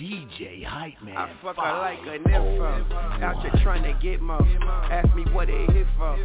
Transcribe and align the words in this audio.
DJ 0.00 0.64
Hype 0.64 0.94
Man. 1.04 1.14
I 1.14 1.28
fuck 1.42 1.56
her 1.56 1.78
like 1.78 1.98
a 2.06 2.26
nympho. 2.26 2.90
Out 3.22 3.42
here 3.42 3.52
trying 3.62 3.82
to 3.82 3.92
get 4.02 4.22
more. 4.22 4.40
Ask 4.90 5.14
me 5.14 5.24
what 5.30 5.48
they 5.48 5.66
hit 5.74 5.86
for. 5.98 6.16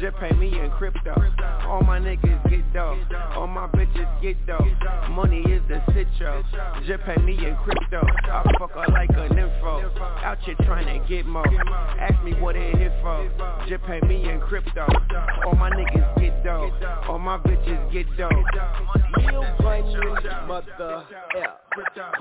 Just 0.00 0.16
pay 0.18 0.30
me 0.36 0.60
in 0.60 0.70
crypto. 0.70 1.16
All 1.66 1.82
my 1.82 1.98
niggas 1.98 2.48
get 2.48 2.72
dough. 2.72 2.96
All 3.34 3.48
my 3.48 3.66
bitches 3.66 4.22
get 4.22 4.36
dough. 4.46 4.64
Money 5.10 5.40
is 5.50 5.62
the 5.66 5.82
sitio. 5.90 6.44
Just 6.86 7.02
pay 7.02 7.16
me 7.22 7.32
in 7.44 7.56
crypto. 7.64 8.06
I 8.06 8.44
fuck 8.56 8.70
her 8.70 8.92
like 8.92 9.10
a 9.10 9.34
nympho. 9.34 9.98
Out 10.22 10.38
here 10.42 10.54
trying 10.60 10.86
to 10.86 11.04
get 11.08 11.26
more. 11.26 11.44
Ask 11.98 12.22
me 12.22 12.34
what 12.34 12.54
they 12.54 12.70
hit 12.70 12.92
for. 13.02 13.28
Just 13.68 13.82
pay 13.82 14.00
me 14.02 14.30
in 14.30 14.38
crypto. 14.42 14.86
All 15.44 15.56
my 15.56 15.70
niggas 15.70 16.20
get 16.20 16.44
dough. 16.44 16.70
All 17.08 17.18
my 17.18 17.38
bitches 17.38 17.92
get 17.92 18.06
dough. 18.16 18.30
Real 19.18 19.44
bunny, 19.58 19.96
mother, 20.46 21.04
yeah. 21.34 21.46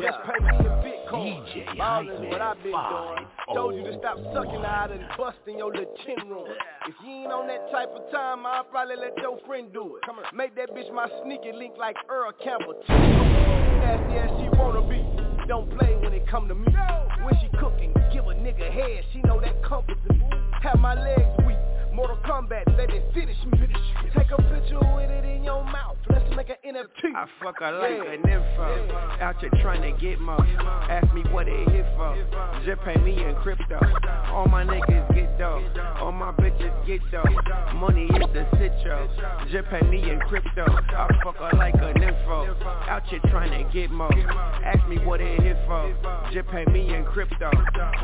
Just 0.01 0.17
pay 0.25 0.43
me 0.43 0.57
a 0.57 0.69
Bitcoin. 0.81 1.02
DJ 1.13 1.77
Ballin' 1.77 2.29
what 2.29 2.41
I've 2.41 2.57
been 2.63 2.73
doing. 2.73 3.27
Told 3.53 3.75
you 3.75 3.83
to 3.83 3.97
stop 3.99 4.17
sucking 4.33 4.65
out 4.65 4.91
and 4.91 5.01
busting 5.15 5.59
your 5.59 5.71
little 5.71 5.93
chin 6.05 6.27
room. 6.27 6.47
If 6.87 6.95
you 7.05 7.11
ain't 7.11 7.31
on 7.31 7.47
that 7.47 7.69
type 7.71 7.89
of 7.93 8.09
time, 8.11 8.45
I'll 8.47 8.63
probably 8.63 8.95
let 8.95 9.15
your 9.19 9.37
friend 9.45 9.71
do 9.71 9.97
it. 9.97 10.03
Make 10.33 10.55
that 10.55 10.71
bitch 10.71 10.91
my 10.91 11.07
sneaky 11.23 11.51
link 11.53 11.75
like 11.77 11.97
Earl 12.09 12.31
Campbell. 12.43 12.81
Nasty 12.89 14.17
as 14.17 14.29
she 14.41 14.49
wanna 14.57 14.81
be. 14.89 15.05
Don't 15.47 15.69
play 15.77 15.95
when 16.01 16.13
it 16.13 16.27
come 16.27 16.47
to 16.47 16.55
me. 16.55 16.73
When 17.21 17.35
she 17.41 17.47
cooking, 17.59 17.93
give 18.11 18.25
a 18.25 18.33
nigga 18.33 18.71
head. 18.71 19.03
She 19.13 19.21
know 19.21 19.39
that 19.39 19.63
comforts 19.63 20.01
me. 20.09 20.19
Have 20.63 20.79
my 20.79 20.95
legs 20.95 21.29
weak. 21.45 21.62
Mortal 21.93 22.17
Kombat, 22.25 22.75
let 22.75 22.89
it 22.89 23.03
finish 23.13 23.37
me. 23.51 23.67
Take 24.17 24.31
a 24.31 24.37
picture 24.37 24.79
with 24.95 25.11
it 25.11 25.25
in 25.25 25.43
your 25.43 25.63
mouth. 25.63 25.95
Let's 26.09 26.25
make 26.35 26.49
an 26.49 26.55
NFT. 26.65 27.15
I 27.15 27.27
fuck 27.41 27.59
her 27.59 27.71
like 27.71 27.91
a 27.91 28.27
nympho. 28.27 29.21
Out 29.21 29.39
here 29.39 29.51
trying 29.61 29.81
to 29.83 29.99
get 30.01 30.19
more. 30.19 30.43
Ask 30.89 31.13
me 31.13 31.21
what 31.31 31.45
they 31.45 31.63
hit 31.71 31.85
for. 31.95 32.17
Just 32.65 32.81
pay 32.81 32.95
me 33.01 33.23
in 33.23 33.35
crypto. 33.35 33.79
All 34.31 34.47
my 34.47 34.63
niggas 34.63 35.13
get 35.13 35.37
dough. 35.37 35.63
All 35.99 36.11
my 36.11 36.31
bitches 36.31 36.73
get 36.87 36.99
dough. 37.11 37.23
Money 37.75 38.05
is 38.05 38.33
the 38.33 38.45
sitio. 38.57 39.51
Just 39.51 39.69
pay 39.69 39.81
me 39.87 40.09
in 40.09 40.19
crypto. 40.21 40.65
I 40.65 41.07
fuck 41.23 41.37
her 41.37 41.57
like 41.57 41.75
an 41.75 42.01
info. 42.01 42.55
Out 42.89 43.03
here 43.07 43.19
trying 43.29 43.51
to 43.51 43.71
get 43.71 43.91
more. 43.91 44.11
Ask 44.65 44.87
me 44.87 44.97
what 45.05 45.19
they 45.19 45.35
hit 45.35 45.57
for. 45.67 45.93
Just 46.33 46.47
pay 46.49 46.65
me 46.65 46.93
in 46.93 47.05
crypto. 47.05 47.51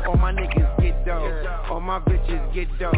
All 0.06 0.16
my 0.16 0.32
niggas 0.32 0.80
get 0.80 1.04
dough. 1.04 1.64
All 1.70 1.80
my 1.80 1.98
bitches 1.98 2.54
get 2.54 2.68
dough. 2.78 2.92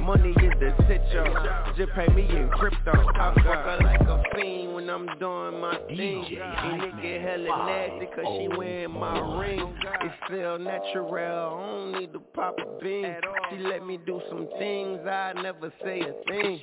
Money 0.00 0.34
is 0.42 0.52
the 0.60 0.72
sitio. 0.84 1.76
Just 1.76 1.92
pay 1.92 2.06
me 2.14 2.22
in 2.28 2.48
crypto. 2.50 2.92
I 2.92 3.34
fuck 3.34 3.44
her 3.44 3.78
like 3.82 4.00
a 4.00 4.22
fiend 4.34 4.74
when 4.74 4.88
I'm 4.90 5.06
doing 5.18 5.60
my 5.60 5.78
thing. 5.88 6.24
And 6.40 6.82
it 6.82 7.02
get 7.02 7.22
hella 7.22 7.66
nasty 7.66 8.06
cause 8.06 8.24
she 8.38 8.48
oh, 8.50 8.58
wearing 8.58 8.92
my 8.92 9.38
ring. 9.40 9.74
It's 10.02 10.14
still 10.26 10.58
natural, 10.58 11.14
I 11.14 11.90
don't 11.90 12.00
need 12.00 12.12
to 12.12 12.20
pop 12.20 12.56
a 12.58 12.82
bean. 12.82 13.16
She 13.50 13.58
let 13.58 13.84
me 13.84 13.98
do 14.06 14.20
some 14.28 14.48
things, 14.58 15.00
I 15.06 15.32
never 15.34 15.72
say 15.84 16.00
a 16.00 16.12
thing. 16.28 16.60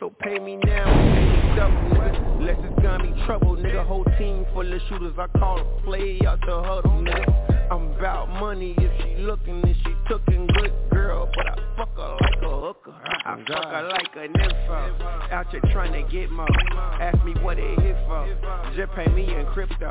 So 0.00 0.12
pay 0.20 0.38
me 0.38 0.56
now, 0.56 0.84
pay 0.84 1.24
me 1.26 1.56
double, 1.56 1.98
nigga. 1.98 2.38
Unless 2.38 2.58
it's 2.60 2.82
gonna 2.82 3.02
be 3.02 3.24
trouble, 3.26 3.56
nigga. 3.56 3.86
Whole 3.86 4.04
team 4.18 4.46
full 4.52 4.72
of 4.72 4.80
shooters, 4.88 5.14
I 5.18 5.26
call 5.38 5.60
a 5.60 5.82
play 5.82 6.20
out 6.26 6.40
the 6.46 6.62
huddle, 6.62 7.02
nigga. 7.02 7.70
I'm 7.70 7.92
about 7.92 8.28
money 8.28 8.74
if 8.78 9.02
she 9.02 9.22
looking 9.22 9.62
and 9.62 9.76
she 9.84 9.94
tookin' 10.08 10.46
good 10.46 10.87
girl, 11.08 11.28
but 11.34 11.46
I 11.46 11.54
fuck 11.74 11.96
her 11.96 12.16
like 12.20 12.42
a 12.42 12.60
hooker. 12.60 12.92
I 12.92 13.36
fuck 13.48 13.64
her 13.64 13.88
like 13.88 14.14
a 14.14 14.28
nympho. 14.28 15.32
Out 15.32 15.50
here 15.50 15.60
trying 15.72 15.92
to 15.92 16.02
get 16.12 16.30
more. 16.30 16.46
Ask 17.00 17.24
me 17.24 17.32
what 17.40 17.58
it 17.58 17.80
hit 17.80 17.96
for. 18.06 18.28
Just 18.76 18.92
pay 18.92 19.06
me 19.14 19.34
in 19.34 19.46
crypto. 19.46 19.90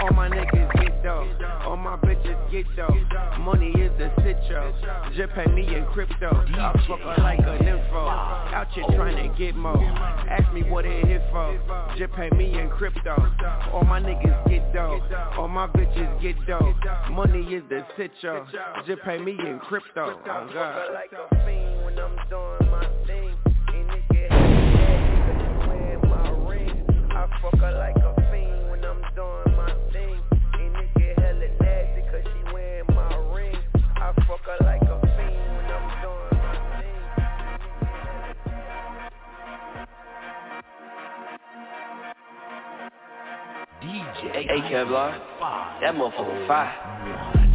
All 0.00 0.10
my 0.10 0.28
niggas 0.28 0.72
get 0.74 1.02
dough. 1.02 1.26
All 1.64 1.76
my 1.76 1.96
bitches 1.96 2.38
get 2.52 2.64
dough. 2.76 2.94
Money 3.40 3.70
is 3.70 3.90
the 3.98 4.10
sitio. 4.22 5.16
Just 5.16 5.32
pay 5.34 5.46
me 5.46 5.74
in 5.74 5.84
crypto. 5.86 6.30
I 6.30 6.72
fuck 6.86 7.00
her 7.00 7.22
like 7.22 7.40
a 7.40 7.58
nympho. 7.58 8.06
Out 8.54 8.68
here 8.72 8.84
trying 8.94 9.16
to 9.16 9.36
get 9.36 9.56
more. 9.56 9.82
Ask 9.82 10.52
me 10.54 10.62
what 10.62 10.84
it 10.84 11.04
hit 11.06 11.22
for. 11.32 11.58
Just 11.98 12.12
pay 12.12 12.30
me 12.36 12.60
in 12.60 12.70
crypto. 12.70 13.16
All 13.72 13.82
my 13.82 14.00
niggas 14.00 14.48
get 14.48 14.72
dough. 14.72 15.00
All 15.36 15.48
my 15.48 15.66
bitches 15.66 16.22
get 16.22 16.36
dough. 16.46 16.72
Money 17.10 17.42
is 17.52 17.64
the 17.68 17.84
sitio. 17.98 18.46
Just 18.86 19.02
pay 19.02 19.18
me 19.18 19.32
in 19.32 19.58
crypto. 19.58 20.20
God. 20.52 20.92
like 20.94 21.12
a 21.12 21.28
fiend 21.46 21.84
when 21.84 21.98
I'm 21.98 22.16
doing 22.28 22.70
my 22.70 22.86
thing. 23.06 23.36
And 23.74 23.90
it 23.90 24.04
get 24.12 24.30
nasty 24.30 25.16
'cause 25.24 25.40
she 25.40 25.68
wearing 25.68 26.08
my 26.10 26.28
ring. 26.48 26.76
I 27.10 27.26
fuck 27.40 27.58
her 27.58 27.72
like 27.72 27.96
a 27.96 28.14
fiend 28.30 28.70
when 28.70 28.84
I'm 28.84 29.02
doing 29.14 29.56
my 29.56 29.72
thing. 29.92 30.20
And 30.60 30.76
it 30.76 30.94
get 30.94 31.18
hella 31.18 31.48
nasty 31.60 32.02
'cause 32.10 32.24
she 32.32 32.52
wearing 32.52 32.86
my 32.94 33.16
ring. 33.34 33.56
I 33.96 34.12
fuck 34.26 34.44
her 34.44 34.58
like 34.64 34.82
a 34.82 35.00
fiend 35.16 35.56
when 35.56 35.66
I'm 35.76 35.88
doing 36.02 36.38
my 36.42 36.54
thing. 36.80 37.02
DJ 43.80 44.28
Hey, 44.32 44.46
hey, 44.46 44.60
Kevlar, 44.70 45.18
that 45.80 45.94
motherfucker 45.94 46.46
fire. 46.46 47.51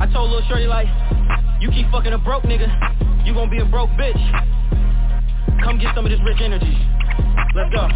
I 0.00 0.06
told 0.12 0.30
Lil 0.30 0.42
Shorty 0.48 0.66
like, 0.66 0.86
you 1.60 1.70
keep 1.70 1.90
fucking 1.90 2.12
a 2.12 2.18
broke 2.18 2.44
nigga, 2.44 2.70
you 3.26 3.34
gon' 3.34 3.50
be 3.50 3.58
a 3.58 3.64
broke 3.64 3.90
bitch. 3.90 4.20
Come 5.64 5.78
get 5.78 5.94
some 5.94 6.06
of 6.06 6.10
this 6.10 6.20
rich 6.24 6.38
energy. 6.40 6.76
Let's 7.54 7.70
go. 7.74 7.88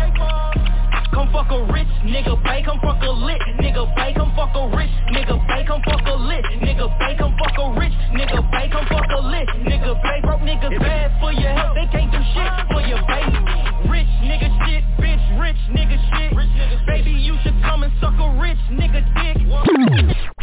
Come 1.12 1.28
fuck 1.30 1.50
a 1.50 1.60
rich 1.72 1.88
nigga, 2.08 2.42
bae, 2.42 2.62
come 2.64 2.80
fuck 2.80 3.02
a 3.02 3.10
lit 3.10 3.40
nigga, 3.60 3.84
bae, 3.94 4.12
come 4.16 4.32
fuck 4.34 4.54
a 4.56 4.76
rich 4.76 4.90
nigga, 5.12 5.36
bae, 5.46 5.64
come 5.66 5.82
fuck 5.84 6.06
a 6.06 6.14
lit 6.14 6.44
nigga, 6.64 6.88
bae, 6.98 7.14
come 7.18 7.36
fuck 7.36 7.58
a 7.58 7.78
rich 7.78 7.92
nigga, 8.16 8.40
bae, 8.50 8.68
come 8.72 8.86
fuck 8.88 9.10
a 9.10 9.20
lit 9.20 9.48
nigga, 9.60 9.92
bae, 10.02 10.20
broke 10.22 10.40
niggas 10.40 10.78
bad 10.80 11.12
for 11.20 11.32
your 11.32 11.52
health, 11.52 11.76
they 11.76 11.86
can't 11.92 12.10
do 12.10 12.18
shit 12.32 12.52
for 12.72 12.80
your 12.80 13.02
baby. 13.06 13.38
Rich 13.92 14.08
nigga 14.24 14.48
shit, 14.64 14.84
bitch, 14.96 15.24
rich 15.38 15.60
nigga 15.76 16.00
shit, 16.00 16.32
rich 16.34 16.48
nigga 16.48 16.86
baby, 16.86 17.10
you 17.10 17.36
should 17.44 17.60
come 17.62 17.82
and 17.82 17.92
suck 18.00 18.14
a 18.16 18.40
rich 18.40 18.58
nigga 18.72 19.04
dick. 19.20 19.36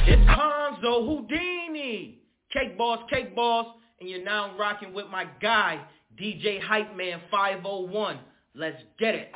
It's 0.05 0.21
Hanzo 0.29 1.01
Houdini. 1.05 2.19
Cake 2.53 2.77
Boss, 2.77 2.99
Cake 3.09 3.35
Boss, 3.35 3.67
and 3.99 4.09
you're 4.09 4.23
now 4.23 4.55
rocking 4.57 4.93
with 4.93 5.07
my 5.07 5.25
guy, 5.41 5.79
DJ 6.19 6.61
Hype 6.61 6.95
Man 6.95 7.21
501. 7.31 8.19
Let's 8.55 8.81
get 8.97 9.13
it. 9.13 9.31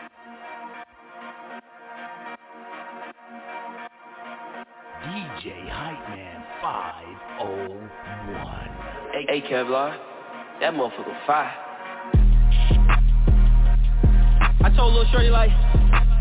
DJ 5.05 5.69
Hype 5.69 6.09
Man 6.09 6.43
501. 6.59 7.89
Hey, 9.11 9.25
hey, 9.29 9.41
Kevlar, 9.47 9.95
that 10.59 10.73
motherfucker 10.73 11.25
fire. 11.27 11.53
I 14.63 14.73
told 14.75 14.95
Lil 14.95 15.05
Shorty 15.11 15.29
like, 15.29 15.51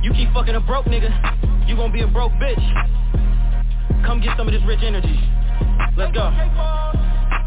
you 0.03 0.13
keep 0.13 0.31
fucking 0.35 0.55
a 0.55 0.61
broke 0.61 0.85
nigga, 0.85 1.09
you 1.67 1.77
gon' 1.77 1.93
be 1.93 2.03
a 2.03 2.07
broke 2.07 2.33
bitch. 2.33 2.61
Come 4.05 4.21
get 4.21 4.37
some 4.37 4.49
of 4.49 4.53
this 4.53 4.63
rich 4.67 4.81
energy. 4.83 5.19
Let's 5.97 6.13
go. 6.13 6.31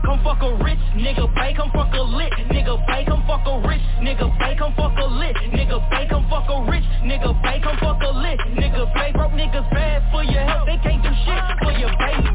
Come 0.06 0.22
fuck 0.22 0.42
a 0.44 0.54
rich 0.64 0.78
nigga, 0.94 1.26
bae, 1.34 1.54
come 1.58 1.72
fuck 1.74 1.92
a 1.94 2.02
lit 2.02 2.32
nigga, 2.54 2.78
bae, 2.86 3.04
come 3.06 3.26
fuck 3.26 3.42
a 3.48 3.58
rich 3.68 3.82
nigga, 4.06 4.30
bae, 4.38 4.56
come 4.56 4.74
fuck 4.78 4.94
a 4.98 5.06
lit 5.06 5.36
nigga, 5.50 5.82
bae, 5.90 6.06
come 6.08 6.30
fuck 6.30 6.46
a 6.48 6.62
rich 6.70 6.86
nigga, 7.02 7.34
bae, 7.42 7.60
come 7.60 7.76
fuck 7.82 8.02
a 8.04 8.12
lit 8.14 8.38
nigga, 8.54 8.86
bae, 8.94 9.12
broke 9.12 9.32
niggas 9.34 9.66
bad 9.74 10.06
for 10.12 10.24
your 10.24 10.46
health, 10.46 10.68
they 10.68 10.78
can't 10.78 11.02
do 11.02 11.10
shit 11.26 11.42
for 11.58 11.74
your 11.74 11.90
baby. 11.98 12.30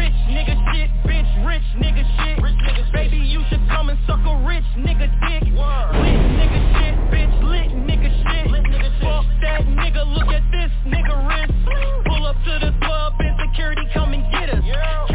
Rich 0.00 0.16
nigga 0.32 0.56
shit, 0.72 0.88
bitch, 1.04 1.28
rich 1.44 1.68
nigga 1.76 2.04
shit, 2.16 2.40
rich 2.40 2.56
niggas, 2.64 2.90
baby, 2.92 3.18
you 3.18 3.44
should 3.50 3.68
come 3.68 3.90
and 3.90 3.98
suck 4.06 4.24
a 4.24 4.34
rich 4.48 4.64
nigga 4.80 5.12
dick. 5.28 5.44
Lit 5.44 6.20
nigga 6.40 6.60
shit, 6.72 6.96
bitch, 7.12 7.36
lit 7.44 7.68
nigga 7.84 8.08
shit, 8.08 8.48
fuck 9.04 9.26
that 9.44 9.60
nigga, 9.68 10.08
look 10.08 10.32
at 10.32 10.44
this 10.50 10.72
nigga 10.88 11.12
wrist. 11.28 11.52
Pull 12.08 12.24
up 12.24 12.36
to 12.48 12.64
the 12.64 12.72
club 12.80 13.12
and 13.20 13.36
security 13.44 13.84
come 13.92 14.14
and 14.14 14.24
get 14.32 14.48
us. 14.48 14.64
K-Boss 14.64 15.09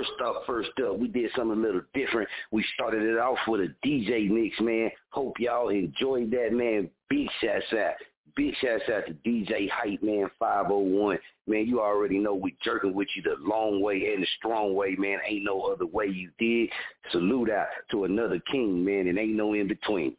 First 0.00 0.12
up, 0.24 0.42
first 0.46 0.70
up, 0.88 0.98
we 0.98 1.08
did 1.08 1.30
something 1.36 1.58
a 1.58 1.60
little 1.60 1.82
different. 1.92 2.26
We 2.52 2.64
started 2.72 3.02
it 3.02 3.18
off 3.18 3.36
with 3.46 3.60
a 3.60 3.74
DJ 3.86 4.30
mix, 4.30 4.58
man. 4.58 4.90
Hope 5.10 5.38
y'all 5.38 5.68
enjoyed 5.68 6.30
that, 6.30 6.54
man. 6.54 6.88
Big 7.10 7.28
shouts 7.42 7.66
out. 7.74 7.96
Big 8.34 8.54
shouts 8.62 8.84
out 8.90 9.04
to 9.08 9.12
DJ 9.28 9.68
Hype 9.68 10.02
Man 10.02 10.30
501. 10.38 11.18
Man, 11.46 11.66
you 11.66 11.82
already 11.82 12.16
know 12.16 12.34
we 12.34 12.56
jerking 12.64 12.94
with 12.94 13.08
you 13.14 13.20
the 13.20 13.36
long 13.46 13.82
way 13.82 14.14
and 14.14 14.22
the 14.22 14.26
strong 14.38 14.74
way, 14.74 14.96
man. 14.96 15.18
Ain't 15.28 15.44
no 15.44 15.60
other 15.64 15.84
way 15.84 16.06
you 16.06 16.30
did. 16.38 16.70
Salute 17.12 17.50
out 17.50 17.66
to 17.90 18.04
another 18.04 18.40
king, 18.50 18.82
man, 18.82 19.06
and 19.06 19.18
ain't 19.18 19.36
no 19.36 19.52
in 19.52 19.68
between 19.68 20.16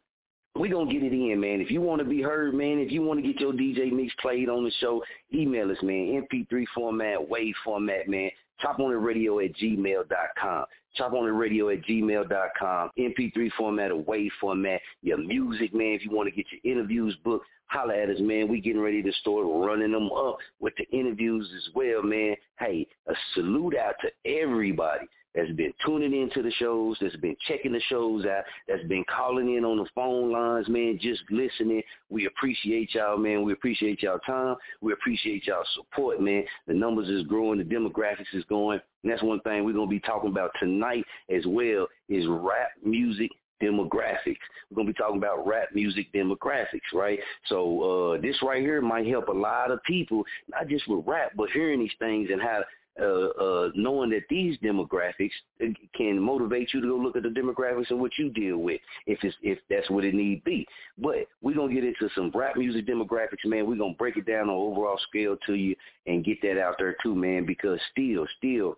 we 0.54 0.68
gonna 0.68 0.92
get 0.92 1.02
it 1.02 1.12
in, 1.12 1.40
man. 1.40 1.60
If 1.60 1.70
you 1.70 1.80
want 1.80 2.00
to 2.00 2.04
be 2.04 2.20
heard, 2.20 2.54
man, 2.54 2.78
if 2.78 2.92
you 2.92 3.02
want 3.02 3.22
to 3.22 3.26
get 3.26 3.40
your 3.40 3.52
DJ 3.52 3.90
mix 3.90 4.12
played 4.20 4.50
on 4.50 4.64
the 4.64 4.70
show, 4.80 5.02
email 5.32 5.70
us, 5.70 5.78
man. 5.82 6.26
MP3 6.30 6.64
format, 6.74 7.26
wave 7.26 7.54
format, 7.64 8.06
man. 8.06 8.30
Chop 8.62 8.78
on 8.78 8.90
the 8.90 8.96
radio 8.96 9.40
at 9.40 9.52
gmail.com. 9.54 10.64
Chop 10.94 11.12
on 11.14 11.24
the 11.24 11.32
radio 11.32 11.70
at 11.70 11.82
gmail.com. 11.82 12.90
MP3 12.98 13.50
format 13.58 13.90
or 13.90 13.96
wave 13.96 14.30
format. 14.40 14.80
Your 15.02 15.18
music, 15.18 15.74
man. 15.74 15.94
If 15.94 16.04
you 16.04 16.12
want 16.12 16.28
to 16.28 16.34
get 16.34 16.46
your 16.52 16.72
interviews 16.72 17.16
booked, 17.24 17.46
holla 17.66 17.96
at 17.96 18.10
us, 18.10 18.20
man. 18.20 18.48
We 18.48 18.60
getting 18.60 18.80
ready 18.80 19.02
to 19.02 19.12
start 19.14 19.44
running 19.46 19.92
them 19.92 20.10
up 20.12 20.38
with 20.60 20.74
the 20.76 20.84
interviews 20.96 21.48
as 21.56 21.74
well, 21.74 22.02
man. 22.02 22.36
Hey, 22.58 22.86
a 23.08 23.14
salute 23.34 23.76
out 23.76 23.94
to 24.02 24.30
everybody 24.30 25.06
that's 25.34 25.50
been 25.52 25.72
tuning 25.84 26.20
into 26.20 26.42
the 26.42 26.50
shows, 26.52 26.96
that's 27.00 27.16
been 27.16 27.36
checking 27.48 27.72
the 27.72 27.80
shows 27.88 28.24
out, 28.24 28.44
that's 28.68 28.84
been 28.84 29.04
calling 29.14 29.56
in 29.56 29.64
on 29.64 29.78
the 29.78 29.86
phone 29.94 30.30
lines, 30.30 30.68
man, 30.68 30.98
just 31.00 31.22
listening. 31.30 31.82
We 32.10 32.26
appreciate 32.26 32.94
y'all, 32.94 33.16
man. 33.16 33.42
We 33.42 33.52
appreciate 33.52 34.02
y'all 34.02 34.18
time. 34.20 34.56
We 34.80 34.92
appreciate 34.92 35.46
y'all 35.46 35.64
support, 35.74 36.20
man. 36.20 36.44
The 36.66 36.74
numbers 36.74 37.08
is 37.08 37.26
growing, 37.26 37.58
the 37.58 37.64
demographics 37.64 38.34
is 38.34 38.44
going. 38.44 38.80
And 39.02 39.12
that's 39.12 39.22
one 39.22 39.40
thing 39.40 39.64
we're 39.64 39.72
going 39.72 39.88
to 39.88 39.90
be 39.90 40.00
talking 40.00 40.30
about 40.30 40.50
tonight 40.60 41.04
as 41.34 41.44
well 41.46 41.88
is 42.08 42.24
rap 42.28 42.70
music 42.84 43.30
demographics. 43.62 44.42
We're 44.70 44.76
gonna 44.76 44.88
be 44.88 44.94
talking 44.94 45.18
about 45.18 45.46
rap 45.46 45.68
music 45.72 46.12
demographics, 46.12 46.92
right? 46.92 47.18
So 47.46 48.14
uh, 48.14 48.20
this 48.20 48.36
right 48.42 48.60
here 48.60 48.82
might 48.82 49.06
help 49.06 49.28
a 49.28 49.32
lot 49.32 49.70
of 49.70 49.82
people, 49.84 50.24
not 50.48 50.68
just 50.68 50.88
with 50.88 51.04
rap, 51.06 51.32
but 51.36 51.50
hearing 51.50 51.80
these 51.80 51.92
things 51.98 52.28
and 52.32 52.42
how 52.42 52.62
uh, 53.00 53.04
uh, 53.04 53.70
knowing 53.74 54.10
that 54.10 54.24
these 54.28 54.58
demographics 54.58 55.32
can 55.96 56.20
motivate 56.20 56.74
you 56.74 56.80
to 56.80 56.88
go 56.88 56.96
look 56.96 57.16
at 57.16 57.22
the 57.22 57.28
demographics 57.28 57.90
and 57.90 58.00
what 58.00 58.12
you 58.18 58.28
deal 58.30 58.58
with, 58.58 58.80
if 59.06 59.18
it's 59.22 59.36
if 59.42 59.58
that's 59.70 59.88
what 59.90 60.04
it 60.04 60.14
need 60.14 60.44
be. 60.44 60.66
But 60.98 61.26
we're 61.40 61.54
gonna 61.54 61.72
get 61.72 61.84
into 61.84 62.08
some 62.14 62.30
rap 62.34 62.56
music 62.56 62.86
demographics, 62.86 63.46
man. 63.46 63.66
We're 63.66 63.76
gonna 63.78 63.94
break 63.94 64.16
it 64.16 64.26
down 64.26 64.50
on 64.50 64.56
overall 64.56 64.98
scale 65.08 65.36
to 65.46 65.54
you 65.54 65.74
and 66.06 66.24
get 66.24 66.42
that 66.42 66.60
out 66.60 66.74
there 66.78 66.96
too, 67.02 67.14
man. 67.14 67.46
Because 67.46 67.80
still, 67.90 68.26
still, 68.38 68.76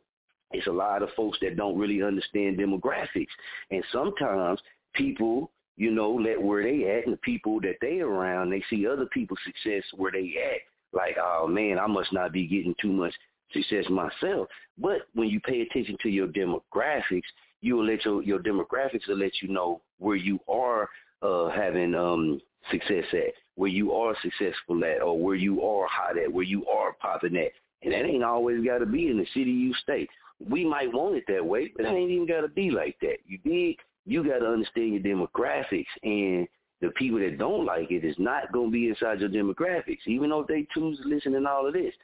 it's 0.53 0.69
a 0.69 0.73
lot 0.73 1.03
of 1.03 1.09
folks 1.17 1.39
that 1.43 1.57
don't 1.57 1.79
really 1.79 2.03
understand 2.03 2.59
demographics, 2.59 3.27
and 3.71 3.85
sometimes 3.93 4.61
people 4.95 5.51
you 5.77 5.91
know, 5.91 6.13
let 6.13 6.41
where 6.41 6.63
they 6.63 6.89
at 6.89 7.05
and 7.05 7.15
the 7.15 7.19
people 7.19 7.61
that 7.61 7.79
they 7.81 7.99
around, 7.99 8.51
they 8.51 8.63
see 8.71 8.87
other 8.87 9.07
people's 9.07 9.41
success 9.45 9.83
where 9.97 10.13
they 10.13 10.35
at. 10.53 10.61
Like, 10.93 11.17
oh 11.21 11.49
man, 11.49 11.81
I 11.81 11.89
must 11.89 12.13
not 12.13 12.33
be 12.33 12.47
getting 12.47 12.77
too 12.81 12.93
much 12.93 13.13
success 13.55 13.85
myself. 13.89 14.49
But 14.77 15.03
when 15.15 15.29
you 15.29 15.41
pay 15.41 15.63
attention 15.63 15.97
to 16.03 16.09
your 16.09 16.29
demographics, 16.29 17.23
you 17.61 17.77
will 17.77 17.87
let 17.87 18.05
your 18.05 18.23
your 18.23 18.41
demographics 18.41 19.09
will 19.09 19.17
let 19.17 19.33
you 19.41 19.49
know 19.49 19.81
where 19.99 20.17
you 20.17 20.39
are 20.49 20.89
uh, 21.23 21.49
having 21.51 21.95
um, 21.95 22.41
success 22.71 23.05
at, 23.13 23.33
where 23.55 23.71
you 23.71 23.93
are 23.93 24.15
successful 24.23 24.85
at, 24.85 25.01
or 25.01 25.19
where 25.19 25.37
you 25.37 25.63
are 25.63 25.87
hot 25.91 26.19
at, 26.19 26.31
where 26.31 26.45
you 26.45 26.67
are 26.67 26.93
popping 27.01 27.37
at. 27.37 27.53
And 27.83 27.93
that 27.93 28.05
ain't 28.05 28.25
always 28.25 28.65
got 28.65 28.79
to 28.79 28.87
be 28.87 29.09
in 29.09 29.19
the 29.19 29.27
city 29.35 29.51
you 29.51 29.75
stay. 29.83 30.07
We 30.47 30.65
might 30.65 30.93
want 30.93 31.17
it 31.17 31.25
that 31.29 31.45
way, 31.45 31.73
but 31.77 31.87
it 31.87 31.89
ain't 31.89 32.11
even 32.11 32.27
got 32.27 32.41
to 32.43 32.49
be 32.49 32.71
like 32.71 32.97
that. 33.01 33.19
You 33.27 33.39
dig? 33.39 33.77
You 34.05 34.23
got 34.23 34.41
to 34.41 34.51
understand 34.51 34.93
your 34.93 35.01
demographics, 35.01 35.87
and 36.03 36.47
the 36.81 36.91
people 36.97 37.19
that 37.21 37.39
don't 37.39 37.65
like 37.65 37.91
it 37.91 38.05
is 38.05 38.17
not 38.19 38.53
going 38.53 38.69
to 38.69 38.73
be 38.73 38.89
inside 38.89 39.21
your 39.21 39.31
demographics, 39.31 40.07
even 40.07 40.31
though 40.31 40.45
they 40.47 40.67
choose 40.75 40.99
to 41.01 41.09
listen 41.09 41.35
and 41.35 41.47
all 41.47 41.67
of 41.67 41.73
this 41.73 41.95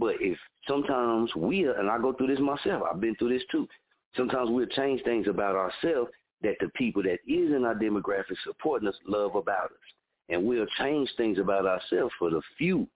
But 0.00 0.14
if 0.20 0.38
sometimes 0.66 1.30
we, 1.36 1.68
and 1.68 1.90
I 1.90 1.98
go 1.98 2.14
through 2.14 2.28
this 2.28 2.40
myself, 2.40 2.82
I've 2.90 3.02
been 3.02 3.14
through 3.16 3.34
this 3.34 3.46
too. 3.52 3.68
Sometimes 4.16 4.48
we'll 4.50 4.66
change 4.66 5.02
things 5.02 5.28
about 5.28 5.54
ourselves 5.54 6.10
that 6.42 6.56
the 6.58 6.70
people 6.74 7.02
that 7.02 7.18
is 7.28 7.54
in 7.54 7.66
our 7.66 7.74
demographic 7.74 8.36
supporting 8.42 8.88
us 8.88 8.94
love 9.06 9.36
about 9.36 9.66
us. 9.66 9.88
And 10.30 10.44
we'll 10.44 10.66
change 10.78 11.10
things 11.18 11.38
about 11.38 11.66
ourselves 11.66 12.14
for 12.18 12.30
the 12.30 12.40
few. 12.56 12.88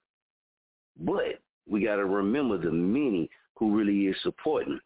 But 0.99 1.41
we 1.69 1.85
got 1.85 1.97
to 1.97 2.07
remember 2.07 2.57
the 2.57 2.73
many 2.73 3.29
who 3.57 3.77
really 3.77 4.07
is 4.07 4.17
supporting. 4.23 4.81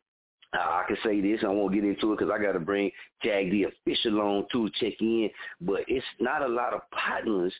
Uh, 0.53 0.59
I 0.59 0.85
can 0.89 0.97
say 1.05 1.21
this, 1.21 1.45
I 1.45 1.49
won't 1.49 1.73
get 1.73 1.85
into 1.85 2.13
it 2.13 2.19
because 2.19 2.33
I 2.35 2.43
got 2.43 2.53
to 2.53 2.61
bring 2.61 2.91
Jag 3.23 3.53
the 3.53 3.65
official 3.65 4.21
on 4.21 4.47
to 4.51 4.69
check 4.81 4.95
in. 5.01 5.31
But 5.61 5.83
it's 5.87 6.05
not 6.19 6.43
a 6.43 6.49
lot 6.49 6.75
of 6.75 6.81
partners 6.91 7.55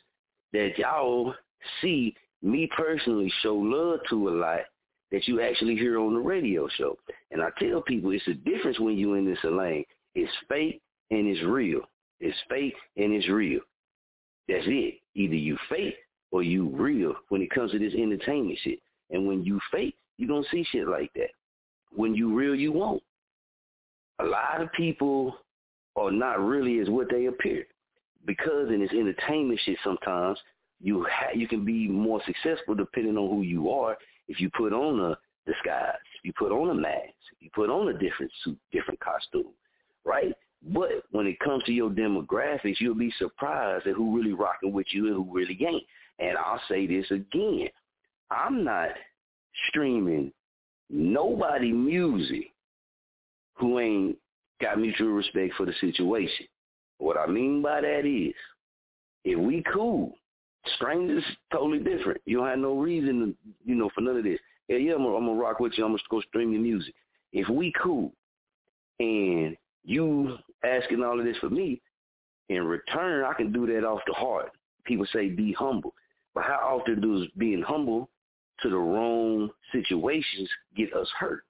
that 0.51 0.77
y'all 0.77 1.33
see 1.81 2.13
me 2.41 2.69
personally 2.75 3.31
show 3.41 3.55
love 3.55 3.99
to 4.09 4.29
a 4.29 4.31
lot 4.31 4.59
that 5.11 5.27
you 5.27 5.41
actually 5.41 5.75
hear 5.75 5.99
on 5.99 6.13
the 6.13 6.19
radio 6.19 6.67
show. 6.77 6.97
And 7.31 7.41
I 7.41 7.49
tell 7.59 7.81
people 7.81 8.11
it's 8.11 8.27
a 8.27 8.33
difference 8.33 8.79
when 8.79 8.95
you 8.97 9.15
in 9.15 9.25
this 9.25 9.39
lane. 9.43 9.85
It's 10.15 10.31
fake 10.47 10.81
and 11.11 11.27
it's 11.27 11.43
real. 11.43 11.81
It's 12.19 12.37
fake 12.49 12.75
and 12.97 13.13
it's 13.13 13.27
real. 13.27 13.61
That's 14.47 14.65
it. 14.67 14.99
Either 15.15 15.35
you 15.35 15.57
fake 15.69 15.95
or 16.31 16.43
you 16.43 16.69
real 16.69 17.15
when 17.29 17.41
it 17.41 17.51
comes 17.51 17.71
to 17.71 17.79
this 17.79 17.93
entertainment 17.93 18.59
shit. 18.63 18.79
And 19.09 19.27
when 19.27 19.43
you 19.43 19.59
fake, 19.71 19.95
you 20.17 20.27
don't 20.27 20.45
see 20.51 20.65
shit 20.71 20.87
like 20.87 21.11
that. 21.15 21.29
When 21.91 22.13
you 22.13 22.35
real, 22.35 22.55
you 22.55 22.71
won't. 22.71 23.01
A 24.19 24.25
lot 24.25 24.61
of 24.61 24.71
people 24.73 25.37
are 25.95 26.11
not 26.11 26.39
really 26.39 26.79
as 26.79 26.89
what 26.89 27.09
they 27.09 27.25
appear. 27.25 27.65
Because 28.25 28.69
in 28.69 28.81
this 28.81 28.91
entertainment 28.91 29.59
shit 29.63 29.77
sometimes, 29.83 30.37
you 30.81 31.05
ha- 31.09 31.33
you 31.33 31.47
can 31.47 31.65
be 31.65 31.87
more 31.87 32.21
successful 32.25 32.75
depending 32.75 33.17
on 33.17 33.29
who 33.29 33.41
you 33.41 33.69
are 33.69 33.97
if 34.27 34.39
you 34.39 34.49
put 34.55 34.73
on 34.73 34.99
a 34.99 35.17
disguise, 35.45 35.95
if 36.17 36.23
you 36.23 36.33
put 36.37 36.51
on 36.51 36.69
a 36.69 36.73
mask, 36.73 37.13
if 37.33 37.41
you 37.41 37.49
put 37.53 37.69
on 37.69 37.89
a 37.89 37.93
different 37.93 38.31
suit, 38.43 38.57
different 38.71 38.99
costume, 38.99 39.51
right? 40.05 40.33
But 40.73 41.03
when 41.11 41.25
it 41.25 41.39
comes 41.39 41.63
to 41.63 41.71
your 41.71 41.89
demographics, 41.89 42.79
you'll 42.79 42.95
be 42.95 43.13
surprised 43.17 43.87
at 43.87 43.95
who 43.95 44.15
really 44.15 44.33
rocking 44.33 44.73
with 44.73 44.87
you 44.91 45.07
and 45.07 45.15
who 45.15 45.33
really 45.33 45.57
ain't. 45.65 45.83
And 46.19 46.37
I'll 46.37 46.61
say 46.67 46.85
this 46.85 47.09
again. 47.11 47.69
I'm 48.29 48.63
not 48.63 48.89
streaming 49.69 50.31
nobody 50.89 51.71
music 51.71 52.51
who 53.55 53.79
ain't 53.79 54.17
got 54.61 54.79
mutual 54.79 55.09
respect 55.09 55.53
for 55.55 55.65
the 55.65 55.73
situation. 55.79 56.45
What 56.97 57.17
I 57.17 57.27
mean 57.27 57.61
by 57.61 57.81
that 57.81 58.05
is, 58.05 58.35
if 59.23 59.39
we 59.39 59.63
cool, 59.73 60.13
strangers 60.75 61.23
totally 61.51 61.79
different. 61.79 62.21
You 62.25 62.37
don't 62.37 62.47
have 62.47 62.59
no 62.59 62.77
reason, 62.77 63.19
to, 63.19 63.35
you 63.65 63.75
know, 63.75 63.89
for 63.93 64.01
none 64.01 64.17
of 64.17 64.23
this. 64.23 64.39
Yeah, 64.67 64.77
yeah, 64.77 64.93
I'm 64.93 65.03
gonna, 65.03 65.33
rock 65.33 65.59
with 65.59 65.73
you. 65.77 65.85
I'm 65.85 65.91
gonna 65.91 66.03
go 66.09 66.21
stream 66.21 66.51
your 66.51 66.61
music. 66.61 66.93
If 67.31 67.49
we 67.49 67.73
cool, 67.81 68.11
and 68.99 69.55
you 69.83 70.37
asking 70.63 71.03
all 71.03 71.19
of 71.19 71.25
this 71.25 71.37
for 71.37 71.49
me, 71.49 71.81
in 72.49 72.63
return, 72.63 73.23
I 73.23 73.33
can 73.33 73.51
do 73.51 73.65
that 73.67 73.85
off 73.85 74.01
the 74.07 74.13
heart. 74.13 74.51
People 74.85 75.05
say 75.13 75.29
be 75.29 75.53
humble, 75.53 75.93
but 76.33 76.43
how 76.43 76.79
often 76.79 77.01
does 77.01 77.27
being 77.37 77.61
humble 77.61 78.09
to 78.61 78.69
the 78.69 78.77
wrong 78.77 79.49
situations 79.71 80.49
get 80.75 80.93
us 80.93 81.07
hurt? 81.17 81.43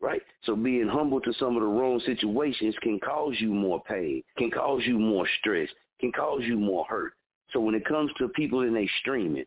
Right? 0.00 0.22
So 0.44 0.56
being 0.56 0.88
humble 0.88 1.20
to 1.20 1.32
some 1.34 1.56
of 1.56 1.62
the 1.62 1.68
wrong 1.68 2.00
situations 2.04 2.74
can 2.82 2.98
cause 3.00 3.34
you 3.38 3.52
more 3.52 3.82
pain, 3.84 4.22
can 4.36 4.50
cause 4.50 4.82
you 4.84 4.98
more 4.98 5.26
stress, 5.40 5.68
can 6.00 6.12
cause 6.12 6.42
you 6.42 6.58
more 6.58 6.84
hurt. 6.86 7.14
So 7.52 7.60
when 7.60 7.74
it 7.74 7.84
comes 7.84 8.10
to 8.18 8.28
people 8.28 8.62
in 8.62 8.76
a 8.76 8.88
streaming, 9.00 9.44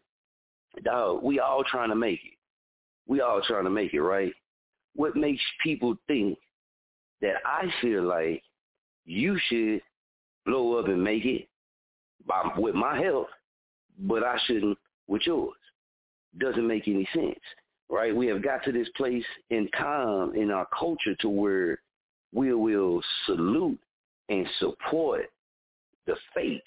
dog, 0.83 1.23
we 1.23 1.39
all 1.39 1.63
trying 1.63 1.89
to 1.89 1.95
make 1.95 2.19
it. 2.23 2.37
We 3.07 3.21
all 3.21 3.41
trying 3.41 3.63
to 3.65 3.69
make 3.69 3.93
it, 3.93 4.01
right? 4.01 4.33
What 4.95 5.15
makes 5.15 5.41
people 5.63 5.95
think 6.07 6.37
that 7.21 7.35
I 7.45 7.65
feel 7.81 8.03
like 8.03 8.41
you 9.05 9.39
should 9.47 9.81
blow 10.45 10.77
up 10.77 10.87
and 10.87 11.03
make 11.03 11.25
it 11.25 11.47
by, 12.27 12.51
with 12.57 12.75
my 12.75 12.99
help, 12.99 13.27
but 13.99 14.23
I 14.23 14.37
shouldn't 14.45 14.77
with 15.07 15.23
yours. 15.25 15.55
Doesn't 16.37 16.67
make 16.67 16.87
any 16.87 17.07
sense, 17.13 17.39
right? 17.89 18.15
We 18.15 18.27
have 18.27 18.43
got 18.43 18.63
to 18.65 18.71
this 18.71 18.89
place 18.95 19.23
in 19.49 19.69
time 19.69 20.35
in 20.35 20.51
our 20.51 20.67
culture 20.77 21.15
to 21.21 21.29
where 21.29 21.79
we 22.33 22.53
will 22.53 23.01
salute 23.25 23.79
and 24.29 24.47
support 24.59 25.27
the 26.05 26.15
fake 26.33 26.63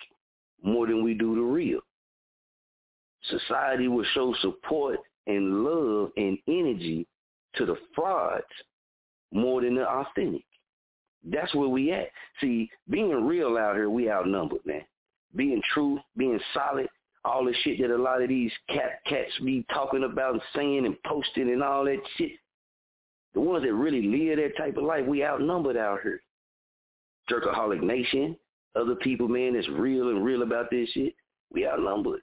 more 0.63 0.87
than 0.87 1.03
we 1.03 1.15
do 1.15 1.35
the 1.35 1.41
real. 1.41 1.81
Society 3.25 3.89
will 3.89 4.05
show 4.15 4.35
support 4.41 4.99
and 5.27 5.65
love 5.65 6.11
and 6.17 6.39
energy 6.49 7.07
to 7.57 7.67
the 7.67 7.77
frauds 7.95 8.45
more 9.33 9.61
than 9.61 9.75
the 9.75 9.87
authentic. 9.87 10.45
That's 11.25 11.55
where 11.55 11.69
we 11.69 11.93
at. 11.93 12.09
See, 12.41 12.71
being 12.89 13.27
real 13.27 13.59
out 13.59 13.75
here, 13.75 13.91
we 13.91 14.11
outnumbered, 14.11 14.65
man. 14.65 14.85
Being 15.37 15.61
true, 15.75 15.99
being 16.17 16.41
solid, 16.55 16.89
all 17.25 17.45
the 17.45 17.55
shit 17.63 17.81
that 17.81 17.95
a 17.95 17.97
lot 17.97 18.23
of 18.23 18.29
these 18.29 18.53
cat 18.69 19.01
cats 19.07 19.33
be 19.45 19.67
talking 19.73 20.05
about 20.05 20.35
and 20.35 20.43
saying 20.55 20.87
and 20.87 20.97
posting 21.03 21.51
and 21.51 21.63
all 21.63 21.85
that 21.85 22.01
shit. 22.17 22.33
The 23.35 23.41
ones 23.41 23.65
that 23.65 23.75
really 23.75 24.03
live 24.03 24.39
that 24.39 24.57
type 24.57 24.77
of 24.77 24.85
life, 24.85 25.05
we 25.05 25.25
outnumbered 25.25 25.77
out 25.77 26.01
here. 26.03 26.23
Jurkaholic 27.31 27.83
Nation, 27.83 28.37
other 28.77 28.95
people, 28.95 29.29
man, 29.29 29.55
that's 29.55 29.69
real 29.69 30.11
and 30.11 30.25
real 30.25 30.43
about 30.43 30.71
this 30.71 30.89
shit, 30.91 31.15
we 31.53 31.67
outnumbered. 31.67 32.21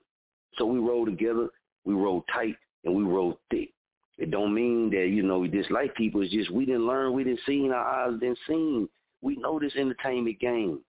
So 0.58 0.66
we 0.66 0.80
roll 0.80 1.06
together, 1.06 1.50
we 1.86 1.94
roll 1.94 2.24
tight, 2.34 2.56
and 2.84 2.96
we 2.96 3.04
roll 3.04 3.40
thick. 3.50 3.72
It 4.18 4.32
don't 4.32 4.54
mean 4.54 4.90
that, 4.92 5.08
you 5.08 5.24
know, 5.24 5.40
we 5.40 5.50
dislike 5.50 5.96
people. 5.96 6.22
It's 6.22 6.32
just 6.32 6.52
we 6.52 6.66
didn't 6.66 6.88
learn, 6.88 7.14
we 7.14 7.24
didn't 7.24 7.42
see, 7.46 7.70
our 7.70 8.08
eyes 8.08 8.20
didn't 8.20 8.40
see. 8.48 8.88
We 9.22 9.36
know 9.36 9.60
this 9.60 9.76
entertainment 9.76 10.40
game. 10.40 10.80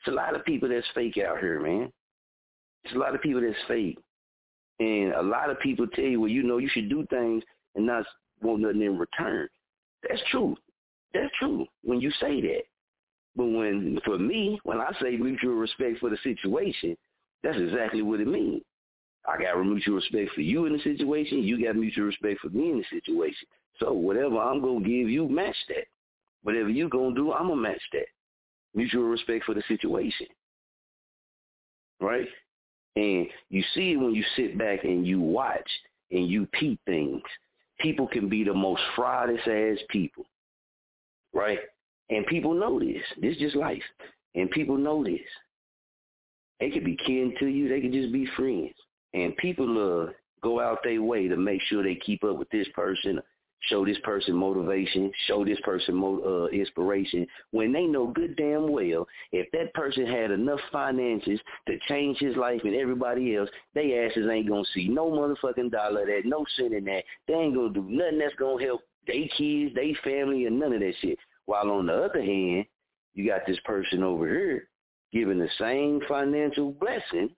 It's 0.00 0.08
a 0.08 0.16
lot 0.16 0.34
of 0.34 0.44
people 0.44 0.68
that's 0.68 0.86
fake 0.94 1.18
out 1.18 1.38
here, 1.38 1.60
man. 1.60 1.92
It's 2.84 2.94
a 2.94 2.98
lot 2.98 3.14
of 3.14 3.20
people 3.20 3.40
that's 3.40 3.54
fake. 3.68 3.98
And 4.80 5.12
a 5.12 5.22
lot 5.22 5.50
of 5.50 5.60
people 5.60 5.86
tell 5.88 6.04
you, 6.04 6.20
well, 6.22 6.30
you 6.30 6.42
know, 6.42 6.56
you 6.56 6.70
should 6.72 6.88
do 6.88 7.06
things 7.10 7.44
and 7.74 7.86
not 7.86 8.06
want 8.40 8.62
nothing 8.62 8.82
in 8.82 8.98
return. 8.98 9.46
That's 10.08 10.22
true. 10.30 10.56
That's 11.12 11.30
true 11.38 11.66
when 11.82 12.00
you 12.00 12.10
say 12.12 12.40
that. 12.40 12.62
But 13.36 13.46
when, 13.46 13.98
for 14.04 14.18
me, 14.18 14.58
when 14.64 14.80
I 14.80 14.92
say 15.00 15.16
mutual 15.16 15.54
respect 15.54 15.98
for 16.00 16.10
the 16.10 16.18
situation, 16.22 16.96
that's 17.42 17.58
exactly 17.58 18.02
what 18.02 18.20
it 18.20 18.26
means. 18.26 18.62
I 19.26 19.40
got 19.40 19.62
mutual 19.62 19.96
respect 19.96 20.32
for 20.34 20.40
you 20.40 20.66
in 20.66 20.72
the 20.72 20.82
situation. 20.82 21.42
You 21.42 21.64
got 21.64 21.76
mutual 21.76 22.06
respect 22.06 22.40
for 22.40 22.48
me 22.48 22.70
in 22.70 22.78
the 22.78 22.84
situation. 22.90 23.46
So 23.78 23.92
whatever 23.92 24.38
I'm 24.38 24.60
going 24.60 24.82
to 24.82 24.88
give 24.88 25.08
you, 25.08 25.28
match 25.28 25.56
that. 25.68 25.86
Whatever 26.42 26.68
you 26.70 26.88
going 26.88 27.14
to 27.14 27.20
do, 27.20 27.32
I'm 27.32 27.48
going 27.48 27.62
to 27.62 27.68
match 27.68 27.82
that. 27.92 28.06
Mutual 28.74 29.04
respect 29.04 29.44
for 29.44 29.54
the 29.54 29.62
situation. 29.68 30.26
Right? 32.00 32.28
And 32.96 33.26
you 33.50 33.62
see 33.74 33.92
it 33.92 33.96
when 33.96 34.14
you 34.14 34.24
sit 34.36 34.58
back 34.58 34.84
and 34.84 35.06
you 35.06 35.20
watch 35.20 35.68
and 36.10 36.28
you 36.28 36.46
peep 36.46 36.80
things. 36.86 37.22
People 37.78 38.06
can 38.06 38.28
be 38.28 38.42
the 38.42 38.54
most 38.54 38.82
fraudest 38.96 39.46
ass 39.46 39.78
people. 39.90 40.24
Right? 41.32 41.58
And 42.10 42.26
people 42.26 42.54
know 42.54 42.78
this. 42.78 43.02
This 43.20 43.34
is 43.34 43.40
just 43.40 43.56
life. 43.56 43.82
And 44.34 44.50
people 44.50 44.76
know 44.76 45.02
this. 45.02 45.20
They 46.58 46.70
could 46.70 46.84
be 46.84 46.96
kin 47.06 47.34
to 47.40 47.46
you. 47.46 47.68
They 47.68 47.80
could 47.80 47.92
just 47.92 48.12
be 48.12 48.26
friends. 48.36 48.74
And 49.14 49.36
people 49.38 50.08
uh, 50.08 50.12
go 50.42 50.60
out 50.60 50.78
their 50.84 51.02
way 51.02 51.28
to 51.28 51.36
make 51.36 51.60
sure 51.62 51.82
they 51.82 51.94
keep 51.94 52.22
up 52.22 52.36
with 52.36 52.50
this 52.50 52.68
person, 52.74 53.20
show 53.62 53.84
this 53.84 53.98
person 54.04 54.36
motivation, 54.36 55.10
show 55.26 55.44
this 55.44 55.58
person 55.64 55.94
mo- 55.94 56.22
uh, 56.22 56.54
inspiration, 56.54 57.26
when 57.50 57.72
they 57.72 57.84
know 57.84 58.08
good 58.08 58.36
damn 58.36 58.70
well 58.70 59.06
if 59.32 59.50
that 59.52 59.72
person 59.74 60.06
had 60.06 60.30
enough 60.30 60.60
finances 60.70 61.40
to 61.66 61.78
change 61.88 62.18
his 62.18 62.36
life 62.36 62.60
and 62.64 62.74
everybody 62.74 63.36
else, 63.36 63.48
they 63.74 64.06
asses 64.06 64.28
ain't 64.30 64.48
going 64.48 64.64
to 64.64 64.70
see 64.72 64.88
no 64.88 65.10
motherfucking 65.10 65.70
dollar 65.70 66.06
that, 66.06 66.22
no 66.24 66.44
cent 66.56 66.74
in 66.74 66.84
that. 66.84 67.04
They 67.26 67.34
ain't 67.34 67.54
going 67.54 67.72
to 67.72 67.80
do 67.80 67.88
nothing 67.88 68.18
that's 68.18 68.36
going 68.36 68.58
to 68.58 68.64
help 68.64 68.82
they 69.06 69.30
kids, 69.36 69.74
they 69.74 69.96
family, 70.04 70.46
and 70.46 70.58
none 70.58 70.72
of 70.72 70.80
that 70.80 70.94
shit. 71.00 71.18
While 71.50 71.72
on 71.72 71.86
the 71.86 72.04
other 72.04 72.22
hand, 72.22 72.64
you 73.12 73.26
got 73.26 73.44
this 73.44 73.58
person 73.64 74.04
over 74.04 74.28
here 74.28 74.68
giving 75.12 75.40
the 75.40 75.48
same 75.58 76.00
financial 76.06 76.70
blessing 76.70 77.28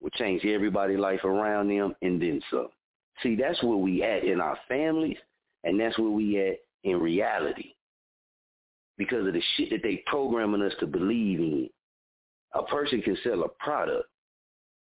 will 0.00 0.10
change 0.10 0.44
everybody's 0.44 0.98
life 0.98 1.22
around 1.22 1.68
them 1.68 1.94
and 2.02 2.20
then 2.20 2.42
some. 2.50 2.70
See, 3.22 3.36
that's 3.36 3.62
where 3.62 3.76
we 3.76 4.02
at 4.02 4.24
in 4.24 4.40
our 4.40 4.58
families, 4.66 5.18
and 5.62 5.78
that's 5.78 5.96
where 6.00 6.10
we 6.10 6.36
at 6.40 6.56
in 6.82 6.98
reality. 6.98 7.74
Because 8.98 9.24
of 9.24 9.34
the 9.34 9.42
shit 9.56 9.70
that 9.70 9.84
they 9.84 10.02
programming 10.06 10.62
us 10.62 10.74
to 10.80 10.88
believe 10.88 11.38
in. 11.38 11.70
A 12.54 12.64
person 12.64 13.02
can 13.02 13.16
sell 13.22 13.44
a 13.44 13.48
product. 13.64 14.08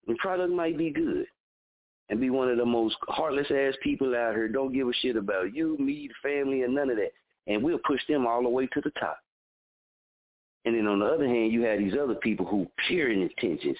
The 0.05 0.13
product 0.19 0.53
might 0.53 0.77
be 0.77 0.91
good 0.91 1.25
and 2.09 2.21
be 2.21 2.29
one 2.29 2.51
of 2.51 2.59
the 2.59 2.65
most 2.65 2.97
heartless 3.07 3.49
ass 3.49 3.73
people 3.81 4.15
out 4.15 4.35
here. 4.35 4.47
Don't 4.47 4.73
give 4.73 4.87
a 4.87 4.93
shit 4.93 5.15
about 5.15 5.55
you, 5.55 5.75
me, 5.79 6.07
the 6.07 6.29
family, 6.29 6.61
and 6.61 6.75
none 6.75 6.91
of 6.91 6.97
that. 6.97 7.13
And 7.47 7.63
we'll 7.63 7.79
push 7.85 8.01
them 8.07 8.27
all 8.27 8.43
the 8.43 8.49
way 8.49 8.67
to 8.67 8.81
the 8.81 8.91
top. 8.99 9.17
And 10.65 10.75
then 10.75 10.87
on 10.87 10.99
the 10.99 11.05
other 11.05 11.27
hand, 11.27 11.53
you 11.53 11.61
have 11.63 11.79
these 11.79 11.93
other 12.01 12.15
people 12.15 12.45
who 12.45 12.67
pure 12.87 13.11
in 13.11 13.21
intentions, 13.21 13.77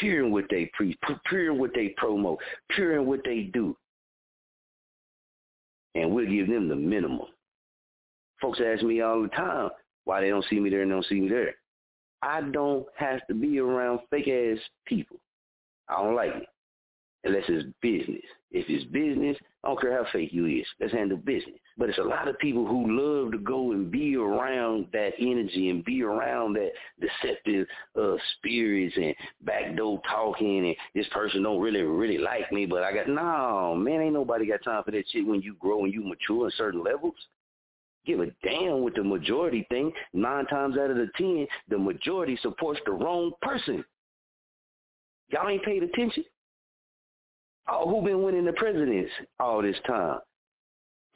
pure 0.00 0.24
in 0.24 0.32
what 0.32 0.44
they 0.50 0.70
preach, 0.74 0.96
pure 1.26 1.52
in 1.52 1.58
what 1.58 1.72
they 1.74 1.94
promote, 1.96 2.38
pure 2.70 2.98
in 2.98 3.06
what 3.06 3.20
they 3.24 3.50
do. 3.52 3.76
and 5.94 6.10
we'll 6.10 6.28
give 6.28 6.48
them 6.48 6.68
the 6.68 6.76
minimum. 6.76 7.26
Folks 8.40 8.60
ask 8.64 8.82
me 8.82 9.00
all 9.00 9.22
the 9.22 9.28
time 9.28 9.70
why 10.04 10.20
they 10.20 10.28
don't 10.28 10.44
see 10.50 10.58
me 10.58 10.70
there 10.70 10.82
and 10.82 10.90
don't 10.90 11.06
see 11.06 11.20
me 11.20 11.28
there. 11.28 11.54
I 12.22 12.40
don't 12.40 12.86
have 12.96 13.26
to 13.28 13.34
be 13.34 13.58
around 13.58 14.00
fake 14.10 14.28
ass 14.28 14.58
people. 14.86 15.18
I 15.88 16.02
don't 16.02 16.14
like 16.14 16.34
it. 16.34 16.46
Unless 17.24 17.44
it's 17.48 17.68
business. 17.80 18.22
If 18.50 18.66
it's 18.68 18.84
business, 18.90 19.36
I 19.64 19.68
don't 19.68 19.80
care 19.80 19.96
how 19.96 20.10
fake 20.12 20.32
you 20.32 20.46
is. 20.46 20.66
Let's 20.80 20.92
handle 20.92 21.16
business. 21.16 21.54
But 21.78 21.88
it's 21.88 21.98
a 21.98 22.02
lot 22.02 22.28
of 22.28 22.38
people 22.38 22.66
who 22.66 22.90
love 22.90 23.32
to 23.32 23.38
go 23.38 23.72
and 23.72 23.90
be 23.90 24.16
around 24.16 24.88
that 24.92 25.12
energy 25.18 25.70
and 25.70 25.84
be 25.84 26.02
around 26.02 26.54
that 26.54 26.72
deceptive 27.00 27.66
uh, 27.98 28.16
spirits 28.36 28.94
and 28.96 29.14
backdoor 29.42 30.02
talking 30.10 30.66
and 30.66 30.76
this 30.94 31.06
person 31.12 31.44
don't 31.44 31.60
really, 31.60 31.82
really 31.82 32.18
like 32.18 32.50
me, 32.52 32.66
but 32.66 32.82
I 32.82 32.92
got, 32.92 33.08
no, 33.08 33.74
man, 33.76 34.02
ain't 34.02 34.14
nobody 34.14 34.46
got 34.46 34.64
time 34.64 34.82
for 34.84 34.90
that 34.90 35.04
shit 35.10 35.26
when 35.26 35.40
you 35.40 35.54
grow 35.60 35.84
and 35.84 35.94
you 35.94 36.02
mature 36.02 36.46
in 36.46 36.52
certain 36.56 36.82
levels 36.82 37.14
give 38.04 38.20
a 38.20 38.26
damn 38.42 38.82
with 38.82 38.94
the 38.94 39.04
majority 39.04 39.66
thing. 39.70 39.92
Nine 40.12 40.46
times 40.46 40.76
out 40.76 40.90
of 40.90 40.96
the 40.96 41.08
ten, 41.16 41.46
the 41.68 41.78
majority 41.78 42.36
supports 42.42 42.80
the 42.84 42.92
wrong 42.92 43.32
person. 43.42 43.84
Y'all 45.28 45.48
ain't 45.48 45.64
paid 45.64 45.82
attention? 45.82 46.24
Oh, 47.68 47.88
who 47.88 48.04
been 48.04 48.22
winning 48.22 48.44
the 48.44 48.52
presidents 48.52 49.10
all 49.38 49.62
this 49.62 49.76
time? 49.86 50.18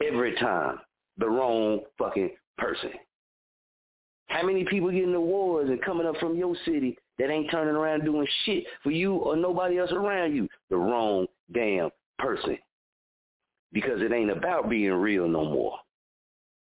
Every 0.05 0.35
time. 0.35 0.79
The 1.17 1.27
wrong 1.27 1.81
fucking 1.97 2.29
person. 2.57 2.91
How 4.27 4.45
many 4.45 4.65
people 4.65 4.91
getting 4.91 5.13
the 5.13 5.17
awards 5.17 5.69
and 5.69 5.81
coming 5.81 6.05
up 6.05 6.15
from 6.17 6.37
your 6.37 6.55
city 6.63 6.97
that 7.17 7.31
ain't 7.31 7.49
turning 7.49 7.75
around 7.75 8.05
doing 8.05 8.27
shit 8.45 8.65
for 8.83 8.91
you 8.91 9.15
or 9.15 9.35
nobody 9.35 9.79
else 9.79 9.91
around 9.91 10.35
you? 10.35 10.47
The 10.69 10.77
wrong 10.77 11.25
damn 11.53 11.89
person. 12.19 12.57
Because 13.73 14.01
it 14.01 14.11
ain't 14.11 14.29
about 14.29 14.69
being 14.69 14.93
real 14.93 15.27
no 15.27 15.43
more. 15.45 15.77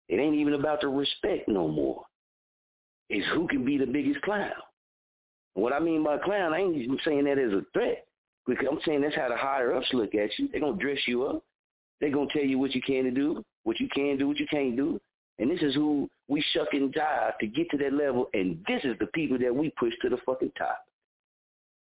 It 0.09 0.19
ain't 0.19 0.37
even 0.37 0.55
about 0.55 0.81
the 0.81 0.89
respect 0.89 1.49
no 1.49 1.69
more. 1.69 2.05
It's 3.11 3.27
who 3.35 3.47
can 3.49 3.65
be 3.65 3.77
the 3.77 3.87
biggest 3.87 4.23
clown. 4.23 4.53
What 5.55 5.73
I 5.73 5.79
mean 5.79 6.05
by 6.05 6.19
clown, 6.19 6.55
I 6.55 6.61
ain't 6.61 6.77
even 6.77 6.99
saying 7.05 7.25
that 7.25 7.39
as 7.39 7.53
a 7.53 7.63
threat. 7.73 8.07
Because 8.49 8.67
I'm 8.71 8.81
saying 8.87 9.03
that's 9.03 9.15
how 9.15 9.29
the 9.29 9.37
higher 9.37 9.75
ups 9.75 9.89
look 9.93 10.15
at 10.15 10.31
you. 10.39 10.49
They're 10.51 10.61
gonna 10.61 10.79
dress 10.79 10.99
you 11.07 11.25
up. 11.25 11.45
They're 12.01 12.11
gonna 12.11 12.31
tell 12.33 12.43
you 12.43 12.59
what 12.59 12.75
you 12.75 12.81
can 12.81 13.13
do, 13.13 13.45
what 13.65 13.79
you 13.79 13.89
can 13.95 14.17
do, 14.17 14.27
what 14.27 14.39
you 14.39 14.47
can't 14.51 14.75
do. 14.75 14.99
And 15.39 15.51
this 15.51 15.61
is 15.61 15.75
who 15.75 16.09
we 16.29 16.43
shuck 16.53 16.69
and 16.73 16.93
jive 16.93 17.37
to 17.41 17.47
get 17.47 17.71
to 17.71 17.77
that 17.77 17.93
level. 17.93 18.31
And 18.33 18.65
this 18.67 18.83
is 18.85 18.97
the 18.99 19.07
people 19.09 19.39
that 19.39 19.55
we 19.55 19.71
push 19.79 19.93
to 20.03 20.09
the 20.09 20.17
fucking 20.25 20.53
top. 20.57 20.85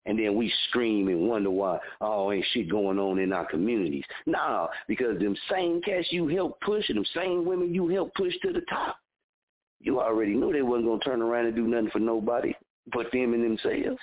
And 0.08 0.20
then 0.20 0.36
we 0.36 0.52
scream 0.68 1.08
and 1.08 1.28
wonder 1.28 1.50
why, 1.50 1.80
oh, 2.02 2.32
ain't 2.32 2.46
shit 2.52 2.70
going 2.70 3.00
on 3.00 3.18
in 3.20 3.32
our 3.32 3.46
communities. 3.46 4.04
Nah, 4.26 4.68
because 4.88 5.20
them 5.20 5.36
same 5.52 5.82
cats 5.82 6.08
you 6.12 6.28
help 6.28 6.60
push 6.62 6.90
and 6.90 6.98
them 6.98 7.06
same 7.16 7.46
women 7.46 7.74
you 7.74 7.88
help 7.88 8.14
push 8.16 8.34
to 8.42 8.52
the 8.52 8.62
top, 8.70 8.98
you 9.80 10.00
already 10.00 10.34
knew 10.34 10.52
they 10.52 10.62
wasn't 10.62 10.86
going 10.86 11.00
to 11.00 11.06
turn 11.06 11.22
around 11.22 11.46
and 11.46 11.56
do 11.56 11.68
nothing 11.68 11.90
for 11.92 12.00
nobody 12.00 12.54
but 12.94 13.08
them 13.12 13.34
and 13.34 13.44
themselves. 13.44 14.00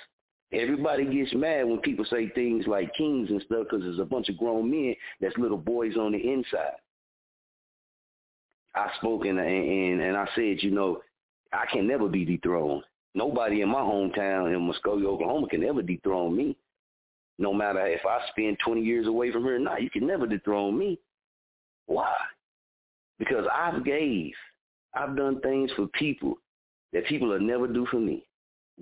Everybody 0.53 1.05
gets 1.05 1.33
mad 1.33 1.65
when 1.65 1.79
people 1.79 2.05
say 2.05 2.29
things 2.29 2.67
like 2.67 2.93
kings 2.93 3.29
and 3.31 3.41
stuff 3.41 3.65
because 3.69 3.81
there's 3.83 3.99
a 3.99 4.05
bunch 4.05 4.29
of 4.29 4.37
grown 4.37 4.69
men 4.69 4.95
that's 5.19 5.37
little 5.37 5.57
boys 5.57 5.97
on 5.97 6.11
the 6.11 6.19
inside. 6.19 6.75
I 8.75 8.89
spoke 8.97 9.25
and, 9.25 9.39
and, 9.39 10.01
and 10.01 10.15
I 10.15 10.27
said, 10.35 10.57
you 10.61 10.69
know, 10.69 11.01
I 11.51 11.65
can 11.71 11.87
never 11.87 12.07
be 12.07 12.23
dethroned. 12.23 12.83
Nobody 13.15 13.61
in 13.61 13.69
my 13.69 13.79
hometown 13.79 14.53
in 14.53 14.61
Muskogee, 14.61 15.05
Oklahoma 15.05 15.47
can 15.47 15.63
ever 15.63 15.81
dethrone 15.81 16.35
me. 16.35 16.55
No 17.39 17.51
matter 17.53 17.85
if 17.87 18.05
I 18.05 18.19
spend 18.29 18.57
20 18.63 18.81
years 18.81 19.07
away 19.07 19.31
from 19.31 19.43
here 19.43 19.55
or 19.55 19.59
not, 19.59 19.81
you 19.81 19.89
can 19.89 20.05
never 20.05 20.27
dethrone 20.27 20.77
me. 20.77 20.99
Why? 21.87 22.13
Because 23.17 23.45
I've 23.53 23.83
gave. 23.83 24.33
I've 24.93 25.17
done 25.17 25.41
things 25.41 25.71
for 25.75 25.87
people 25.87 26.35
that 26.91 27.07
people 27.07 27.29
will 27.29 27.39
never 27.39 27.67
do 27.67 27.87
for 27.89 27.99
me 27.99 28.23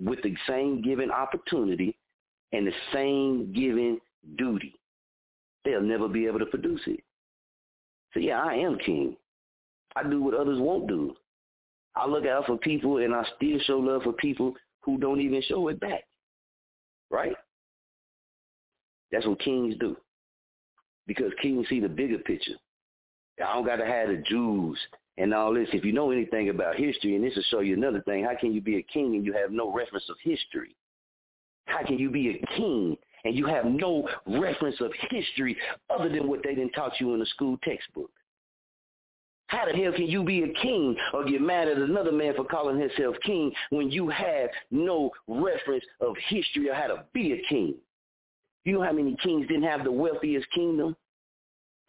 with 0.00 0.22
the 0.22 0.34
same 0.48 0.82
given 0.82 1.10
opportunity 1.10 1.96
and 2.52 2.66
the 2.66 2.72
same 2.92 3.52
given 3.52 4.00
duty. 4.36 4.74
They'll 5.64 5.82
never 5.82 6.08
be 6.08 6.26
able 6.26 6.38
to 6.40 6.46
produce 6.46 6.80
it. 6.86 7.00
So 8.12 8.20
yeah, 8.20 8.40
I 8.42 8.54
am 8.54 8.78
king. 8.78 9.16
I 9.96 10.02
do 10.02 10.22
what 10.22 10.34
others 10.34 10.58
won't 10.60 10.88
do. 10.88 11.14
I 11.94 12.06
look 12.06 12.26
out 12.26 12.46
for 12.46 12.56
people 12.56 12.98
and 12.98 13.14
I 13.14 13.24
still 13.36 13.58
show 13.66 13.78
love 13.78 14.02
for 14.02 14.12
people 14.14 14.54
who 14.80 14.98
don't 14.98 15.20
even 15.20 15.42
show 15.42 15.68
it 15.68 15.78
back. 15.80 16.04
Right? 17.10 17.34
That's 19.10 19.26
what 19.26 19.40
kings 19.40 19.74
do. 19.78 19.96
Because 21.06 21.32
kings 21.42 21.66
see 21.68 21.80
the 21.80 21.88
bigger 21.88 22.18
picture. 22.18 22.54
I 23.42 23.54
don't 23.54 23.66
got 23.66 23.76
to 23.76 23.86
have 23.86 24.08
the 24.08 24.22
Jews 24.26 24.78
and 25.18 25.34
all 25.34 25.52
this. 25.54 25.68
If 25.72 25.84
you 25.84 25.92
know 25.92 26.10
anything 26.10 26.48
about 26.48 26.76
history, 26.76 27.16
and 27.16 27.24
this 27.24 27.34
will 27.36 27.42
show 27.50 27.60
you 27.60 27.74
another 27.74 28.00
thing, 28.02 28.24
how 28.24 28.34
can 28.38 28.52
you 28.52 28.60
be 28.60 28.76
a 28.76 28.82
king 28.82 29.14
and 29.14 29.24
you 29.24 29.32
have 29.32 29.50
no 29.50 29.72
reference 29.72 30.08
of 30.08 30.16
history? 30.22 30.74
How 31.66 31.84
can 31.84 31.98
you 31.98 32.10
be 32.10 32.30
a 32.30 32.56
king 32.56 32.96
and 33.24 33.36
you 33.36 33.46
have 33.46 33.64
no 33.64 34.08
reference 34.26 34.80
of 34.80 34.92
history 35.10 35.56
other 35.90 36.08
than 36.08 36.28
what 36.28 36.42
they 36.42 36.54
didn't 36.54 36.72
taught 36.72 37.00
you 37.00 37.14
in 37.14 37.20
the 37.20 37.26
school 37.26 37.58
textbook? 37.62 38.10
How 39.46 39.66
the 39.66 39.72
hell 39.72 39.92
can 39.92 40.06
you 40.06 40.24
be 40.24 40.44
a 40.44 40.52
king 40.62 40.96
or 41.12 41.26
get 41.26 41.42
mad 41.42 41.68
at 41.68 41.76
another 41.76 42.10
man 42.10 42.34
for 42.34 42.44
calling 42.44 42.80
himself 42.80 43.16
king 43.22 43.52
when 43.68 43.90
you 43.90 44.08
have 44.08 44.48
no 44.70 45.10
reference 45.28 45.84
of 46.00 46.16
history 46.28 46.70
or 46.70 46.74
how 46.74 46.86
to 46.86 47.04
be 47.12 47.32
a 47.34 47.42
king? 47.48 47.74
You 48.64 48.74
know 48.74 48.82
how 48.82 48.92
many 48.92 49.14
kings 49.22 49.46
didn't 49.48 49.64
have 49.64 49.84
the 49.84 49.92
wealthiest 49.92 50.50
kingdom? 50.54 50.96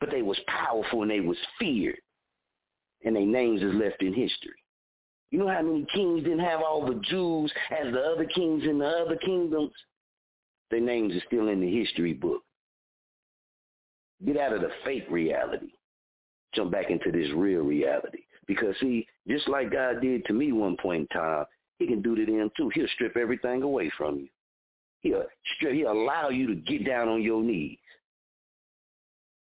But 0.02 0.12
they 0.12 0.22
was 0.22 0.38
powerful 0.48 1.04
and 1.04 1.12
they 1.12 1.22
was 1.22 1.38
feared 1.58 2.00
and 3.04 3.16
their 3.16 3.26
names 3.26 3.62
is 3.62 3.74
left 3.74 4.02
in 4.02 4.14
history. 4.14 4.54
You 5.32 5.40
know 5.40 5.48
how 5.48 5.62
many 5.62 5.86
kings 5.94 6.24
didn't 6.24 6.40
have 6.40 6.62
all 6.62 6.86
the 6.86 7.02
Jews 7.10 7.52
as 7.72 7.92
the 7.92 8.00
other 8.00 8.26
kings 8.26 8.64
in 8.66 8.78
the 8.78 8.86
other 8.86 9.16
kingdoms? 9.16 9.72
Their 10.70 10.82
names 10.82 11.14
are 11.16 11.24
still 11.28 11.48
in 11.48 11.60
the 11.60 11.80
history 11.80 12.14
book. 12.14 12.44
Get 14.26 14.38
out 14.38 14.54
of 14.54 14.62
the 14.62 14.70
fake 14.86 15.06
reality. 15.10 15.72
Jump 16.54 16.72
back 16.72 16.92
into 16.92 17.12
this 17.12 17.32
real 17.36 17.62
reality. 17.62 18.20
Because 18.48 18.76
see, 18.80 19.08
just 19.28 19.48
like 19.48 19.72
God 19.72 20.02
did 20.02 20.26
to 20.26 20.34
me 20.34 20.52
one 20.52 20.78
point 20.78 21.08
in 21.12 21.20
time, 21.20 21.46
he 21.80 21.88
can 21.88 22.02
do 22.02 22.16
to 22.16 22.26
them 22.26 22.52
too. 22.56 22.70
He'll 22.74 22.88
strip 22.94 23.18
everything 23.18 23.64
away 23.64 23.92
from 23.98 24.20
you. 24.20 24.28
He'll 25.02 25.24
strip, 25.56 25.74
he'll 25.74 25.92
allow 25.92 26.30
you 26.30 26.48
to 26.48 26.56
get 26.56 26.86
down 26.86 27.08
on 27.08 27.22
your 27.22 27.42
knees. 27.42 27.80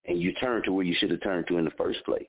And 0.06 0.22
you 0.22 0.34
turn 0.34 0.64
to 0.64 0.72
where 0.72 0.86
you 0.86 0.96
should 0.98 1.12
have 1.12 1.22
turned 1.22 1.48
to 1.48 1.58
in 1.58 1.66
the 1.66 1.72
first 1.72 2.04
place. 2.06 2.28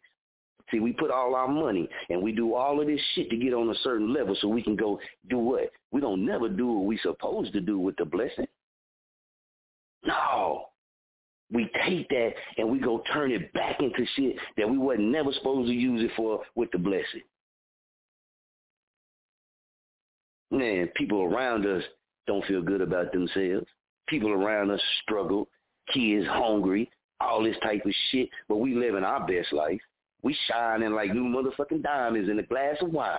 See, 0.70 0.80
we 0.80 0.92
put 0.92 1.11
all 1.11 1.35
our 1.35 1.48
money 1.48 1.88
and 2.09 2.22
we 2.22 2.33
do 2.33 2.54
all 2.54 2.80
of 2.80 2.87
this 2.87 3.00
shit 3.14 3.30
to 3.30 3.37
get 3.37 3.54
on 3.54 3.70
a 3.70 3.74
certain 3.83 4.12
level 4.12 4.37
so 4.40 4.48
we 4.48 4.62
can 4.62 4.76
go 4.76 5.00
do 5.28 5.38
what? 5.38 5.70
We 5.90 6.00
don't 6.00 6.24
never 6.24 6.48
do 6.48 6.66
what 6.66 6.85
we 6.85 6.98
supposed 6.98 7.52
to 7.54 7.61
do 7.61 7.78
with 7.78 7.96
the 7.96 8.04
blessing. 8.04 8.46
No. 10.06 10.66
We 11.52 11.68
take 11.85 12.09
that 12.11 12.30
and 12.59 12.70
we 12.70 12.78
go 12.78 13.02
turn 13.12 13.33
it 13.33 13.52
back 13.52 13.80
into 13.80 14.06
shit 14.14 14.37
that 14.56 14.68
we 14.68 14.78
wasn't 14.78 15.09
never 15.09 15.33
supposed 15.33 15.68
to 15.68 15.74
use 15.74 16.02
it 16.04 16.12
for 16.16 16.42
with 16.54 16.70
the 16.70 16.78
blessing. 16.78 17.22
Man, 20.52 20.88
people 20.96 21.22
around 21.22 21.66
us 21.66 21.83
don't 22.26 22.44
feel 22.46 22.62
good 22.62 22.80
about 22.80 23.12
themselves. 23.12 23.66
People 24.09 24.30
around 24.30 24.70
us 24.70 24.80
struggle, 25.02 25.48
kids 25.92 26.26
hungry, 26.28 26.90
all 27.20 27.42
this 27.42 27.56
type 27.62 27.85
of 27.85 27.92
shit, 28.11 28.28
but 28.48 28.56
we 28.56 28.74
living 28.74 29.04
our 29.04 29.26
best 29.26 29.52
life. 29.52 29.80
We 30.22 30.37
shining 30.48 30.92
like 30.92 31.12
new 31.12 31.24
motherfucking 31.24 31.83
diamonds 31.83 32.28
in 32.28 32.38
a 32.38 32.42
glass 32.42 32.76
of 32.80 32.92
wine. 32.92 33.18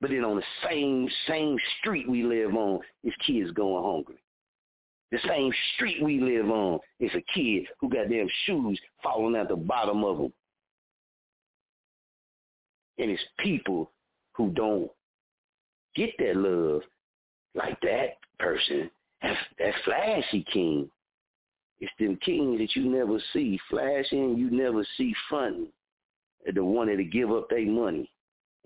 But 0.00 0.10
then 0.10 0.24
on 0.24 0.36
the 0.36 0.68
same 0.68 1.08
same 1.28 1.56
street 1.78 2.08
we 2.08 2.22
live 2.22 2.54
on, 2.54 2.80
is 3.02 3.14
kids 3.26 3.50
going 3.52 3.84
hungry. 3.84 4.22
The 5.12 5.18
same 5.28 5.52
street 5.74 6.02
we 6.02 6.20
live 6.20 6.50
on 6.50 6.80
is 6.98 7.10
a 7.14 7.24
kid 7.32 7.66
who 7.80 7.88
got 7.88 8.08
damn 8.08 8.28
shoes 8.46 8.80
falling 9.02 9.36
out 9.36 9.48
the 9.48 9.56
bottom 9.56 10.02
of 10.02 10.18
them. 10.18 10.32
And 12.98 13.10
it's 13.10 13.22
people 13.38 13.92
who 14.32 14.50
don't 14.50 14.90
get 15.94 16.10
that 16.18 16.36
love 16.36 16.82
like 17.54 17.80
that 17.82 18.16
person, 18.38 18.90
that, 19.22 19.36
that 19.58 19.74
flashy 19.84 20.44
king. 20.52 20.90
It's 21.84 21.92
them 21.98 22.16
kings 22.24 22.58
that 22.60 22.74
you 22.76 22.88
never 22.88 23.18
see 23.34 23.60
flashing, 23.68 24.38
you 24.38 24.50
never 24.50 24.86
see 24.96 25.14
fronting. 25.28 25.68
The 26.50 26.64
one 26.64 26.86
that 26.86 27.12
give 27.12 27.30
up 27.30 27.50
their 27.50 27.66
money 27.66 28.10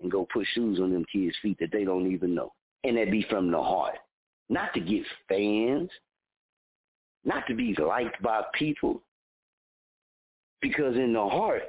and 0.01 0.09
go 0.09 0.25
put 0.31 0.47
shoes 0.53 0.79
on 0.79 0.93
them 0.93 1.03
kids' 1.11 1.35
feet 1.41 1.57
that 1.59 1.73
they 1.73 1.83
don't 1.83 2.09
even 2.09 2.33
know. 2.33 2.53
And 2.85 2.95
that 2.95 3.11
be 3.11 3.25
from 3.29 3.51
the 3.51 3.61
heart. 3.61 3.95
Not 4.47 4.73
to 4.73 4.79
get 4.79 5.03
fans, 5.27 5.89
not 7.25 7.45
to 7.47 7.55
be 7.55 7.75
liked 7.77 8.21
by 8.21 8.41
people. 8.53 9.01
Because 10.61 10.95
in 10.95 11.11
the 11.11 11.27
heart, 11.27 11.63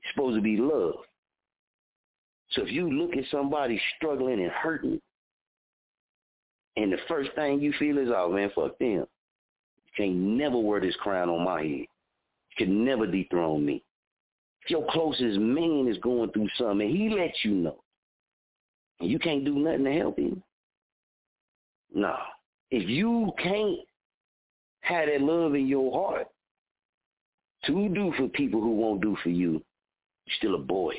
it's 0.00 0.12
supposed 0.14 0.36
to 0.36 0.42
be 0.42 0.58
love. 0.58 0.96
So 2.50 2.60
if 2.60 2.70
you 2.70 2.92
look 2.92 3.16
at 3.16 3.24
somebody 3.30 3.80
struggling 3.96 4.42
and 4.42 4.52
hurting, 4.52 5.00
and 6.76 6.92
the 6.92 6.98
first 7.08 7.30
thing 7.36 7.58
you 7.58 7.72
feel 7.78 7.96
is, 7.96 8.10
oh 8.14 8.30
man, 8.30 8.50
fuck 8.54 8.78
them. 8.78 9.06
Can't 9.96 10.14
never 10.14 10.58
wear 10.58 10.80
this 10.80 10.96
crown 10.96 11.28
on 11.28 11.44
my 11.44 11.62
head. 11.62 11.86
Can 12.56 12.84
never 12.84 13.06
dethrone 13.06 13.64
me. 13.64 13.82
If 14.62 14.70
your 14.70 14.86
closest 14.90 15.38
man 15.38 15.88
is 15.88 15.98
going 15.98 16.30
through 16.30 16.48
something, 16.56 16.88
he 16.88 17.08
lets 17.08 17.44
you 17.44 17.52
know, 17.52 17.82
and 19.00 19.10
you 19.10 19.18
can't 19.18 19.44
do 19.44 19.54
nothing 19.58 19.84
to 19.84 19.92
help 19.92 20.18
him, 20.18 20.42
no. 21.94 22.16
If 22.70 22.88
you 22.88 23.32
can't 23.42 23.80
have 24.80 25.06
that 25.06 25.20
love 25.20 25.54
in 25.54 25.66
your 25.66 25.92
heart 25.92 26.28
to 27.64 27.88
do 27.88 28.12
for 28.16 28.28
people 28.28 28.60
who 28.60 28.70
won't 28.70 29.02
do 29.02 29.16
for 29.22 29.28
you, 29.28 29.62
you're 30.26 30.36
still 30.38 30.54
a 30.54 30.58
boy, 30.58 30.94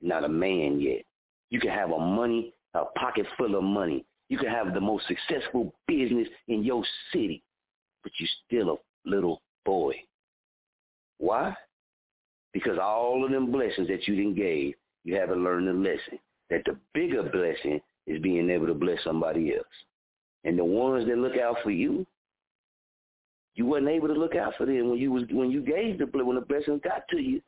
not 0.00 0.24
a 0.24 0.28
man 0.28 0.80
yet. 0.80 1.04
You 1.50 1.60
can 1.60 1.70
have 1.70 1.90
a 1.90 1.98
money, 1.98 2.54
a 2.74 2.84
pocket 2.96 3.26
full 3.36 3.56
of 3.56 3.64
money. 3.64 4.04
You 4.28 4.38
can 4.38 4.48
have 4.48 4.74
the 4.74 4.80
most 4.80 5.06
successful 5.06 5.74
business 5.86 6.28
in 6.48 6.62
your 6.62 6.84
city, 7.12 7.42
but 8.04 8.12
you're 8.18 8.28
still 8.46 8.70
a 8.74 9.08
little 9.08 9.42
boy. 9.64 9.94
Why? 11.18 11.56
Because 12.52 12.78
all 12.80 13.24
of 13.24 13.32
them 13.32 13.50
blessings 13.50 13.88
that 13.88 14.06
you 14.06 14.14
didn't 14.14 14.36
gave, 14.36 14.74
you 15.02 15.16
haven't 15.16 15.42
learned 15.42 15.66
the 15.66 15.72
lesson. 15.72 16.20
That 16.50 16.62
the 16.66 16.76
bigger 16.92 17.22
blessing 17.22 17.80
is 18.06 18.22
being 18.22 18.48
able 18.50 18.66
to 18.66 18.74
bless 18.74 19.02
somebody 19.02 19.54
else. 19.54 19.66
And 20.44 20.58
the 20.58 20.64
ones 20.64 21.06
that 21.08 21.18
look 21.18 21.36
out 21.38 21.56
for 21.62 21.70
you, 21.70 22.06
you 23.54 23.66
wasn't 23.66 23.88
able 23.88 24.08
to 24.08 24.14
look 24.14 24.36
out 24.36 24.54
for 24.56 24.66
them 24.66 24.90
when 24.90 24.98
you 24.98 25.10
was 25.10 25.24
when 25.30 25.50
you 25.50 25.62
gave 25.62 25.98
the 25.98 26.06
when 26.06 26.36
the 26.36 26.42
blessings 26.42 26.80
got 26.84 27.08
to 27.10 27.18
you. 27.18 27.40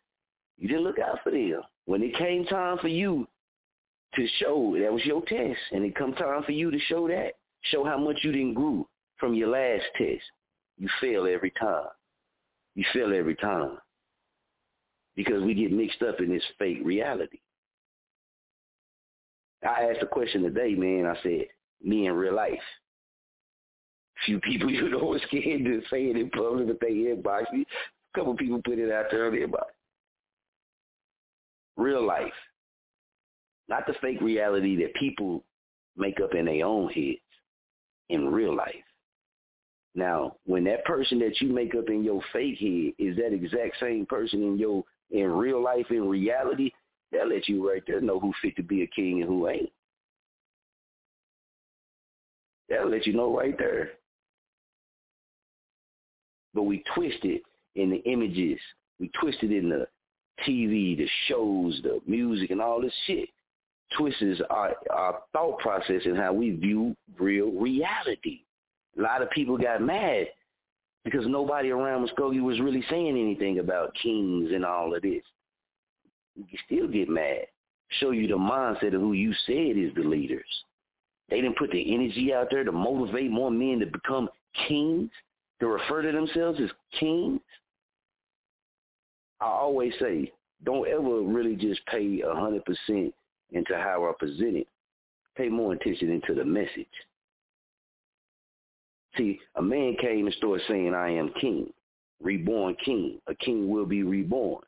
You 0.59 0.69
didn't 0.69 0.85
look 0.85 0.99
out 0.99 1.19
for 1.23 1.31
them. 1.31 1.61
When 1.85 2.03
it 2.03 2.17
came 2.17 2.47
time 2.47 2.79
for 2.79 2.89
you 2.89 3.29
to 4.15 4.27
show 4.39 4.77
that 4.81 4.93
was 4.93 5.05
your 5.05 5.21
test, 5.23 5.59
and 5.73 5.85
it 5.85 5.95
come 5.95 6.15
time 6.15 6.43
for 6.45 6.53
you 6.53 6.71
to 6.71 6.79
show 6.89 7.07
that, 7.09 7.33
show 7.63 7.85
how 7.85 7.99
much 7.99 8.17
you 8.23 8.33
didn't 8.33 8.55
grew 8.55 8.87
from 9.19 9.35
your 9.35 9.49
last 9.49 9.85
test. 9.99 10.23
You 10.79 10.89
fail 11.01 11.27
every 11.27 11.53
time. 11.59 11.89
You 12.75 12.85
fail 12.93 13.15
every 13.15 13.37
time 13.37 13.79
because 15.17 15.43
we 15.43 15.55
get 15.55 15.73
mixed 15.73 16.03
up 16.03 16.21
in 16.21 16.29
this 16.29 16.43
fake 16.59 16.81
reality. 16.85 17.39
I 19.67 19.91
asked 19.91 20.03
a 20.03 20.07
question 20.07 20.43
today, 20.43 20.75
man. 20.75 21.07
I 21.07 21.21
said, 21.23 21.47
me 21.83 22.07
in 22.07 22.13
real 22.13 22.35
life. 22.35 22.59
Few 24.25 24.41
people 24.41 24.71
you 24.71 24.91
know 24.91 25.15
are 25.15 25.21
scared 25.27 25.65
to 25.65 25.81
say 25.91 26.05
it 26.07 26.17
in 26.17 26.31
public, 26.31 26.67
but 26.67 26.81
they 26.81 26.93
inbox 26.93 27.53
me. 27.53 27.65
A 28.15 28.19
couple 28.19 28.37
people 28.37 28.61
put 28.63 28.79
it 28.79 28.93
out 28.93 29.07
there 29.11 29.21
earlier 29.21 29.45
about 29.45 29.69
real 31.77 32.07
life, 32.07 32.33
not 33.69 33.87
the 33.87 33.95
fake 34.01 34.21
reality 34.21 34.77
that 34.77 34.95
people 34.95 35.45
make 35.97 36.21
up 36.23 36.35
in 36.35 36.47
their 36.47 36.65
own 36.65 36.91
heads. 36.91 37.19
In 38.09 38.29
real 38.29 38.55
life. 38.55 38.86
Now, 39.97 40.37
when 40.45 40.63
that 40.65 40.85
person 40.85 41.19
that 41.21 41.41
you 41.41 41.49
make 41.49 41.75
up 41.75 41.89
in 41.89 42.05
your 42.05 42.21
fake 42.33 42.59
head 42.59 42.93
is 42.99 43.17
that 43.17 43.33
exact 43.33 43.77
same 43.81 44.05
person 44.05 44.43
in 44.43 44.59
your 44.59 44.85
in 45.11 45.31
real 45.31 45.63
life, 45.63 45.87
in 45.91 46.07
reality, 46.07 46.71
they'll 47.11 47.29
let 47.29 47.49
you 47.49 47.67
right 47.67 47.83
there 47.87 48.01
know 48.03 48.21
who 48.21 48.33
fit 48.43 48.55
to 48.57 48.63
be 48.63 48.83
a 48.83 48.87
king 48.89 49.23
and 49.23 49.29
who 49.29 49.49
ain't. 49.49 49.71
That'll 52.69 52.91
let 52.91 53.07
you 53.07 53.15
know 53.15 53.35
right 53.35 53.57
there. 53.57 53.93
But 56.53 56.65
we 56.65 56.85
twist 56.95 57.19
it 57.23 57.43
in 57.77 57.91
the 57.91 58.03
images. 58.11 58.59
We 59.01 59.11
twist 59.21 59.39
it 59.43 59.53
in 59.53 59.71
the 59.71 59.87
TV, 60.47 60.97
the 60.99 61.09
shows, 61.29 61.81
the 61.83 62.01
music, 62.07 62.51
and 62.51 62.61
all 62.61 62.83
this 62.83 62.93
shit. 63.07 63.31
Twists 63.97 64.43
our, 64.51 64.75
our 64.91 65.21
thought 65.33 65.59
process 65.61 66.03
and 66.05 66.19
how 66.19 66.33
we 66.33 66.51
view 66.51 66.97
real 67.19 67.53
reality. 67.53 68.41
A 68.99 69.03
lot 69.03 69.23
of 69.23 69.31
people 69.31 69.59
got 69.59 69.83
mad 69.83 70.29
because 71.05 71.27
nobody 71.27 71.71
around 71.71 72.09
Muskogee 72.09 72.43
was 72.43 72.61
really 72.61 72.85
saying 72.91 73.17
anything 73.17 73.59
about 73.59 73.95
kings 74.03 74.51
and 74.53 74.65
all 74.65 74.95
of 74.95 75.03
this. 75.03 75.23
You 76.35 76.59
still 76.67 76.89
get 76.89 77.09
mad. 77.09 77.47
Show 78.01 78.11
you 78.11 78.27
the 78.27 78.35
mindset 78.35 78.95
of 78.95 79.01
who 79.01 79.13
you 79.13 79.33
said 79.47 79.77
is 79.77 79.95
the 79.95 80.03
leaders. 80.03 80.45
They 81.29 81.41
didn't 81.41 81.59
put 81.59 81.71
the 81.71 81.95
energy 81.95 82.33
out 82.33 82.49
there 82.51 82.65
to 82.65 82.73
motivate 82.73 83.31
more 83.31 83.51
men 83.51 83.81
to 83.81 83.87
become 83.87 84.29
kings, 84.67 85.11
to 85.61 85.69
refer 85.69 86.03
to 86.03 86.13
themselves 86.13 86.61
as 86.61 86.71
kings. 86.99 87.41
I 89.41 89.47
always 89.47 89.93
say, 90.01 90.33
don't 90.65 90.89
ever 90.89 91.21
really 91.21 91.57
just 91.57 91.85
pay 91.87 92.23
a 92.23 92.35
hundred 92.35 92.65
percent 92.65 93.15
into 93.53 93.77
how 93.77 94.09
I 94.09 94.13
present 94.19 94.57
it. 94.57 94.67
Pay 95.37 95.49
more 95.49 95.75
attention 95.75 96.11
into 96.11 96.35
the 96.35 96.45
message. 96.45 96.87
See, 99.17 99.41
a 99.55 99.63
man 99.63 99.97
came 100.01 100.27
and 100.27 100.35
started 100.35 100.65
saying, 100.69 100.95
I 100.95 101.11
am 101.11 101.33
king, 101.41 101.73
reborn 102.23 102.77
king. 102.85 103.21
A 103.29 103.35
king 103.35 103.69
will 103.69 103.87
be 103.87 104.03
reborn 104.03 104.63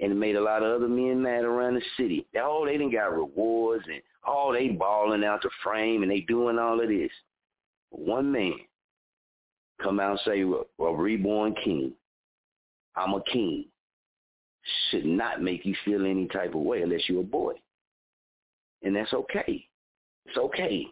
and 0.00 0.12
it 0.12 0.16
made 0.16 0.36
a 0.36 0.42
lot 0.42 0.62
of 0.62 0.74
other 0.74 0.88
men 0.88 1.22
mad 1.22 1.44
around 1.44 1.74
the 1.74 1.82
city. 1.96 2.26
Oh, 2.40 2.64
they 2.64 2.72
didn't 2.72 2.92
got 2.92 3.12
rewards 3.14 3.84
and 3.86 4.00
oh, 4.26 4.52
they 4.52 4.68
balling 4.68 5.24
out 5.24 5.42
the 5.42 5.50
frame 5.62 6.02
and 6.02 6.10
they 6.10 6.20
doing 6.20 6.58
all 6.58 6.80
of 6.80 6.88
this. 6.88 7.10
One 7.90 8.32
man 8.32 8.54
come 9.82 10.00
out 10.00 10.12
and 10.12 10.20
say, 10.24 10.40
a 10.42 10.92
reborn 10.92 11.54
king, 11.62 11.92
I'm 12.96 13.14
a 13.14 13.22
king, 13.30 13.66
should 14.90 15.04
not 15.04 15.42
make 15.42 15.66
you 15.66 15.74
feel 15.84 16.06
any 16.06 16.26
type 16.28 16.54
of 16.54 16.60
way 16.62 16.82
unless 16.82 17.08
you're 17.08 17.20
a 17.20 17.24
boy. 17.24 17.54
And 18.82 18.96
that's 18.96 19.12
okay. 19.12 19.66
It's 20.26 20.38
okay 20.38 20.86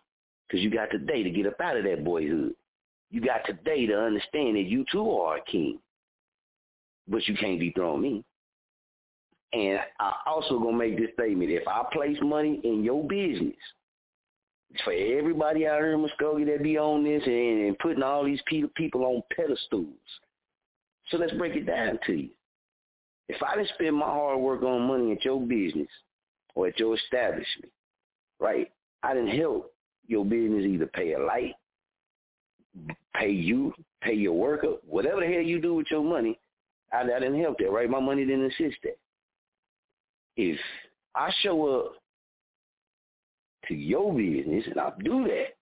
because 0.47 0.63
you 0.63 0.71
got 0.71 0.91
today 0.91 1.23
to 1.23 1.31
get 1.31 1.47
up 1.47 1.61
out 1.61 1.77
of 1.77 1.85
that 1.85 2.05
boyhood. 2.05 2.55
You 3.11 3.21
got 3.21 3.45
today 3.47 3.87
to 3.87 3.99
understand 3.99 4.57
that 4.57 4.67
you 4.67 4.85
too 4.93 5.11
are 5.11 5.39
a 5.39 5.45
king, 5.45 5.79
but 7.09 7.27
you 7.27 7.35
can't 7.37 7.59
dethrone 7.59 8.03
me. 8.03 8.25
And 9.53 9.81
I 9.99 10.13
also 10.27 10.59
gonna 10.59 10.77
make 10.77 10.99
this 10.99 11.11
statement: 11.15 11.51
if 11.51 11.67
I 11.67 11.85
place 11.93 12.19
money 12.21 12.61
in 12.65 12.85
your 12.85 13.07
business, 13.07 13.57
for 14.85 14.93
everybody 14.93 15.67
out 15.67 15.81
here 15.81 15.95
in 15.95 16.01
Muskogee 16.01 16.47
that 16.47 16.63
be 16.63 16.79
on 16.79 17.05
this 17.05 17.23
and, 17.25 17.67
and 17.67 17.79
putting 17.79 18.03
all 18.03 18.25
these 18.25 18.43
people 18.47 18.71
people 18.77 19.05
on 19.05 19.23
pedestals. 19.35 19.87
So 21.11 21.17
let's 21.17 21.33
break 21.35 21.57
it 21.57 21.67
down 21.67 21.99
to 22.07 22.13
you. 22.13 22.29
If 23.29 23.43
I 23.43 23.57
didn't 23.57 23.71
spend 23.75 23.97
my 23.97 24.07
hard 24.07 24.41
work 24.41 24.63
on 24.63 24.87
money 24.87 25.13
at 25.13 25.25
your 25.25 25.41
business 25.41 25.89
or 26.55 26.69
at 26.69 26.79
your 26.79 26.97
establishment, 26.97 27.73
right? 28.41 28.71
I 29.03 29.15
didn't 29.15 29.39
help 29.39 29.73
your 30.07 30.25
business 30.25 30.65
either 30.65 30.87
pay 30.87 31.13
a 31.13 31.19
light, 31.19 31.55
pay 33.17 33.31
you, 33.31 33.73
pay 34.03 34.15
your 34.15 34.35
worker, 34.35 34.75
whatever 34.87 35.21
the 35.21 35.27
hell 35.27 35.43
you 35.43 35.61
do 35.61 35.75
with 35.75 35.87
your 35.91 36.05
money, 36.05 36.39
I, 36.93 37.03
I 37.03 37.21
didn't 37.21 37.41
help 37.41 37.59
that, 37.59 37.71
right? 37.71 37.91
My 37.91 38.01
money 38.01 38.25
didn't 38.25 38.53
assist 38.53 38.77
that 38.85 38.97
if 40.39 40.59
I 41.15 41.31
show 41.43 41.81
up 41.81 41.93
to 43.67 43.75
your 43.75 44.15
business 44.15 44.65
and 44.71 44.81
I 44.81 44.93
do 45.05 45.25
that, 45.25 45.57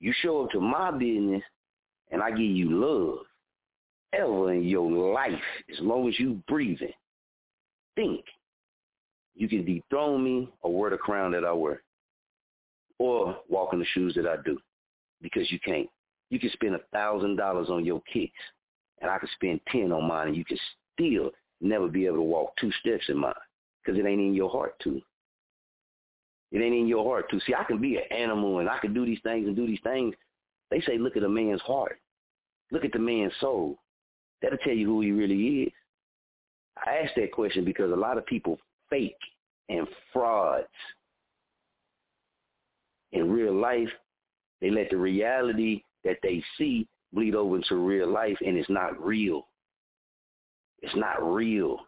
you 0.00 0.14
show 0.22 0.44
up 0.44 0.50
to 0.52 0.60
my 0.60 0.92
business 0.92 1.42
and 2.10 2.22
I 2.22 2.30
give 2.30 2.40
you 2.40 2.70
love 2.70 3.18
ever 4.12 4.52
in 4.52 4.62
your 4.62 5.12
life, 5.12 5.32
as 5.70 5.80
long 5.80 6.08
as 6.08 6.18
you 6.18 6.40
breathing, 6.48 6.92
think 7.96 8.24
you 9.34 9.48
can 9.48 9.64
dethrone 9.64 10.24
me 10.24 10.48
or 10.62 10.78
wear 10.78 10.90
the 10.90 10.96
crown 10.96 11.32
that 11.32 11.44
I 11.44 11.52
wear 11.52 11.82
or 12.98 13.36
walk 13.48 13.72
in 13.72 13.80
the 13.80 13.84
shoes 13.86 14.14
that 14.14 14.26
I 14.26 14.36
do 14.44 14.58
because 15.20 15.50
you 15.50 15.58
can't. 15.60 15.88
You 16.30 16.38
can 16.38 16.50
spend 16.50 16.74
a 16.74 16.80
thousand 16.92 17.36
dollars 17.36 17.68
on 17.70 17.84
your 17.84 18.02
kicks 18.12 18.32
and 19.00 19.10
I 19.10 19.18
can 19.18 19.28
spend 19.34 19.60
ten 19.68 19.92
on 19.92 20.06
mine 20.06 20.28
and 20.28 20.36
you 20.36 20.44
can 20.44 20.58
still 20.94 21.30
never 21.60 21.88
be 21.88 22.06
able 22.06 22.16
to 22.16 22.22
walk 22.22 22.52
two 22.60 22.70
steps 22.80 23.04
in 23.08 23.18
mine 23.18 23.32
because 23.82 23.98
it 23.98 24.06
ain't 24.06 24.20
in 24.20 24.34
your 24.34 24.50
heart 24.50 24.74
to. 24.84 25.00
It 26.50 26.58
ain't 26.58 26.74
in 26.74 26.88
your 26.88 27.04
heart 27.04 27.30
to. 27.30 27.40
See, 27.40 27.54
I 27.54 27.64
can 27.64 27.80
be 27.80 27.96
an 27.96 28.04
animal 28.10 28.58
and 28.58 28.68
I 28.68 28.78
can 28.78 28.94
do 28.94 29.04
these 29.04 29.20
things 29.22 29.46
and 29.46 29.56
do 29.56 29.66
these 29.66 29.80
things. 29.82 30.14
They 30.70 30.80
say, 30.80 30.98
look 30.98 31.16
at 31.16 31.22
a 31.22 31.28
man's 31.28 31.60
heart. 31.62 31.98
Look 32.70 32.84
at 32.84 32.92
the 32.92 32.98
man's 32.98 33.32
soul. 33.40 33.78
That'll 34.42 34.58
tell 34.58 34.74
you 34.74 34.86
who 34.86 35.00
he 35.00 35.12
really 35.12 35.64
is. 35.64 35.72
I 36.86 36.98
ask 37.02 37.14
that 37.16 37.32
question 37.32 37.64
because 37.64 37.90
a 37.90 37.96
lot 37.96 38.18
of 38.18 38.26
people 38.26 38.58
fake 38.88 39.16
and 39.68 39.86
frauds. 40.12 40.66
In 43.12 43.30
real 43.30 43.54
life, 43.54 43.88
they 44.60 44.70
let 44.70 44.90
the 44.90 44.96
reality 44.96 45.82
that 46.04 46.18
they 46.22 46.42
see 46.56 46.86
bleed 47.12 47.34
over 47.34 47.56
into 47.56 47.76
real 47.76 48.08
life 48.08 48.36
and 48.44 48.56
it's 48.56 48.70
not 48.70 49.02
real. 49.02 49.46
It's 50.82 50.96
not 50.96 51.22
real. 51.22 51.78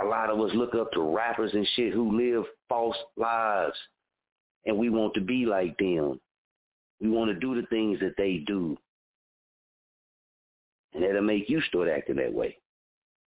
A 0.00 0.04
lot 0.04 0.30
of 0.30 0.40
us 0.40 0.50
look 0.54 0.74
up 0.74 0.92
to 0.92 1.14
rappers 1.14 1.52
and 1.54 1.66
shit 1.74 1.92
who 1.92 2.16
live 2.16 2.44
false 2.68 2.96
lives 3.16 3.76
and 4.66 4.76
we 4.76 4.90
want 4.90 5.14
to 5.14 5.20
be 5.20 5.46
like 5.46 5.76
them. 5.78 6.20
We 7.00 7.08
want 7.08 7.30
to 7.30 7.38
do 7.38 7.60
the 7.60 7.66
things 7.68 7.98
that 8.00 8.14
they 8.16 8.44
do. 8.46 8.76
And 10.92 11.02
that'll 11.02 11.22
make 11.22 11.48
you 11.48 11.60
start 11.62 11.88
acting 11.88 12.16
that 12.16 12.32
way. 12.32 12.58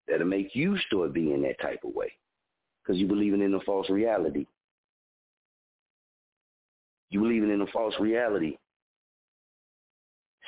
That'll 0.08 0.26
make 0.26 0.54
you 0.54 0.76
start 0.86 1.12
being 1.12 1.42
that 1.42 1.60
type 1.60 1.80
of 1.84 1.94
way 1.94 2.12
because 2.82 3.00
you 3.00 3.06
believing 3.06 3.42
in 3.42 3.54
a 3.54 3.60
false 3.60 3.88
reality. 3.88 4.46
You 7.10 7.20
believing 7.20 7.50
in 7.50 7.60
a 7.60 7.66
false 7.66 7.94
reality. 8.00 8.56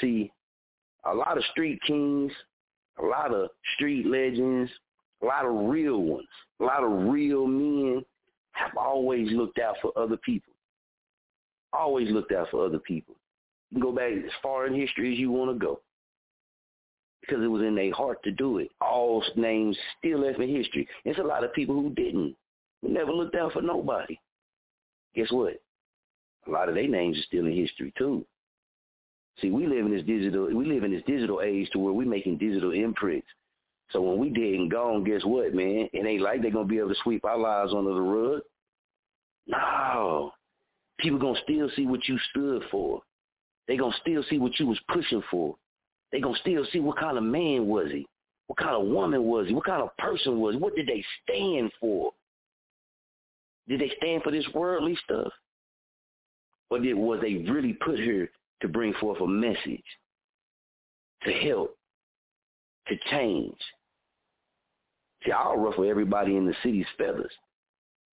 See, 0.01 0.33
a 1.05 1.15
lot 1.15 1.37
of 1.37 1.45
street 1.53 1.81
kings 1.87 2.33
a 2.99 3.05
lot 3.05 3.33
of 3.35 3.51
street 3.75 4.07
legends, 4.07 4.71
a 5.23 5.27
lot 5.27 5.45
of 5.45 5.69
real 5.69 5.99
ones, 5.99 6.29
a 6.61 6.65
lot 6.65 6.85
of 6.85 7.09
real 7.09 7.47
men 7.47 8.05
have 8.53 8.77
always 8.77 9.31
looked 9.33 9.59
out 9.59 9.77
for 9.83 9.93
other 9.97 10.17
people. 10.19 10.53
Always 11.73 12.11
looked 12.11 12.33
out 12.33 12.49
for 12.51 12.65
other 12.65 12.79
people. 12.79 13.17
You 13.71 13.81
can 13.81 13.91
go 13.91 13.93
back 13.93 14.13
as 14.13 14.31
far 14.43 14.67
in 14.67 14.75
history 14.75 15.13
as 15.13 15.19
you 15.19 15.33
want 15.33 15.51
to 15.51 15.67
go. 15.67 15.81
Because 17.21 17.43
it 17.43 17.49
was 17.49 17.63
in 17.63 17.75
their 17.75 17.93
heart 17.93 18.23
to 18.25 18.31
do 18.31 18.59
it. 18.59 18.71
All 18.81 19.25
names 19.35 19.77
still 19.99 20.21
left 20.21 20.39
in 20.39 20.55
history. 20.55 20.87
There's 21.05 21.19
a 21.19 21.23
lot 21.23 21.43
of 21.43 21.55
people 21.55 21.75
who 21.75 21.91
didn't. 21.91 22.37
Who 22.83 22.91
never 22.91 23.11
looked 23.11 23.35
out 23.35 23.53
for 23.53 23.63
nobody. 23.63 24.21
Guess 25.17 25.33
what? 25.33 25.55
A 26.47 26.51
lot 26.51 26.69
of 26.69 26.75
their 26.75 26.87
names 26.87 27.19
are 27.19 27.23
still 27.23 27.47
in 27.47 27.57
history 27.57 27.93
too. 27.97 28.25
See, 29.41 29.51
we 29.51 29.67
live 29.67 29.87
in 29.87 29.93
this 29.93 30.05
digital 30.07 30.47
we 30.47 30.65
live 30.65 30.85
in 30.85 30.93
this 30.93 31.03
digital 31.07 31.41
age 31.43 31.69
to 31.71 31.79
where 31.79 31.93
we're 31.93 32.07
making 32.07 32.39
digital 32.39 32.73
imprints. 32.73 33.27
So 33.91 34.01
when 34.01 34.19
we 34.19 34.31
dead 34.31 34.61
and 34.61 34.71
gone, 34.71 35.05
guess 35.05 35.25
what, 35.25 35.55
man? 35.55 35.89
It 35.93 36.07
ain't 36.07 36.23
like 36.23 36.43
they're 36.43 36.51
gonna 36.51 36.65
be 36.65 36.79
able 36.79 36.91
to 36.91 37.01
sweep 37.03 37.25
our 37.25 37.39
lives 37.39 37.73
under 37.75 37.93
the 37.93 38.01
rug. 38.01 38.43
No. 39.47 40.33
People 40.99 41.19
gonna 41.19 41.39
still 41.43 41.69
see 41.77 41.87
what 41.87 42.07
you 42.09 42.19
stood 42.31 42.63
for. 42.71 43.03
They 43.67 43.77
gonna 43.77 43.97
still 44.01 44.23
see 44.31 44.39
what 44.39 44.59
you 44.59 44.67
was 44.67 44.81
pushing 44.93 45.23
for. 45.31 45.57
They 46.13 46.21
gonna 46.21 46.39
still 46.41 46.65
see 46.73 46.81
what 46.81 46.99
kind 46.99 47.19
of 47.19 47.25
man 47.25 47.67
was 47.67 47.91
he? 47.91 48.07
What 48.47 48.59
kind 48.59 48.77
of 48.77 48.87
woman 48.87 49.25
was 49.25 49.49
he? 49.49 49.55
What 49.55 49.65
kind 49.65 49.83
of 49.83 49.97
person 49.97 50.39
was 50.39 50.55
he? 50.55 50.61
What 50.61 50.77
did 50.77 50.87
they 50.87 51.05
stand 51.23 51.73
for? 51.81 52.13
Did 53.69 53.81
they 53.81 53.91
stand 53.97 54.23
for 54.23 54.31
this 54.31 54.47
worldly 54.55 54.97
stuff? 55.05 55.33
Or 56.71 56.79
did 56.79 56.95
was 56.95 57.21
they 57.21 57.35
really 57.51 57.73
put 57.73 57.99
here 57.99 58.31
to 58.63 58.69
bring 58.69 58.93
forth 58.95 59.21
a 59.21 59.27
message, 59.27 59.85
to 61.25 61.33
help, 61.33 61.77
to 62.89 62.95
change? 63.11 63.57
See, 65.25 65.33
I'll 65.33 65.57
ruffle 65.57 65.89
everybody 65.89 66.37
in 66.37 66.47
the 66.47 66.55
city's 66.63 66.87
feathers 66.99 67.33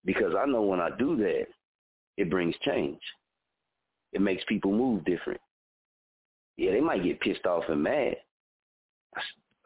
because 0.05 0.35
I 0.39 0.47
know 0.47 0.63
when 0.63 0.81
I 0.81 0.91
do 0.97 1.17
that, 1.17 1.47
it 2.17 2.31
brings 2.31 2.55
change. 2.63 3.01
It 4.13 4.21
makes 4.21 4.43
people 4.49 4.73
move 4.73 5.05
different. 5.05 5.41
Yeah, 6.57 6.73
they 6.73 6.81
might 6.81 7.05
get 7.05 7.21
pissed 7.21 7.47
off 7.47 7.65
and 7.69 7.83
mad. 7.83 8.17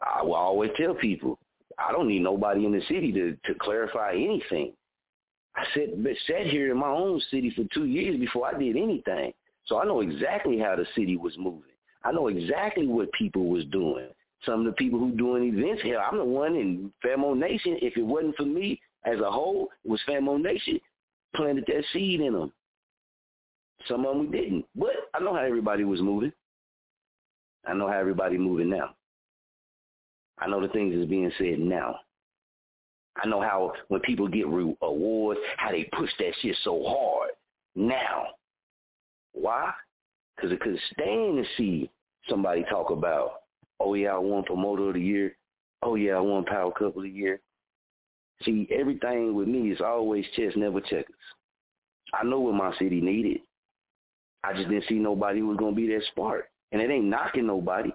I, 0.01 0.23
will 0.23 0.35
always 0.35 0.71
tell 0.77 0.95
people, 0.95 1.39
I 1.79 1.93
don't 1.93 2.09
need 2.09 2.23
nobody 2.23 2.67
in 2.67 2.73
the 2.73 2.83
city 2.89 3.13
to, 3.13 3.37
to 3.47 3.59
clarify 3.59 4.13
anything. 4.13 4.73
I 5.57 5.65
sat, 5.75 5.89
sat 6.27 6.47
here 6.47 6.71
in 6.71 6.79
my 6.79 6.89
own 6.89 7.21
city 7.31 7.53
for 7.55 7.65
two 7.73 7.87
years 7.87 8.19
before 8.19 8.47
I 8.47 8.59
did 8.59 8.77
anything. 8.77 9.33
So 9.67 9.79
I 9.79 9.85
know 9.85 10.01
exactly 10.01 10.59
how 10.59 10.77
the 10.77 10.87
city 10.95 11.17
was 11.17 11.37
moving. 11.39 11.63
I 12.05 12.13
know 12.13 12.29
exactly 12.29 12.87
what 12.87 13.11
people 13.13 13.47
was 13.47 13.65
doing. 13.67 14.09
Some 14.45 14.61
of 14.61 14.67
the 14.67 14.73
people 14.73 14.99
who 14.99 15.13
doing 15.13 15.45
events, 15.45 15.83
here, 15.83 15.99
I'm 15.99 16.19
the 16.19 16.25
one 16.25 16.55
in 16.55 16.93
Famo 17.05 17.37
Nation. 17.37 17.79
If 17.81 17.97
it 17.97 18.03
wasn't 18.03 18.37
for 18.37 18.45
me 18.45 18.81
as 19.05 19.21
a 19.21 19.31
whole, 19.31 19.69
it 19.85 19.91
was 19.91 20.01
Famo 20.07 20.41
Nation 20.41 20.79
planted 21.35 21.65
that 21.67 21.85
seed 21.93 22.21
in 22.21 22.35
them. 22.35 22.53
Some 23.89 24.05
of 24.05 24.17
them 24.17 24.31
we 24.31 24.39
didn't. 24.39 24.67
But 24.77 24.91
I 25.15 25.21
know 25.21 25.35
how 25.35 25.41
everybody 25.41 25.85
was 25.85 26.01
moving. 26.01 26.33
I 27.67 27.73
know 27.73 27.89
how 27.89 27.99
everybody 27.99 28.37
moving 28.37 28.69
now. 28.69 28.95
I 30.39 30.49
know 30.49 30.61
the 30.61 30.69
things 30.69 30.95
that's 30.95 31.09
being 31.09 31.31
said 31.39 31.59
now. 31.59 32.01
I 33.23 33.29
know 33.29 33.41
how 33.41 33.73
when 33.89 34.01
people 34.01 34.29
get 34.29 34.49
re- 34.49 34.77
awards, 34.83 35.41
how 35.57 35.71
they 35.71 35.89
push 35.97 36.11
that 36.19 36.33
shit 36.41 36.57
so 36.65 36.83
hard 36.85 37.31
now. 37.77 38.27
Why? 39.35 39.73
Because 40.35 40.53
it 40.53 40.61
couldn't 40.61 40.81
stand 40.93 41.37
to 41.37 41.45
see 41.57 41.91
somebody 42.29 42.65
talk 42.71 42.91
about, 42.91 43.43
oh 43.81 43.95
yeah, 43.95 44.15
I 44.15 44.19
won 44.19 44.45
promoter 44.45 44.89
of 44.89 44.95
the 44.95 45.01
year. 45.01 45.37
Oh 45.83 45.97
yeah, 45.97 46.15
I 46.15 46.21
won 46.21 46.45
power 46.45 46.73
couple 46.73 47.03
of 47.03 47.03
the 47.03 47.11
year. 47.11 47.41
See, 48.45 48.67
everything 48.71 49.35
with 49.35 49.49
me 49.49 49.71
is 49.71 49.81
always 49.81 50.25
chess, 50.35 50.53
never 50.57 50.81
checkers. 50.81 51.15
I 52.13 52.25
know 52.25 52.41
what 52.41 52.55
my 52.55 52.77
city 52.79 53.01
needed. 53.01 53.41
I 54.43 54.53
just 54.53 54.69
didn't 54.69 54.85
see 54.89 54.95
nobody 54.95 55.41
who 55.41 55.49
was 55.49 55.59
gonna 55.59 55.77
be 55.77 55.89
that 55.89 56.03
smart. 56.15 56.49
And 56.73 56.81
it 56.81 56.91
ain't 56.91 57.05
knocking 57.05 57.47
nobody. 57.47 57.91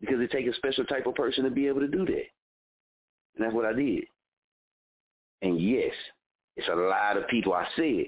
Because 0.00 0.20
it 0.20 0.30
takes 0.30 0.50
a 0.50 0.56
special 0.56 0.84
type 0.84 1.06
of 1.06 1.14
person 1.14 1.44
to 1.44 1.50
be 1.50 1.66
able 1.66 1.80
to 1.80 1.88
do 1.88 2.04
that. 2.06 2.24
And 3.36 3.44
that's 3.44 3.54
what 3.54 3.66
I 3.66 3.72
did. 3.72 4.04
And 5.42 5.60
yes, 5.60 5.92
it's 6.56 6.68
a 6.68 6.74
lot 6.74 7.16
of 7.16 7.28
people. 7.28 7.52
I 7.52 7.66
said, 7.76 8.06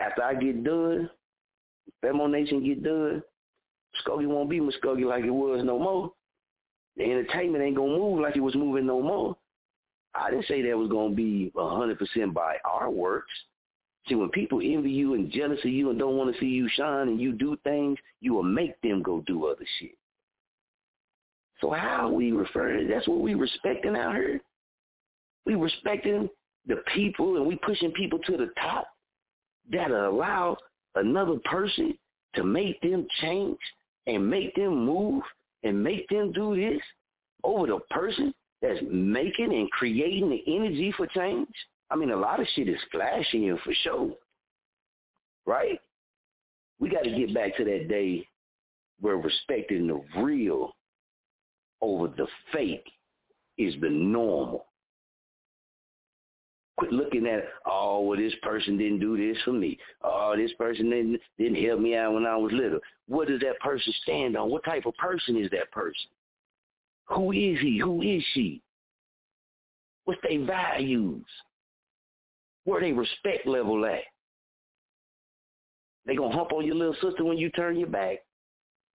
after 0.00 0.22
I 0.22 0.34
get 0.34 0.64
done, 0.64 1.10
Famo 2.04 2.30
Nation 2.30 2.64
get 2.64 2.82
done, 2.82 3.22
Muskogee 3.96 4.26
won't 4.26 4.50
be 4.50 4.60
Muskogee 4.60 5.04
like 5.04 5.24
it 5.24 5.30
was 5.30 5.62
no 5.64 5.78
more. 5.78 6.12
The 6.96 7.04
entertainment 7.04 7.62
ain't 7.62 7.76
gonna 7.76 7.96
move 7.96 8.20
like 8.20 8.36
it 8.36 8.40
was 8.40 8.54
moving 8.54 8.86
no 8.86 9.00
more. 9.02 9.36
I 10.14 10.30
didn't 10.30 10.46
say 10.46 10.62
that 10.62 10.76
was 10.76 10.90
gonna 10.90 11.14
be 11.14 11.52
a 11.56 11.68
hundred 11.68 11.98
percent 11.98 12.32
by 12.32 12.56
our 12.64 12.90
works. 12.90 13.32
See, 14.08 14.14
when 14.14 14.30
people 14.30 14.60
envy 14.62 14.90
you 14.90 15.14
and 15.14 15.30
jealous 15.30 15.58
of 15.64 15.70
you 15.70 15.90
and 15.90 15.98
don't 15.98 16.16
want 16.16 16.32
to 16.32 16.40
see 16.40 16.46
you 16.46 16.68
shine 16.74 17.08
and 17.08 17.20
you 17.20 17.32
do 17.32 17.56
things, 17.64 17.98
you 18.20 18.34
will 18.34 18.44
make 18.44 18.80
them 18.80 19.02
go 19.02 19.20
do 19.26 19.46
other 19.46 19.66
shit. 19.78 19.96
So 21.60 21.70
how 21.70 22.10
we 22.10 22.32
refer 22.32 22.86
that's 22.88 23.08
what 23.08 23.20
we 23.20 23.34
respecting 23.34 23.96
out 23.96 24.14
here. 24.14 24.40
We 25.44 25.54
respecting 25.54 26.28
the 26.66 26.76
people 26.94 27.36
and 27.36 27.46
we 27.46 27.56
pushing 27.56 27.92
people 27.92 28.18
to 28.20 28.36
the 28.36 28.50
top 28.60 28.88
that 29.72 29.90
allow 29.90 30.56
another 30.94 31.36
person 31.44 31.96
to 32.34 32.44
make 32.44 32.80
them 32.80 33.06
change 33.20 33.58
and 34.06 34.28
make 34.28 34.54
them 34.54 34.84
move 34.84 35.22
and 35.62 35.82
make 35.82 36.08
them 36.08 36.32
do 36.32 36.54
this 36.54 36.80
over 37.44 37.66
the 37.66 37.78
person 37.90 38.32
that's 38.62 38.80
making 38.90 39.52
and 39.52 39.70
creating 39.70 40.30
the 40.30 40.42
energy 40.46 40.92
for 40.96 41.06
change. 41.08 41.48
I 41.90 41.96
mean, 41.96 42.10
a 42.10 42.16
lot 42.16 42.40
of 42.40 42.46
shit 42.54 42.68
is 42.68 42.80
flashy 42.90 43.48
and 43.48 43.60
for 43.60 43.72
show, 43.82 44.16
right? 45.46 45.78
We 46.78 46.88
got 46.90 47.04
to 47.04 47.10
get 47.10 47.34
back 47.34 47.56
to 47.56 47.64
that 47.64 47.88
day 47.88 48.26
where 49.00 49.16
respecting 49.16 49.86
the 49.86 50.00
real 50.20 50.72
over 51.80 52.08
the 52.08 52.26
fake 52.52 52.86
is 53.58 53.74
the 53.80 53.90
normal. 53.90 54.65
Quit 56.76 56.92
looking 56.92 57.26
at, 57.26 57.44
oh, 57.64 58.02
well, 58.02 58.18
this 58.18 58.34
person 58.42 58.76
didn't 58.76 59.00
do 59.00 59.16
this 59.16 59.42
for 59.44 59.52
me. 59.52 59.78
Oh, 60.02 60.34
this 60.36 60.52
person 60.58 60.90
didn't, 60.90 61.20
didn't 61.38 61.64
help 61.64 61.80
me 61.80 61.96
out 61.96 62.12
when 62.12 62.26
I 62.26 62.36
was 62.36 62.52
little. 62.52 62.80
What 63.08 63.28
does 63.28 63.40
that 63.40 63.58
person 63.60 63.92
stand 64.02 64.36
on? 64.36 64.50
What 64.50 64.64
type 64.64 64.84
of 64.84 64.94
person 64.96 65.36
is 65.36 65.50
that 65.52 65.70
person? 65.72 66.10
Who 67.08 67.32
is 67.32 67.58
he? 67.60 67.78
Who 67.78 68.02
is 68.02 68.22
she? 68.34 68.60
What's 70.04 70.20
their 70.22 70.44
values? 70.44 71.24
Where 72.64 72.80
they 72.80 72.92
respect 72.92 73.46
level 73.46 73.84
at? 73.86 74.00
They 76.04 76.14
gonna 76.14 76.34
hump 76.34 76.52
on 76.52 76.64
your 76.64 76.76
little 76.76 76.96
sister 77.00 77.24
when 77.24 77.38
you 77.38 77.50
turn 77.50 77.76
your 77.76 77.88
back? 77.88 78.18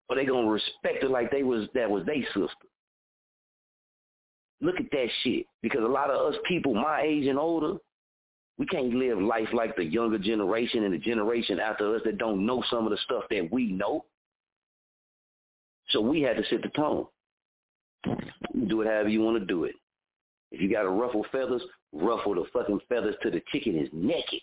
Or 0.08 0.16
they 0.16 0.26
gonna 0.26 0.50
respect 0.50 1.04
her 1.04 1.10
like 1.10 1.32
they 1.32 1.44
was 1.44 1.68
that 1.74 1.90
was 1.90 2.06
their 2.06 2.24
sister? 2.28 2.68
Look 4.62 4.76
at 4.80 4.92
that 4.92 5.08
shit. 5.24 5.46
Because 5.62 5.82
a 5.82 5.88
lot 5.88 6.10
of 6.10 6.34
us 6.34 6.40
people 6.48 6.74
my 6.74 7.02
age 7.02 7.28
and 7.28 7.40
older, 7.40 7.78
we 8.58 8.66
can't 8.68 8.94
live 8.94 9.20
life 9.20 9.48
like 9.54 9.76
the 9.76 9.84
younger 9.84 10.20
generation 10.20 10.84
and 10.84 10.94
the 10.94 11.00
generation 11.00 11.60
after 11.60 11.96
us 11.96 12.02
that 12.06 12.20
don't 12.20 12.46
know 12.46 12.64
some 12.70 12.86
of 12.86 12.92
the 12.92 12.98
stuff 13.06 13.24
that 13.32 13.50
we 13.52 13.72
know. 13.72 14.06
So 15.90 16.00
we 16.00 16.22
had 16.22 16.38
to 16.38 16.44
set 16.50 16.62
the 16.62 16.70
tone. 16.70 17.08
Do 18.68 18.82
it 18.82 18.88
however 18.88 19.10
you 19.10 19.22
want 19.22 19.40
to 19.40 19.46
do 19.46 19.64
it. 19.64 19.76
If 20.52 20.62
you 20.62 20.72
got 20.72 20.84
to 20.84 20.90
ruffle 20.90 21.26
feathers, 21.32 21.62
ruffle 21.92 22.36
the 22.36 22.46
fucking 22.54 22.82
feathers 22.88 23.16
till 23.22 23.32
the 23.32 23.42
chicken 23.52 23.78
is 23.78 23.90
naked. 23.94 24.42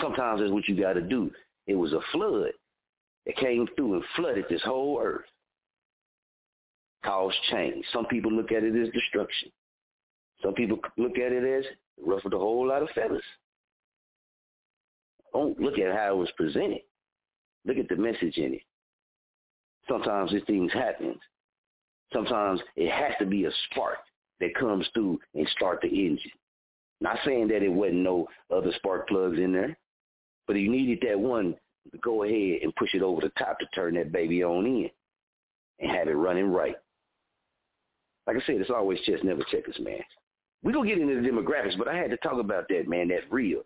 Sometimes 0.00 0.40
that's 0.40 0.52
what 0.52 0.68
you 0.68 0.78
got 0.78 0.94
to 0.94 1.02
do. 1.02 1.30
It 1.66 1.74
was 1.74 1.92
a 1.92 2.00
flood 2.12 2.50
that 3.26 3.36
came 3.36 3.66
through 3.76 3.94
and 3.94 4.04
flooded 4.16 4.46
this 4.48 4.62
whole 4.62 5.00
earth 5.02 5.24
cause 7.04 7.34
change. 7.50 7.84
Some 7.92 8.06
people 8.06 8.32
look 8.32 8.52
at 8.52 8.64
it 8.64 8.74
as 8.76 8.92
destruction. 8.92 9.50
Some 10.42 10.54
people 10.54 10.78
look 10.96 11.18
at 11.18 11.32
it 11.32 11.44
as 11.44 11.64
ruffled 12.04 12.34
a 12.34 12.38
whole 12.38 12.66
lot 12.66 12.82
of 12.82 12.90
feathers. 12.90 13.22
Don't 15.32 15.58
look 15.60 15.78
at 15.78 15.94
how 15.94 16.14
it 16.14 16.18
was 16.18 16.30
presented. 16.36 16.82
Look 17.64 17.78
at 17.78 17.88
the 17.88 17.96
message 17.96 18.36
in 18.36 18.54
it. 18.54 18.62
Sometimes 19.88 20.32
these 20.32 20.42
things 20.46 20.72
happen. 20.72 21.18
Sometimes 22.12 22.60
it 22.76 22.90
has 22.90 23.14
to 23.18 23.26
be 23.26 23.44
a 23.46 23.50
spark 23.70 23.98
that 24.40 24.54
comes 24.54 24.86
through 24.92 25.18
and 25.34 25.48
start 25.48 25.80
the 25.80 25.88
engine. 25.88 26.30
Not 27.00 27.18
saying 27.24 27.48
that 27.48 27.62
it 27.62 27.72
wasn't 27.72 27.98
no 27.98 28.28
other 28.54 28.72
spark 28.76 29.08
plugs 29.08 29.38
in 29.38 29.52
there, 29.52 29.76
but 30.46 30.56
you 30.56 30.70
needed 30.70 31.02
that 31.08 31.18
one 31.18 31.54
to 31.90 31.98
go 31.98 32.22
ahead 32.22 32.62
and 32.62 32.74
push 32.76 32.94
it 32.94 33.02
over 33.02 33.20
the 33.20 33.30
top 33.30 33.58
to 33.58 33.66
turn 33.74 33.94
that 33.94 34.12
baby 34.12 34.44
on 34.44 34.66
in 34.66 34.90
and 35.80 35.90
have 35.90 36.08
it 36.08 36.12
running 36.12 36.52
right. 36.52 36.76
Like 38.26 38.36
I 38.36 38.40
said, 38.46 38.56
it's 38.56 38.70
always 38.70 39.00
chess, 39.00 39.18
never 39.22 39.42
checkers, 39.50 39.78
man. 39.80 40.00
We 40.62 40.72
gonna 40.72 40.88
get 40.88 40.98
into 40.98 41.20
the 41.20 41.28
demographics, 41.28 41.76
but 41.76 41.88
I 41.88 41.96
had 41.96 42.10
to 42.10 42.16
talk 42.18 42.38
about 42.38 42.68
that, 42.68 42.88
man. 42.88 43.08
That's 43.08 43.24
real. 43.30 43.62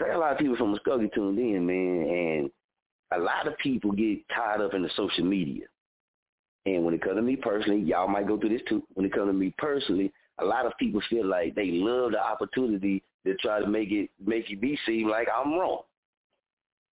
I 0.00 0.04
got 0.04 0.16
a 0.16 0.18
lot 0.18 0.32
of 0.32 0.38
people 0.38 0.56
from 0.56 0.74
Muskogee 0.74 1.12
tuned 1.12 1.38
in, 1.38 1.66
man, 1.66 2.08
and 2.08 2.50
a 3.12 3.22
lot 3.22 3.46
of 3.46 3.58
people 3.58 3.92
get 3.92 4.26
tied 4.34 4.60
up 4.60 4.74
in 4.74 4.82
the 4.82 4.90
social 4.96 5.24
media. 5.24 5.66
And 6.66 6.84
when 6.84 6.94
it 6.94 7.02
comes 7.02 7.16
to 7.16 7.22
me 7.22 7.36
personally, 7.36 7.80
y'all 7.80 8.08
might 8.08 8.26
go 8.26 8.38
through 8.38 8.50
this 8.50 8.62
too. 8.68 8.82
When 8.94 9.06
it 9.06 9.12
comes 9.12 9.28
to 9.28 9.32
me 9.32 9.54
personally, 9.58 10.12
a 10.38 10.44
lot 10.44 10.66
of 10.66 10.72
people 10.78 11.02
feel 11.08 11.26
like 11.26 11.54
they 11.54 11.70
love 11.72 12.12
the 12.12 12.22
opportunity 12.22 13.02
to 13.26 13.34
try 13.36 13.60
to 13.60 13.66
make 13.66 13.90
it 13.90 14.10
make 14.24 14.50
it 14.50 14.60
be 14.60 14.78
seem 14.86 15.08
like 15.08 15.28
I'm 15.34 15.54
wrong. 15.54 15.82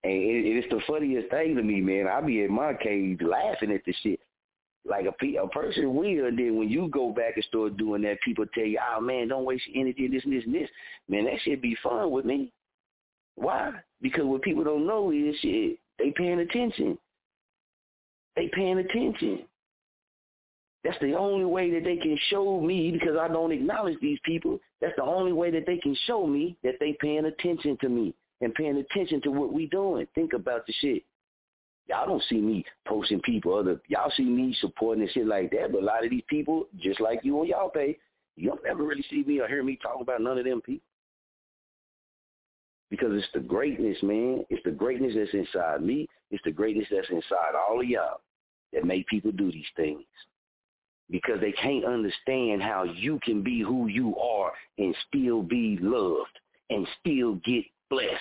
And 0.05 0.13
it, 0.13 0.47
it's 0.47 0.69
the 0.71 0.81
funniest 0.87 1.31
thing 1.31 1.57
to 1.57 1.63
me, 1.63 1.81
man. 1.81 2.07
I 2.09 2.21
be 2.21 2.43
in 2.43 2.53
my 2.53 2.75
cage 2.75 3.21
laughing 3.23 3.73
at 3.73 3.85
the 3.85 3.95
shit. 4.03 4.21
Like 4.89 5.07
a, 5.07 5.13
pe- 5.13 5.35
a 5.35 5.49
person 5.49 5.95
will, 5.95 6.31
then 6.37 6.57
when 6.57 6.69
you 6.69 6.89
go 6.89 7.11
back 7.11 7.35
and 7.35 7.45
start 7.45 7.77
doing 7.77 8.03
that, 8.03 8.21
people 8.25 8.45
tell 8.55 8.65
you, 8.65 8.79
oh 8.97 9.01
man, 9.01 9.29
don't 9.29 9.45
waste 9.45 9.65
your 9.67 9.83
energy, 9.83 10.07
this 10.09 10.23
and 10.25 10.33
this 10.33 10.45
and 10.45 10.55
this. 10.55 10.69
Man, 11.09 11.25
that 11.25 11.41
shit 11.43 11.61
be 11.61 11.77
fun 11.83 12.11
with 12.11 12.25
me. 12.25 12.53
Why? 13.35 13.73
Because 14.01 14.25
what 14.25 14.43
people 14.43 14.65
don't 14.65 14.87
know 14.87 15.11
is 15.11 15.35
shit, 15.41 15.79
they 15.99 16.13
paying 16.17 16.41
attention. 16.41 16.97
They 18.37 18.49
paying 18.55 18.79
attention. 18.79 19.41
That's 20.85 20.99
the 21.01 21.15
only 21.15 21.45
way 21.45 21.73
that 21.73 21.83
they 21.83 21.97
can 21.97 22.17
show 22.31 22.61
me 22.61 22.93
because 22.93 23.17
I 23.21 23.27
don't 23.27 23.51
acknowledge 23.51 23.99
these 24.01 24.21
people. 24.25 24.61
That's 24.81 24.95
the 24.97 25.03
only 25.03 25.33
way 25.33 25.51
that 25.51 25.67
they 25.67 25.79
can 25.79 25.97
show 26.07 26.27
me 26.27 26.57
that 26.63 26.75
they 26.79 26.97
paying 27.01 27.25
attention 27.25 27.77
to 27.81 27.89
me 27.89 28.15
and 28.41 28.55
paying 28.55 28.77
attention 28.77 29.21
to 29.23 29.31
what 29.31 29.53
we 29.53 29.67
doing. 29.67 30.07
Think 30.15 30.33
about 30.33 30.65
the 30.67 30.73
shit. 30.81 31.03
Y'all 31.89 32.07
don't 32.07 32.23
see 32.29 32.41
me 32.41 32.65
posting 32.87 33.21
people 33.21 33.55
other 33.55 33.81
y'all 33.87 34.11
see 34.17 34.25
me 34.25 34.57
supporting 34.61 35.03
and 35.03 35.13
shit 35.13 35.27
like 35.27 35.51
that, 35.53 35.71
but 35.71 35.83
a 35.83 35.85
lot 35.85 36.05
of 36.05 36.11
these 36.11 36.25
people, 36.29 36.67
just 36.81 37.01
like 37.01 37.21
you 37.23 37.39
on 37.39 37.47
y'all 37.47 37.71
pay, 37.71 37.97
you 38.37 38.49
don't 38.49 38.67
ever 38.69 38.83
really 38.83 39.05
see 39.09 39.23
me 39.27 39.41
or 39.41 39.49
hear 39.49 39.63
me 39.63 39.79
talk 39.81 40.01
about 40.01 40.21
none 40.21 40.39
of 40.39 40.45
them 40.45 40.61
people. 40.61 40.87
Because 42.91 43.11
it's 43.13 43.33
the 43.35 43.41
greatness, 43.41 43.97
man. 44.03 44.45
It's 44.49 44.63
the 44.65 44.71
greatness 44.71 45.15
that's 45.17 45.33
inside 45.35 45.83
me. 45.83 46.09
It's 46.31 46.43
the 46.45 46.53
greatness 46.53 46.87
that's 46.91 47.09
inside 47.11 47.55
all 47.57 47.81
of 47.81 47.87
y'all 47.87 48.21
that 48.73 48.85
make 48.85 49.07
people 49.09 49.33
do 49.33 49.51
these 49.51 49.65
things. 49.75 50.05
Because 51.11 51.41
they 51.41 51.53
can't 51.53 51.85
understand 51.85 52.63
how 52.63 52.85
you 52.85 53.19
can 53.23 53.43
be 53.43 53.61
who 53.61 53.87
you 53.87 54.17
are 54.19 54.53
and 54.79 54.95
still 55.09 55.43
be 55.43 55.79
loved 55.81 56.39
and 56.71 56.87
still 57.01 57.37
get 57.45 57.65
blessed. 57.91 58.13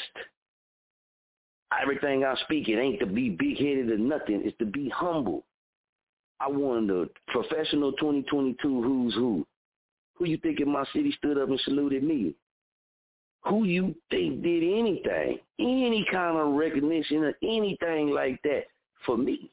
Everything 1.82 2.24
I 2.24 2.36
speak, 2.44 2.70
it 2.70 2.80
ain't 2.80 3.00
to 3.00 3.06
be 3.06 3.30
big-headed 3.30 3.90
or 3.90 3.98
nothing. 3.98 4.42
It's 4.46 4.58
to 4.60 4.66
be 4.66 4.90
humble. 4.90 5.44
I 6.40 6.50
won 6.50 6.88
the 6.88 7.10
professional 7.28 7.92
2022 7.94 8.58
Who's 8.84 9.14
Who. 9.16 9.46
Who 10.16 10.26
you 10.26 10.38
think 10.38 10.60
in 10.60 10.72
my 10.72 10.86
city 10.94 11.14
stood 11.18 11.38
up 11.38 11.50
and 11.50 11.60
saluted 11.62 12.04
me? 12.04 12.36
Who 13.46 13.64
you 13.66 13.96
think 14.10 14.42
did 14.42 14.64
anything, 14.64 15.40
any 15.60 16.06
kind 16.12 16.38
of 16.38 16.54
recognition 16.54 17.24
or 17.24 17.34
anything 17.44 18.10
like 18.10 18.42
that 18.44 18.64
for 19.06 19.18
me? 19.18 19.52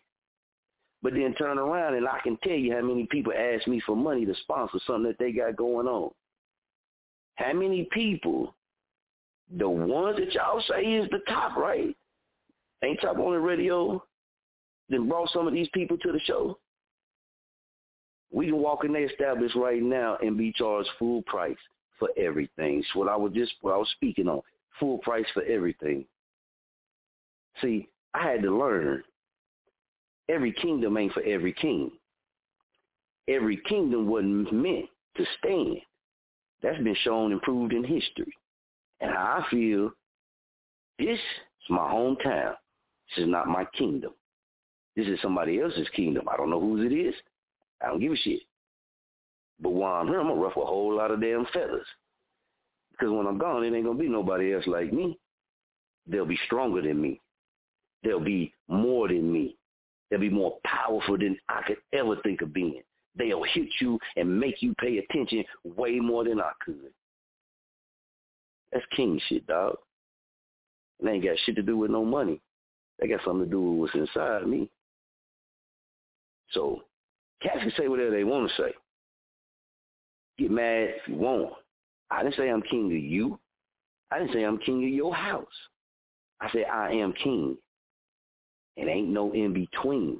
But 1.02 1.14
then 1.14 1.34
turn 1.34 1.58
around 1.58 1.94
and 1.94 2.08
I 2.08 2.20
can 2.20 2.38
tell 2.42 2.52
you 2.52 2.74
how 2.74 2.80
many 2.80 3.06
people 3.10 3.32
ask 3.36 3.66
me 3.66 3.82
for 3.84 3.96
money 3.96 4.24
to 4.24 4.34
sponsor 4.42 4.78
something 4.86 5.04
that 5.04 5.18
they 5.18 5.32
got 5.32 5.56
going 5.56 5.88
on. 5.88 6.10
How 7.34 7.52
many 7.52 7.88
people, 7.92 8.54
the 9.58 9.68
ones 9.68 10.18
that 10.18 10.32
y'all 10.32 10.62
say 10.68 10.82
is 10.82 11.10
the 11.10 11.20
top, 11.28 11.56
right? 11.56 11.94
Ain't 12.84 13.00
Top 13.00 13.18
on 13.18 13.32
the 13.32 13.38
radio, 13.38 14.02
then 14.88 15.08
brought 15.08 15.30
some 15.30 15.46
of 15.46 15.54
these 15.54 15.68
people 15.72 15.96
to 15.98 16.12
the 16.12 16.20
show. 16.20 16.58
We 18.32 18.46
can 18.46 18.58
walk 18.58 18.84
in 18.84 18.92
the 18.92 19.00
establishment 19.00 19.64
right 19.64 19.82
now 19.82 20.16
and 20.22 20.38
be 20.38 20.52
charged 20.52 20.88
full 20.98 21.22
price 21.22 21.56
for 21.98 22.08
everything. 22.16 22.78
It's 22.78 22.94
what 22.94 23.08
I 23.08 23.16
was 23.16 23.32
just 23.32 23.52
what 23.60 23.74
I 23.74 23.76
was 23.76 23.88
speaking 23.94 24.26
on. 24.26 24.40
Full 24.80 24.98
price 24.98 25.26
for 25.34 25.42
everything. 25.44 26.04
See, 27.60 27.88
I 28.14 28.22
had 28.30 28.42
to 28.42 28.56
learn. 28.56 29.04
Every 30.28 30.52
kingdom 30.52 30.96
ain't 30.96 31.12
for 31.12 31.22
every 31.22 31.52
king. 31.52 31.92
Every 33.28 33.58
kingdom 33.68 34.08
wasn't 34.08 34.52
meant 34.52 34.86
to 35.16 35.24
stand. 35.38 35.76
That's 36.62 36.82
been 36.82 36.96
shown 37.02 37.32
and 37.32 37.42
proved 37.42 37.72
in 37.72 37.84
history. 37.84 38.32
And 39.00 39.12
I 39.12 39.44
feel 39.50 39.90
this 40.98 41.18
is 41.18 41.70
my 41.70 41.78
hometown. 41.78 42.54
This 43.14 43.24
is 43.24 43.30
not 43.30 43.46
my 43.46 43.66
kingdom. 43.76 44.12
This 44.96 45.06
is 45.06 45.18
somebody 45.22 45.60
else's 45.60 45.88
kingdom. 45.94 46.28
I 46.30 46.36
don't 46.36 46.50
know 46.50 46.60
whose 46.60 46.90
it 46.90 46.94
is. 46.94 47.14
I 47.82 47.88
don't 47.88 48.00
give 48.00 48.12
a 48.12 48.16
shit. 48.16 48.40
But 49.60 49.70
while 49.70 50.00
I'm 50.00 50.08
here, 50.08 50.20
I'm 50.20 50.28
to 50.28 50.34
ruffle 50.34 50.62
a 50.62 50.66
whole 50.66 50.94
lot 50.94 51.10
of 51.10 51.20
damn 51.20 51.46
feathers. 51.52 51.86
Because 52.92 53.12
when 53.12 53.26
I'm 53.26 53.38
gone, 53.38 53.64
it 53.64 53.74
ain't 53.74 53.86
to 53.86 53.94
be 53.94 54.08
nobody 54.08 54.54
else 54.54 54.66
like 54.66 54.92
me. 54.92 55.18
They'll 56.06 56.26
be 56.26 56.38
stronger 56.46 56.82
than 56.82 57.00
me. 57.00 57.20
They'll 58.02 58.20
be 58.20 58.52
more 58.68 59.08
than 59.08 59.32
me. 59.32 59.56
They'll 60.10 60.20
be 60.20 60.28
more 60.28 60.58
powerful 60.64 61.16
than 61.16 61.38
I 61.48 61.62
could 61.66 61.78
ever 61.92 62.16
think 62.22 62.42
of 62.42 62.52
being. 62.52 62.82
They'll 63.16 63.44
hit 63.44 63.68
you 63.80 63.98
and 64.16 64.40
make 64.40 64.62
you 64.62 64.74
pay 64.80 64.98
attention 64.98 65.44
way 65.64 66.00
more 66.00 66.24
than 66.24 66.40
I 66.40 66.52
could. 66.64 66.92
That's 68.72 68.84
king 68.96 69.20
shit, 69.28 69.46
dog. 69.46 69.76
It 71.00 71.08
ain't 71.08 71.24
got 71.24 71.36
shit 71.44 71.56
to 71.56 71.62
do 71.62 71.76
with 71.76 71.90
no 71.90 72.04
money. 72.04 72.40
They 73.02 73.08
got 73.08 73.24
something 73.24 73.46
to 73.46 73.50
do 73.50 73.60
with 73.60 73.80
what's 73.80 73.94
inside 73.96 74.46
me. 74.46 74.70
So 76.52 76.82
cats 77.42 77.58
can 77.60 77.72
say 77.76 77.88
whatever 77.88 78.12
they 78.12 78.22
want 78.22 78.48
to 78.48 78.62
say. 78.62 78.72
Get 80.38 80.52
mad 80.52 80.90
if 80.90 81.08
you 81.08 81.16
want. 81.16 81.52
I 82.12 82.22
didn't 82.22 82.36
say 82.36 82.48
I'm 82.48 82.62
king 82.62 82.86
of 82.86 82.92
you. 82.92 83.40
I 84.12 84.20
didn't 84.20 84.32
say 84.32 84.44
I'm 84.44 84.58
king 84.58 84.84
of 84.84 84.90
your 84.90 85.12
house. 85.12 85.46
I 86.40 86.48
said 86.52 86.66
I 86.72 86.92
am 86.92 87.12
king. 87.12 87.56
And 88.76 88.88
ain't 88.88 89.08
no 89.08 89.32
in 89.32 89.52
between. 89.52 90.18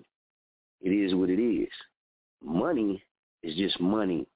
It 0.80 0.90
is 0.90 1.14
what 1.14 1.30
it 1.30 1.40
is. 1.40 1.70
Money 2.42 3.00
is 3.44 3.54
just 3.54 3.80
money. 3.80 4.26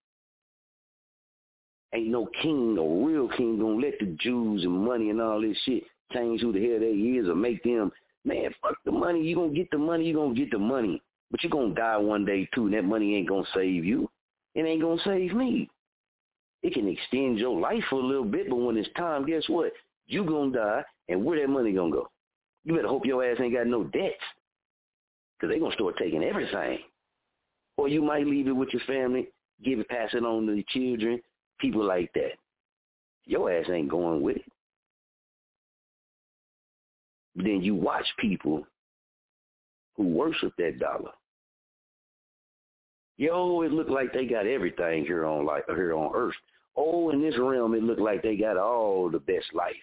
Ain't 1.92 2.08
no 2.08 2.28
king, 2.42 2.76
no 2.76 3.04
real 3.04 3.28
king 3.28 3.58
gonna 3.58 3.84
let 3.84 3.98
the 3.98 4.16
Jews 4.20 4.62
and 4.62 4.84
money 4.84 5.10
and 5.10 5.20
all 5.20 5.40
this 5.40 5.58
shit 5.64 5.82
change 6.12 6.42
who 6.42 6.52
the 6.52 6.64
hell 6.64 6.78
they 6.78 6.92
is 6.92 7.28
or 7.28 7.34
make 7.34 7.64
them 7.64 7.90
Man, 8.26 8.50
fuck 8.60 8.76
the 8.84 8.90
money. 8.90 9.22
You're 9.22 9.40
gonna 9.40 9.56
get 9.56 9.70
the 9.70 9.78
money. 9.78 10.06
You're 10.06 10.20
gonna 10.20 10.34
get 10.34 10.50
the 10.50 10.58
money. 10.58 11.00
But 11.30 11.42
you're 11.42 11.50
gonna 11.50 11.74
die 11.74 11.96
one 11.96 12.24
day 12.24 12.48
too, 12.52 12.66
and 12.66 12.74
that 12.74 12.84
money 12.84 13.14
ain't 13.14 13.28
gonna 13.28 13.46
save 13.54 13.84
you. 13.84 14.10
It 14.56 14.62
ain't 14.62 14.82
gonna 14.82 15.00
save 15.04 15.32
me. 15.32 15.70
It 16.64 16.74
can 16.74 16.88
extend 16.88 17.38
your 17.38 17.58
life 17.58 17.84
for 17.88 18.00
a 18.00 18.04
little 18.04 18.24
bit, 18.24 18.50
but 18.50 18.56
when 18.56 18.76
it's 18.76 18.88
time, 18.96 19.26
guess 19.26 19.44
what? 19.48 19.72
You 20.08 20.24
gonna 20.24 20.52
die, 20.52 20.84
and 21.08 21.24
where 21.24 21.40
that 21.40 21.48
money 21.48 21.72
gonna 21.72 21.92
go? 21.92 22.08
You 22.64 22.74
better 22.74 22.88
hope 22.88 23.06
your 23.06 23.24
ass 23.24 23.38
ain't 23.40 23.54
got 23.54 23.68
no 23.68 23.84
debts, 23.84 24.16
cause 25.40 25.48
they 25.48 25.60
gonna 25.60 25.74
start 25.74 25.96
taking 25.96 26.24
everything. 26.24 26.80
Or 27.76 27.86
you 27.86 28.02
might 28.02 28.26
leave 28.26 28.48
it 28.48 28.56
with 28.56 28.70
your 28.72 28.82
family, 28.88 29.28
give 29.62 29.78
it, 29.78 29.88
pass 29.88 30.14
it 30.14 30.24
on 30.24 30.46
to 30.46 30.54
your 30.54 30.64
children, 30.68 31.22
people 31.60 31.84
like 31.84 32.12
that. 32.14 32.32
Your 33.24 33.52
ass 33.52 33.66
ain't 33.70 33.88
going 33.88 34.22
with 34.22 34.38
it 34.38 34.52
then 37.36 37.62
you 37.62 37.74
watch 37.74 38.06
people 38.18 38.66
who 39.96 40.08
worship 40.08 40.52
that 40.58 40.78
dollar. 40.78 41.10
Yo, 43.18 43.62
it 43.62 43.72
look 43.72 43.88
like 43.88 44.12
they 44.12 44.26
got 44.26 44.46
everything 44.46 45.04
here 45.04 45.24
on 45.24 45.46
like 45.46 45.64
here 45.66 45.94
on 45.94 46.12
earth. 46.14 46.34
Oh, 46.76 47.10
in 47.10 47.22
this 47.22 47.38
realm, 47.38 47.74
it 47.74 47.82
look 47.82 47.98
like 47.98 48.22
they 48.22 48.36
got 48.36 48.58
all 48.58 49.10
the 49.10 49.18
best 49.18 49.46
life. 49.54 49.74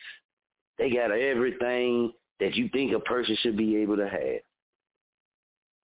They 0.77 0.91
got 0.91 1.11
everything 1.11 2.11
that 2.39 2.55
you 2.55 2.69
think 2.69 2.93
a 2.93 2.99
person 2.99 3.35
should 3.41 3.57
be 3.57 3.77
able 3.77 3.97
to 3.97 4.07
have. 4.07 4.41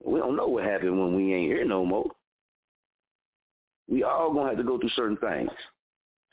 We 0.04 0.20
don't 0.20 0.36
know 0.36 0.48
what 0.48 0.64
happened 0.64 1.00
when 1.00 1.16
we 1.16 1.34
ain't 1.34 1.52
here 1.52 1.66
no 1.66 1.86
more. 1.86 2.12
We 3.88 4.04
all 4.04 4.34
gonna 4.34 4.50
have 4.50 4.58
to 4.58 4.64
go 4.64 4.78
through 4.78 4.90
certain 4.90 5.18
things. 5.18 5.52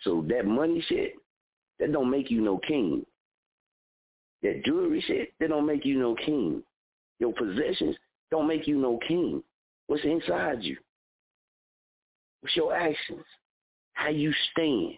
So 0.03 0.25
that 0.29 0.45
money 0.45 0.85
shit, 0.89 1.15
that 1.79 1.93
don't 1.93 2.11
make 2.11 2.31
you 2.31 2.43
no 2.43 2.59
king. 2.59 3.05
That 4.47 4.65
jewelry 4.65 5.03
shit, 5.05 5.33
that 5.41 5.49
don't 5.49 5.67
make 5.67 5.85
you 5.85 5.99
no 5.99 6.15
king. 6.15 6.63
Your 7.19 7.33
possessions 7.33 7.97
don't 8.31 8.47
make 8.47 8.69
you 8.69 8.77
no 8.77 8.97
king. 9.09 9.43
What's 9.89 10.05
inside 10.05 10.63
you? 10.63 10.77
What's 12.41 12.55
your 12.55 12.73
actions? 12.73 13.25
How 13.95 14.11
you 14.11 14.33
stand? 14.53 14.93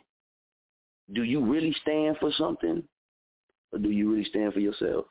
Do 1.15 1.23
you 1.23 1.43
really 1.43 1.75
stand 1.81 2.19
for 2.21 2.31
something? 2.37 2.83
Or 3.73 3.79
do 3.79 3.89
you 3.89 4.11
really 4.11 4.29
stand 4.29 4.53
for 4.53 4.61
yourself? 4.61 5.07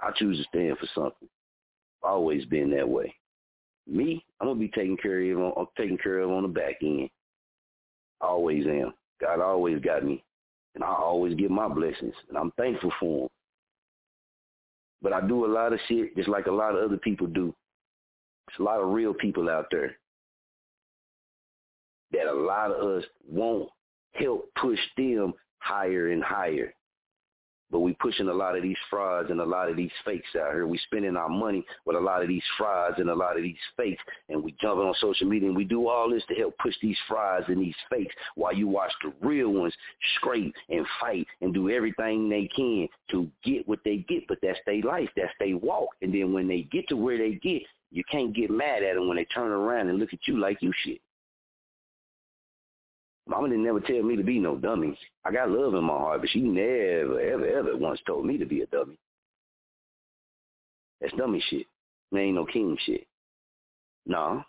I 0.00 0.12
choose 0.14 0.38
to 0.38 0.44
stand 0.44 0.78
for 0.78 0.86
something. 0.94 1.28
I've 2.04 2.10
always 2.10 2.44
been 2.44 2.70
that 2.70 2.88
way. 2.88 3.12
Me, 3.88 4.24
I'm 4.40 4.46
gonna 4.46 4.60
be 4.60 4.68
taken 4.68 4.96
care 4.96 5.20
of 5.32 5.40
on 5.40 5.66
taken 5.76 5.98
care 5.98 6.20
of 6.20 6.30
on 6.30 6.42
the 6.42 6.48
back 6.48 6.76
end. 6.82 7.10
I 8.20 8.26
always 8.26 8.64
am. 8.64 8.94
God 9.20 9.40
always 9.40 9.80
got 9.80 10.04
me 10.04 10.22
and 10.74 10.84
I 10.84 10.88
always 10.88 11.34
get 11.34 11.50
my 11.50 11.68
blessings, 11.68 12.14
and 12.28 12.38
I'm 12.38 12.52
thankful 12.52 12.92
for 12.98 13.20
them. 13.20 13.28
But 15.02 15.12
I 15.12 15.20
do 15.26 15.44
a 15.44 15.52
lot 15.52 15.72
of 15.72 15.80
shit 15.88 16.16
just 16.16 16.28
like 16.28 16.46
a 16.46 16.52
lot 16.52 16.74
of 16.74 16.84
other 16.84 16.96
people 16.96 17.26
do. 17.26 17.54
There's 18.46 18.60
a 18.60 18.62
lot 18.62 18.80
of 18.80 18.90
real 18.90 19.14
people 19.14 19.48
out 19.48 19.66
there 19.70 19.96
that 22.12 22.26
a 22.26 22.32
lot 22.32 22.70
of 22.70 22.98
us 22.98 23.04
won't 23.28 23.68
help 24.14 24.48
push 24.60 24.78
them 24.96 25.34
higher 25.58 26.12
and 26.12 26.22
higher. 26.22 26.74
But 27.72 27.80
we 27.80 27.94
pushing 27.94 28.28
a 28.28 28.32
lot 28.32 28.56
of 28.56 28.62
these 28.62 28.76
frauds 28.90 29.30
and 29.30 29.40
a 29.40 29.44
lot 29.44 29.70
of 29.70 29.76
these 29.76 29.90
fakes 30.04 30.28
out 30.38 30.52
here. 30.52 30.66
We 30.66 30.78
spending 30.78 31.16
our 31.16 31.30
money 31.30 31.64
with 31.86 31.96
a 31.96 32.00
lot 32.00 32.22
of 32.22 32.28
these 32.28 32.42
frauds 32.58 32.98
and 32.98 33.08
a 33.08 33.14
lot 33.14 33.36
of 33.36 33.42
these 33.42 33.56
fakes, 33.76 34.02
and 34.28 34.44
we 34.44 34.54
jumping 34.60 34.86
on 34.86 34.94
social 35.00 35.26
media 35.26 35.48
and 35.48 35.56
we 35.56 35.64
do 35.64 35.88
all 35.88 36.10
this 36.10 36.22
to 36.28 36.34
help 36.34 36.56
push 36.58 36.74
these 36.82 36.98
frauds 37.08 37.46
and 37.48 37.60
these 37.60 37.74
fakes 37.90 38.14
while 38.34 38.54
you 38.54 38.68
watch 38.68 38.92
the 39.02 39.12
real 39.26 39.48
ones 39.48 39.74
scrape 40.16 40.54
and 40.68 40.86
fight 41.00 41.26
and 41.40 41.54
do 41.54 41.70
everything 41.70 42.28
they 42.28 42.48
can 42.54 42.86
to 43.10 43.28
get 43.42 43.66
what 43.66 43.80
they 43.84 44.04
get. 44.08 44.28
But 44.28 44.38
that's 44.42 44.58
their 44.66 44.82
life, 44.82 45.08
that's 45.16 45.32
their 45.40 45.56
walk. 45.56 45.88
And 46.02 46.14
then 46.14 46.32
when 46.32 46.46
they 46.46 46.62
get 46.70 46.86
to 46.88 46.96
where 46.96 47.16
they 47.16 47.34
get, 47.36 47.62
you 47.90 48.02
can't 48.10 48.34
get 48.34 48.50
mad 48.50 48.82
at 48.82 48.94
them 48.94 49.08
when 49.08 49.16
they 49.16 49.26
turn 49.26 49.50
around 49.50 49.88
and 49.88 49.98
look 49.98 50.12
at 50.12 50.26
you 50.26 50.38
like 50.38 50.58
you 50.60 50.72
shit. 50.84 51.00
Mama 53.26 53.48
didn't 53.48 53.64
never 53.64 53.80
tell 53.80 54.02
me 54.02 54.16
to 54.16 54.22
be 54.22 54.38
no 54.38 54.56
dummy. 54.56 54.98
I 55.24 55.32
got 55.32 55.50
love 55.50 55.74
in 55.74 55.84
my 55.84 55.96
heart, 55.96 56.20
but 56.20 56.30
she 56.30 56.40
never, 56.40 57.20
ever, 57.20 57.46
ever 57.46 57.76
once 57.76 58.00
told 58.06 58.26
me 58.26 58.36
to 58.38 58.44
be 58.44 58.62
a 58.62 58.66
dummy. 58.66 58.98
That's 61.00 61.14
dummy 61.14 61.42
shit. 61.48 61.66
There 62.10 62.22
ain't 62.22 62.34
no 62.34 62.44
king 62.44 62.76
shit. 62.84 63.06
No, 64.06 64.42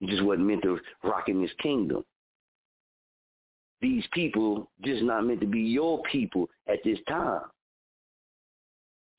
you 0.00 0.08
just 0.08 0.22
wasn't 0.22 0.46
meant 0.46 0.62
to 0.62 0.78
rock 1.02 1.28
in 1.28 1.42
this 1.42 1.50
kingdom. 1.60 2.04
These 3.80 4.04
people 4.12 4.70
just 4.84 5.02
not 5.02 5.26
meant 5.26 5.40
to 5.40 5.46
be 5.46 5.60
your 5.60 6.02
people 6.10 6.48
at 6.68 6.78
this 6.84 6.98
time. 7.08 7.42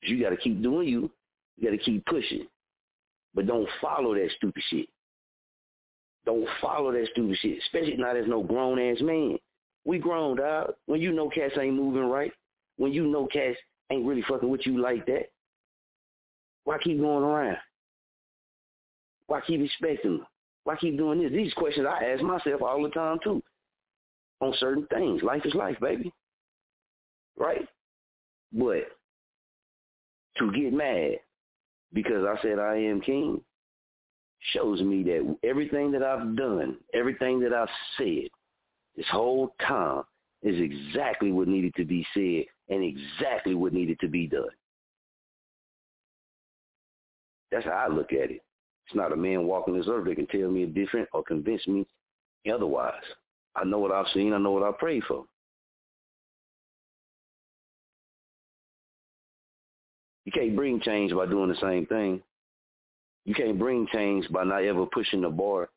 You 0.02 0.22
got 0.22 0.30
to 0.30 0.36
keep 0.36 0.62
doing 0.62 0.88
you. 0.88 1.10
You 1.56 1.70
got 1.70 1.76
to 1.76 1.82
keep 1.82 2.04
pushing. 2.06 2.46
But 3.34 3.46
don't 3.46 3.68
follow 3.80 4.14
that 4.14 4.30
stupid 4.36 4.62
shit. 4.70 4.88
Don't 6.26 6.48
follow 6.60 6.92
that 6.92 7.08
stupid 7.12 7.36
shit, 7.38 7.58
especially 7.58 7.96
not 7.96 8.16
as 8.16 8.26
no 8.26 8.42
grown 8.42 8.78
ass 8.78 9.00
man. 9.00 9.38
We 9.84 9.98
grown, 9.98 10.36
dog. 10.36 10.74
When 10.86 11.00
you 11.00 11.12
know 11.12 11.28
cats 11.28 11.54
ain't 11.60 11.76
moving 11.76 12.04
right, 12.04 12.32
when 12.76 12.92
you 12.92 13.06
know 13.06 13.26
cats 13.26 13.58
ain't 13.90 14.06
really 14.06 14.24
fucking 14.26 14.48
with 14.48 14.64
you 14.64 14.80
like 14.80 15.04
that, 15.06 15.30
why 16.64 16.78
keep 16.78 16.98
going 16.98 17.24
around? 17.24 17.58
Why 19.26 19.40
keep 19.46 19.60
expecting 19.60 20.18
them? 20.18 20.26
Why 20.64 20.76
keep 20.76 20.96
doing 20.96 21.22
this? 21.22 21.32
These 21.32 21.52
questions 21.54 21.86
I 21.88 22.04
ask 22.04 22.22
myself 22.22 22.62
all 22.62 22.82
the 22.82 22.88
time 22.90 23.18
too. 23.22 23.42
On 24.40 24.54
certain 24.58 24.86
things. 24.86 25.22
Life 25.22 25.42
is 25.44 25.54
life, 25.54 25.78
baby. 25.80 26.12
Right? 27.36 27.68
But 28.52 28.84
to 30.38 30.52
get 30.52 30.72
mad 30.72 31.18
because 31.92 32.24
I 32.24 32.40
said 32.42 32.58
I 32.58 32.76
am 32.76 33.00
king, 33.00 33.40
shows 34.52 34.80
me 34.82 35.02
that 35.04 35.36
everything 35.42 35.90
that 35.92 36.02
I've 36.02 36.36
done, 36.36 36.76
everything 36.92 37.40
that 37.40 37.52
I've 37.52 37.68
said 37.96 38.28
this 38.96 39.06
whole 39.10 39.54
time 39.66 40.02
is 40.42 40.60
exactly 40.60 41.32
what 41.32 41.48
needed 41.48 41.74
to 41.76 41.84
be 41.84 42.06
said 42.14 42.44
and 42.68 42.84
exactly 42.84 43.54
what 43.54 43.72
needed 43.72 43.98
to 44.00 44.08
be 44.08 44.26
done. 44.26 44.48
That's 47.50 47.64
how 47.64 47.70
I 47.70 47.88
look 47.88 48.12
at 48.12 48.30
it. 48.30 48.42
It's 48.86 48.94
not 48.94 49.12
a 49.12 49.16
man 49.16 49.46
walking 49.46 49.76
this 49.76 49.86
earth 49.88 50.06
that 50.06 50.16
can 50.16 50.26
tell 50.26 50.50
me 50.50 50.64
a 50.64 50.66
different 50.66 51.08
or 51.12 51.22
convince 51.22 51.66
me 51.66 51.86
otherwise. 52.52 52.92
I 53.56 53.64
know 53.64 53.78
what 53.78 53.92
I've 53.92 54.08
seen. 54.12 54.32
I 54.32 54.38
know 54.38 54.50
what 54.52 54.62
I 54.62 54.72
prayed 54.72 55.04
for. 55.04 55.24
You 60.24 60.32
can't 60.32 60.56
bring 60.56 60.80
change 60.80 61.14
by 61.14 61.26
doing 61.26 61.48
the 61.48 61.56
same 61.60 61.86
thing. 61.86 62.22
You 63.24 63.34
can't 63.34 63.58
bring 63.58 63.86
change 63.92 64.28
by 64.30 64.44
not 64.44 64.64
ever 64.64 64.86
pushing 64.86 65.22
the 65.22 65.30
bar, 65.30 65.70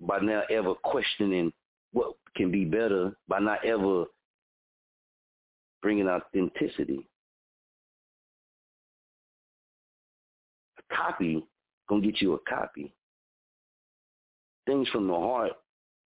by 0.00 0.18
not 0.20 0.50
ever 0.50 0.74
questioning 0.74 1.52
what 1.92 2.14
can 2.34 2.50
be 2.50 2.64
better, 2.64 3.16
by 3.28 3.38
not 3.40 3.64
ever 3.64 4.04
bringing 5.82 6.08
authenticity. 6.08 7.06
A 10.78 10.94
copy 10.94 11.44
gonna 11.88 12.02
get 12.02 12.20
you 12.20 12.34
a 12.34 12.38
copy. 12.48 12.92
Things 14.66 14.88
from 14.88 15.06
the 15.06 15.14
heart, 15.14 15.52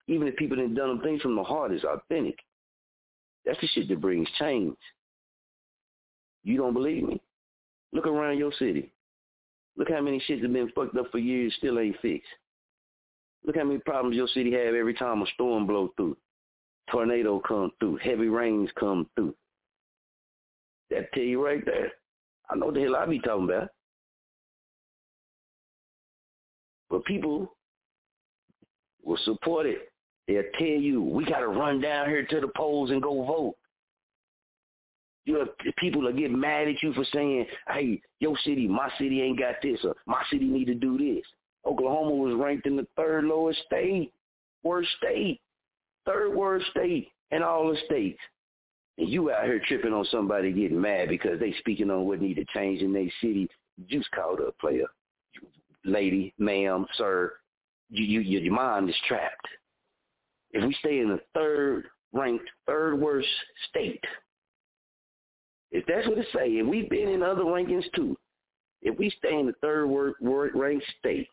even 0.06 0.28
if 0.28 0.36
people 0.36 0.56
didn't 0.56 0.74
done 0.74 0.88
them, 0.88 1.00
things 1.00 1.22
from 1.22 1.36
the 1.36 1.42
heart 1.42 1.72
is 1.72 1.84
authentic. 1.84 2.38
That's 3.44 3.60
the 3.60 3.68
shit 3.68 3.88
that 3.88 4.00
brings 4.00 4.28
change. 4.38 4.76
You 6.42 6.56
don't 6.56 6.74
believe 6.74 7.04
me? 7.04 7.20
Look 7.92 8.06
around 8.06 8.38
your 8.38 8.52
city. 8.58 8.92
Look 9.76 9.90
how 9.90 10.00
many 10.00 10.22
shits 10.28 10.42
have 10.42 10.52
been 10.52 10.70
fucked 10.74 10.96
up 10.96 11.10
for 11.10 11.18
years, 11.18 11.54
still 11.58 11.78
ain't 11.78 12.00
fixed. 12.00 12.28
Look 13.44 13.56
how 13.56 13.64
many 13.64 13.78
problems 13.78 14.16
your 14.16 14.28
city 14.28 14.52
have 14.52 14.74
every 14.74 14.94
time 14.94 15.22
a 15.22 15.26
storm 15.34 15.66
blow 15.66 15.92
through. 15.96 16.16
Tornado 16.90 17.40
come 17.40 17.72
through. 17.78 17.96
Heavy 18.02 18.28
rains 18.28 18.68
come 18.78 19.08
through. 19.14 19.34
That 20.90 21.12
tell 21.12 21.22
you 21.22 21.44
right 21.44 21.64
there. 21.64 21.92
I 22.50 22.56
know 22.56 22.70
the 22.70 22.80
hell 22.80 22.96
I 22.96 23.06
be 23.06 23.20
talking 23.20 23.44
about. 23.44 23.68
But 26.90 27.04
people 27.04 27.54
will 29.04 29.18
support 29.24 29.66
it. 29.66 29.92
They'll 30.26 30.42
tell 30.58 30.66
you, 30.66 31.00
we 31.00 31.24
got 31.24 31.40
to 31.40 31.48
run 31.48 31.80
down 31.80 32.08
here 32.08 32.26
to 32.26 32.40
the 32.40 32.50
polls 32.56 32.90
and 32.90 33.02
go 33.02 33.24
vote. 33.24 33.56
You 35.26 35.34
know, 35.34 35.46
people 35.78 36.02
will 36.02 36.12
get 36.12 36.30
mad 36.30 36.68
at 36.68 36.82
you 36.82 36.92
for 36.94 37.04
saying, 37.12 37.46
hey, 37.68 38.00
your 38.20 38.36
city, 38.44 38.66
my 38.66 38.90
city 38.98 39.22
ain't 39.22 39.38
got 39.38 39.56
this, 39.62 39.78
or 39.84 39.94
my 40.06 40.22
city 40.30 40.46
need 40.46 40.66
to 40.66 40.74
do 40.74 40.96
this. 40.96 41.24
Oklahoma 41.66 42.14
was 42.14 42.34
ranked 42.34 42.66
in 42.66 42.76
the 42.76 42.86
third 42.96 43.24
lowest 43.24 43.60
state, 43.66 44.12
worst 44.62 44.88
state, 44.98 45.40
third 46.06 46.34
worst 46.34 46.66
state 46.70 47.08
in 47.30 47.42
all 47.42 47.68
the 47.68 47.78
states. 47.86 48.18
And 48.98 49.08
you 49.08 49.30
out 49.30 49.44
here 49.44 49.60
tripping 49.66 49.92
on 49.92 50.04
somebody 50.06 50.52
getting 50.52 50.80
mad 50.80 51.08
because 51.08 51.38
they 51.38 51.54
speaking 51.58 51.90
on 51.90 52.06
what 52.06 52.20
need 52.20 52.34
to 52.34 52.44
change 52.54 52.82
in 52.82 52.92
their 52.92 53.10
city. 53.20 53.48
Juice 53.88 54.08
called 54.14 54.40
up, 54.40 54.58
player. 54.58 54.86
Lady, 55.84 56.34
ma'am, 56.38 56.86
sir, 56.96 57.32
you, 57.90 58.04
you, 58.04 58.20
your 58.20 58.52
mind 58.52 58.88
is 58.88 58.96
trapped. 59.06 59.46
If 60.52 60.64
we 60.66 60.74
stay 60.80 61.00
in 61.00 61.08
the 61.08 61.20
third 61.34 61.86
ranked, 62.12 62.48
third 62.66 63.00
worst 63.00 63.28
state, 63.68 64.02
if 65.72 65.84
that's 65.86 66.06
what 66.08 66.18
it 66.18 66.26
say, 66.34 66.48
if 66.48 66.66
we've 66.66 66.90
been 66.90 67.08
in 67.08 67.22
other 67.22 67.44
rankings 67.44 67.90
too, 67.94 68.16
if 68.82 68.98
we 68.98 69.10
stay 69.18 69.38
in 69.38 69.46
the 69.46 69.52
third 69.60 69.86
word, 69.86 70.14
word 70.20 70.52
ranked 70.54 70.84
state, 70.98 71.28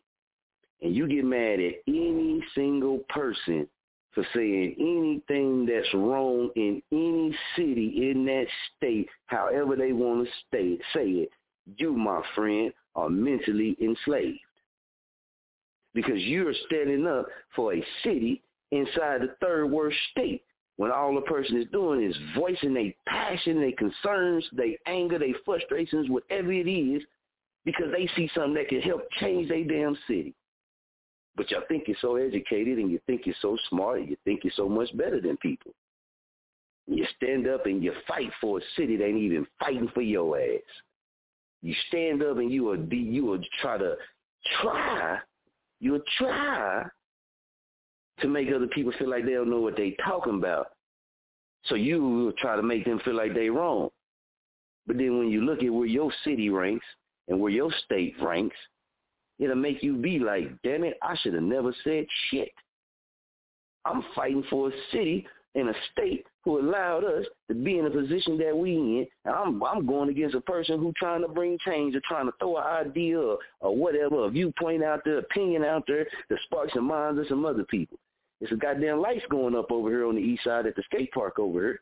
and 0.82 0.94
you 0.94 1.08
get 1.08 1.24
mad 1.24 1.58
at 1.60 1.74
any 1.86 2.42
single 2.54 2.98
person 3.08 3.66
for 4.12 4.24
saying 4.34 4.74
anything 4.78 5.66
that's 5.66 5.92
wrong 5.94 6.50
in 6.56 6.82
any 6.92 7.36
city 7.56 8.10
in 8.10 8.24
that 8.26 8.46
state, 8.76 9.08
however 9.26 9.76
they 9.76 9.92
want 9.92 10.26
to 10.26 10.32
stay, 10.46 10.78
say 10.94 11.08
it, 11.10 11.30
you, 11.76 11.92
my 11.92 12.22
friend, 12.34 12.72
are 12.94 13.10
mentally 13.10 13.76
enslaved. 13.80 14.40
Because 15.94 16.20
you're 16.22 16.54
standing 16.66 17.06
up 17.06 17.26
for 17.56 17.74
a 17.74 17.84
city 18.02 18.42
inside 18.70 19.22
the 19.22 19.34
third 19.40 19.66
worst 19.66 19.96
state 20.12 20.42
when 20.78 20.92
all 20.92 21.12
the 21.12 21.20
person 21.22 21.60
is 21.60 21.66
doing 21.72 22.02
is 22.02 22.16
voicing 22.36 22.72
their 22.72 22.92
passion, 23.06 23.60
their 23.60 23.72
concerns, 23.72 24.48
their 24.52 24.74
anger, 24.86 25.18
their 25.18 25.34
frustrations, 25.44 26.08
whatever 26.08 26.52
it 26.52 26.70
is, 26.70 27.02
because 27.64 27.86
they 27.90 28.08
see 28.14 28.30
something 28.32 28.54
that 28.54 28.68
can 28.68 28.80
help 28.80 29.02
change 29.20 29.48
their 29.48 29.64
damn 29.64 29.98
city. 30.06 30.32
But 31.36 31.50
y'all 31.50 31.64
think 31.68 31.88
you're 31.88 31.96
so 32.00 32.14
educated 32.14 32.78
and 32.78 32.92
you 32.92 33.00
think 33.08 33.22
you're 33.26 33.34
so 33.42 33.56
smart 33.68 33.98
and 33.98 34.08
you 34.08 34.16
think 34.24 34.44
you're 34.44 34.52
so 34.56 34.68
much 34.68 34.96
better 34.96 35.20
than 35.20 35.36
people. 35.38 35.72
You 36.86 37.04
stand 37.16 37.48
up 37.48 37.66
and 37.66 37.82
you 37.82 37.92
fight 38.06 38.30
for 38.40 38.58
a 38.58 38.62
city 38.76 38.96
that 38.96 39.04
ain't 39.04 39.18
even 39.18 39.48
fighting 39.58 39.90
for 39.92 40.00
your 40.00 40.38
ass. 40.38 40.60
You 41.60 41.74
stand 41.88 42.22
up 42.22 42.38
and 42.38 42.52
you 42.52 42.62
will 42.62 42.76
be, 42.76 42.98
you 42.98 43.24
will 43.24 43.40
try 43.60 43.78
to 43.78 43.96
try, 44.62 45.18
you'll 45.80 46.02
try 46.18 46.86
to 48.20 48.28
make 48.28 48.48
other 48.54 48.66
people 48.66 48.92
feel 48.98 49.10
like 49.10 49.24
they 49.24 49.32
don't 49.32 49.50
know 49.50 49.60
what 49.60 49.76
they 49.76 49.96
talking 50.04 50.34
about. 50.34 50.68
So 51.64 51.74
you 51.74 52.32
try 52.38 52.56
to 52.56 52.62
make 52.62 52.84
them 52.84 53.00
feel 53.04 53.16
like 53.16 53.34
they 53.34 53.50
wrong. 53.50 53.90
But 54.86 54.96
then 54.96 55.18
when 55.18 55.28
you 55.28 55.42
look 55.42 55.62
at 55.62 55.72
where 55.72 55.86
your 55.86 56.12
city 56.24 56.48
ranks 56.48 56.86
and 57.28 57.40
where 57.40 57.52
your 57.52 57.70
state 57.84 58.14
ranks, 58.22 58.56
it'll 59.38 59.56
make 59.56 59.82
you 59.82 59.96
be 59.96 60.18
like, 60.18 60.50
damn 60.62 60.84
it, 60.84 60.96
I 61.02 61.16
should 61.16 61.34
have 61.34 61.42
never 61.42 61.74
said 61.84 62.06
shit. 62.30 62.50
I'm 63.84 64.02
fighting 64.14 64.44
for 64.50 64.68
a 64.68 64.72
city 64.92 65.26
and 65.54 65.68
a 65.68 65.74
state 65.92 66.24
who 66.44 66.60
allowed 66.60 67.04
us 67.04 67.26
to 67.48 67.54
be 67.54 67.78
in 67.78 67.86
a 67.86 67.90
position 67.90 68.38
that 68.38 68.56
we 68.56 68.72
in, 68.72 69.06
and 69.24 69.34
I'm 69.34 69.62
I'm 69.62 69.86
going 69.86 70.08
against 70.08 70.34
a 70.34 70.40
person 70.40 70.78
who 70.78 70.92
trying 70.96 71.22
to 71.22 71.28
bring 71.28 71.58
change 71.66 71.94
or 71.94 72.00
trying 72.06 72.26
to 72.26 72.32
throw 72.38 72.56
an 72.56 72.64
idea 72.64 73.18
or, 73.18 73.38
or 73.60 73.76
whatever, 73.76 74.24
a 74.24 74.30
viewpoint 74.30 74.82
out 74.82 75.00
there, 75.04 75.18
opinion 75.18 75.64
out 75.64 75.84
there 75.86 76.06
that 76.28 76.38
sparks 76.44 76.74
the 76.74 76.80
minds 76.80 77.20
of 77.20 77.26
some 77.28 77.44
other 77.44 77.64
people. 77.64 77.98
It's 78.40 78.52
a 78.52 78.56
goddamn 78.56 79.00
lights 79.00 79.24
going 79.30 79.56
up 79.56 79.72
over 79.72 79.88
here 79.88 80.06
on 80.06 80.14
the 80.14 80.20
east 80.20 80.44
side 80.44 80.66
at 80.66 80.76
the 80.76 80.82
skate 80.84 81.10
park 81.12 81.38
over 81.38 81.60
here. 81.60 81.80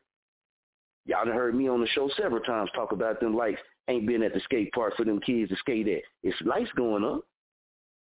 Y'all 1.04 1.24
done 1.24 1.34
heard 1.34 1.54
me 1.54 1.68
on 1.68 1.80
the 1.80 1.86
show 1.88 2.10
several 2.16 2.42
times 2.42 2.70
talk 2.74 2.92
about 2.92 3.20
them 3.20 3.36
lights 3.36 3.60
ain't 3.88 4.06
been 4.06 4.22
at 4.22 4.34
the 4.34 4.40
skate 4.40 4.72
park 4.72 4.96
for 4.96 5.04
them 5.04 5.20
kids 5.20 5.50
to 5.50 5.56
skate 5.56 5.86
at. 5.86 6.02
It's 6.22 6.36
lights 6.44 6.70
going 6.76 7.04
up. 7.04 7.20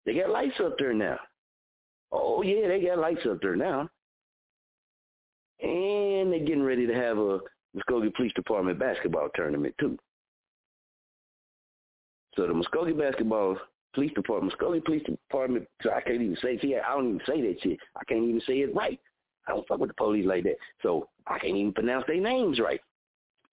They 0.04 0.14
got 0.14 0.30
lights 0.30 0.58
up 0.60 0.76
there 0.78 0.94
now. 0.94 1.18
Oh 2.10 2.42
yeah, 2.42 2.66
they 2.66 2.80
got 2.80 2.98
lights 2.98 3.26
up 3.30 3.38
there 3.40 3.54
now. 3.54 3.88
And 5.60 6.32
they're 6.32 6.38
getting 6.40 6.62
ready 6.62 6.86
to 6.86 6.94
have 6.94 7.18
a 7.18 7.40
Muskogee 7.76 8.14
Police 8.14 8.32
Department 8.32 8.78
basketball 8.78 9.28
tournament 9.34 9.74
too. 9.78 9.98
So 12.34 12.46
the 12.46 12.52
Muskogee 12.52 12.98
basketball 12.98 13.58
police 13.98 14.14
department, 14.14 14.52
Scully 14.52 14.80
Police 14.80 15.02
Department, 15.02 15.66
so 15.82 15.90
I 15.90 16.00
can't 16.00 16.22
even 16.22 16.36
say, 16.40 16.56
see, 16.60 16.76
I 16.76 16.94
don't 16.94 17.16
even 17.16 17.20
say 17.26 17.40
that 17.40 17.56
shit. 17.60 17.80
I 17.96 18.04
can't 18.04 18.22
even 18.22 18.40
say 18.46 18.60
it 18.60 18.72
right. 18.72 19.00
I 19.48 19.50
don't 19.50 19.66
fuck 19.66 19.80
with 19.80 19.90
the 19.90 19.94
police 19.94 20.24
like 20.24 20.44
that. 20.44 20.54
So 20.84 21.08
I 21.26 21.40
can't 21.40 21.56
even 21.56 21.72
pronounce 21.72 22.04
their 22.06 22.20
names 22.20 22.60
right. 22.60 22.80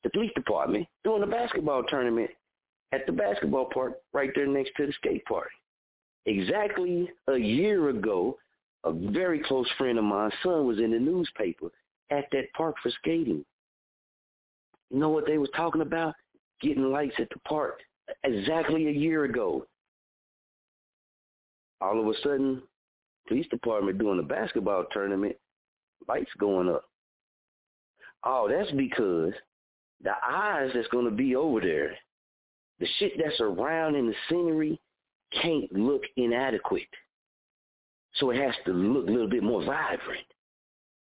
The 0.03 0.11
police 0.11 0.31
department 0.35 0.85
doing 1.03 1.23
a 1.23 1.27
basketball 1.27 1.81
tournament 1.85 2.29
at 2.91 3.07
the 3.07 3.11
basketball 3.11 3.65
park 3.73 3.93
right 4.13 4.29
there 4.35 4.45
next 4.45 4.73
to 4.77 4.85
the 4.85 4.93
skate 4.93 5.25
park. 5.25 5.49
Exactly 6.27 7.09
a 7.27 7.37
year 7.37 7.89
ago, 7.89 8.37
a 8.83 8.93
very 8.93 9.39
close 9.39 9.67
friend 9.79 9.97
of 9.97 10.03
mine's 10.03 10.31
son 10.43 10.67
was 10.67 10.77
in 10.77 10.91
the 10.91 10.99
newspaper 10.99 11.69
at 12.11 12.25
that 12.33 12.53
park 12.55 12.75
for 12.83 12.91
skating. 12.99 13.43
You 14.91 14.99
know 14.99 15.09
what 15.09 15.25
they 15.25 15.39
was 15.39 15.49
talking 15.55 15.81
about? 15.81 16.13
Getting 16.61 16.91
lights 16.91 17.15
at 17.17 17.29
the 17.29 17.39
park 17.47 17.79
exactly 18.23 18.87
a 18.87 18.91
year 18.91 19.23
ago. 19.23 19.65
All 21.81 21.99
of 21.99 22.07
a 22.07 22.13
sudden, 22.21 22.61
police 23.27 23.47
department 23.47 23.99
doing 23.99 24.19
a 24.19 24.23
basketball 24.23 24.85
tournament, 24.91 25.35
lights 26.07 26.31
going 26.39 26.69
up. 26.69 26.85
Oh, 28.23 28.49
that's 28.49 28.71
because 28.71 29.33
the 30.03 30.13
eyes 30.27 30.71
that's 30.73 30.87
going 30.87 31.05
to 31.05 31.11
be 31.11 31.35
over 31.35 31.61
there, 31.61 31.95
the 32.79 32.87
shit 32.97 33.13
that's 33.17 33.39
around 33.39 33.95
in 33.95 34.07
the 34.07 34.15
scenery 34.29 34.79
can't 35.41 35.71
look 35.73 36.01
inadequate. 36.17 36.83
So 38.15 38.29
it 38.29 38.37
has 38.37 38.55
to 38.65 38.71
look 38.71 39.07
a 39.07 39.11
little 39.11 39.29
bit 39.29 39.43
more 39.43 39.63
vibrant. 39.63 40.25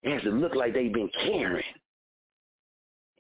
It 0.03 0.13
has 0.13 0.23
to 0.23 0.31
look 0.31 0.55
like 0.55 0.75
they've 0.75 0.93
been 0.93 1.11
caring. 1.25 1.65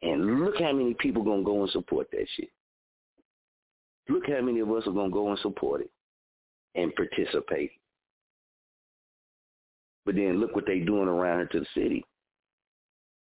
And 0.02 0.40
look 0.40 0.60
how 0.60 0.72
many 0.72 0.94
people 0.94 1.24
gonna 1.24 1.42
go 1.42 1.62
and 1.62 1.70
support 1.70 2.08
that 2.12 2.26
shit. 2.36 2.50
Look 4.08 4.28
how 4.28 4.40
many 4.42 4.60
of 4.60 4.70
us 4.70 4.86
are 4.86 4.92
gonna 4.92 5.10
go 5.10 5.30
and 5.30 5.38
support 5.40 5.80
it 5.80 5.90
and 6.82 6.94
participate. 6.94 7.70
But 10.06 10.14
then 10.14 10.40
look 10.40 10.54
what 10.54 10.66
they 10.66 10.80
doing 10.80 11.08
around 11.08 11.38
here 11.38 11.48
to 11.48 11.60
the 11.60 11.66
city. 11.74 12.04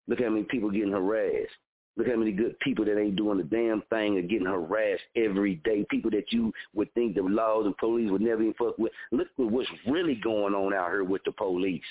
Look 0.08 0.22
how 0.22 0.30
many 0.30 0.44
people 0.44 0.72
getting 0.72 0.92
harassed. 0.92 1.54
Look 1.96 2.08
how 2.08 2.16
many 2.16 2.32
good 2.32 2.60
people 2.60 2.86
that 2.86 3.00
ain't 3.00 3.16
doing 3.16 3.38
the 3.38 3.44
damn 3.44 3.84
thing 3.92 4.18
are 4.18 4.24
getting 4.24 4.48
harassed 4.48 5.04
every 5.16 5.56
day. 5.64 5.86
People 5.92 6.10
that 6.12 6.32
you 6.32 6.52
would 6.74 6.92
think 6.94 7.16
the 7.16 7.22
laws 7.22 7.68
and 7.68 7.78
police 7.78 8.10
would 8.10 8.22
never 8.22 8.42
even 8.42 8.56
fuck 8.56 8.78
with. 8.80 8.92
Look 9.12 9.28
at 9.38 9.46
what's 9.46 9.70
really 9.86 10.16
going 10.16 10.56
on 10.56 10.74
out 10.74 10.90
here 10.90 11.04
with 11.04 11.24
the 11.26 11.32
police. 11.32 11.82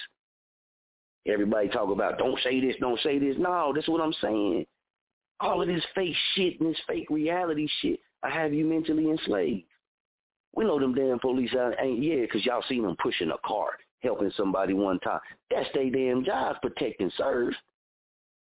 Everybody 1.27 1.69
talk 1.69 1.91
about 1.91 2.19
don't 2.19 2.39
say 2.43 2.61
this, 2.61 2.75
don't 2.81 2.99
say 3.01 3.21
this. 3.21 3.37
No, 3.39 3.73
that's 3.73 3.89
what 3.89 4.01
I'm 4.01 4.15
saying. 4.21 4.67
All 5.39 5.63
of 5.63 5.69
this 5.69 5.85
fake 5.95 6.17
shit 6.35 6.61
and 6.61 6.71
this 6.71 6.81
fake 6.89 7.07
reality 7.09 7.69
shit, 7.81 8.01
I 8.25 8.31
have 8.31 8.53
you 8.53 8.65
mentally 8.65 9.09
enslaved. 9.09 9.65
We 10.55 10.65
know 10.65 10.79
them 10.79 10.95
damn 10.95 11.19
police 11.19 11.55
ain't 11.81 12.03
yeah, 12.03 12.27
cause 12.31 12.45
y'all 12.45 12.63
seen 12.69 12.83
them 12.83 12.97
pushing 13.03 13.31
a 13.31 13.39
cart, 13.47 13.81
helping 14.01 14.31
somebody 14.37 14.75
one 14.75 14.99
time. 15.01 15.21
That's 15.51 15.69
their 15.75 15.91
damn 15.91 16.25
job, 16.25 16.57
protect 16.61 17.01
and 17.01 17.13
serve. 17.17 17.55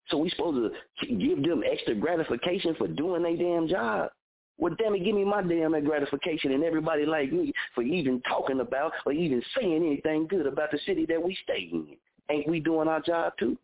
So 0.09 0.17
we 0.17 0.29
supposed 0.29 0.73
to 1.01 1.07
give 1.07 1.41
them 1.41 1.63
extra 1.69 1.95
gratification 1.95 2.75
for 2.75 2.87
doing 2.87 3.23
their 3.23 3.37
damn 3.37 3.67
job. 3.67 4.09
Well, 4.57 4.75
damn 4.77 4.95
it, 4.95 5.03
give 5.03 5.15
me 5.15 5.25
my 5.25 5.41
damn 5.41 5.71
gratification 5.83 6.51
and 6.51 6.63
everybody 6.63 7.05
like 7.05 7.31
me 7.31 7.51
for 7.73 7.81
even 7.83 8.21
talking 8.21 8.61
about 8.61 8.93
or 9.05 9.11
even 9.11 9.41
saying 9.57 9.85
anything 9.85 10.27
good 10.27 10.45
about 10.45 10.71
the 10.71 10.79
city 10.85 11.05
that 11.07 11.21
we 11.21 11.37
stay 11.43 11.69
in. 11.71 11.87
Ain't 12.29 12.47
we 12.47 12.59
doing 12.59 12.87
our 12.87 13.01
job 13.01 13.33
too? 13.37 13.57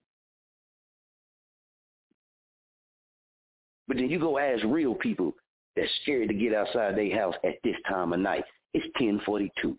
But 3.88 3.98
then 3.98 4.10
you 4.10 4.20
go 4.20 4.38
ask 4.38 4.64
real 4.66 4.96
people 4.96 5.34
that's 5.76 5.91
scared 6.01 6.28
to 6.30 6.34
get 6.34 6.53
outside 6.53 6.97
their 6.97 7.15
house 7.17 7.36
at 7.43 7.55
this 7.63 7.76
time 7.88 8.13
of 8.13 8.19
night. 8.19 8.43
It's 8.74 8.86
1042. 8.99 9.78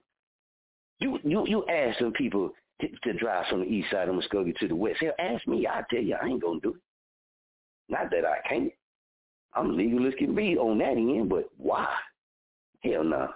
You 1.01 1.19
you 1.25 1.47
you 1.47 1.67
ask 1.67 1.99
some 1.99 2.13
people 2.13 2.51
to, 2.81 2.89
to 3.05 3.19
drive 3.19 3.47
from 3.49 3.61
the 3.61 3.67
east 3.67 3.91
side 3.91 4.09
of 4.09 4.15
Muskogee 4.15 4.57
to 4.59 4.69
the 4.69 4.77
west. 4.77 5.01
Hell, 5.01 5.13
ask 5.19 5.47
me. 5.47 5.67
I 5.67 5.83
tell 5.91 6.03
you, 6.03 6.17
I 6.21 6.27
ain't 6.27 6.43
gonna 6.43 6.61
do 6.61 6.71
it. 6.71 6.81
Not 7.89 8.11
that 8.11 8.25
I 8.25 8.47
can't. 8.49 8.73
I'm 9.55 9.77
legal 9.77 10.07
as 10.07 10.15
can 10.19 10.35
be 10.35 10.57
on 10.57 10.79
that 10.79 10.97
end, 10.97 11.29
but 11.29 11.51
why? 11.59 11.89
Hell 12.83 13.05
no. 13.05 13.19
Nah. 13.19 13.29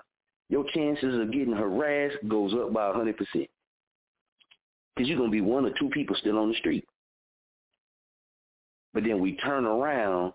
Your 0.49 0.65
chances 0.73 1.19
of 1.19 1.33
getting 1.33 1.53
harassed 1.53 2.17
goes 2.29 2.55
up 2.55 2.73
by 2.73 2.89
a 2.89 2.93
100%. 2.93 3.15
Because 4.95 5.09
you're 5.09 5.19
going 5.19 5.31
to 5.31 5.33
be 5.33 5.41
one 5.41 5.67
or 5.67 5.73
two 5.79 5.91
people 5.91 6.17
still 6.17 6.39
on 6.39 6.51
the 6.51 6.55
street. 6.57 6.85
But 8.95 9.05
then 9.05 9.21
we 9.21 9.37
turn 9.37 9.67
around 9.67 10.33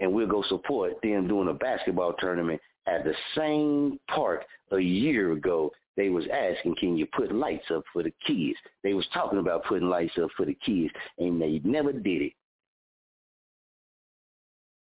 and 0.00 0.12
we'll 0.12 0.26
go 0.26 0.42
support 0.48 0.94
them 1.02 1.28
doing 1.28 1.48
a 1.48 1.54
basketball 1.54 2.14
tournament 2.14 2.60
at 2.86 3.04
the 3.04 3.14
same 3.36 3.98
park 4.08 4.44
a 4.72 4.78
year 4.78 5.32
ago. 5.32 5.70
They 5.96 6.08
was 6.08 6.24
asking, 6.32 6.76
can 6.76 6.96
you 6.96 7.06
put 7.06 7.34
lights 7.34 7.66
up 7.70 7.84
for 7.92 8.02
the 8.02 8.12
kids? 8.26 8.58
They 8.82 8.94
was 8.94 9.06
talking 9.12 9.38
about 9.38 9.64
putting 9.64 9.88
lights 9.88 10.14
up 10.22 10.30
for 10.36 10.46
the 10.46 10.56
kids, 10.64 10.92
and 11.18 11.40
they 11.40 11.60
never 11.64 11.92
did 11.92 12.22
it. 12.22 12.32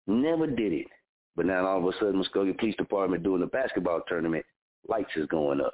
Never 0.08 0.48
did 0.48 0.72
it. 0.74 0.88
But 1.36 1.46
now 1.46 1.66
all 1.66 1.80
of 1.80 1.94
a 1.94 1.98
sudden, 2.00 2.22
Muskogee 2.22 2.58
Police 2.58 2.76
Department 2.78 3.24
doing 3.24 3.44
a 3.44 3.48
basketball 3.48 4.02
tournament, 4.08 4.46
lights 4.88 5.12
is 5.16 5.28
going 5.28 5.62
up. 5.62 5.74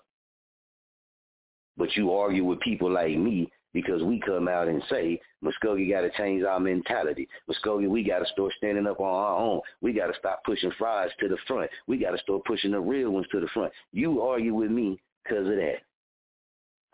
But 1.78 1.96
you 1.96 2.14
argue 2.14 2.44
with 2.44 2.60
people 2.60 2.92
like 2.92 3.16
me 3.18 3.52
because 3.82 4.02
we 4.02 4.20
come 4.20 4.48
out 4.48 4.68
and 4.68 4.82
say, 4.90 5.22
Muskogee 5.44 5.92
got 5.92 6.02
to 6.02 6.10
change 6.18 6.44
our 6.44 6.60
mentality. 6.60 7.30
Muskogee, 7.48 7.88
we 7.88 8.04
got 8.04 8.20
to 8.20 8.26
start 8.34 8.52
standing 8.58 8.88
up 8.88 9.00
on 9.00 9.06
our 9.06 9.38
own. 9.38 9.62
We 9.82 9.94
got 9.94 10.08
to 10.08 10.14
stop 10.18 10.44
pushing 10.44 10.72
fries 10.80 11.12
to 11.20 11.28
the 11.28 11.38
front. 11.46 11.70
We 11.86 11.98
got 11.98 12.12
to 12.12 12.18
start 12.18 12.44
pushing 12.46 12.72
the 12.72 12.80
real 12.80 13.12
ones 13.12 13.28
to 13.32 13.40
the 13.40 13.48
front. 13.54 13.72
You 13.92 14.22
argue 14.24 14.56
with 14.56 14.72
me 14.72 15.00
because 15.24 15.48
of 15.48 15.56
that. 15.58 15.76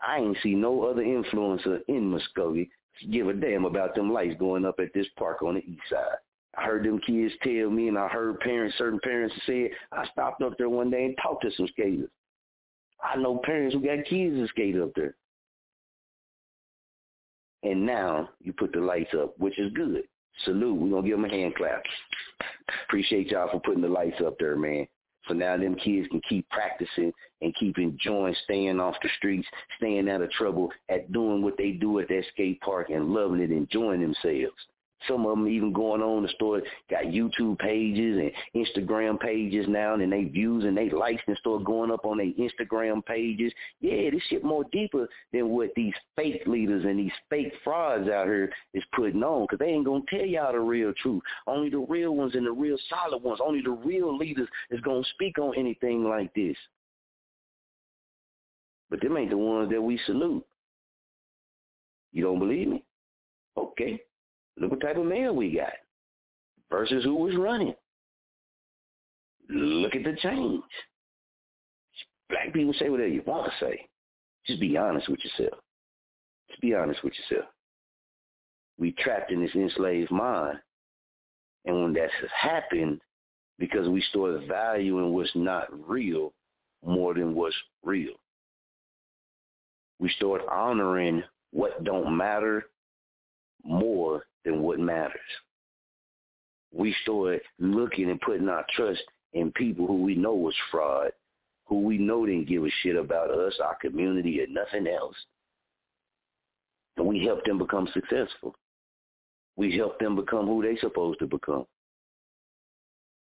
I 0.06 0.18
ain't 0.18 0.36
see 0.42 0.54
no 0.54 0.82
other 0.82 1.02
influencer 1.02 1.80
in 1.88 2.12
Muskogee 2.12 2.68
give 3.10 3.28
a 3.28 3.32
damn 3.32 3.64
about 3.64 3.94
them 3.94 4.12
lights 4.12 4.36
going 4.38 4.66
up 4.66 4.78
at 4.78 4.92
this 4.92 5.06
park 5.18 5.42
on 5.42 5.54
the 5.54 5.64
east 5.64 5.82
side. 5.88 6.18
I 6.56 6.64
heard 6.64 6.84
them 6.84 7.00
kids 7.06 7.32
tell 7.42 7.70
me, 7.70 7.88
and 7.88 7.98
I 7.98 8.08
heard 8.08 8.38
parents, 8.40 8.76
certain 8.76 9.00
parents 9.02 9.34
say, 9.46 9.72
I 9.90 10.06
stopped 10.12 10.42
up 10.42 10.52
there 10.58 10.68
one 10.68 10.90
day 10.90 11.06
and 11.06 11.16
talked 11.20 11.42
to 11.44 11.50
some 11.56 11.66
skaters. 11.68 12.10
I 13.02 13.16
know 13.16 13.40
parents 13.42 13.74
who 13.74 13.80
got 13.80 14.04
kids 14.04 14.36
that 14.36 14.48
skate 14.50 14.78
up 14.78 14.90
there. 14.94 15.16
And 17.64 17.84
now 17.84 18.28
you 18.40 18.52
put 18.52 18.72
the 18.72 18.80
lights 18.80 19.14
up, 19.18 19.34
which 19.38 19.58
is 19.58 19.72
good. 19.72 20.02
Salute. 20.44 20.78
We're 20.78 20.90
going 20.90 21.02
to 21.02 21.08
give 21.08 21.18
them 21.18 21.24
a 21.24 21.34
hand 21.34 21.54
clap. 21.56 21.82
Appreciate 22.86 23.30
y'all 23.30 23.48
for 23.50 23.60
putting 23.60 23.82
the 23.82 23.88
lights 23.88 24.20
up 24.24 24.36
there, 24.38 24.56
man. 24.56 24.86
So 25.26 25.34
now 25.34 25.56
them 25.56 25.74
kids 25.76 26.06
can 26.08 26.20
keep 26.28 26.48
practicing 26.50 27.10
and 27.40 27.54
keep 27.54 27.78
enjoying 27.78 28.34
staying 28.44 28.78
off 28.78 28.96
the 29.02 29.08
streets, 29.16 29.48
staying 29.78 30.08
out 30.08 30.20
of 30.20 30.30
trouble 30.32 30.70
at 30.90 31.10
doing 31.12 31.42
what 31.42 31.56
they 31.56 31.72
do 31.72 31.98
at 32.00 32.08
that 32.08 32.24
skate 32.32 32.60
park 32.60 32.90
and 32.90 33.14
loving 33.14 33.40
it, 33.40 33.50
enjoying 33.50 34.02
themselves. 34.02 34.54
Some 35.08 35.26
of 35.26 35.36
them 35.36 35.48
even 35.48 35.72
going 35.72 36.02
on 36.02 36.22
the 36.22 36.28
store 36.30 36.62
got 36.90 37.04
YouTube 37.04 37.58
pages 37.58 38.18
and 38.18 38.66
Instagram 38.66 39.18
pages 39.20 39.66
now, 39.68 39.94
and 39.94 40.12
they 40.12 40.24
views 40.24 40.64
and 40.64 40.76
they 40.76 40.90
likes 40.90 41.22
and 41.26 41.36
start 41.38 41.64
going 41.64 41.90
up 41.90 42.04
on 42.04 42.18
their 42.18 42.32
Instagram 42.32 43.04
pages. 43.04 43.52
Yeah, 43.80 44.10
this 44.10 44.22
shit 44.28 44.44
more 44.44 44.64
deeper 44.72 45.08
than 45.32 45.50
what 45.50 45.70
these 45.76 45.94
fake 46.16 46.42
leaders 46.46 46.84
and 46.84 46.98
these 46.98 47.12
fake 47.30 47.52
frauds 47.62 48.08
out 48.08 48.26
here 48.26 48.52
is 48.72 48.84
putting 48.94 49.22
on, 49.22 49.42
because 49.42 49.58
they 49.58 49.72
ain't 49.72 49.84
gonna 49.84 50.04
tell 50.08 50.24
y'all 50.24 50.52
the 50.52 50.60
real 50.60 50.92
truth. 51.02 51.22
Only 51.46 51.70
the 51.70 51.78
real 51.78 52.14
ones 52.14 52.34
and 52.34 52.46
the 52.46 52.52
real 52.52 52.78
solid 52.88 53.22
ones, 53.22 53.40
only 53.44 53.62
the 53.62 53.70
real 53.70 54.16
leaders 54.16 54.48
is 54.70 54.80
gonna 54.80 55.04
speak 55.14 55.38
on 55.38 55.54
anything 55.56 56.04
like 56.04 56.32
this. 56.34 56.56
But 58.90 59.00
them 59.00 59.16
ain't 59.16 59.30
the 59.30 59.38
ones 59.38 59.70
that 59.70 59.82
we 59.82 59.98
salute. 60.06 60.44
You 62.12 62.22
don't 62.22 62.38
believe 62.38 62.68
me? 62.68 62.84
Okay. 63.56 64.00
Look 64.58 64.70
what 64.70 64.80
type 64.80 64.96
of 64.96 65.06
mayor 65.06 65.32
we 65.32 65.54
got 65.54 65.72
versus 66.70 67.04
who 67.04 67.14
was 67.14 67.36
running. 67.36 67.74
Look 69.48 69.94
at 69.94 70.04
the 70.04 70.16
change. 70.22 70.62
Black 72.30 72.52
people 72.52 72.74
say 72.78 72.88
whatever 72.88 73.08
you 73.08 73.22
want 73.26 73.50
to 73.50 73.64
say. 73.64 73.88
Just 74.46 74.60
be 74.60 74.76
honest 74.76 75.08
with 75.08 75.20
yourself. 75.24 75.58
Just 76.48 76.60
be 76.60 76.74
honest 76.74 77.02
with 77.04 77.12
yourself. 77.14 77.50
We 78.78 78.92
trapped 78.92 79.30
in 79.30 79.40
this 79.40 79.54
enslaved 79.54 80.10
mind. 80.10 80.58
And 81.64 81.82
when 81.82 81.92
that 81.94 82.10
has 82.20 82.30
happened, 82.38 83.00
because 83.58 83.88
we 83.88 84.02
store 84.10 84.40
value 84.46 84.98
in 84.98 85.12
what's 85.12 85.30
not 85.34 85.68
real 85.88 86.32
more 86.84 87.14
than 87.14 87.34
what's 87.34 87.56
real. 87.82 88.14
We 89.98 90.10
start 90.10 90.42
honoring 90.50 91.22
what 91.52 91.84
don't 91.84 92.16
matter 92.16 92.66
more 93.64 94.26
than 94.44 94.62
what 94.62 94.78
matters. 94.78 95.20
We 96.72 96.94
start 97.02 97.42
looking 97.58 98.10
and 98.10 98.20
putting 98.20 98.48
our 98.48 98.64
trust 98.76 99.02
in 99.32 99.52
people 99.52 99.86
who 99.86 100.02
we 100.02 100.14
know 100.14 100.34
was 100.34 100.54
fraud, 100.70 101.12
who 101.66 101.80
we 101.80 101.98
know 101.98 102.26
didn't 102.26 102.48
give 102.48 102.64
a 102.64 102.70
shit 102.82 102.96
about 102.96 103.30
us, 103.30 103.54
our 103.62 103.76
community, 103.76 104.40
or 104.40 104.46
nothing 104.48 104.86
else. 104.86 105.16
And 106.96 107.06
we 107.06 107.24
help 107.24 107.44
them 107.44 107.58
become 107.58 107.88
successful. 107.92 108.54
We 109.56 109.76
help 109.76 109.98
them 109.98 110.16
become 110.16 110.46
who 110.46 110.62
they 110.62 110.76
supposed 110.80 111.20
to 111.20 111.26
become. 111.26 111.66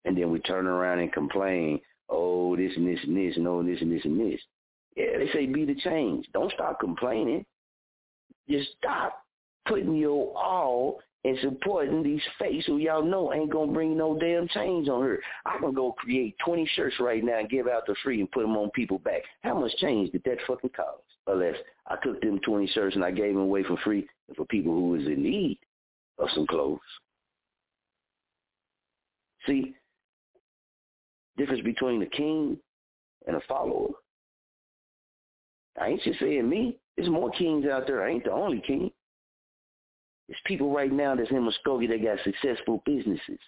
And 0.05 0.17
then 0.17 0.31
we 0.31 0.39
turn 0.39 0.67
around 0.67 0.99
and 0.99 1.11
complain, 1.11 1.79
oh, 2.07 2.55
this 2.55 2.71
and 2.75 2.87
this 2.87 3.03
and 3.03 3.17
this, 3.17 3.35
and 3.35 3.47
oh, 3.47 3.63
this 3.63 3.81
and 3.81 3.91
this 3.91 4.05
and 4.05 4.19
this. 4.19 4.39
Yeah, 4.95 5.17
they 5.17 5.29
say 5.33 5.45
be 5.45 5.65
the 5.65 5.75
change. 5.75 6.27
Don't 6.33 6.51
stop 6.53 6.79
complaining. 6.79 7.45
Just 8.49 8.69
stop 8.77 9.23
putting 9.69 9.95
your 9.95 10.35
all 10.35 10.99
and 11.25 11.37
supporting 11.41 12.01
these 12.01 12.21
fakes 12.39 12.65
who 12.65 12.77
y'all 12.77 13.03
know 13.03 13.33
ain't 13.33 13.51
gonna 13.51 13.71
bring 13.71 13.97
no 13.97 14.17
damn 14.17 14.47
change 14.47 14.87
on 14.87 15.03
her. 15.03 15.19
I 15.45 15.57
can 15.59 15.73
go 15.73 15.91
create 15.93 16.35
20 16.43 16.69
shirts 16.75 16.95
right 16.99 17.23
now 17.23 17.39
and 17.39 17.49
give 17.49 17.67
out 17.67 17.85
the 17.85 17.95
free 18.03 18.19
and 18.19 18.31
put 18.31 18.41
them 18.41 18.57
on 18.57 18.69
people 18.71 18.99
back. 18.99 19.21
How 19.43 19.59
much 19.59 19.75
change 19.77 20.11
did 20.11 20.23
that 20.25 20.37
fucking 20.47 20.71
cost? 20.71 21.03
Unless 21.27 21.55
I 21.87 21.95
took 22.03 22.21
them 22.21 22.39
20 22.39 22.67
shirts 22.67 22.95
and 22.95 23.03
I 23.03 23.11
gave 23.11 23.33
them 23.33 23.43
away 23.43 23.63
for 23.63 23.77
free 23.83 24.07
for 24.35 24.45
people 24.45 24.73
who 24.73 24.89
was 24.89 25.05
in 25.05 25.21
need 25.21 25.59
of 26.17 26.29
some 26.33 26.47
clothes. 26.47 26.79
See, 29.45 29.75
difference 31.37 31.63
between 31.63 32.01
a 32.01 32.05
king 32.07 32.57
and 33.27 33.35
a 33.35 33.41
follower. 33.47 33.89
I 35.79 35.87
ain't 35.87 36.01
just 36.03 36.19
saying 36.19 36.49
me. 36.49 36.77
There's 36.95 37.09
more 37.09 37.31
kings 37.31 37.65
out 37.65 37.87
there. 37.87 38.03
I 38.03 38.11
ain't 38.11 38.25
the 38.25 38.31
only 38.31 38.61
king. 38.65 38.91
There's 40.29 40.39
people 40.45 40.71
right 40.71 40.91
now 40.91 41.15
that's 41.15 41.31
in 41.31 41.37
Muskogee 41.37 41.89
that 41.89 42.03
got 42.03 42.23
successful 42.23 42.83
businesses. 42.85 43.39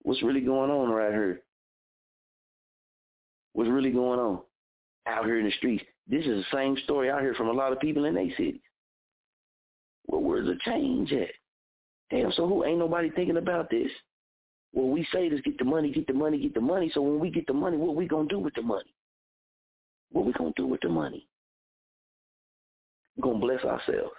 What's 0.00 0.22
really 0.22 0.40
going 0.40 0.70
on 0.70 0.88
right 0.88 1.12
here? 1.12 1.42
What's 3.52 3.68
really 3.68 3.90
going 3.90 4.18
on 4.18 4.40
out 5.06 5.26
here 5.26 5.38
in 5.38 5.44
the 5.44 5.52
streets? 5.58 5.84
This 6.08 6.24
is 6.24 6.42
the 6.42 6.56
same 6.56 6.78
story 6.84 7.10
I 7.10 7.20
hear 7.20 7.34
from 7.34 7.48
a 7.48 7.52
lot 7.52 7.70
of 7.70 7.80
people 7.80 8.06
in 8.06 8.14
their 8.14 8.30
cities. 8.30 8.62
Well, 10.06 10.22
where's 10.22 10.46
the 10.46 10.56
change 10.64 11.12
at? 11.12 11.28
Damn, 12.10 12.32
so 12.32 12.48
who 12.48 12.64
ain't 12.64 12.78
nobody 12.78 13.10
thinking 13.10 13.36
about 13.36 13.68
this? 13.68 13.90
Well, 14.72 14.88
we 14.88 15.06
say 15.12 15.28
this, 15.28 15.42
get 15.42 15.58
the 15.58 15.64
money, 15.64 15.92
get 15.92 16.06
the 16.06 16.14
money, 16.14 16.38
get 16.38 16.54
the 16.54 16.62
money. 16.62 16.90
So 16.94 17.02
when 17.02 17.20
we 17.20 17.30
get 17.30 17.46
the 17.46 17.52
money, 17.52 17.76
what 17.76 17.94
we 17.94 18.08
gonna 18.08 18.28
do 18.28 18.38
with 18.38 18.54
the 18.54 18.62
money? 18.62 18.94
What 20.12 20.24
we 20.24 20.32
gonna 20.32 20.52
do 20.56 20.66
with 20.66 20.80
the 20.80 20.88
money? 20.88 21.28
We're 23.16 23.30
gonna 23.30 23.38
bless 23.38 23.62
ourselves. 23.64 24.14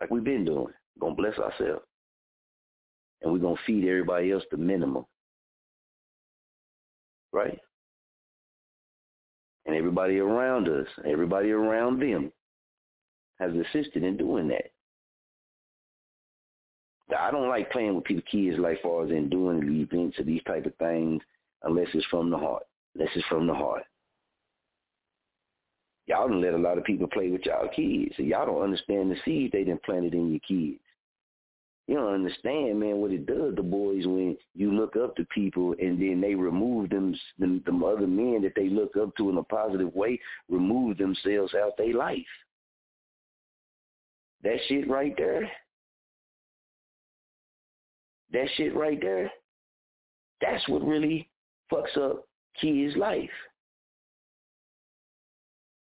Like 0.00 0.10
we've 0.10 0.24
been 0.24 0.44
doing. 0.44 0.72
We're 0.96 1.00
gonna 1.00 1.14
bless 1.14 1.38
ourselves. 1.38 1.84
And 3.22 3.32
we're 3.32 3.38
gonna 3.38 3.56
feed 3.66 3.86
everybody 3.88 4.32
else 4.32 4.44
the 4.50 4.56
minimum. 4.56 5.04
Right? 7.32 7.58
And 9.66 9.74
everybody 9.74 10.18
around 10.18 10.68
us, 10.68 10.86
everybody 11.06 11.50
around 11.50 12.00
them 12.00 12.30
has 13.40 13.52
assisted 13.52 14.04
in 14.04 14.16
doing 14.16 14.48
that. 14.48 14.70
I 17.18 17.30
don't 17.30 17.48
like 17.48 17.70
playing 17.70 17.94
with 17.94 18.04
people's 18.04 18.24
kids 18.30 18.58
like 18.58 18.82
far 18.82 19.04
as 19.04 19.10
in 19.10 19.28
doing 19.28 19.60
the 19.60 19.82
events 19.82 20.18
or 20.18 20.24
these 20.24 20.42
type 20.44 20.66
of 20.66 20.74
things 20.76 21.22
unless 21.62 21.88
it's 21.94 22.06
from 22.06 22.30
the 22.30 22.38
heart. 22.38 22.64
Unless 22.94 23.10
it's 23.14 23.26
from 23.26 23.46
the 23.46 23.54
heart. 23.54 23.82
Y'all 26.06 26.28
don't 26.28 26.42
let 26.42 26.54
a 26.54 26.58
lot 26.58 26.76
of 26.76 26.84
people 26.84 27.06
play 27.06 27.30
with 27.30 27.46
y'all 27.46 27.68
kids. 27.74 28.14
Y'all 28.18 28.46
don't 28.46 28.62
understand 28.62 29.10
the 29.10 29.16
seed 29.24 29.52
they 29.52 29.64
done 29.64 29.80
planted 29.84 30.14
in 30.14 30.30
your 30.30 30.40
kids. 30.40 30.80
You 31.86 31.96
don't 31.96 32.14
understand, 32.14 32.80
man, 32.80 32.96
what 32.96 33.10
it 33.10 33.26
does 33.26 33.54
to 33.56 33.62
boys 33.62 34.06
when 34.06 34.36
you 34.54 34.72
look 34.72 34.96
up 34.96 35.16
to 35.16 35.26
people 35.34 35.74
and 35.78 36.00
then 36.00 36.20
they 36.20 36.34
remove 36.34 36.88
them, 36.90 37.14
them, 37.38 37.62
them 37.66 37.84
other 37.84 38.06
men 38.06 38.40
that 38.42 38.54
they 38.56 38.68
look 38.68 38.96
up 38.96 39.14
to 39.16 39.28
in 39.28 39.36
a 39.36 39.42
positive 39.42 39.94
way, 39.94 40.18
remove 40.48 40.96
themselves 40.96 41.54
out 41.54 41.76
their 41.76 41.94
life. 41.94 42.20
That 44.42 44.56
shit 44.66 44.88
right 44.88 45.14
there, 45.16 45.50
that 48.32 48.48
shit 48.56 48.74
right 48.74 48.98
there, 49.00 49.30
that's 50.40 50.66
what 50.68 50.86
really 50.86 51.28
fucks 51.72 51.96
up 51.98 52.26
kids' 52.60 52.96
life. 52.96 53.30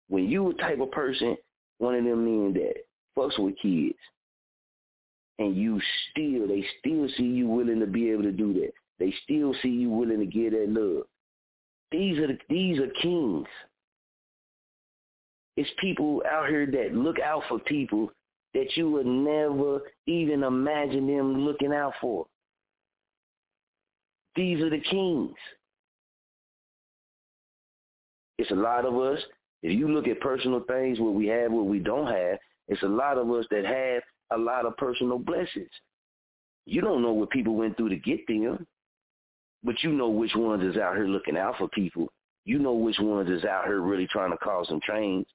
When 0.10 0.30
you 0.30 0.50
a 0.50 0.54
type 0.56 0.80
of 0.80 0.92
person, 0.92 1.36
one 1.80 1.96
of 1.96 2.04
them 2.04 2.26
men 2.26 2.54
that 2.54 2.74
fucks 3.18 3.40
with 3.40 3.58
kids, 3.62 3.98
and 5.40 5.56
you 5.56 5.82
still, 6.12 6.48
they 6.48 6.66
still 6.80 7.08
see 7.18 7.24
you 7.24 7.48
willing 7.48 7.80
to 7.80 7.88
be 7.88 8.10
able 8.12 8.24
to 8.24 8.32
do 8.32 8.54
that. 8.54 8.72
They 9.00 9.14
still 9.24 9.54
see 9.62 9.70
you 9.70 9.90
willing 9.90 10.20
to 10.20 10.26
give 10.26 10.54
that 10.54 10.70
love. 10.70 11.04
These 11.92 12.18
are 12.20 12.28
the, 12.28 12.38
these 12.50 12.80
are 12.80 12.88
kings. 13.02 13.48
It's 15.58 15.70
people 15.80 16.22
out 16.30 16.50
here 16.50 16.66
that 16.66 16.94
look 16.94 17.20
out 17.20 17.44
for 17.48 17.60
people 17.60 18.12
that 18.54 18.76
you 18.76 18.90
would 18.92 19.06
never 19.06 19.82
even 20.08 20.44
imagine 20.44 21.08
them 21.08 21.46
looking 21.46 21.74
out 21.74 21.94
for. 22.00 22.26
These 24.36 24.62
are 24.62 24.70
the 24.70 24.82
kings. 24.82 25.36
It's 28.38 28.52
a 28.52 28.56
lot 28.56 28.86
of 28.86 28.98
us. 28.98 29.20
If 29.66 29.72
you 29.72 29.92
look 29.92 30.08
at 30.08 30.20
personal 30.20 30.60
things, 30.68 31.00
what 31.00 31.16
we 31.16 31.26
have, 31.26 31.52
what 31.52 31.66
we 31.66 31.80
don't 31.80 32.06
have, 32.06 32.38
it's 32.68 32.84
a 32.84 32.88
lot 32.88 33.18
of 33.18 33.32
us 33.32 33.48
that 33.50 33.66
have 33.66 34.04
a 34.32 34.38
lot 34.40 34.64
of 34.64 34.78
personal 34.78 35.18
blessings. 35.18 35.72
You 36.68 36.82
don't 36.82 37.02
know 37.02 37.14
what 37.14 37.32
people 37.32 37.56
went 37.56 37.76
through 37.76 37.90
to 37.90 37.96
get 37.96 38.28
them, 38.28 38.68
but 39.64 39.74
you 39.82 39.92
know 39.92 40.08
which 40.08 40.36
ones 40.36 40.62
is 40.62 40.78
out 40.80 40.96
here 40.96 41.08
looking 41.08 41.36
out 41.36 41.58
for 41.58 41.68
people. 41.70 42.10
You 42.46 42.60
know 42.60 42.74
which 42.74 43.00
ones 43.00 43.28
is 43.28 43.44
out 43.44 43.66
here 43.66 43.82
really 43.82 44.06
trying 44.06 44.30
to 44.30 44.38
cause 44.38 44.68
some 44.68 44.82
change. 44.88 45.26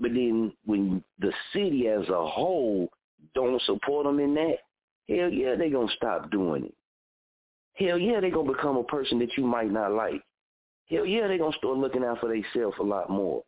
But 0.00 0.14
then 0.14 0.54
when 0.64 1.04
the 1.18 1.34
city 1.52 1.88
as 1.88 2.08
a 2.08 2.26
whole 2.26 2.88
don't 3.34 3.60
support 3.66 4.06
them 4.06 4.20
in 4.20 4.32
that, 4.36 4.56
hell 5.06 5.28
yeah, 5.28 5.54
they 5.54 5.68
going 5.68 5.88
to 5.88 5.94
stop 5.96 6.30
doing 6.30 6.64
it. 6.64 6.74
Hell 7.74 7.98
yeah, 7.98 8.20
they 8.20 8.30
going 8.30 8.46
to 8.46 8.54
become 8.54 8.78
a 8.78 8.84
person 8.84 9.18
that 9.18 9.36
you 9.36 9.44
might 9.44 9.70
not 9.70 9.92
like. 9.92 10.22
Hell 10.90 11.06
yeah, 11.06 11.26
they're 11.26 11.38
going 11.38 11.52
to 11.52 11.58
start 11.58 11.78
looking 11.78 12.04
out 12.04 12.20
for 12.20 12.28
themselves 12.28 12.76
a 12.80 12.82
lot 12.82 13.08
more. 13.08 13.42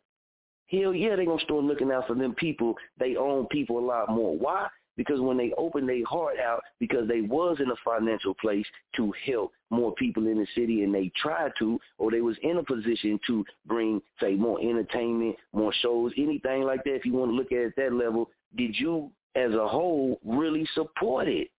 Hell 0.67 0.93
yeah, 0.93 1.15
they're 1.15 1.25
going 1.25 1.39
to 1.39 1.45
start 1.45 1.63
looking 1.63 1.91
out 1.91 2.07
for 2.07 2.15
them 2.15 2.33
people, 2.33 2.75
they 2.99 3.15
own 3.15 3.45
people 3.47 3.77
a 3.79 3.85
lot 3.85 4.09
more. 4.09 4.35
Why? 4.35 4.67
because 4.97 5.19
when 5.19 5.37
they 5.37 5.51
open 5.57 5.85
their 5.85 6.05
heart 6.05 6.37
out 6.39 6.61
because 6.79 7.07
they 7.07 7.21
was 7.21 7.57
in 7.59 7.69
a 7.69 7.75
financial 7.83 8.33
place 8.35 8.65
to 8.95 9.13
help 9.25 9.51
more 9.69 9.93
people 9.95 10.27
in 10.27 10.37
the 10.37 10.47
city 10.55 10.83
and 10.83 10.93
they 10.93 11.11
tried 11.15 11.51
to 11.59 11.79
or 11.97 12.11
they 12.11 12.21
was 12.21 12.37
in 12.43 12.57
a 12.57 12.63
position 12.63 13.19
to 13.27 13.43
bring 13.65 14.01
say 14.21 14.35
more 14.35 14.59
entertainment 14.59 15.35
more 15.53 15.73
shows 15.81 16.11
anything 16.17 16.63
like 16.63 16.83
that 16.83 16.95
if 16.95 17.05
you 17.05 17.13
want 17.13 17.31
to 17.31 17.35
look 17.35 17.51
at 17.51 17.57
it 17.57 17.65
at 17.67 17.75
that 17.75 17.93
level 17.93 18.29
did 18.55 18.77
you 18.77 19.11
as 19.35 19.53
a 19.53 19.67
whole 19.67 20.19
really 20.23 20.67
support 20.73 21.27
it 21.27 21.49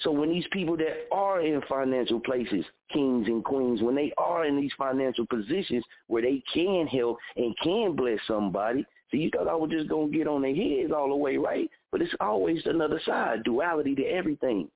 so 0.00 0.10
when 0.10 0.30
these 0.30 0.46
people 0.52 0.76
that 0.76 1.06
are 1.10 1.40
in 1.40 1.62
financial 1.68 2.20
places, 2.20 2.64
kings 2.92 3.26
and 3.28 3.44
queens, 3.44 3.82
when 3.82 3.94
they 3.94 4.12
are 4.18 4.44
in 4.44 4.60
these 4.60 4.72
financial 4.76 5.26
positions 5.26 5.84
where 6.06 6.22
they 6.22 6.42
can 6.52 6.86
help 6.86 7.18
and 7.36 7.56
can 7.62 7.96
bless 7.96 8.18
somebody, 8.26 8.84
See, 9.10 9.18
you 9.18 9.30
thought 9.30 9.48
I 9.48 9.54
was 9.54 9.70
just 9.70 9.88
going 9.88 10.10
to 10.10 10.18
get 10.18 10.26
on 10.26 10.42
their 10.42 10.54
heads 10.54 10.92
all 10.92 11.08
the 11.08 11.16
way, 11.16 11.36
right? 11.36 11.70
But 11.92 12.02
it's 12.02 12.14
always 12.20 12.60
another 12.66 13.00
side, 13.06 13.44
duality 13.44 13.94
to 13.94 14.02
everything. 14.02 14.68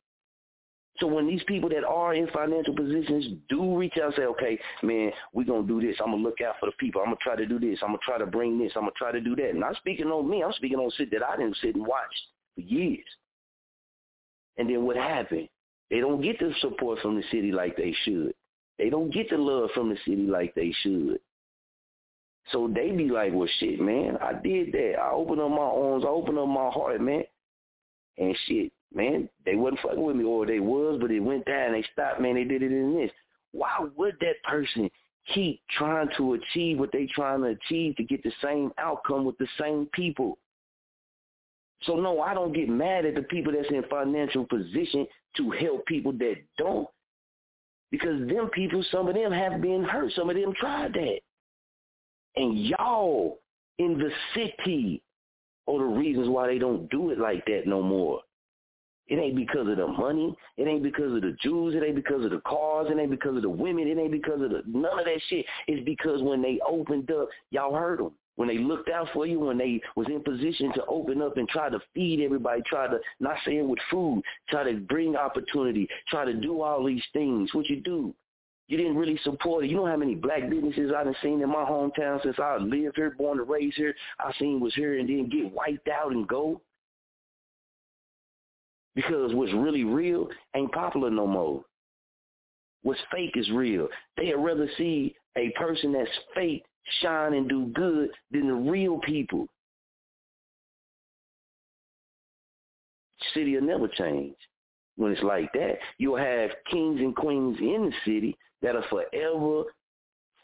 So 0.98 1.06
when 1.06 1.26
these 1.26 1.42
people 1.44 1.68
that 1.70 1.84
are 1.84 2.14
in 2.14 2.28
financial 2.28 2.74
positions 2.74 3.26
do 3.48 3.76
reach 3.76 3.94
out 3.96 4.06
and 4.06 4.14
say, 4.16 4.22
okay, 4.22 4.58
man, 4.82 5.10
we're 5.32 5.46
going 5.46 5.66
to 5.66 5.80
do 5.80 5.84
this. 5.84 5.96
I'm 6.00 6.10
going 6.10 6.22
to 6.22 6.28
look 6.28 6.40
out 6.40 6.56
for 6.60 6.66
the 6.66 6.76
people. 6.78 7.00
I'm 7.00 7.08
going 7.08 7.16
to 7.16 7.22
try 7.22 7.36
to 7.36 7.46
do 7.46 7.58
this. 7.58 7.78
I'm 7.82 7.88
going 7.88 7.98
to 7.98 8.04
try 8.04 8.18
to 8.18 8.26
bring 8.26 8.58
this. 8.58 8.72
I'm 8.76 8.82
going 8.82 8.92
to 8.92 8.98
try 8.98 9.12
to 9.12 9.20
do 9.20 9.34
that. 9.36 9.50
I'm 9.50 9.74
speaking 9.76 10.08
on 10.08 10.28
me. 10.28 10.44
I'm 10.44 10.52
speaking 10.52 10.78
on 10.78 10.90
shit 10.96 11.10
that 11.12 11.22
I 11.26 11.36
didn't 11.36 11.56
sit 11.62 11.74
and 11.74 11.86
watch 11.86 12.14
for 12.54 12.60
years. 12.60 13.04
And 14.58 14.68
then 14.68 14.84
what 14.84 14.96
happened? 14.96 15.48
They 15.90 16.00
don't 16.00 16.22
get 16.22 16.38
the 16.38 16.52
support 16.60 17.00
from 17.00 17.16
the 17.16 17.24
city 17.30 17.52
like 17.52 17.76
they 17.76 17.94
should. 18.04 18.34
They 18.78 18.90
don't 18.90 19.12
get 19.12 19.28
the 19.30 19.36
love 19.36 19.70
from 19.74 19.90
the 19.90 19.96
city 20.06 20.26
like 20.26 20.54
they 20.54 20.74
should. 20.82 21.18
So 22.52 22.68
they 22.72 22.90
be 22.90 23.08
like, 23.08 23.32
well, 23.32 23.48
shit, 23.58 23.80
man, 23.80 24.16
I 24.20 24.32
did 24.32 24.72
that. 24.72 24.94
I 25.00 25.10
opened 25.10 25.40
up 25.40 25.50
my 25.50 25.58
arms. 25.58 26.04
I 26.04 26.08
opened 26.08 26.38
up 26.38 26.48
my 26.48 26.70
heart, 26.70 27.00
man. 27.00 27.24
And 28.18 28.36
shit, 28.46 28.72
man, 28.94 29.28
they 29.44 29.54
wasn't 29.54 29.80
fucking 29.82 30.02
with 30.02 30.16
me, 30.16 30.24
or 30.24 30.46
they 30.46 30.60
was, 30.60 30.98
but 31.00 31.10
it 31.10 31.20
went 31.20 31.44
down. 31.46 31.72
They 31.72 31.84
stopped, 31.92 32.20
man. 32.20 32.34
They 32.34 32.44
did 32.44 32.62
it 32.62 32.72
in 32.72 32.96
this. 32.96 33.10
Why 33.52 33.86
would 33.96 34.16
that 34.20 34.42
person 34.44 34.90
keep 35.34 35.60
trying 35.76 36.08
to 36.16 36.34
achieve 36.34 36.78
what 36.78 36.92
they 36.92 37.06
trying 37.06 37.42
to 37.42 37.48
achieve 37.48 37.96
to 37.96 38.04
get 38.04 38.22
the 38.22 38.32
same 38.42 38.72
outcome 38.78 39.24
with 39.24 39.38
the 39.38 39.48
same 39.58 39.88
people? 39.92 40.38
So 41.82 41.96
no, 41.96 42.20
I 42.20 42.34
don't 42.34 42.52
get 42.52 42.68
mad 42.68 43.06
at 43.06 43.14
the 43.14 43.22
people 43.22 43.52
that's 43.52 43.70
in 43.70 43.82
financial 43.90 44.44
position 44.44 45.06
to 45.36 45.50
help 45.50 45.86
people 45.86 46.12
that 46.12 46.36
don't. 46.58 46.88
Because 47.90 48.20
them 48.28 48.48
people, 48.52 48.84
some 48.90 49.08
of 49.08 49.14
them 49.14 49.32
have 49.32 49.60
been 49.60 49.82
hurt. 49.82 50.12
Some 50.12 50.30
of 50.30 50.36
them 50.36 50.52
tried 50.58 50.92
that. 50.94 51.20
And 52.36 52.66
y'all 52.66 53.38
in 53.78 53.98
the 53.98 54.10
city 54.34 55.02
are 55.66 55.78
the 55.78 55.84
reasons 55.84 56.28
why 56.28 56.46
they 56.46 56.58
don't 56.58 56.88
do 56.90 57.10
it 57.10 57.18
like 57.18 57.44
that 57.46 57.62
no 57.66 57.82
more. 57.82 58.20
It 59.08 59.18
ain't 59.18 59.34
because 59.34 59.66
of 59.66 59.76
the 59.76 59.88
money. 59.88 60.36
It 60.56 60.68
ain't 60.68 60.84
because 60.84 61.12
of 61.12 61.22
the 61.22 61.36
Jews. 61.42 61.74
It 61.74 61.82
ain't 61.82 61.96
because 61.96 62.24
of 62.24 62.30
the 62.30 62.40
cars. 62.46 62.86
It 62.90 62.98
ain't 62.98 63.10
because 63.10 63.36
of 63.36 63.42
the 63.42 63.50
women. 63.50 63.88
It 63.88 63.98
ain't 63.98 64.12
because 64.12 64.40
of 64.40 64.50
the 64.50 64.62
none 64.66 65.00
of 65.00 65.04
that 65.04 65.20
shit. 65.28 65.44
It's 65.66 65.84
because 65.84 66.22
when 66.22 66.40
they 66.40 66.60
opened 66.68 67.10
up, 67.10 67.28
y'all 67.50 67.74
heard 67.74 67.98
them. 67.98 68.12
When 68.40 68.48
they 68.48 68.56
looked 68.56 68.88
out 68.88 69.06
for 69.12 69.26
you, 69.26 69.38
when 69.38 69.58
they 69.58 69.82
was 69.96 70.06
in 70.06 70.22
position 70.22 70.72
to 70.72 70.82
open 70.86 71.20
up 71.20 71.36
and 71.36 71.46
try 71.46 71.68
to 71.68 71.78
feed 71.92 72.24
everybody, 72.24 72.62
try 72.64 72.86
to, 72.86 72.98
not 73.20 73.36
saying 73.44 73.68
with 73.68 73.78
food, 73.90 74.22
try 74.48 74.64
to 74.64 74.80
bring 74.80 75.14
opportunity, 75.14 75.86
try 76.08 76.24
to 76.24 76.32
do 76.32 76.62
all 76.62 76.82
these 76.82 77.02
things. 77.12 77.52
What 77.52 77.68
you 77.68 77.82
do? 77.82 78.14
You 78.66 78.78
didn't 78.78 78.96
really 78.96 79.20
support 79.24 79.66
it. 79.66 79.70
You 79.70 79.76
know 79.76 79.84
how 79.84 79.98
many 79.98 80.14
black 80.14 80.48
businesses 80.48 80.90
I've 80.90 81.14
seen 81.22 81.42
in 81.42 81.50
my 81.50 81.66
hometown 81.66 82.22
since 82.22 82.38
I 82.38 82.56
lived 82.56 82.96
here, 82.96 83.14
born 83.18 83.40
and 83.40 83.46
raised 83.46 83.76
here. 83.76 83.94
I 84.18 84.32
seen 84.38 84.58
was 84.58 84.74
here 84.74 84.98
and 84.98 85.06
then 85.06 85.28
get 85.28 85.52
wiped 85.52 85.88
out 85.88 86.12
and 86.12 86.26
go. 86.26 86.62
Because 88.94 89.34
what's 89.34 89.52
really 89.52 89.84
real 89.84 90.28
ain't 90.56 90.72
popular 90.72 91.10
no 91.10 91.26
more. 91.26 91.62
What's 92.84 93.00
fake 93.12 93.34
is 93.34 93.50
real. 93.50 93.88
They'd 94.16 94.32
rather 94.32 94.70
see 94.78 95.14
a 95.36 95.50
person 95.58 95.92
that's 95.92 96.08
fake 96.34 96.64
shine 97.02 97.34
and 97.34 97.48
do 97.48 97.66
good 97.66 98.10
than 98.30 98.48
the 98.48 98.70
real 98.70 98.98
people. 98.98 99.46
City 103.34 103.54
will 103.54 103.62
never 103.62 103.88
change 103.88 104.34
when 104.96 105.12
it's 105.12 105.22
like 105.22 105.52
that. 105.52 105.78
You'll 105.98 106.16
have 106.16 106.50
kings 106.70 107.00
and 107.00 107.14
queens 107.14 107.58
in 107.60 107.90
the 107.90 107.92
city 108.04 108.36
that'll 108.62 108.82
forever 108.90 109.64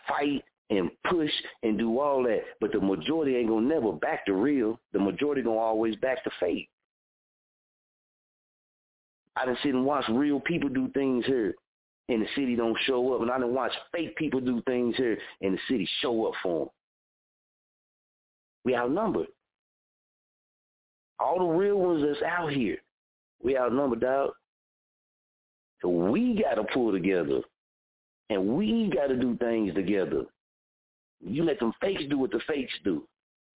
fight 0.07 0.45
and 0.71 0.91
push 1.09 1.31
and 1.63 1.79
do 1.79 1.99
all 1.99 2.23
that. 2.25 2.43
But 2.61 2.73
the 2.73 2.81
majority 2.81 3.37
ain't 3.37 3.49
gonna 3.49 3.67
never 3.67 3.93
back 3.93 4.27
the 4.27 4.33
real. 4.33 4.79
The 4.93 4.99
majority 4.99 5.43
gonna 5.43 5.57
always 5.57 5.97
back 5.97 6.23
the 6.25 6.31
fake. 6.39 6.69
I 9.37 9.45
done 9.45 9.57
sit 9.63 9.75
and 9.75 9.85
watch 9.85 10.05
real 10.09 10.41
people 10.41 10.69
do 10.69 10.89
things 10.95 11.27
here 11.27 11.55
and 12.09 12.23
the 12.23 12.27
city 12.35 12.57
don't 12.57 12.79
show 12.85 13.15
up. 13.15 13.23
And 13.23 13.31
I 13.31 13.39
done 13.39 13.55
watch 13.55 13.73
fake 13.93 14.17
people 14.17 14.41
do 14.41 14.63
things 14.63 14.97
here 14.97 15.19
and 15.43 15.55
the 15.55 15.59
city 15.69 15.89
show 16.01 16.27
up 16.27 16.35
for 16.43 16.61
them. 16.61 16.69
We 18.65 18.77
outnumbered. 18.77 19.29
All 21.19 21.39
the 21.39 21.45
real 21.45 21.77
ones 21.77 22.05
that's 22.07 22.23
out 22.23 22.53
here, 22.53 22.77
we 23.43 23.57
outnumbered, 23.57 24.01
dog. 24.01 24.31
So 25.81 25.89
we 25.89 26.43
got 26.43 26.57
to 26.57 26.65
pull 26.73 26.93
together 26.93 27.41
and 28.29 28.57
we 28.57 28.91
got 28.95 29.07
to 29.09 29.17
do 29.17 29.37
things 29.37 29.75
together. 29.75 30.25
You 31.21 31.45
let 31.45 31.59
them 31.59 31.73
fakes 31.81 32.03
do 32.11 32.19
what 32.19 32.31
the 32.31 32.41
fakes 32.47 32.73
do. 32.85 33.07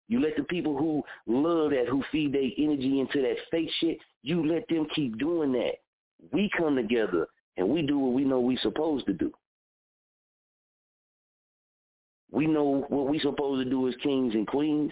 You 0.07 0.21
let 0.21 0.37
the 0.37 0.43
people 0.43 0.77
who 0.77 1.03
love 1.25 1.71
that, 1.71 1.87
who 1.89 2.03
feed 2.11 2.33
their 2.33 2.49
energy 2.57 2.99
into 2.99 3.21
that 3.21 3.35
fake 3.51 3.69
shit, 3.79 3.97
you 4.23 4.45
let 4.45 4.67
them 4.69 4.87
keep 4.95 5.17
doing 5.17 5.51
that. 5.53 5.73
We 6.31 6.49
come 6.57 6.75
together 6.75 7.27
and 7.57 7.67
we 7.67 7.81
do 7.81 7.97
what 7.97 8.13
we 8.13 8.23
know 8.23 8.39
we 8.39 8.57
supposed 8.57 9.05
to 9.07 9.13
do. 9.13 9.31
We 12.31 12.45
know 12.45 12.85
what 12.89 13.07
we 13.07 13.19
supposed 13.19 13.63
to 13.63 13.69
do 13.69 13.87
as 13.87 13.95
kings 14.03 14.33
and 14.35 14.47
queens. 14.47 14.91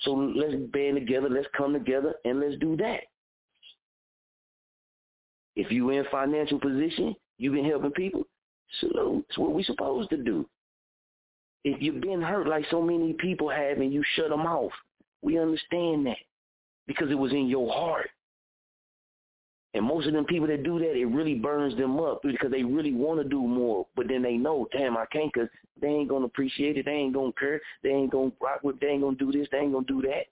So 0.00 0.12
let's 0.12 0.54
band 0.72 0.96
together, 0.96 1.28
let's 1.28 1.46
come 1.56 1.72
together, 1.72 2.14
and 2.24 2.40
let's 2.40 2.56
do 2.60 2.76
that. 2.76 3.00
If 5.56 5.70
you 5.70 5.90
in 5.90 6.04
financial 6.10 6.58
position, 6.58 7.14
you've 7.38 7.54
been 7.54 7.64
helping 7.64 7.92
people, 7.92 8.24
salute. 8.80 9.24
It's 9.28 9.38
what 9.38 9.52
we 9.52 9.62
supposed 9.62 10.10
to 10.10 10.16
do. 10.16 10.46
If 11.64 11.80
you've 11.80 12.02
been 12.02 12.20
hurt 12.20 12.46
like 12.46 12.64
so 12.70 12.82
many 12.82 13.14
people 13.14 13.48
have 13.48 13.78
and 13.78 13.92
you 13.92 14.02
shut 14.14 14.28
them 14.28 14.42
off, 14.42 14.72
we 15.22 15.38
understand 15.38 16.06
that 16.06 16.18
because 16.86 17.10
it 17.10 17.18
was 17.18 17.32
in 17.32 17.46
your 17.46 17.72
heart. 17.72 18.10
And 19.74 19.84
most 19.84 20.06
of 20.06 20.12
them 20.12 20.24
people 20.24 20.46
that 20.46 20.62
do 20.62 20.78
that, 20.78 20.96
it 20.96 21.06
really 21.06 21.34
burns 21.34 21.76
them 21.76 21.98
up 21.98 22.22
because 22.22 22.52
they 22.52 22.62
really 22.62 22.94
want 22.94 23.20
to 23.20 23.28
do 23.28 23.42
more. 23.42 23.86
But 23.96 24.06
then 24.06 24.22
they 24.22 24.36
know, 24.36 24.68
damn, 24.72 24.96
I 24.96 25.04
can't 25.06 25.32
because 25.32 25.48
they 25.80 25.88
ain't 25.88 26.08
to 26.08 26.16
appreciate 26.16 26.78
it. 26.78 26.84
They 26.84 26.92
ain't 26.92 27.14
to 27.14 27.32
care. 27.36 27.60
They 27.82 27.90
ain't 27.90 28.12
to 28.12 28.32
rock 28.40 28.62
with 28.62 28.78
They 28.78 28.86
ain't 28.86 29.02
to 29.02 29.14
do 29.16 29.36
this. 29.36 29.48
They 29.50 29.58
ain't 29.58 29.72
to 29.72 29.82
do 29.92 30.00
that. 30.02 30.26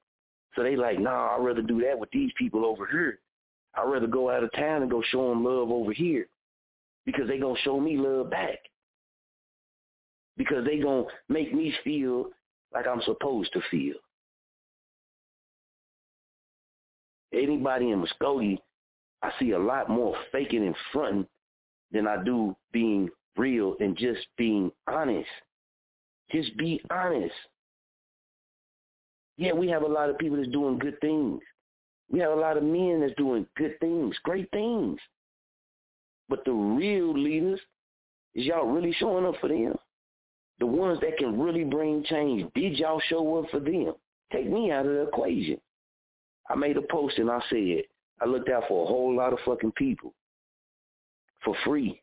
So 0.54 0.62
they 0.62 0.76
like, 0.76 1.00
nah, 1.00 1.34
I'd 1.34 1.44
rather 1.44 1.62
do 1.62 1.80
that 1.80 1.98
with 1.98 2.10
these 2.12 2.30
people 2.38 2.64
over 2.64 2.86
here. 2.86 3.18
I'd 3.74 3.90
rather 3.90 4.06
go 4.06 4.30
out 4.30 4.44
of 4.44 4.52
town 4.52 4.82
and 4.82 4.90
go 4.90 5.02
show 5.10 5.30
them 5.30 5.44
love 5.44 5.70
over 5.70 5.92
here 5.92 6.26
because 7.04 7.26
they 7.26 7.38
to 7.54 7.60
show 7.62 7.80
me 7.80 7.96
love 7.96 8.30
back. 8.30 8.58
Because 10.36 10.64
they 10.64 10.78
to 10.78 11.32
make 11.32 11.52
me 11.52 11.74
feel 11.82 12.26
like 12.72 12.86
I'm 12.86 13.02
supposed 13.02 13.52
to 13.54 13.60
feel. 13.70 13.94
Anybody 17.32 17.90
in 17.90 18.04
Muskogee 18.04 18.58
I 19.22 19.30
see 19.38 19.52
a 19.52 19.58
lot 19.58 19.88
more 19.88 20.16
faking 20.32 20.66
and 20.66 20.76
fronting 20.92 21.26
than 21.92 22.06
I 22.06 22.22
do 22.22 22.56
being 22.72 23.08
real 23.36 23.76
and 23.80 23.96
just 23.96 24.26
being 24.36 24.70
honest. 24.88 25.28
Just 26.30 26.56
be 26.56 26.80
honest. 26.90 27.34
Yeah, 29.36 29.52
we 29.52 29.68
have 29.68 29.82
a 29.82 29.88
lot 29.88 30.10
of 30.10 30.18
people 30.18 30.36
that's 30.36 30.48
doing 30.48 30.78
good 30.78 31.00
things. 31.00 31.40
We 32.10 32.18
have 32.20 32.32
a 32.32 32.40
lot 32.40 32.56
of 32.56 32.62
men 32.62 33.00
that's 33.00 33.14
doing 33.16 33.46
good 33.56 33.78
things, 33.80 34.16
great 34.24 34.50
things. 34.50 34.98
But 36.28 36.44
the 36.44 36.52
real 36.52 37.12
leaders, 37.16 37.60
is 38.34 38.46
y'all 38.46 38.66
really 38.66 38.94
showing 38.98 39.26
up 39.26 39.34
for 39.40 39.48
them? 39.48 39.74
The 40.58 40.66
ones 40.66 41.00
that 41.00 41.18
can 41.18 41.40
really 41.40 41.64
bring 41.64 42.04
change, 42.04 42.52
did 42.54 42.78
y'all 42.78 43.00
show 43.08 43.38
up 43.38 43.50
for 43.50 43.60
them? 43.60 43.94
Take 44.32 44.48
me 44.48 44.70
out 44.70 44.86
of 44.86 44.92
the 44.92 45.02
equation. 45.02 45.58
I 46.48 46.54
made 46.54 46.76
a 46.76 46.82
post 46.82 47.18
and 47.18 47.30
I 47.30 47.40
said, 47.50 47.82
I 48.22 48.26
looked 48.26 48.48
out 48.48 48.64
for 48.68 48.84
a 48.84 48.86
whole 48.86 49.14
lot 49.14 49.32
of 49.32 49.40
fucking 49.44 49.72
people 49.72 50.14
for 51.44 51.56
free. 51.64 52.00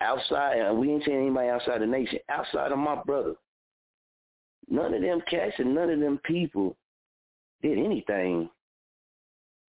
Outside, 0.00 0.58
and 0.58 0.78
we 0.78 0.90
ain't 0.90 1.04
saying 1.04 1.18
anybody 1.18 1.48
outside 1.48 1.80
the 1.80 1.86
nation, 1.86 2.18
outside 2.28 2.72
of 2.72 2.78
my 2.78 3.00
brother. 3.06 3.34
None 4.68 4.94
of 4.94 5.02
them 5.02 5.22
cats 5.30 5.54
and 5.58 5.74
none 5.74 5.90
of 5.90 6.00
them 6.00 6.18
people 6.24 6.76
did 7.62 7.78
anything, 7.78 8.50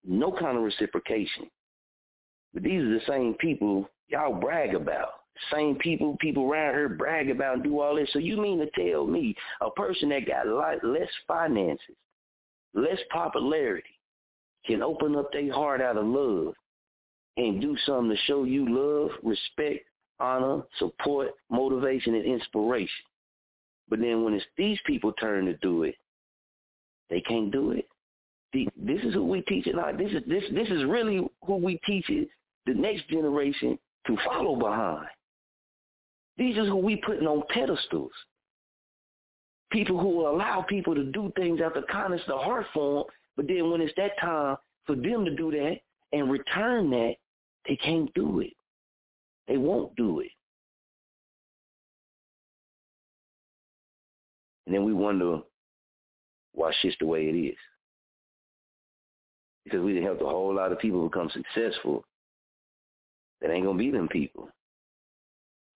no 0.04 0.32
kind 0.32 0.56
of 0.56 0.64
reciprocation. 0.64 1.48
But 2.52 2.64
these 2.64 2.82
are 2.82 2.94
the 2.94 3.00
same 3.06 3.34
people 3.34 3.88
y'all 4.08 4.34
brag 4.34 4.74
about. 4.74 5.10
Same 5.52 5.76
people, 5.76 6.16
people 6.20 6.50
around 6.50 6.74
here 6.74 6.88
brag 6.88 7.30
about 7.30 7.54
and 7.54 7.62
do 7.64 7.80
all 7.80 7.96
this. 7.96 8.08
So 8.12 8.18
you 8.18 8.36
mean 8.36 8.58
to 8.58 8.90
tell 8.90 9.06
me 9.06 9.34
a 9.60 9.70
person 9.70 10.08
that 10.08 10.26
got 10.26 10.46
less 10.84 11.08
finances, 11.26 11.96
less 12.72 12.98
popularity, 13.10 13.93
can 14.66 14.82
open 14.82 15.16
up 15.16 15.32
their 15.32 15.52
heart 15.52 15.80
out 15.80 15.96
of 15.96 16.06
love 16.06 16.54
and 17.36 17.60
do 17.60 17.76
something 17.84 18.10
to 18.10 18.22
show 18.24 18.44
you 18.44 18.66
love, 18.68 19.10
respect, 19.22 19.86
honor, 20.20 20.62
support, 20.78 21.30
motivation, 21.50 22.14
and 22.14 22.24
inspiration. 22.24 23.04
But 23.88 24.00
then 24.00 24.24
when 24.24 24.34
it's 24.34 24.46
these 24.56 24.78
people 24.86 25.12
turn 25.12 25.46
to 25.46 25.56
do 25.58 25.82
it, 25.82 25.96
they 27.10 27.20
can't 27.20 27.52
do 27.52 27.72
it. 27.72 27.86
This 28.52 29.02
is 29.02 29.14
who 29.14 29.24
we 29.24 29.42
teach 29.42 29.66
it. 29.66 29.74
Like 29.74 29.98
this 29.98 30.12
is 30.12 30.22
this 30.28 30.44
this 30.52 30.68
is 30.68 30.84
really 30.84 31.26
who 31.44 31.56
we 31.56 31.80
teach 31.84 32.08
it 32.08 32.28
the 32.66 32.74
next 32.74 33.08
generation 33.08 33.78
to 34.06 34.16
follow 34.24 34.56
behind. 34.56 35.08
These 36.38 36.56
are 36.58 36.66
who 36.66 36.76
we 36.76 36.96
putting 37.04 37.26
on 37.26 37.42
pedestals. 37.52 38.12
People 39.72 39.98
who 39.98 40.08
will 40.10 40.30
allow 40.30 40.62
people 40.62 40.94
to 40.94 41.04
do 41.04 41.32
things 41.36 41.60
out 41.60 41.74
the 41.74 41.82
kindness 41.90 42.20
of 42.22 42.38
the 42.38 42.44
heart 42.44 42.66
for 42.72 43.04
them 43.04 43.04
but 43.36 43.46
then 43.48 43.70
when 43.70 43.80
it's 43.80 43.94
that 43.96 44.18
time 44.20 44.56
for 44.86 44.94
them 44.94 45.24
to 45.24 45.34
do 45.34 45.50
that 45.50 45.76
and 46.12 46.30
return 46.30 46.90
that, 46.90 47.14
they 47.68 47.76
can't 47.76 48.12
do 48.14 48.40
it. 48.40 48.52
They 49.48 49.56
won't 49.56 49.94
do 49.96 50.20
it. 50.20 50.30
And 54.66 54.74
then 54.74 54.84
we 54.84 54.92
wonder 54.92 55.40
why 56.52 56.72
shit's 56.80 56.96
the 57.00 57.06
way 57.06 57.28
it 57.28 57.36
is. 57.36 57.56
Because 59.64 59.80
we 59.80 59.92
didn't 59.92 60.06
help 60.06 60.20
a 60.20 60.24
whole 60.24 60.54
lot 60.54 60.72
of 60.72 60.78
people 60.78 61.08
become 61.08 61.30
successful 61.30 62.04
that 63.40 63.50
ain't 63.50 63.64
going 63.64 63.76
to 63.78 63.84
be 63.84 63.90
them 63.90 64.08
people. 64.08 64.48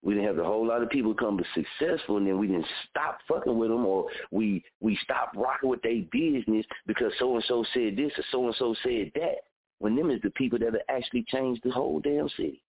We 0.01 0.13
didn't 0.13 0.27
have 0.27 0.39
a 0.39 0.45
whole 0.45 0.65
lot 0.65 0.81
of 0.81 0.89
people 0.89 1.13
come 1.13 1.37
to 1.37 1.43
successful, 1.53 2.17
and 2.17 2.25
then 2.25 2.39
we 2.39 2.47
didn't 2.47 2.65
stop 2.89 3.19
fucking 3.27 3.57
with 3.57 3.69
them, 3.69 3.85
or 3.85 4.07
we 4.31 4.63
we 4.79 4.97
stopped 5.03 5.35
rocking 5.35 5.69
with 5.69 5.81
their 5.81 6.01
business 6.11 6.65
because 6.87 7.11
so 7.19 7.35
and 7.35 7.43
so 7.47 7.65
said 7.73 7.97
this 7.97 8.11
or 8.17 8.23
so 8.31 8.45
and 8.45 8.55
so 8.57 8.75
said 8.83 9.11
that. 9.15 9.35
When 9.79 9.95
them 9.95 10.09
is 10.11 10.21
the 10.21 10.29
people 10.31 10.59
that 10.59 10.73
have 10.73 10.81
actually 10.89 11.25
changed 11.29 11.61
the 11.63 11.71
whole 11.71 11.99
damn 12.01 12.27
city. 12.29 12.61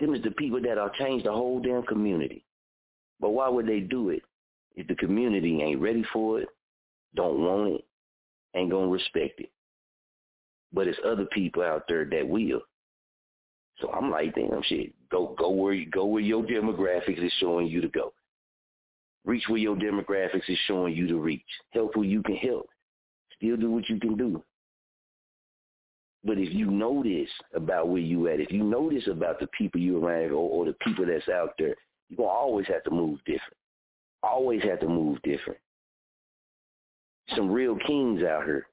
Them 0.00 0.14
is 0.14 0.22
the 0.22 0.32
people 0.32 0.60
that 0.60 0.76
are 0.76 0.90
changed 0.98 1.24
the 1.24 1.32
whole 1.32 1.60
damn 1.60 1.82
community. 1.82 2.44
But 3.20 3.30
why 3.30 3.48
would 3.48 3.66
they 3.66 3.80
do 3.80 4.10
it 4.10 4.22
if 4.76 4.86
the 4.86 4.96
community 4.96 5.62
ain't 5.62 5.80
ready 5.80 6.04
for 6.12 6.40
it, 6.40 6.48
don't 7.14 7.40
want 7.40 7.74
it, 7.74 7.84
ain't 8.54 8.70
gonna 8.70 8.88
respect 8.88 9.40
it? 9.40 9.50
But 10.72 10.88
it's 10.88 10.98
other 11.06 11.26
people 11.26 11.62
out 11.62 11.84
there 11.88 12.04
that 12.04 12.28
will. 12.28 12.60
So 13.80 13.90
I'm 13.90 14.10
like, 14.10 14.34
damn 14.34 14.62
shit, 14.64 14.92
go 15.10 15.34
go 15.38 15.50
where 15.50 15.74
you 15.74 15.90
go 15.90 16.06
where 16.06 16.22
your 16.22 16.42
demographics 16.42 17.24
is 17.24 17.32
showing 17.40 17.66
you 17.66 17.80
to 17.80 17.88
go. 17.88 18.12
Reach 19.24 19.44
where 19.48 19.58
your 19.58 19.76
demographics 19.76 20.48
is 20.48 20.58
showing 20.66 20.94
you 20.94 21.06
to 21.08 21.18
reach. 21.18 21.42
Help 21.70 21.94
who 21.94 22.02
you 22.02 22.22
can 22.22 22.36
help. 22.36 22.68
Still 23.36 23.56
do 23.56 23.70
what 23.70 23.88
you 23.88 23.98
can 23.98 24.16
do. 24.16 24.42
But 26.24 26.38
if 26.38 26.52
you 26.54 26.70
know 26.70 27.02
this 27.02 27.28
about 27.54 27.88
where 27.88 28.00
you 28.00 28.28
at, 28.28 28.40
if 28.40 28.50
you 28.50 28.62
know 28.64 28.90
this 28.90 29.06
about 29.08 29.40
the 29.40 29.48
people 29.58 29.80
you 29.80 30.02
around 30.02 30.30
or, 30.30 30.48
or 30.48 30.64
the 30.64 30.74
people 30.84 31.04
that's 31.06 31.28
out 31.28 31.50
there, 31.58 31.74
you're 32.08 32.16
gonna 32.16 32.28
always 32.28 32.66
have 32.68 32.82
to 32.84 32.90
move 32.90 33.18
different. 33.26 33.56
Always 34.22 34.62
have 34.62 34.80
to 34.80 34.88
move 34.88 35.20
different. 35.22 35.58
some 37.34 37.50
real 37.50 37.76
kings 37.86 38.22
out 38.22 38.44
here. 38.44 38.66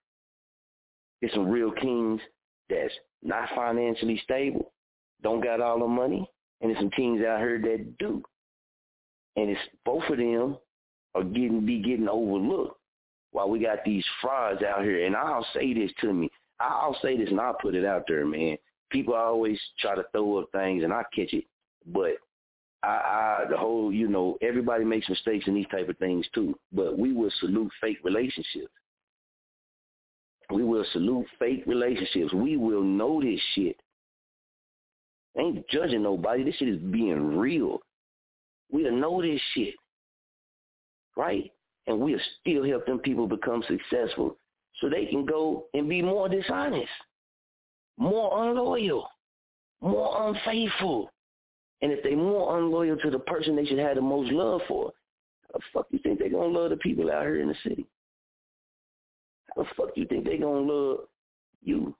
There's 1.21 1.33
some 1.33 1.49
real 1.49 1.71
kings 1.71 2.21
that's 2.69 2.93
not 3.21 3.49
financially 3.55 4.19
stable, 4.23 4.70
don't 5.24 5.43
got 5.43 5.61
all 5.61 5.80
the 5.80 5.88
money, 5.88 6.28
and 6.59 6.69
there's 6.69 6.80
some 6.80 6.91
teams 6.91 7.24
out 7.24 7.39
here 7.39 7.59
that 7.59 7.97
do. 7.97 8.24
And 9.36 9.49
it's 9.49 9.61
both 9.86 10.03
of 10.09 10.17
them 10.17 10.57
are 11.15 11.24
getting 11.24 11.65
be 11.65 11.80
getting 11.80 12.09
overlooked 12.09 12.78
while 13.32 13.49
we 13.49 13.59
got 13.59 13.84
these 13.86 14.05
frauds 14.22 14.61
out 14.63 14.84
here. 14.84 15.05
And 15.05 15.15
I'll 15.15 15.45
say 15.53 15.74
this 15.74 15.91
to 16.01 16.13
me. 16.13 16.30
I'll 16.59 16.97
say 17.01 17.17
this 17.17 17.30
and 17.30 17.39
I'll 17.39 17.57
put 17.59 17.76
it 17.76 17.86
out 17.86 18.03
there, 18.07 18.26
man. 18.26 18.57
People 18.91 19.13
always 19.13 19.59
try 19.80 19.95
to 19.95 20.03
throw 20.11 20.38
up 20.38 20.49
things 20.51 20.84
and 20.84 20.93
I 20.93 21.03
catch 21.15 21.34
it. 21.34 21.45
But 21.88 22.17
I, 22.84 22.88
I 22.88 23.45
the 23.49 23.57
whole, 23.57 23.91
you 23.91 24.07
know, 24.07 24.38
everybody 24.41 24.84
makes 24.84 25.09
mistakes 25.09 25.47
in 25.47 25.55
these 25.55 25.67
type 25.72 25.89
of 25.89 25.97
things 25.97 26.26
too. 26.36 26.57
But 26.72 26.97
we 26.97 27.13
will 27.13 27.32
salute 27.39 27.72
fake 27.80 27.99
relationships. 28.03 28.72
We 30.51 30.63
will 30.63 30.86
salute 30.91 31.26
fake 31.39 31.63
relationships. 31.65 32.34
We 32.34 32.57
will 32.57 32.84
know 32.84 33.22
this 33.22 33.39
shit. 33.55 33.78
Ain't 35.38 35.67
judging 35.69 36.03
nobody. 36.03 36.43
This 36.43 36.55
shit 36.55 36.69
is 36.69 36.79
being 36.79 37.38
real. 37.38 37.79
We'll 38.71 38.91
know 38.91 39.21
this 39.21 39.41
shit. 39.53 39.75
Right? 41.15 41.51
And 41.88 41.99
we'll 41.99 42.19
still 42.39 42.63
help 42.63 42.86
them 42.86 42.99
people 42.99 43.27
become 43.27 43.63
successful 43.67 44.38
so 44.79 44.89
they 44.89 45.05
can 45.05 45.25
go 45.25 45.65
and 45.73 45.89
be 45.89 46.01
more 46.01 46.29
dishonest, 46.29 46.89
more 47.97 48.49
unloyal, 48.49 49.07
more 49.82 50.29
unfaithful. 50.29 51.11
And 51.82 51.91
if 51.91 52.03
they're 52.03 52.15
more 52.15 52.57
unloyal 52.59 52.97
to 52.97 53.09
the 53.09 53.19
person 53.19 53.55
they 53.55 53.65
should 53.65 53.79
have 53.79 53.95
the 53.95 54.01
most 54.01 54.32
love 54.32 54.61
for, 54.67 54.91
how 55.51 55.59
the 55.59 55.65
fuck 55.73 55.88
you 55.89 55.99
think 55.99 56.19
they're 56.19 56.29
going 56.29 56.53
to 56.53 56.59
love 56.59 56.69
the 56.69 56.77
people 56.77 57.11
out 57.11 57.23
here 57.23 57.41
in 57.41 57.47
the 57.47 57.55
city? 57.63 57.86
How 59.55 59.63
the 59.63 59.69
fuck 59.75 59.89
you 59.95 60.05
think 60.05 60.25
they're 60.25 60.38
going 60.38 60.67
to 60.67 60.73
love 60.73 60.99
you? 61.63 61.95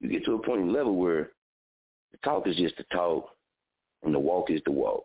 You 0.00 0.08
get 0.08 0.24
to 0.24 0.34
a 0.34 0.42
point 0.42 0.62
in 0.62 0.72
level 0.72 0.96
where 0.96 1.30
the 2.12 2.18
talk 2.24 2.46
is 2.46 2.56
just 2.56 2.76
the 2.76 2.84
talk 2.92 3.28
and 4.02 4.14
the 4.14 4.18
walk 4.18 4.50
is 4.50 4.60
the 4.64 4.72
walk. 4.72 5.04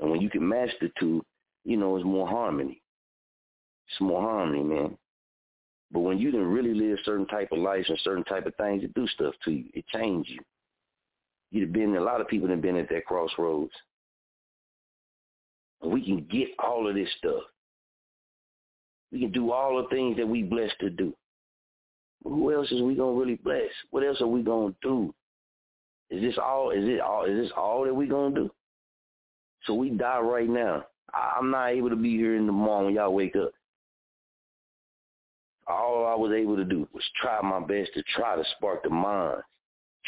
And 0.00 0.10
when 0.10 0.20
you 0.20 0.30
can 0.30 0.46
match 0.46 0.70
the 0.80 0.90
two, 1.00 1.24
you 1.64 1.76
know, 1.76 1.96
it's 1.96 2.04
more 2.04 2.28
harmony. 2.28 2.82
It's 3.88 4.00
more 4.00 4.20
harmony, 4.20 4.62
man. 4.62 4.98
But 5.92 6.00
when 6.00 6.18
you 6.18 6.30
didn't 6.30 6.48
really 6.48 6.74
live 6.74 6.98
certain 7.04 7.26
type 7.26 7.52
of 7.52 7.58
lives 7.58 7.88
and 7.88 7.98
certain 8.02 8.24
type 8.24 8.46
of 8.46 8.54
things, 8.56 8.82
it 8.82 8.94
do 8.94 9.06
stuff 9.08 9.34
to 9.44 9.52
you. 9.52 9.64
It 9.72 9.86
change 9.88 10.28
you. 10.28 10.40
You've 11.50 11.72
been 11.72 11.96
a 11.96 12.00
lot 12.00 12.20
of 12.20 12.28
people 12.28 12.48
have 12.48 12.60
been 12.60 12.76
at 12.76 12.88
that 12.88 13.06
crossroads. 13.06 13.72
And 15.82 15.92
we 15.92 16.04
can 16.04 16.26
get 16.30 16.48
all 16.58 16.88
of 16.88 16.94
this 16.94 17.08
stuff. 17.18 17.42
We 19.12 19.20
can 19.20 19.32
do 19.32 19.52
all 19.52 19.80
the 19.80 19.88
things 19.88 20.16
that 20.16 20.26
we 20.26 20.42
blessed 20.42 20.78
to 20.80 20.90
do. 20.90 21.14
But 22.22 22.30
who 22.30 22.52
else 22.52 22.70
is 22.72 22.82
we 22.82 22.96
gonna 22.96 23.12
really 23.12 23.36
bless? 23.36 23.70
What 23.90 24.04
else 24.04 24.20
are 24.20 24.26
we 24.26 24.42
gonna 24.42 24.74
do? 24.82 25.14
Is 26.10 26.22
this 26.22 26.38
all? 26.38 26.70
Is 26.70 26.88
it 26.88 27.00
all? 27.00 27.24
Is 27.24 27.38
this 27.38 27.52
all 27.56 27.84
that 27.84 27.94
we 27.94 28.06
gonna 28.06 28.34
do? 28.34 28.50
So 29.64 29.74
we 29.74 29.90
die 29.90 30.20
right 30.20 30.48
now. 30.48 30.84
I'm 31.12 31.50
not 31.50 31.68
able 31.68 31.90
to 31.90 31.96
be 31.96 32.16
here 32.16 32.36
in 32.36 32.46
the 32.46 32.52
morning 32.52 32.86
when 32.86 32.94
y'all 32.94 33.14
wake 33.14 33.36
up. 33.36 33.52
All 35.66 36.06
I 36.06 36.14
was 36.14 36.32
able 36.32 36.56
to 36.56 36.64
do 36.64 36.86
was 36.92 37.02
try 37.20 37.40
my 37.42 37.60
best 37.60 37.90
to 37.94 38.02
try 38.14 38.36
to 38.36 38.44
spark 38.56 38.84
the 38.84 38.90
minds, 38.90 39.42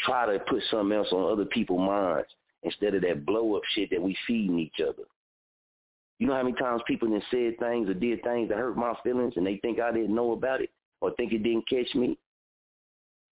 try 0.05 0.25
to 0.31 0.39
put 0.39 0.63
something 0.71 0.97
else 0.97 1.09
on 1.11 1.31
other 1.31 1.45
people's 1.45 1.79
minds 1.85 2.29
instead 2.63 2.95
of 2.95 3.01
that 3.01 3.25
blow 3.25 3.55
up 3.55 3.63
shit 3.73 3.89
that 3.89 4.01
we 4.01 4.15
feeding 4.25 4.59
each 4.59 4.79
other. 4.81 5.03
You 6.19 6.27
know 6.27 6.35
how 6.35 6.43
many 6.43 6.55
times 6.55 6.81
people 6.85 7.11
have 7.13 7.23
said 7.31 7.57
things 7.59 7.89
or 7.89 7.93
did 7.93 8.21
things 8.23 8.49
that 8.49 8.57
hurt 8.57 8.77
my 8.77 8.93
feelings 9.03 9.33
and 9.37 9.45
they 9.45 9.57
think 9.57 9.79
I 9.79 9.91
didn't 9.91 10.15
know 10.15 10.33
about 10.33 10.61
it 10.61 10.69
or 11.01 11.11
think 11.11 11.31
it 11.33 11.43
didn't 11.43 11.67
catch 11.67 11.93
me? 11.95 12.17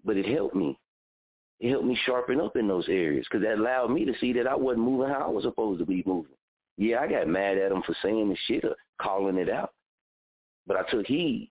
But 0.06 0.18
it 0.18 0.26
helped 0.26 0.56
me. 0.56 0.78
It 1.60 1.72
helped 1.72 1.86
me 1.86 1.98
sharpen 2.06 2.40
up 2.40 2.56
in 2.56 2.68
those 2.68 2.88
areas 2.88 3.26
because 3.30 3.44
that 3.44 3.58
allowed 3.58 3.90
me 3.90 4.06
to 4.06 4.14
see 4.20 4.32
that 4.34 4.48
I 4.48 4.56
wasn't 4.56 4.86
moving 4.86 5.10
how 5.10 5.28
I 5.28 5.30
was 5.30 5.44
supposed 5.44 5.80
to 5.80 5.86
be 5.86 6.04
moving. 6.06 6.36
Yeah, 6.78 7.00
I 7.00 7.08
got 7.08 7.28
mad 7.28 7.58
at 7.58 7.70
them 7.70 7.82
for 7.84 7.96
saying 8.04 8.30
the 8.30 8.38
shit 8.46 8.64
or 8.64 8.76
calling 9.02 9.38
it 9.38 9.50
out. 9.50 9.74
But 10.68 10.78
I 10.78 10.84
took 10.92 11.08
heed. 11.08 11.50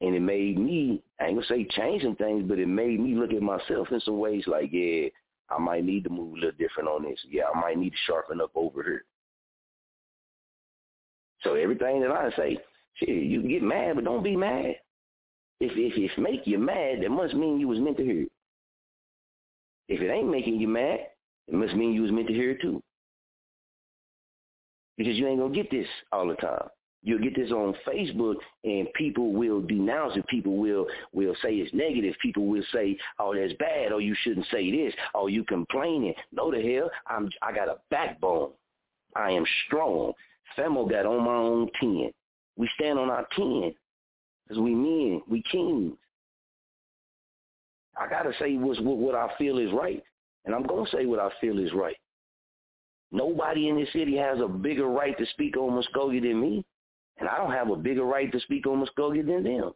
And 0.00 0.16
it 0.16 0.20
made 0.20 0.58
me, 0.58 1.00
I 1.20 1.26
ain't 1.26 1.36
gonna 1.36 1.46
say 1.46 1.64
changing 1.70 2.16
things, 2.16 2.44
but 2.48 2.58
it 2.58 2.66
made 2.66 2.98
me 2.98 3.14
look 3.14 3.32
at 3.32 3.40
myself 3.40 3.92
in 3.92 4.00
some 4.00 4.18
ways 4.18 4.42
like, 4.48 4.70
yeah, 4.72 5.08
I 5.48 5.58
might 5.58 5.84
need 5.84 6.02
to 6.04 6.10
move 6.10 6.32
a 6.32 6.36
little 6.36 6.58
different 6.58 6.88
on 6.88 7.04
this. 7.04 7.20
Yeah, 7.30 7.44
I 7.54 7.60
might 7.60 7.78
need 7.78 7.90
to 7.90 7.96
sharpen 8.06 8.40
up 8.40 8.50
over 8.56 8.82
here. 8.82 9.04
So 11.42 11.54
everything 11.54 12.00
that 12.00 12.10
I 12.10 12.30
say, 12.36 12.58
shit, 12.94 13.08
you 13.08 13.40
can 13.40 13.48
get 13.48 13.62
mad, 13.62 13.94
but 13.94 14.04
don't 14.04 14.24
be 14.24 14.36
mad. 14.36 14.76
If 15.62 15.70
if 15.76 15.96
it 15.96 16.20
make 16.20 16.44
you 16.44 16.58
mad, 16.58 17.02
that 17.02 17.10
must 17.10 17.34
mean 17.34 17.60
you 17.60 17.68
was 17.68 17.78
meant 17.78 17.96
to 17.98 18.04
hear 18.04 18.22
it. 18.22 18.32
If 19.88 20.00
it 20.00 20.10
ain't 20.10 20.28
making 20.28 20.56
you 20.56 20.66
mad, 20.66 20.98
it 21.46 21.54
must 21.54 21.74
mean 21.74 21.92
you 21.92 22.02
was 22.02 22.10
meant 22.10 22.26
to 22.26 22.34
hear 22.34 22.50
it 22.50 22.60
too. 22.60 22.82
Because 24.98 25.14
you 25.14 25.28
ain't 25.28 25.38
gonna 25.38 25.54
get 25.54 25.70
this 25.70 25.86
all 26.10 26.26
the 26.26 26.34
time. 26.34 26.68
You'll 27.04 27.22
get 27.22 27.36
this 27.36 27.52
on 27.52 27.76
Facebook 27.86 28.34
and 28.64 28.92
people 28.94 29.32
will 29.32 29.60
denounce 29.60 30.16
it. 30.16 30.26
People 30.26 30.56
will 30.56 30.88
will 31.12 31.36
say 31.42 31.54
it's 31.54 31.72
negative. 31.72 32.16
People 32.20 32.46
will 32.46 32.64
say, 32.72 32.96
oh, 33.20 33.32
that's 33.32 33.52
bad. 33.60 33.92
Oh, 33.92 33.98
you 33.98 34.16
shouldn't 34.22 34.46
say 34.50 34.68
this. 34.72 34.92
Oh, 35.14 35.28
you 35.28 35.44
complaining. 35.44 36.14
No 36.32 36.50
the 36.50 36.60
hell. 36.60 36.90
I'm 37.06 37.30
I 37.40 37.52
got 37.52 37.68
a 37.68 37.76
backbone. 37.88 38.50
I 39.14 39.30
am 39.30 39.44
strong. 39.66 40.12
FAMO 40.58 40.90
got 40.90 41.06
on 41.06 41.24
my 41.24 41.36
own 41.36 41.70
10. 41.78 42.10
We 42.56 42.68
stand 42.76 42.98
on 42.98 43.10
our 43.10 43.28
10 43.36 43.74
because 44.46 44.60
we 44.60 44.74
men, 44.74 45.22
we 45.28 45.42
kings. 45.50 45.94
I 47.96 48.08
got 48.08 48.22
to 48.22 48.32
say 48.38 48.56
what's, 48.56 48.80
what, 48.80 48.96
what 48.96 49.14
I 49.14 49.28
feel 49.38 49.58
is 49.58 49.72
right, 49.72 50.02
and 50.44 50.54
I'm 50.54 50.64
going 50.64 50.84
to 50.84 50.90
say 50.90 51.06
what 51.06 51.18
I 51.18 51.28
feel 51.40 51.58
is 51.58 51.72
right. 51.72 51.96
Nobody 53.10 53.68
in 53.68 53.76
this 53.76 53.92
city 53.92 54.16
has 54.16 54.40
a 54.40 54.48
bigger 54.48 54.86
right 54.86 55.16
to 55.18 55.26
speak 55.26 55.56
on 55.56 55.70
Muskogee 55.82 56.22
than 56.22 56.40
me, 56.40 56.64
and 57.18 57.28
I 57.28 57.36
don't 57.36 57.52
have 57.52 57.68
a 57.68 57.76
bigger 57.76 58.04
right 58.04 58.32
to 58.32 58.40
speak 58.40 58.66
on 58.66 58.84
Muskogee 58.84 59.26
than 59.26 59.44
them. 59.44 59.72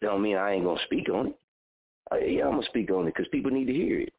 That 0.00 0.08
don't 0.08 0.22
mean 0.22 0.36
I 0.36 0.52
ain't 0.52 0.64
going 0.64 0.76
to 0.76 0.84
speak 0.84 1.08
on 1.08 1.28
it. 1.28 1.38
Uh, 2.12 2.16
yeah, 2.16 2.44
I'm 2.44 2.50
going 2.50 2.62
to 2.62 2.68
speak 2.68 2.90
on 2.90 3.06
it 3.06 3.14
because 3.14 3.28
people 3.30 3.50
need 3.50 3.66
to 3.66 3.72
hear 3.72 4.00
it. 4.00 4.12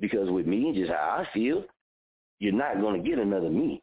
Because 0.00 0.28
with 0.28 0.46
me, 0.46 0.72
just 0.74 0.90
how 0.90 1.24
I 1.24 1.32
feel, 1.32 1.64
you're 2.40 2.52
not 2.52 2.80
going 2.80 3.02
to 3.02 3.08
get 3.08 3.18
another 3.18 3.48
me. 3.48 3.82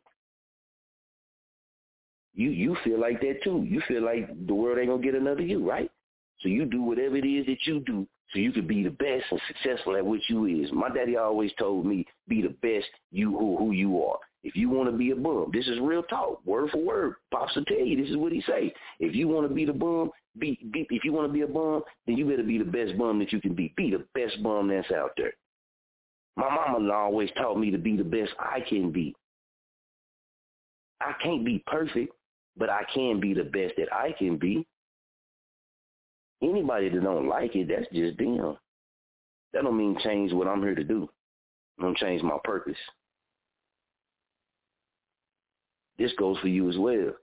You 2.38 2.52
you 2.52 2.78
feel 2.84 3.00
like 3.00 3.20
that 3.22 3.44
too. 3.44 3.66
You 3.68 3.82
feel 3.88 4.04
like 4.04 4.30
the 4.48 4.54
world 4.54 4.78
ain't 4.78 4.88
gonna 4.88 5.04
get 5.04 5.16
another 5.16 5.42
you, 5.42 5.68
right? 5.68 5.92
So 6.40 6.48
you 6.48 6.66
do 6.66 6.82
whatever 6.84 7.18
it 7.18 7.26
is 7.26 7.46
that 7.48 7.58
you 7.66 7.82
do 7.82 8.08
so 8.34 8.40
you 8.40 8.52
can 8.52 8.68
be 8.68 8.84
the 8.84 8.90
best 8.90 9.26
and 9.32 9.40
successful 9.48 9.96
at 9.96 10.06
what 10.06 10.20
you 10.30 10.46
is. 10.46 10.72
My 10.72 10.90
daddy 10.90 11.16
always 11.16 11.52
told 11.58 11.86
me, 11.86 12.06
be 12.28 12.42
the 12.42 12.56
best 12.62 12.88
you 13.12 13.38
who, 13.38 13.58
who 13.58 13.72
you 13.72 14.04
are. 14.04 14.18
If 14.44 14.56
you 14.56 14.70
want 14.70 14.92
to 14.92 14.98
be 14.98 15.12
a 15.12 15.16
bum, 15.16 15.50
this 15.54 15.68
is 15.68 15.80
real 15.80 16.04
talk, 16.04 16.46
word 16.46 16.70
for 16.72 16.78
word. 16.78 17.16
Pops 17.32 17.56
will 17.56 17.66
tell 17.66 17.80
you 17.80 18.02
this 18.02 18.10
is 18.10 18.18
what 18.18 18.32
he 18.32 18.42
say. 18.42 18.74
If 19.00 19.16
you 19.16 19.28
want 19.28 19.48
to 19.48 19.54
be 19.54 19.66
the 19.66 19.74
bum, 19.74 20.12
be, 20.38 20.60
be 20.72 20.86
if 20.90 21.04
you 21.04 21.14
want 21.14 21.28
to 21.28 21.34
be 21.34 21.42
a 21.42 21.48
bum, 21.48 21.82
then 22.06 22.18
you 22.18 22.30
better 22.30 22.44
be 22.44 22.58
the 22.58 22.66
best 22.66 22.98
bum 22.98 23.20
that 23.20 23.32
you 23.32 23.42
can 23.42 23.56
be. 23.56 23.74
Be 23.76 23.92
the 23.92 24.06
best 24.14 24.42
bum 24.44 24.68
that's 24.68 24.92
out 24.92 25.12
there. 25.18 25.34
My 26.36 26.54
mama 26.54 26.94
always 26.94 27.30
taught 27.38 27.58
me 27.58 27.72
to 27.72 27.78
be 27.78 27.98
the 27.98 28.04
best 28.04 28.32
I 28.40 28.60
can 28.62 28.92
be. 28.92 29.16
I 31.02 31.14
can't 31.24 31.46
be 31.46 31.64
perfect, 31.66 32.14
but 32.58 32.70
I 32.70 32.84
can 32.94 33.20
be 33.20 33.34
the 33.34 33.44
best 33.44 33.76
that 33.78 33.94
I 33.94 34.14
can 34.18 34.38
be. 34.38 34.66
Anybody 36.42 36.90
that 36.90 37.04
don't 37.04 37.28
like 37.28 37.56
it, 37.56 37.68
that's 37.68 37.92
just 37.94 38.18
them. 38.18 38.58
That 39.54 39.64
don't 39.64 39.78
mean 39.78 39.98
change 40.04 40.34
what 40.34 40.48
I'm 40.48 40.62
here 40.62 40.76
to 40.76 40.84
do. 40.84 41.10
I 41.80 41.84
don't 41.84 41.98
change 41.98 42.22
my 42.22 42.38
purpose. 42.44 42.78
This 45.98 46.12
goes 46.20 46.38
for 46.40 46.48
you 46.48 46.70
as 46.70 46.78
well. 46.78 47.14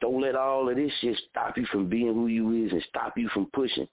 Don't 0.00 0.20
let 0.20 0.34
all 0.34 0.68
of 0.68 0.74
this 0.74 0.90
shit 1.00 1.16
stop 1.30 1.56
you 1.56 1.64
from 1.66 1.88
being 1.88 2.14
who 2.14 2.26
you 2.26 2.66
is 2.66 2.72
and 2.72 2.84
stop 2.88 3.16
you 3.16 3.28
from 3.28 3.46
pushing. 3.52 3.86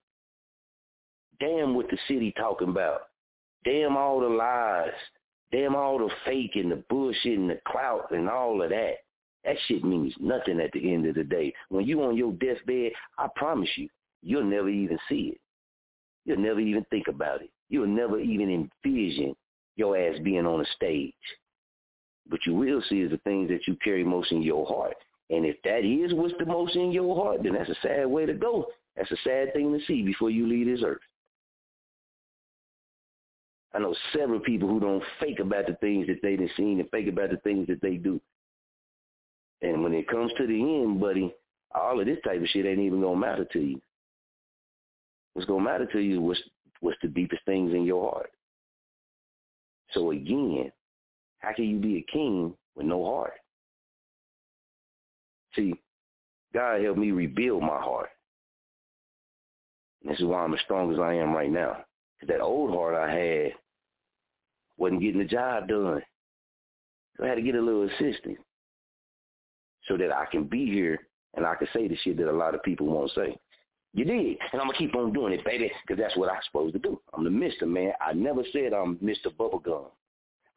Damn 1.40 1.76
what 1.76 1.90
the 1.90 1.98
city 2.08 2.34
talking 2.36 2.70
about. 2.70 3.02
Damn 3.64 3.96
all 3.96 4.20
the 4.20 4.28
lies. 4.28 4.90
Damn 5.52 5.76
all 5.76 6.00
the 6.00 6.10
fake 6.26 6.56
and 6.56 6.72
the 6.72 6.84
bullshit 6.90 7.38
and 7.38 7.50
the 7.50 7.60
clout 7.68 8.12
and 8.12 8.30
all 8.30 8.62
of 8.62 8.70
that. 8.70 8.96
That 9.46 9.56
shit 9.68 9.84
means 9.84 10.14
nothing 10.20 10.60
at 10.60 10.72
the 10.74 10.94
end 10.94 11.06
of 11.08 11.16
the 11.16 11.24
day. 11.24 11.54
When 11.70 11.86
you 11.86 12.04
on 12.04 12.18
your 12.18 12.34
deathbed, 12.34 12.92
I 13.18 13.28
promise 13.36 13.70
you, 13.78 13.90
you'll 14.22 14.44
never 14.44 14.70
even 14.70 15.00
see 15.08 15.34
it. 15.34 15.42
You'll 16.26 16.40
never 16.40 16.60
even 16.60 16.86
think 16.90 17.08
about 17.08 17.42
it. 17.42 17.50
You'll 17.70 17.88
never 17.88 18.20
even 18.20 18.70
envision 18.86 19.36
your 19.76 19.98
ass 19.98 20.20
being 20.24 20.46
on 20.46 20.62
a 20.62 20.66
stage. 20.76 21.14
But 22.30 22.46
you 22.46 22.54
will 22.54 22.84
see 22.90 23.02
is 23.02 23.12
the 23.12 23.18
things 23.20 23.50
that 23.50 23.68
you 23.68 23.76
carry 23.84 24.04
most 24.04 24.32
in 24.32 24.44
your 24.44 24.66
heart. 24.66 24.96
And 25.30 25.46
if 25.46 25.56
that 25.64 25.86
is 25.86 26.14
what's 26.14 26.34
the 26.38 26.46
most 26.46 26.76
in 26.76 26.92
your 26.92 27.16
heart, 27.16 27.44
then 27.44 27.54
that's 27.54 27.70
a 27.70 27.76
sad 27.82 28.08
way 28.08 28.26
to 28.26 28.34
go. 28.34 28.68
That's 28.96 29.12
a 29.12 29.18
sad 29.24 29.54
thing 29.54 29.72
to 29.72 29.84
see 29.86 30.04
before 30.04 30.30
you 30.30 30.48
leave 30.48 30.66
this 30.66 30.86
earth. 30.86 31.02
I 33.74 33.80
know 33.80 33.96
several 34.14 34.40
people 34.40 34.68
who 34.68 34.80
don't 34.80 35.04
fake 35.20 35.40
about 35.40 35.68
the 35.68 35.76
things 35.76 36.08
that 36.08 36.22
they 36.24 36.36
done 36.36 36.50
seen 36.58 36.80
and 36.80 36.90
fake 36.90 37.08
about 37.08 37.30
the 37.30 37.38
things 37.38 37.68
that 37.68 37.82
they 37.82 37.96
do. 37.96 38.20
And 39.62 39.84
when 39.84 39.94
it 39.94 40.08
comes 40.08 40.32
to 40.38 40.48
the 40.48 40.54
end, 40.54 41.00
buddy, 41.00 41.34
all 41.74 42.00
of 42.00 42.06
this 42.06 42.18
type 42.24 42.42
of 42.42 42.48
shit 42.48 42.66
ain't 42.66 42.80
even 42.80 43.02
gonna 43.02 43.20
matter 43.20 43.46
to 43.46 43.60
you. 43.60 43.82
What's 45.34 45.48
gonna 45.48 45.64
matter 45.64 45.86
to 45.86 46.00
you 46.00 46.22
was 46.22 46.40
what's 46.80 46.98
the 47.02 47.08
deepest 47.08 47.44
things 47.46 47.74
in 47.74 47.84
your 47.84 48.12
heart. 48.12 48.32
So 49.92 50.12
again, 50.12 50.72
how 51.40 51.54
can 51.54 51.66
you 51.66 51.78
be 51.78 51.98
a 51.98 52.12
king 52.12 52.54
with 52.76 52.86
no 52.86 53.04
heart? 53.06 53.34
See, 55.56 55.74
God 56.54 56.82
helped 56.82 57.00
me 57.00 57.12
rebuild 57.12 57.62
my 57.62 57.80
heart. 57.82 58.10
And 60.02 60.12
this 60.12 60.20
is 60.20 60.26
why 60.26 60.44
I'm 60.44 60.54
as 60.54 60.60
strong 60.62 60.94
as 60.94 61.00
I 61.00 61.14
am 61.16 61.34
right 61.34 61.52
now. 61.52 61.84
Because 62.20 62.34
that 62.34 62.42
old 62.42 62.72
heart 62.72 62.96
I 62.96 63.12
had 63.12 63.54
wasn't 64.78 65.02
getting 65.02 65.20
the 65.20 65.26
job 65.26 65.68
done. 65.68 66.02
So 67.18 67.26
I 67.26 67.28
had 67.28 67.36
to 67.36 67.42
get 67.42 67.56
a 67.56 67.62
little 67.62 67.84
assistance 67.84 68.40
so 69.90 69.98
that 69.98 70.12
I 70.12 70.26
can 70.32 70.44
be 70.46 70.66
here 70.66 71.00
and 71.36 71.46
I 71.46 71.56
can 71.56 71.68
say 71.74 71.88
the 71.88 71.98
shit 71.98 72.18
that 72.18 72.30
a 72.30 72.32
lot 72.32 72.56
of 72.56 72.64
people 72.64 72.88
won't 72.88 73.12
say. 73.12 73.38
You 73.94 74.06
did. 74.06 74.38
And 74.54 74.62
I'm 74.62 74.70
to 74.70 74.78
keep 74.78 74.96
on 74.96 75.12
doing 75.12 75.34
it, 75.34 75.44
baby, 75.44 75.72
because 75.86 76.00
that's 76.02 76.16
what 76.16 76.32
I'm 76.32 76.40
supposed 76.46 76.74
to 76.74 76.80
do. 76.80 77.02
I'm 77.14 77.24
the 77.24 77.30
mister, 77.30 77.66
man. 77.66 77.94
I 78.00 78.14
never 78.14 78.44
said 78.54 78.72
I'm 78.72 78.98
Mr. 78.98 79.36
Bubblegum. 79.38 79.86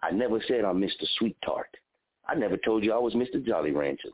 I 0.02 0.10
never 0.10 0.40
said 0.46 0.64
I'm 0.64 0.80
Mr. 0.80 1.06
Sweet 1.18 1.36
Tart. 1.44 1.68
I 2.28 2.34
never 2.34 2.56
told 2.58 2.84
you 2.84 2.92
I 2.92 2.98
was 2.98 3.14
Mr. 3.14 3.44
Jolly 3.44 3.72
Rancher. 3.72 4.10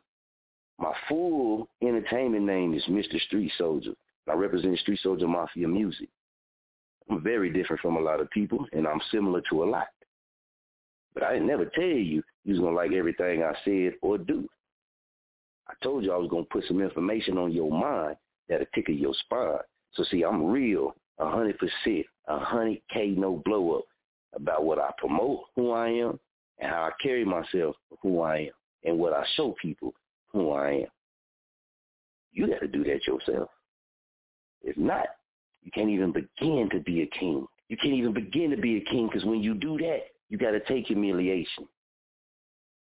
My 0.79 0.93
full 1.09 1.69
entertainment 1.83 2.45
name 2.45 2.75
is 2.75 2.85
Mr. 2.89 3.21
Street 3.27 3.51
Soldier. 3.59 3.93
I 4.31 4.35
represent 4.35 4.79
Street 4.79 5.01
Soldier 5.03 5.27
Mafia 5.27 5.66
music. 5.66 6.09
I'm 7.11 7.23
very 7.23 7.51
different 7.51 7.83
from 7.83 7.97
a 7.97 8.01
lot 8.01 8.21
of 8.21 8.31
people, 8.31 8.66
and 8.73 8.87
I'm 8.87 9.01
similar 9.11 9.43
to 9.51 9.64
a 9.64 9.66
lot. 9.66 9.89
But 11.14 11.23
I 11.23 11.33
didn't 11.33 11.49
never 11.49 11.64
tell 11.64 11.83
you 11.83 12.23
you 12.45 12.53
was 12.53 12.59
to 12.61 12.71
like 12.71 12.93
everything 12.93 13.43
I 13.43 13.55
said 13.64 13.95
or 14.03 14.19
do. 14.19 14.49
I 15.71 15.75
told 15.83 16.05
you 16.05 16.12
I 16.12 16.16
was 16.16 16.31
going 16.31 16.45
to 16.45 16.51
put 16.51 16.64
some 16.66 16.81
information 16.81 17.39
on 17.39 17.53
your 17.53 17.71
mind 17.71 18.16
that'll 18.49 18.66
tickle 18.75 18.95
your 18.95 19.14
spine. 19.25 19.59
So 19.93 20.05
see, 20.05 20.23
I'm 20.25 20.47
real, 20.47 20.95
a 21.19 21.31
hundred 21.31 21.59
percent, 21.59 22.07
a 22.27 22.39
hundred 22.39 22.81
K 22.93 23.09
no 23.16 23.43
blow 23.45 23.79
up 23.79 23.85
about 24.35 24.64
what 24.64 24.79
I 24.79 24.91
promote, 24.99 25.41
who 25.55 25.73
I 25.73 25.89
am, 25.89 26.19
and 26.59 26.71
how 26.71 26.85
I 26.85 26.91
carry 27.03 27.25
myself, 27.25 27.77
who 28.03 28.21
I 28.21 28.37
am, 28.39 28.51
and 28.85 28.99
what 28.99 29.12
I 29.12 29.25
show 29.37 29.55
people, 29.61 29.95
who 30.33 30.53
I 30.53 30.71
am. 30.71 30.87
You 32.33 32.47
got 32.47 32.61
to 32.61 32.69
do 32.69 32.85
that 32.85 33.07
yourself. 33.07 33.49
If 34.62 34.77
not, 34.77 35.07
you 35.62 35.71
can't 35.73 35.91
even 35.91 36.12
begin 36.12 36.69
to 36.73 36.81
be 36.81 37.03
a 37.03 37.07
king. 37.19 37.47
You 37.69 37.77
can't 37.77 37.95
even 37.95 38.12
begin 38.12 38.51
to 38.51 38.57
be 38.57 38.79
a 38.79 38.91
king 38.91 39.09
because 39.09 39.25
when 39.25 39.43
you 39.43 39.55
do 39.55 39.77
that, 39.79 40.01
you 40.29 40.39
got 40.39 40.53
to 40.53 40.61
take 40.61 40.87
humiliation. 40.87 41.66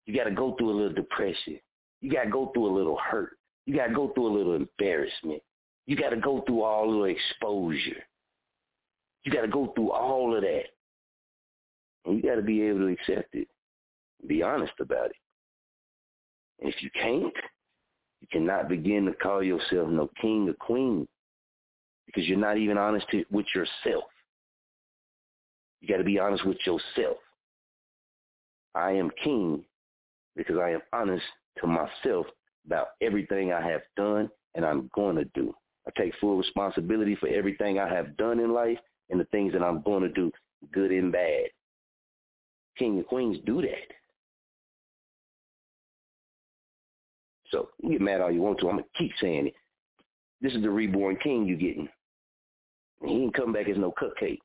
You 0.06 0.14
got 0.14 0.24
to 0.24 0.34
go 0.34 0.54
through 0.56 0.70
a 0.70 0.76
little 0.76 0.92
depression. 0.92 1.60
You 2.00 2.10
got 2.10 2.24
to 2.24 2.30
go 2.30 2.50
through 2.52 2.66
a 2.66 2.74
little 2.76 2.98
hurt. 2.98 3.38
You 3.66 3.74
got 3.74 3.88
to 3.88 3.94
go 3.94 4.08
through 4.14 4.28
a 4.28 4.36
little 4.36 4.54
embarrassment. 4.54 5.42
You 5.86 5.96
got 5.96 6.10
to 6.10 6.16
go 6.16 6.42
through 6.46 6.62
all 6.62 6.90
the 6.90 7.04
exposure. 7.04 8.02
You 9.24 9.32
got 9.32 9.42
to 9.42 9.48
go 9.48 9.72
through 9.74 9.90
all 9.90 10.34
of 10.34 10.42
that. 10.42 10.64
And 12.04 12.16
you 12.16 12.22
got 12.22 12.36
to 12.36 12.42
be 12.42 12.62
able 12.62 12.80
to 12.80 12.86
accept 12.88 13.34
it. 13.34 13.48
Be 14.26 14.42
honest 14.42 14.72
about 14.80 15.06
it. 15.06 15.16
And 16.60 16.72
if 16.72 16.82
you 16.82 16.90
can't, 16.90 17.34
you 18.20 18.28
cannot 18.32 18.68
begin 18.68 19.06
to 19.06 19.12
call 19.12 19.42
yourself 19.42 19.88
no 19.88 20.10
king 20.20 20.48
or 20.48 20.54
queen 20.54 21.06
because 22.06 22.26
you're 22.26 22.38
not 22.38 22.56
even 22.56 22.78
honest 22.78 23.06
with 23.30 23.46
yourself. 23.54 24.04
You 25.80 25.88
got 25.88 25.98
to 25.98 26.04
be 26.04 26.18
honest 26.18 26.44
with 26.46 26.58
yourself. 26.66 27.18
I 28.74 28.92
am 28.92 29.10
king 29.22 29.64
because 30.36 30.56
I 30.56 30.70
am 30.70 30.80
honest 30.92 31.24
to 31.60 31.66
myself 31.66 32.26
about 32.66 32.88
everything 33.00 33.52
I 33.52 33.66
have 33.66 33.82
done 33.96 34.28
and 34.54 34.64
I'm 34.64 34.90
going 34.94 35.16
to 35.16 35.24
do. 35.34 35.54
I 35.86 35.90
take 35.96 36.14
full 36.20 36.36
responsibility 36.36 37.16
for 37.16 37.28
everything 37.28 37.78
I 37.78 37.88
have 37.88 38.16
done 38.16 38.40
in 38.40 38.52
life 38.52 38.78
and 39.10 39.18
the 39.18 39.24
things 39.26 39.52
that 39.52 39.62
I'm 39.62 39.82
going 39.82 40.02
to 40.02 40.08
do, 40.08 40.30
good 40.72 40.90
and 40.90 41.12
bad. 41.12 41.44
King 42.76 42.96
and 42.96 43.06
queens 43.06 43.38
do 43.46 43.62
that. 43.62 43.94
So 47.50 47.70
you 47.82 47.92
get 47.92 48.00
mad 48.00 48.20
all 48.20 48.30
you 48.30 48.42
want 48.42 48.58
to. 48.60 48.68
I'm 48.68 48.76
going 48.76 48.84
to 48.84 48.98
keep 48.98 49.12
saying 49.20 49.48
it. 49.48 49.54
This 50.40 50.54
is 50.54 50.62
the 50.62 50.70
reborn 50.70 51.16
king 51.16 51.46
you're 51.46 51.56
getting. 51.56 51.88
He 53.04 53.12
ain't 53.12 53.34
come 53.34 53.52
back 53.52 53.68
as 53.68 53.78
no 53.78 53.92
cupcake. 53.92 54.40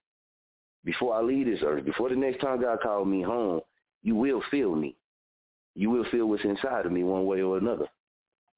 Before 0.85 1.13
I 1.15 1.21
leave 1.21 1.45
this 1.45 1.59
earth, 1.63 1.85
before 1.85 2.09
the 2.09 2.15
next 2.15 2.39
time 2.39 2.61
God 2.61 2.79
calls 2.81 3.07
me 3.07 3.21
home, 3.21 3.61
you 4.01 4.15
will 4.15 4.41
feel 4.51 4.75
me. 4.75 4.95
You 5.75 5.89
will 5.89 6.05
feel 6.11 6.27
what's 6.27 6.43
inside 6.43 6.85
of 6.85 6.91
me 6.91 7.03
one 7.03 7.25
way 7.25 7.41
or 7.41 7.57
another. 7.57 7.87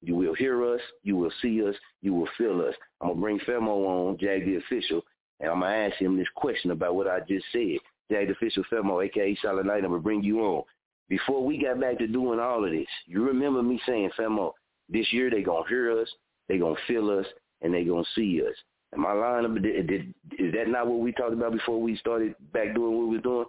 You 0.02 0.14
will 0.14 0.34
hear 0.34 0.74
us. 0.74 0.80
You 1.02 1.16
will 1.16 1.32
see 1.40 1.66
us. 1.66 1.74
You 2.02 2.14
will 2.14 2.28
feel 2.36 2.60
us. 2.60 2.74
I'm 3.00 3.08
going 3.08 3.16
to 3.16 3.20
bring 3.20 3.38
Famo 3.40 3.86
on, 3.86 4.18
Jag 4.18 4.44
the 4.44 4.56
Official, 4.56 5.02
and 5.40 5.50
I'm 5.50 5.60
going 5.60 5.72
to 5.72 5.94
ask 5.94 6.00
him 6.00 6.16
this 6.16 6.28
question 6.36 6.70
about 6.70 6.94
what 6.94 7.08
I 7.08 7.20
just 7.20 7.46
said. 7.52 7.78
Jag 8.10 8.28
the 8.28 8.32
Official 8.32 8.64
Famo, 8.70 9.04
a.k.a. 9.04 9.36
Solid 9.42 9.66
Night, 9.66 9.84
I'm 9.84 9.90
going 9.90 10.00
to 10.00 10.04
bring 10.04 10.22
you 10.22 10.40
on. 10.40 10.62
Before 11.08 11.44
we 11.44 11.62
got 11.62 11.80
back 11.80 11.98
to 11.98 12.06
doing 12.06 12.40
all 12.40 12.64
of 12.64 12.70
this, 12.70 12.86
you 13.06 13.24
remember 13.24 13.62
me 13.62 13.80
saying, 13.86 14.10
Famo, 14.18 14.52
this 14.88 15.12
year 15.12 15.30
they 15.30 15.42
going 15.42 15.64
to 15.64 15.68
hear 15.68 16.00
us, 16.00 16.08
they 16.48 16.58
going 16.58 16.76
to 16.76 16.92
feel 16.92 17.10
us, 17.10 17.26
and 17.62 17.72
they 17.72 17.84
going 17.84 18.04
to 18.04 18.10
see 18.14 18.42
us. 18.46 18.54
Am 18.94 19.04
I 19.04 19.12
lying? 19.12 19.54
Did, 19.54 19.86
did, 19.86 20.14
is 20.38 20.52
that 20.54 20.68
not 20.68 20.86
what 20.86 21.00
we 21.00 21.12
talked 21.12 21.32
about 21.32 21.52
before 21.52 21.80
we 21.80 21.96
started 21.96 22.34
back 22.52 22.74
doing 22.74 22.96
what 22.96 23.08
we 23.08 23.16
were 23.16 23.22
doing? 23.22 23.46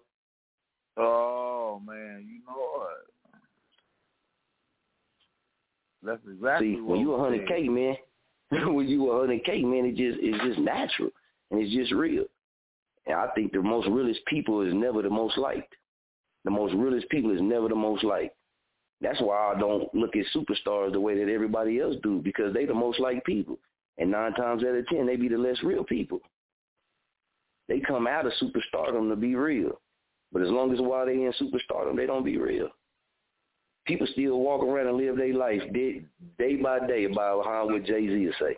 Oh 0.98 1.82
man, 1.86 2.26
you 2.28 2.40
know 2.40 2.58
what? 2.58 3.06
That's 6.08 6.22
exactly 6.26 6.76
See, 6.76 6.82
when 6.82 7.02
you 7.02 7.14
a 7.14 7.20
hundred 7.20 7.48
K 7.50 7.68
man, 7.68 7.96
when 8.74 8.88
you 8.88 9.12
a 9.12 9.20
hundred 9.20 9.44
K 9.44 9.62
man, 9.62 9.86
it 9.86 9.96
just 9.98 10.18
it's 10.22 10.44
just 10.46 10.60
natural 10.60 11.10
and 11.52 11.62
it's 11.62 11.74
just 11.74 11.92
real. 11.92 12.24
And 13.06 13.16
I 13.16 13.28
think 13.36 13.52
the 13.52 13.62
most 13.62 13.88
realest 13.90 14.22
people 14.26 14.62
is 14.62 14.74
never 14.74 15.02
the 15.02 15.10
most 15.10 15.38
liked. 15.38 15.74
The 16.46 16.52
most 16.52 16.74
realest 16.76 17.10
people 17.10 17.32
is 17.32 17.42
never 17.42 17.68
the 17.68 17.76
most 17.76 18.06
liked. 18.06 18.36
That's 19.02 19.20
why 19.20 19.54
I 19.54 19.60
don't 19.60 19.94
look 19.94 20.16
at 20.16 20.26
superstars 20.34 20.94
the 20.94 21.00
way 21.00 21.18
that 21.18 21.32
everybody 21.32 21.82
else 21.82 21.96
do 22.04 22.22
because 22.24 22.54
they 22.54 22.66
the 22.66 22.74
most 22.74 23.02
liked 23.02 23.26
people. 23.26 23.60
And 23.98 24.10
nine 24.10 24.34
times 24.34 24.64
out 24.64 24.76
of 24.76 24.88
ten, 24.88 25.06
they 25.06 25.18
be 25.18 25.28
the 25.28 25.38
less 25.38 25.62
real 25.62 25.84
people. 25.84 26.20
They 27.68 27.82
come 27.82 28.08
out 28.08 28.26
of 28.26 28.32
superstardom 28.42 29.10
to 29.10 29.16
be 29.18 29.36
real. 29.36 29.82
But 30.32 30.42
as 30.42 30.50
long 30.50 30.74
as 30.74 30.80
while 30.80 31.06
they 31.06 31.14
in 31.14 31.34
superstardom, 31.34 31.98
they 31.98 32.06
don't 32.06 32.24
be 32.24 32.38
real. 32.38 32.70
People 33.88 34.08
still 34.12 34.40
walk 34.40 34.64
around 34.64 34.88
and 34.88 34.98
live 34.98 35.16
their 35.16 35.34
life 35.34 35.62
day, 35.74 36.02
day 36.38 36.58
by 36.58 36.86
day 36.86 37.06
about 37.06 37.46
how 37.46 37.68
what 37.68 37.86
Jay-Z 37.86 38.26
will 38.26 38.34
say. 38.40 38.58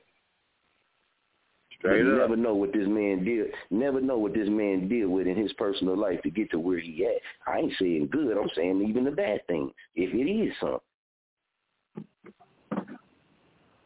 Straight 1.77 1.99
you 1.99 2.17
never 2.17 2.36
know 2.36 2.55
what 2.55 2.73
this 2.73 2.88
man 2.88 3.23
did. 3.23 3.47
Never 3.69 4.01
know 4.01 4.17
what 4.17 4.34
this 4.34 4.49
man 4.49 4.89
did 4.89 5.05
with 5.05 5.27
in 5.27 5.38
his 5.38 5.53
personal 5.53 5.97
life 5.97 6.21
to 6.23 6.30
get 6.30 6.51
to 6.51 6.59
where 6.59 6.80
he 6.80 7.05
at. 7.05 7.21
I 7.51 7.59
ain't 7.59 7.73
saying 7.80 8.09
good. 8.11 8.38
I'm 8.38 8.49
saying 8.55 8.82
even 8.88 9.05
the 9.05 9.11
bad 9.11 9.45
thing, 9.47 9.71
If 9.95 10.13
it 10.13 10.30
is 10.30 10.53
something. 10.59 10.80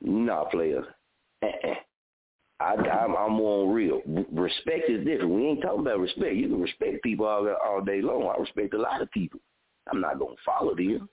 Nah, 0.02 0.46
player. 0.46 0.84
Uh-uh. 1.44 1.76
I, 2.60 2.76
I'm, 2.76 3.16
I'm 3.16 3.34
more 3.34 3.68
on 3.68 3.74
real. 3.74 4.02
Respect 4.32 4.90
is 4.90 5.06
different. 5.06 5.32
We 5.32 5.48
ain't 5.48 5.62
talking 5.62 5.82
about 5.82 6.00
respect. 6.00 6.36
You 6.36 6.48
can 6.48 6.62
respect 6.62 7.04
people 7.04 7.26
all, 7.26 7.48
all 7.66 7.82
day 7.82 8.02
long. 8.02 8.32
I 8.34 8.40
respect 8.40 8.74
a 8.74 8.78
lot 8.78 9.02
of 9.02 9.12
people. 9.12 9.40
I'm 9.92 10.00
not 10.00 10.18
gonna 10.20 10.36
follow 10.46 10.76
them. 10.76 11.10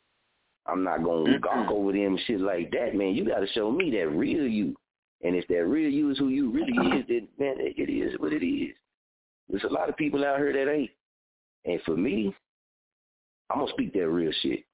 I'm 0.66 0.84
not 0.84 1.02
gonna 1.02 1.30
Mm-mm. 1.30 1.40
gawk 1.40 1.70
over 1.70 1.92
them 1.92 2.18
shit 2.26 2.40
like 2.40 2.70
that, 2.72 2.94
man. 2.94 3.14
You 3.14 3.26
got 3.26 3.40
to 3.40 3.46
show 3.48 3.70
me 3.70 3.90
that 3.92 4.08
real 4.08 4.46
you. 4.46 4.76
And 5.22 5.36
if 5.36 5.46
that 5.48 5.66
real 5.66 5.90
you 5.90 6.10
is 6.10 6.18
who 6.18 6.28
you 6.28 6.50
really 6.50 6.98
is, 6.98 7.04
then 7.08 7.28
man, 7.38 7.56
it 7.58 7.90
is 7.90 8.18
what 8.18 8.32
it 8.32 8.46
is. 8.46 8.74
There's 9.48 9.64
a 9.64 9.72
lot 9.72 9.88
of 9.88 9.96
people 9.96 10.24
out 10.24 10.38
here 10.38 10.52
that 10.52 10.70
ain't. 10.70 10.90
And 11.64 11.80
for 11.82 11.96
me, 11.96 12.34
I'm 13.50 13.58
gonna 13.58 13.72
speak 13.72 13.92
that 13.94 14.08
real 14.08 14.32
shit. 14.42 14.64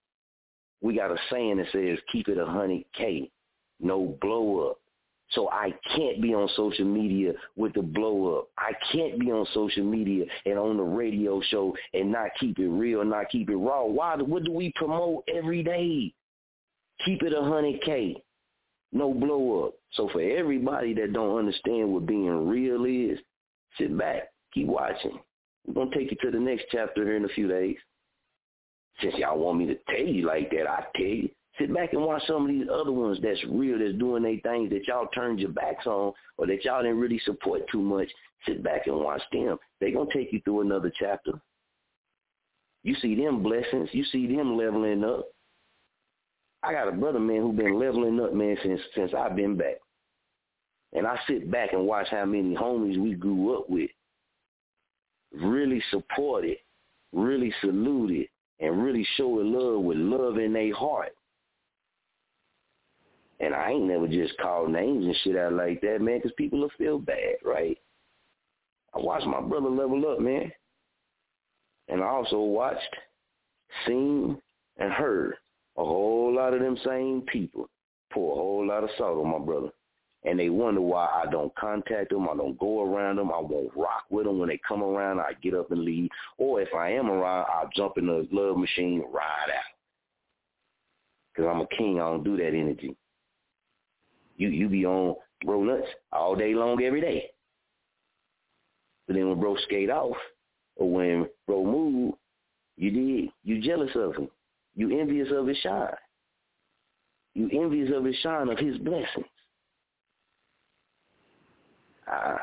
We 0.82 0.97
got 0.97 1.11
a 1.11 1.16
saying 1.30 1.57
that 1.57 1.66
says, 1.72 1.99
"Keep 2.12 2.28
it 2.28 2.39
a 2.39 2.47
hundred 2.47 2.84
K, 2.93 3.30
no 3.80 4.16
blow 4.20 4.70
up." 4.70 4.80
So 5.30 5.50
I 5.50 5.74
can't 5.96 6.22
be 6.22 6.34
on 6.34 6.48
social 6.56 6.84
media 6.84 7.32
with 7.56 7.74
the 7.74 7.82
blow 7.82 8.38
up. 8.38 8.48
I 8.58 8.72
can't 8.92 9.18
be 9.18 9.32
on 9.32 9.46
social 9.52 9.84
media 9.84 10.24
and 10.44 10.58
on 10.58 10.76
the 10.76 10.82
radio 10.82 11.40
show 11.50 11.74
and 11.94 12.12
not 12.12 12.30
keep 12.38 12.58
it 12.58 12.68
real, 12.68 13.04
not 13.04 13.28
keep 13.30 13.50
it 13.50 13.56
raw. 13.56 13.84
Why? 13.84 14.14
What 14.16 14.44
do 14.44 14.52
we 14.52 14.72
promote 14.76 15.24
every 15.34 15.62
day? 15.62 16.12
Keep 17.04 17.24
it 17.24 17.34
a 17.34 17.42
hundred 17.42 17.82
K, 17.82 18.22
no 18.92 19.12
blow 19.12 19.66
up. 19.66 19.74
So 19.92 20.08
for 20.12 20.22
everybody 20.22 20.94
that 20.94 21.12
don't 21.12 21.38
understand 21.38 21.92
what 21.92 22.06
being 22.06 22.48
real 22.48 22.84
is, 22.84 23.18
sit 23.78 23.96
back, 23.98 24.28
keep 24.54 24.66
watching. 24.66 25.18
We're 25.66 25.74
gonna 25.74 25.94
take 25.94 26.10
you 26.10 26.16
to 26.22 26.30
the 26.30 26.42
next 26.42 26.66
chapter 26.70 27.04
here 27.04 27.16
in 27.16 27.24
a 27.24 27.28
few 27.28 27.48
days. 27.48 27.76
Since 29.02 29.16
y'all 29.16 29.38
want 29.38 29.58
me 29.58 29.66
to 29.66 29.76
tell 29.88 30.06
you 30.06 30.26
like 30.26 30.50
that, 30.52 30.70
I 30.70 30.84
tell 30.94 31.04
you. 31.04 31.28
Sit 31.59 31.72
back 31.72 31.92
and 31.92 32.02
watch 32.02 32.22
some 32.26 32.42
of 32.42 32.48
these 32.48 32.66
other 32.70 32.92
ones 32.92 33.18
that's 33.22 33.42
real, 33.48 33.78
that's 33.78 33.98
doing 33.98 34.22
their 34.22 34.38
things 34.40 34.70
that 34.70 34.86
y'all 34.86 35.07
turned 35.14 35.40
your 35.40 35.50
backs 35.50 35.86
on 35.86 36.12
or 36.36 36.46
that 36.46 36.64
y'all 36.64 36.82
didn't 36.82 37.00
really 37.00 37.20
support 37.24 37.62
too 37.70 37.80
much. 37.80 38.09
Sit 38.46 38.62
back 38.62 38.86
and 38.86 38.96
watch 38.96 39.22
them. 39.32 39.57
They 39.80 39.90
gonna 39.92 40.11
take 40.12 40.32
you 40.32 40.40
through 40.44 40.62
another 40.62 40.92
chapter. 40.98 41.32
You 42.82 42.94
see 42.96 43.14
them 43.14 43.42
blessings. 43.42 43.88
You 43.92 44.04
see 44.04 44.26
them 44.26 44.57
leveling 44.57 45.02
up. 45.02 45.26
I 46.62 46.72
got 46.72 46.88
a 46.88 46.92
brother, 46.92 47.20
man, 47.20 47.40
who 47.40 47.52
been 47.52 47.78
leveling 47.78 48.20
up, 48.20 48.34
man, 48.34 48.57
since 48.62 48.80
since 48.94 49.12
I've 49.16 49.36
been 49.36 49.57
back. 49.57 49.76
And 50.92 51.07
I 51.07 51.18
sit 51.26 51.50
back 51.50 51.72
and 51.72 51.86
watch 51.86 52.09
how 52.11 52.24
many 52.24 52.54
homies 52.54 53.00
we 53.00 53.14
grew 53.14 53.59
up 53.59 53.68
with 53.68 53.90
really 55.32 55.82
supported, 55.90 56.57
really 57.12 57.52
saluted, 57.61 58.28
and 58.61 58.82
really 58.82 59.07
showing 59.16 59.52
love 59.52 59.82
with 59.82 59.98
love 59.98 60.38
in 60.38 60.52
their 60.52 60.74
heart. 60.74 61.12
And 63.41 63.55
I 63.55 63.70
ain't 63.70 63.84
never 63.84 64.09
just 64.09 64.37
called 64.39 64.70
names 64.70 65.05
and 65.05 65.16
shit 65.22 65.37
out 65.37 65.53
like 65.53 65.80
that, 65.82 66.01
man, 66.01 66.18
because 66.18 66.32
people 66.39 66.61
will 66.61 66.70
feel 66.78 66.99
bad, 66.99 67.37
right? 67.45 67.78
I 68.95 68.99
watched 68.99 69.26
my 69.26 69.41
brother 69.41 69.68
level 69.68 70.11
up, 70.11 70.20
man. 70.20 70.51
And 71.89 72.03
I 72.03 72.07
also 72.07 72.39
watched, 72.39 72.97
seen, 73.87 74.41
and 74.78 74.93
heard 74.93 75.34
a 75.76 75.84
whole 75.84 76.34
lot 76.34 76.55
of 76.55 76.61
them 76.61 76.78
same 76.84 77.22
people 77.22 77.68
pour 78.11 78.32
a 78.32 78.37
whole 78.37 78.66
lot 78.66 78.84
of 78.84 78.91
salt 78.97 79.18
on 79.18 79.30
my 79.30 79.45
brother. 79.45 79.70
And 80.24 80.41
they 80.41 80.49
wonder 80.49 80.80
why 80.80 81.07
I 81.07 81.30
don't 81.30 81.55
contact 81.55 82.11
them, 82.11 82.28
I 82.28 82.34
don't 82.34 82.59
go 82.59 82.82
around 82.82 83.16
them, 83.16 83.30
I 83.30 83.39
won't 83.39 83.70
rock 83.76 84.05
with 84.11 84.24
them. 84.24 84.39
When 84.39 84.49
they 84.49 84.61
come 84.66 84.82
around, 84.82 85.20
I 85.20 85.34
get 85.41 85.55
up 85.55 85.70
and 85.70 85.82
leave. 85.82 86.09
Or 86.39 86.61
if 86.61 86.74
I 86.74 86.91
am 86.91 87.11
around, 87.11 87.47
I'll 87.53 87.70
jump 87.76 87.99
in 87.99 88.07
the 88.07 88.26
love 88.32 88.57
machine, 88.57 89.05
ride 89.12 89.51
out. 89.51 89.62
Because 91.32 91.49
I'm 91.53 91.61
a 91.61 91.76
king, 91.76 92.01
I 92.01 92.05
don't 92.05 92.24
do 92.24 92.37
that 92.39 92.49
energy. 92.49 92.97
You 94.37 94.49
you 94.49 94.68
be 94.68 94.84
on 94.84 95.16
bro 95.45 95.62
nuts 95.64 95.89
all 96.12 96.37
day 96.37 96.55
long 96.55 96.82
every 96.82 97.01
day. 97.01 97.30
But 99.07 99.14
then 99.14 99.28
when 99.28 99.41
bro 99.41 99.57
skate 99.64 99.91
off, 99.91 100.16
or 100.76 100.91
when 100.91 101.26
bro 101.47 101.64
move, 101.64 102.14
you 102.76 102.91
did, 102.91 103.30
you 103.45 103.62
jealous 103.62 103.91
of 103.95 104.16
him. 104.16 104.28
You 104.74 105.01
envious 105.01 105.28
of 105.32 105.47
his 105.47 105.57
shine. 105.59 105.95
You 107.34 107.49
envious 107.53 107.91
of 107.95 108.05
his 108.05 108.16
shine 108.16 108.49
of 108.49 108.59
his 108.59 108.78
blessings. 108.78 109.26
I 112.07 112.39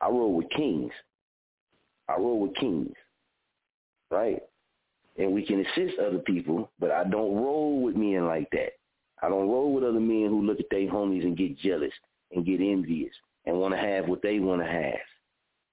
I 0.00 0.08
roll 0.08 0.34
with 0.34 0.50
kings. 0.50 0.92
I 2.08 2.16
roll 2.16 2.40
with 2.40 2.54
kings. 2.56 2.94
Right? 4.10 4.42
And 5.18 5.32
we 5.32 5.44
can 5.44 5.60
assist 5.60 5.98
other 5.98 6.18
people, 6.18 6.70
but 6.78 6.90
I 6.90 7.04
don't 7.04 7.34
roll 7.34 7.82
with 7.82 7.96
men 7.96 8.26
like 8.26 8.48
that. 8.52 8.72
I 9.22 9.28
don't 9.28 9.48
roll 9.48 9.72
with 9.72 9.84
other 9.84 10.00
men 10.00 10.28
who 10.28 10.42
look 10.42 10.60
at 10.60 10.66
their 10.70 10.88
homies 10.88 11.24
and 11.24 11.36
get 11.36 11.58
jealous 11.58 11.92
and 12.32 12.46
get 12.46 12.60
envious 12.60 13.12
and 13.46 13.58
want 13.58 13.74
to 13.74 13.80
have 13.80 14.08
what 14.08 14.22
they 14.22 14.38
want 14.38 14.62
to 14.62 14.68
have. 14.68 15.00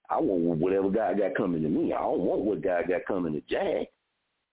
I 0.10 0.20
want 0.20 0.60
whatever 0.60 0.90
God 0.90 1.20
got 1.20 1.36
coming 1.36 1.62
to 1.64 1.70
me. 1.70 1.94
I 1.94 2.00
don't 2.00 2.20
want 2.20 2.42
what 2.42 2.62
God 2.62 2.88
got 2.88 3.06
coming 3.06 3.34
to 3.34 3.42
Jag. 3.50 3.88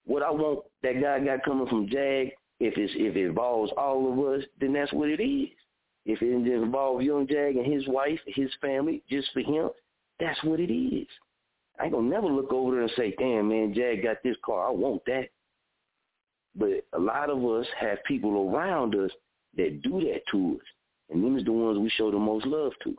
What 0.07 0.23
I 0.23 0.31
want 0.31 0.65
that 0.83 1.01
God 1.01 1.25
got 1.25 1.45
coming 1.45 1.67
from 1.69 1.89
Jag, 1.89 2.33
if 2.61 2.77
it's 2.77 2.93
if 2.97 3.17
it 3.17 3.27
involves 3.27 3.73
all 3.77 4.13
of 4.13 4.19
us, 4.35 4.47
then 4.61 4.73
that's 4.73 4.93
what 4.93 5.09
it 5.09 5.23
is. 5.23 5.49
If 6.07 6.21
it 6.21 6.33
involves 6.33 7.05
Young 7.05 7.27
Jag 7.27 7.57
and 7.57 7.73
his 7.73 7.87
wife, 7.89 8.21
his 8.27 8.51
family, 8.61 9.03
just 9.09 9.29
for 9.33 9.41
him, 9.41 9.71
that's 10.21 10.43
what 10.45 10.61
it 10.61 10.73
is. 10.73 11.07
I 11.81 11.85
ain't 11.85 11.93
gonna 11.93 12.09
never 12.09 12.27
look 12.27 12.53
over 12.53 12.73
there 12.73 12.83
and 12.83 12.93
say, 12.97 13.15
damn 13.19 13.49
man, 13.49 13.75
Jag 13.75 14.03
got 14.03 14.23
this 14.23 14.37
car, 14.45 14.69
I 14.69 14.71
want 14.71 15.03
that. 15.07 15.29
But 16.57 16.87
a 16.93 16.99
lot 16.99 17.31
of 17.31 17.45
us 17.45 17.67
have 17.81 17.99
people 18.05 18.51
around 18.51 18.95
us 18.95 19.11
that 19.57 19.83
do 19.83 20.01
that 20.01 20.21
to 20.31 20.59
us. 20.61 20.67
And 21.11 21.23
them 21.23 21.37
is 21.37 21.45
the 21.45 21.53
ones 21.53 21.79
we 21.79 21.91
show 21.91 22.11
the 22.11 22.19
most 22.19 22.47
love 22.47 22.73
to. 22.85 22.97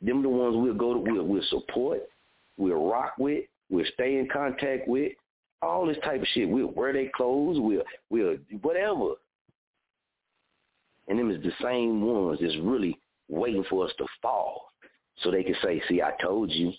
Them 0.00 0.22
the 0.22 0.28
ones 0.28 0.56
we'll 0.56 0.74
go 0.74 0.94
to, 0.94 1.00
we'll, 1.00 1.24
we'll 1.24 1.42
support, 1.44 2.00
we'll 2.56 2.88
rock 2.88 3.14
with, 3.18 3.44
we'll 3.70 3.86
stay 3.94 4.18
in 4.18 4.28
contact 4.32 4.86
with, 4.88 5.12
all 5.62 5.86
this 5.86 5.96
type 6.04 6.20
of 6.20 6.26
shit. 6.28 6.48
We'll 6.48 6.70
wear 6.72 6.92
their 6.92 7.10
clothes, 7.14 7.58
we'll, 7.58 7.82
we'll, 8.10 8.36
whatever. 8.62 9.14
And 11.08 11.18
them 11.18 11.30
is 11.30 11.42
the 11.42 11.52
same 11.62 12.02
ones 12.02 12.38
that's 12.40 12.56
really 12.58 12.98
waiting 13.28 13.64
for 13.68 13.84
us 13.84 13.92
to 13.98 14.06
fall 14.20 14.68
so 15.22 15.30
they 15.30 15.42
can 15.42 15.56
say, 15.62 15.82
see, 15.88 16.02
I 16.02 16.12
told 16.22 16.50
you. 16.50 16.72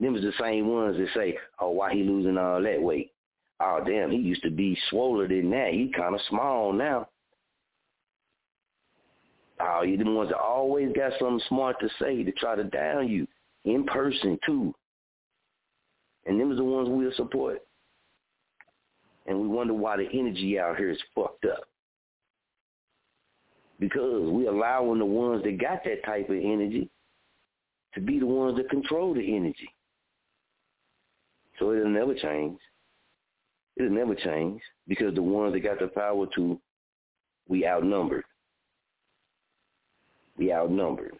Them 0.00 0.16
is 0.16 0.22
the 0.22 0.32
same 0.40 0.68
ones 0.68 0.96
that 0.96 1.08
say, 1.14 1.38
oh, 1.60 1.70
why 1.70 1.94
he 1.94 2.02
losing 2.02 2.36
all 2.36 2.62
that 2.62 2.82
weight? 2.82 3.12
Oh, 3.60 3.80
damn, 3.86 4.10
he 4.10 4.18
used 4.18 4.42
to 4.42 4.50
be 4.50 4.76
swoller 4.90 5.28
than 5.28 5.50
that. 5.50 5.72
He 5.72 5.92
kind 5.96 6.14
of 6.14 6.20
small 6.28 6.72
now. 6.72 7.08
Oh, 9.60 9.82
you 9.82 9.96
the 9.96 10.04
ones 10.04 10.30
that 10.30 10.38
always 10.38 10.92
got 10.94 11.12
something 11.18 11.40
smart 11.48 11.76
to 11.80 11.88
say 12.00 12.24
to 12.24 12.32
try 12.32 12.56
to 12.56 12.64
down 12.64 13.08
you 13.08 13.26
in 13.64 13.84
person 13.84 14.38
too. 14.44 14.74
And 16.26 16.40
them 16.40 16.50
is 16.50 16.58
the 16.58 16.64
ones 16.64 16.88
we'll 16.90 17.12
support. 17.14 17.62
And 19.26 19.40
we 19.40 19.46
wonder 19.46 19.72
why 19.74 19.96
the 19.96 20.08
energy 20.12 20.58
out 20.58 20.76
here 20.76 20.90
is 20.90 20.98
fucked 21.14 21.44
up. 21.44 21.64
Because 23.78 24.28
we 24.30 24.46
allowing 24.46 24.98
the 24.98 25.04
ones 25.04 25.42
that 25.44 25.60
got 25.60 25.84
that 25.84 26.04
type 26.04 26.28
of 26.28 26.36
energy 26.36 26.90
to 27.94 28.00
be 28.00 28.18
the 28.18 28.26
ones 28.26 28.56
that 28.56 28.70
control 28.70 29.14
the 29.14 29.36
energy. 29.36 29.68
So 31.58 31.72
it'll 31.72 31.88
never 31.88 32.14
change. 32.14 32.58
It'll 33.76 33.90
never 33.90 34.14
change 34.14 34.60
because 34.86 35.14
the 35.14 35.22
ones 35.22 35.52
that 35.52 35.60
got 35.60 35.80
the 35.80 35.88
power 35.88 36.26
to, 36.36 36.60
we 37.48 37.66
outnumbered. 37.66 38.24
We 40.36 40.52
outnumbered. 40.52 41.18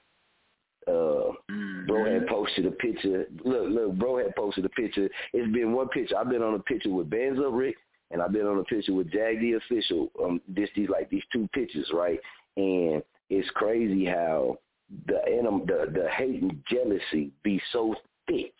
Uh, 0.86 1.32
mm-hmm. 1.50 1.86
bro 1.86 2.12
had 2.12 2.26
posted 2.26 2.66
a 2.66 2.70
picture. 2.70 3.26
Look, 3.44 3.70
look, 3.70 3.94
bro 3.94 4.18
had 4.18 4.36
posted 4.36 4.64
a 4.66 4.68
picture. 4.68 5.08
It's 5.32 5.52
been 5.52 5.72
one 5.72 5.88
picture. 5.88 6.16
I've 6.16 6.28
been 6.28 6.42
on 6.42 6.54
a 6.54 6.58
picture 6.58 6.90
with 6.90 7.08
Banzo 7.08 7.56
Rick, 7.56 7.76
and 8.10 8.20
I've 8.20 8.32
been 8.32 8.46
on 8.46 8.58
a 8.58 8.64
picture 8.64 8.92
with 8.92 9.10
Jag 9.10 9.40
the 9.40 9.54
official. 9.54 10.10
Um, 10.22 10.42
this 10.46 10.68
these 10.76 10.90
like 10.90 11.08
these 11.08 11.22
two 11.32 11.48
pictures, 11.54 11.90
right? 11.94 12.20
And 12.56 13.02
it's 13.30 13.48
crazy 13.54 14.04
how 14.04 14.58
the 15.06 15.22
anim, 15.26 15.64
the 15.66 15.90
the 15.92 16.08
hate 16.10 16.42
and 16.42 16.62
jealousy 16.70 17.30
be 17.42 17.60
so 17.72 17.94
thick 18.28 18.52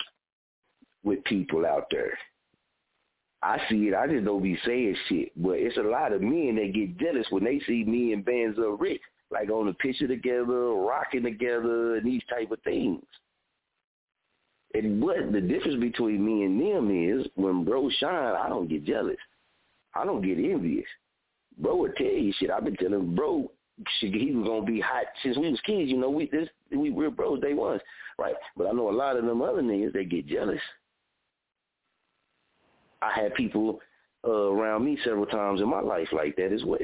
with 1.03 1.23
people 1.25 1.67
out 1.67 1.89
there. 1.91 2.17
I 3.45 3.59
see 3.69 3.89
it. 3.89 3.95
I 3.95 4.07
just 4.07 4.25
don't 4.25 4.43
be 4.43 4.59
saying 4.65 4.97
shit. 5.09 5.33
But 5.37 5.59
it's 5.59 5.77
a 5.77 5.83
lot 5.83 6.13
of 6.13 6.23
men 6.23 6.57
that 6.57 6.73
get 6.73 6.99
jealous 6.99 7.27
when 7.31 7.45
they 7.45 7.61
see 7.67 7.85
me 7.85 8.13
and 8.15 8.25
Banzo 8.25 8.81
Rick 8.81 9.01
like 9.31 9.51
on 9.51 9.69
a 9.69 9.75
picture 9.75 10.07
together, 10.07 10.71
rocking 10.75 11.25
together, 11.25 11.97
and 11.97 12.07
these 12.07 12.23
type 12.31 12.51
of 12.51 12.61
things. 12.63 13.03
And 14.75 15.03
what 15.03 15.33
the 15.33 15.41
difference 15.41 15.81
between 15.81 16.25
me 16.25 16.45
and 16.45 16.61
them 16.61 16.91
is 16.91 17.27
when 17.35 17.65
bro 17.65 17.91
shine, 17.99 18.35
I 18.35 18.49
don't 18.49 18.69
get 18.69 18.85
jealous. 18.85 19.17
I 19.95 20.05
don't 20.05 20.23
get 20.23 20.39
envious. 20.39 20.87
Bro 21.59 21.77
would 21.77 21.97
tell 21.97 22.07
you 22.07 22.33
shit. 22.39 22.51
I've 22.51 22.65
been 22.65 22.77
telling 22.77 23.15
bro 23.15 23.51
shit, 24.01 24.15
he 24.15 24.33
was 24.33 24.47
gonna 24.47 24.65
be 24.65 24.81
hot 24.81 25.05
since 25.23 25.37
we 25.37 25.51
was 25.51 25.61
kids. 25.65 25.91
You 25.91 25.99
know, 25.99 26.11
we 26.11 26.29
this 26.31 26.49
we 26.71 26.91
were 26.91 27.11
bros 27.11 27.41
day 27.41 27.55
ones, 27.55 27.83
right? 28.19 28.35
But 28.57 28.69
I 28.69 28.73
know 28.73 28.91
a 28.91 28.93
lot 28.93 29.17
of 29.17 29.25
them 29.25 29.43
other 29.43 29.63
niggas 29.63 29.93
they 29.93 30.05
get 30.05 30.27
jealous. 30.27 30.61
I 33.05 33.21
had 33.21 33.35
people 33.35 33.81
uh, 34.27 34.31
around 34.31 34.85
me 34.85 34.99
several 35.05 35.27
times 35.27 35.61
in 35.61 35.69
my 35.69 35.81
life 35.81 36.09
like 36.13 36.37
that 36.37 36.53
as 36.53 36.65
well. 36.65 36.79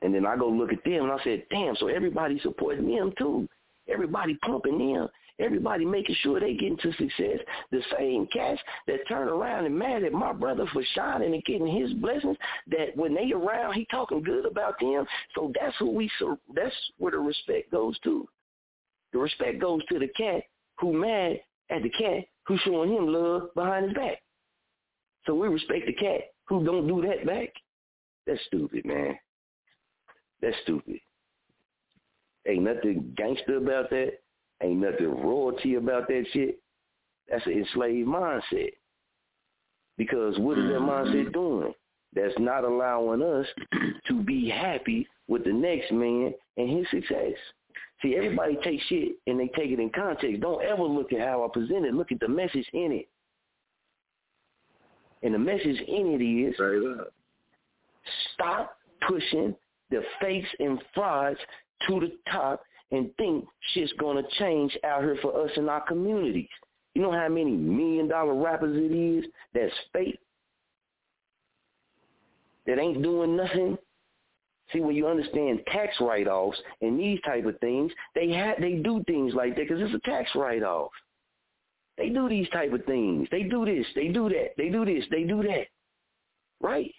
And 0.00 0.14
then 0.14 0.26
I 0.26 0.36
go 0.36 0.48
look 0.48 0.72
at 0.72 0.84
them 0.84 1.04
and 1.04 1.12
I 1.12 1.22
said, 1.24 1.44
damn, 1.50 1.74
so 1.76 1.88
everybody 1.88 2.38
supporting 2.40 2.94
them 2.94 3.12
too. 3.18 3.48
Everybody 3.88 4.38
pumping 4.42 4.78
them. 4.78 5.08
Everybody 5.40 5.84
making 5.84 6.16
sure 6.20 6.40
they 6.40 6.54
get 6.54 6.72
into 6.72 6.92
success. 6.92 7.38
The 7.70 7.80
same 7.96 8.26
cats 8.32 8.60
that 8.86 9.06
turn 9.08 9.28
around 9.28 9.66
and 9.66 9.78
mad 9.78 10.02
at 10.02 10.12
my 10.12 10.32
brother 10.32 10.66
for 10.72 10.82
shining 10.94 11.32
and 11.32 11.44
getting 11.44 11.66
his 11.66 11.92
blessings, 11.94 12.36
that 12.68 12.96
when 12.96 13.14
they 13.14 13.32
around, 13.32 13.74
he 13.74 13.86
talking 13.90 14.22
good 14.22 14.46
about 14.46 14.74
them. 14.80 15.06
So 15.34 15.52
that's 15.58 15.76
who 15.78 15.90
we, 15.90 16.10
so 16.18 16.38
that's 16.54 16.74
where 16.98 17.12
the 17.12 17.18
respect 17.18 17.70
goes 17.70 17.96
to. 18.00 18.28
The 19.12 19.18
respect 19.18 19.60
goes 19.60 19.80
to 19.90 19.98
the 20.00 20.08
cat 20.08 20.42
who 20.80 20.92
mad 20.92 21.40
at 21.70 21.82
the 21.82 21.90
cat 21.90 22.24
who's 22.48 22.60
showing 22.60 22.90
him 22.90 23.06
love 23.06 23.54
behind 23.54 23.84
his 23.86 23.94
back. 23.94 24.18
So 25.26 25.34
we 25.34 25.48
respect 25.48 25.86
the 25.86 25.92
cat 25.92 26.22
who 26.46 26.64
don't 26.64 26.88
do 26.88 27.06
that 27.06 27.26
back. 27.26 27.50
That's 28.26 28.40
stupid, 28.46 28.86
man. 28.86 29.16
That's 30.40 30.56
stupid. 30.62 30.98
Ain't 32.46 32.62
nothing 32.62 33.12
gangster 33.16 33.58
about 33.58 33.90
that. 33.90 34.12
Ain't 34.62 34.80
nothing 34.80 35.10
royalty 35.10 35.74
about 35.74 36.08
that 36.08 36.24
shit. 36.32 36.58
That's 37.30 37.44
an 37.46 37.52
enslaved 37.52 38.08
mindset. 38.08 38.72
Because 39.98 40.38
what 40.38 40.58
is 40.58 40.64
that 40.70 40.80
mindset 40.80 41.26
mm-hmm. 41.26 41.32
doing? 41.32 41.74
That's 42.14 42.34
not 42.38 42.64
allowing 42.64 43.22
us 43.22 43.46
to 44.08 44.22
be 44.22 44.48
happy 44.48 45.06
with 45.26 45.44
the 45.44 45.52
next 45.52 45.92
man 45.92 46.32
and 46.56 46.70
his 46.70 46.86
success. 46.90 47.34
See, 48.02 48.14
everybody 48.16 48.56
takes 48.62 48.84
shit 48.84 49.16
and 49.26 49.40
they 49.40 49.48
take 49.48 49.70
it 49.70 49.80
in 49.80 49.90
context. 49.90 50.40
Don't 50.40 50.62
ever 50.62 50.84
look 50.84 51.12
at 51.12 51.20
how 51.20 51.44
I 51.44 51.48
present 51.52 51.84
it. 51.84 51.94
Look 51.94 52.12
at 52.12 52.20
the 52.20 52.28
message 52.28 52.66
in 52.72 52.92
it. 52.92 53.08
And 55.22 55.34
the 55.34 55.38
message 55.38 55.80
in 55.86 56.18
it 56.18 56.24
is 56.24 56.54
Stop 58.34 58.78
pushing 59.06 59.54
the 59.90 60.02
fakes 60.20 60.48
and 60.60 60.80
frauds 60.94 61.38
to 61.88 62.00
the 62.00 62.12
top 62.30 62.62
and 62.92 63.10
think 63.16 63.44
shit's 63.72 63.92
gonna 63.98 64.22
change 64.38 64.76
out 64.84 65.02
here 65.02 65.18
for 65.20 65.44
us 65.44 65.50
in 65.56 65.68
our 65.68 65.80
communities. 65.86 66.48
You 66.94 67.02
know 67.02 67.12
how 67.12 67.28
many 67.28 67.52
million 67.52 68.08
dollar 68.08 68.34
rappers 68.34 68.76
it 68.76 68.94
is 68.94 69.24
that's 69.54 69.74
fake? 69.92 70.18
That 72.66 72.78
ain't 72.78 73.02
doing 73.02 73.36
nothing? 73.36 73.78
See, 74.72 74.80
when 74.80 74.94
you 74.94 75.06
understand 75.06 75.60
tax 75.72 75.94
write-offs 76.00 76.58
and 76.82 76.98
these 76.98 77.20
type 77.22 77.46
of 77.46 77.58
things, 77.60 77.90
they 78.14 78.32
ha- 78.32 78.56
they 78.60 78.74
do 78.74 79.02
things 79.06 79.32
like 79.34 79.56
that 79.56 79.68
because 79.68 79.80
it's 79.80 79.94
a 79.94 80.10
tax 80.10 80.30
write-off. 80.34 80.90
They 81.96 82.10
do 82.10 82.28
these 82.28 82.48
type 82.50 82.72
of 82.72 82.84
things. 82.84 83.28
They 83.30 83.44
do 83.44 83.64
this. 83.64 83.86
They 83.94 84.08
do 84.08 84.28
that. 84.28 84.50
They 84.56 84.68
do 84.68 84.84
this. 84.84 85.04
They 85.10 85.24
do 85.24 85.42
that. 85.42 85.66
Right? 86.60 86.92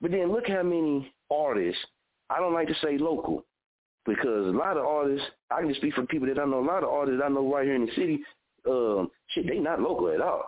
But 0.00 0.10
then 0.10 0.30
look 0.30 0.46
how 0.46 0.62
many 0.62 1.12
artists, 1.30 1.80
I 2.28 2.38
don't 2.38 2.52
like 2.52 2.68
to 2.68 2.74
say 2.82 2.98
local, 2.98 3.44
because 4.04 4.46
a 4.46 4.56
lot 4.56 4.76
of 4.76 4.84
artists, 4.84 5.26
I 5.50 5.60
can 5.60 5.68
just 5.68 5.80
speak 5.80 5.94
for 5.94 6.04
people 6.06 6.28
that 6.28 6.38
I 6.38 6.44
know, 6.44 6.60
a 6.60 6.64
lot 6.64 6.84
of 6.84 6.90
artists 6.90 7.22
I 7.24 7.28
know 7.28 7.50
right 7.50 7.64
here 7.64 7.74
in 7.74 7.86
the 7.86 7.92
city, 7.92 8.22
um, 8.68 9.10
shit, 9.28 9.46
they 9.46 9.58
not 9.58 9.80
local 9.80 10.10
at 10.10 10.20
all. 10.20 10.44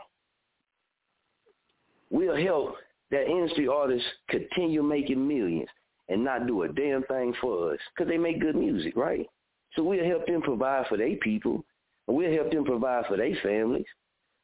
We'll 2.10 2.36
help 2.36 2.76
that 3.10 3.28
industry 3.28 3.68
artists 3.68 4.06
continue 4.28 4.82
making 4.82 5.26
millions 5.26 5.68
and 6.08 6.24
not 6.24 6.46
do 6.46 6.62
a 6.62 6.68
damn 6.68 7.02
thing 7.04 7.34
for 7.40 7.72
us 7.72 7.78
because 7.94 8.10
they 8.10 8.18
make 8.18 8.40
good 8.40 8.56
music, 8.56 8.96
right? 8.96 9.26
So 9.74 9.82
we'll 9.82 10.04
help 10.04 10.26
them 10.26 10.42
provide 10.42 10.86
for 10.86 10.96
their 10.96 11.16
people 11.16 11.64
and 12.06 12.16
we'll 12.16 12.32
help 12.32 12.50
them 12.50 12.64
provide 12.64 13.06
for 13.06 13.16
their 13.16 13.36
families. 13.42 13.86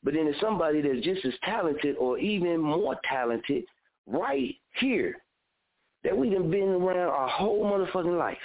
But 0.03 0.15
then 0.15 0.25
there's 0.25 0.41
somebody 0.41 0.81
that's 0.81 1.05
just 1.05 1.25
as 1.25 1.35
talented 1.45 1.97
or 1.97 2.19
even 2.19 2.61
more 2.61 2.97
talented 3.09 3.65
right 4.07 4.55
here 4.81 5.17
that 6.03 6.17
we 6.17 6.33
have 6.33 6.51
been 6.51 6.69
around 6.69 6.97
our 6.97 7.29
whole 7.29 7.65
motherfucking 7.65 8.19
life. 8.19 8.37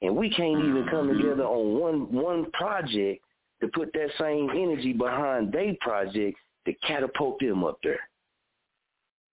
And 0.00 0.16
we 0.16 0.30
can't 0.30 0.58
even 0.58 0.86
come 0.90 1.08
together 1.08 1.44
on 1.44 1.80
one 1.80 2.12
one 2.12 2.50
project 2.52 3.22
to 3.60 3.68
put 3.68 3.92
that 3.92 4.08
same 4.18 4.50
energy 4.50 4.92
behind 4.92 5.52
their 5.52 5.74
project 5.80 6.36
to 6.66 6.72
catapult 6.86 7.38
them 7.40 7.64
up 7.64 7.78
there. 7.82 8.00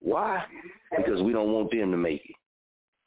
Why? 0.00 0.44
Because 0.96 1.22
we 1.22 1.32
don't 1.32 1.52
want 1.52 1.70
them 1.70 1.90
to 1.90 1.96
make 1.96 2.22
it. 2.24 2.36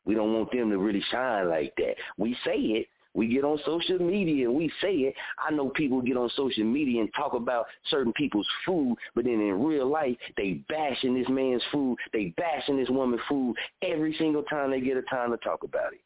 We 0.06 0.16
don't 0.16 0.34
want 0.34 0.52
them 0.52 0.70
to 0.70 0.78
really 0.78 1.04
shine 1.12 1.50
like 1.50 1.74
that. 1.78 1.96
We 2.18 2.36
say 2.46 2.58
it, 2.58 2.88
we 3.14 3.28
get 3.28 3.44
on 3.44 3.60
social 3.66 4.00
media 4.00 4.48
and 4.48 4.58
we 4.58 4.72
say 4.82 4.94
it. 4.94 5.16
I 5.38 5.52
know 5.52 5.70
people 5.70 6.02
get 6.02 6.18
on 6.18 6.30
social 6.36 6.64
media 6.64 7.02
and 7.02 7.14
talk 7.14 7.34
about 7.34 7.68
certain 7.90 8.14
people's 8.14 8.48
food, 8.66 8.96
but 9.16 9.26
then 9.26 9.36
in 9.36 9.64
real 9.64 9.88
life, 9.88 10.18
they 10.36 10.64
bashing 10.68 11.14
this 11.14 11.30
man's 11.30 11.64
food. 11.72 11.98
They 12.12 12.34
bashing 12.38 12.78
this 12.78 12.90
woman's 12.90 13.22
food 13.30 13.56
every 13.82 14.16
single 14.18 14.44
time 14.44 14.72
they 14.72 14.82
get 14.82 14.98
a 14.98 15.04
time 15.04 15.32
to 15.32 15.38
talk 15.38 15.64
about 15.64 15.94
it. 15.94 16.02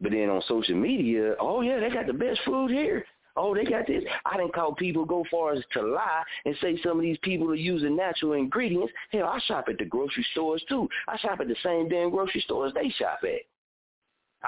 But 0.00 0.12
then 0.12 0.28
on 0.28 0.42
social 0.46 0.76
media, 0.76 1.34
oh 1.40 1.60
yeah, 1.62 1.80
they 1.80 1.90
got 1.90 2.06
the 2.06 2.12
best 2.12 2.40
food 2.44 2.70
here. 2.70 3.04
Oh, 3.36 3.54
they 3.54 3.64
got 3.64 3.86
this. 3.86 4.04
I 4.24 4.36
didn't 4.36 4.54
call 4.54 4.74
people 4.74 5.04
go 5.04 5.24
far 5.30 5.54
as 5.54 5.62
to 5.72 5.82
lie 5.82 6.22
and 6.44 6.54
say 6.60 6.78
some 6.82 6.98
of 6.98 7.02
these 7.02 7.18
people 7.22 7.50
are 7.50 7.56
using 7.56 7.96
natural 7.96 8.34
ingredients. 8.34 8.92
Hell, 9.10 9.26
I 9.26 9.40
shop 9.46 9.66
at 9.68 9.78
the 9.78 9.84
grocery 9.84 10.24
stores 10.32 10.62
too. 10.68 10.88
I 11.08 11.16
shop 11.18 11.40
at 11.40 11.48
the 11.48 11.56
same 11.62 11.88
damn 11.88 12.10
grocery 12.10 12.42
stores 12.42 12.72
they 12.74 12.90
shop 12.90 13.20
at. 13.24 13.40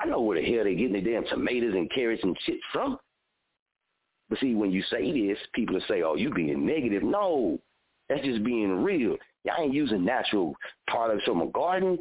I 0.01 0.07
know 0.07 0.21
where 0.21 0.41
the 0.41 0.47
hell 0.47 0.65
they 0.65 0.75
getting 0.75 0.93
their 0.93 1.21
damn 1.21 1.29
tomatoes 1.29 1.75
and 1.75 1.91
carrots 1.91 2.23
and 2.23 2.37
shit 2.45 2.59
from. 2.73 2.99
But 4.29 4.39
see, 4.39 4.55
when 4.55 4.71
you 4.71 4.83
say 4.91 5.13
this, 5.13 5.39
people 5.55 5.75
will 5.75 5.85
say, 5.89 6.03
oh, 6.03 6.15
you 6.15 6.33
being 6.33 6.67
negative. 6.67 7.03
No, 7.03 7.59
that's 8.09 8.25
just 8.25 8.45
being 8.45 8.83
real. 8.83 9.17
Y'all 9.45 9.55
ain't 9.59 9.75
using 9.75 10.05
natural 10.05 10.55
products 10.87 11.25
from 11.25 11.41
a 11.41 11.47
garden. 11.47 11.99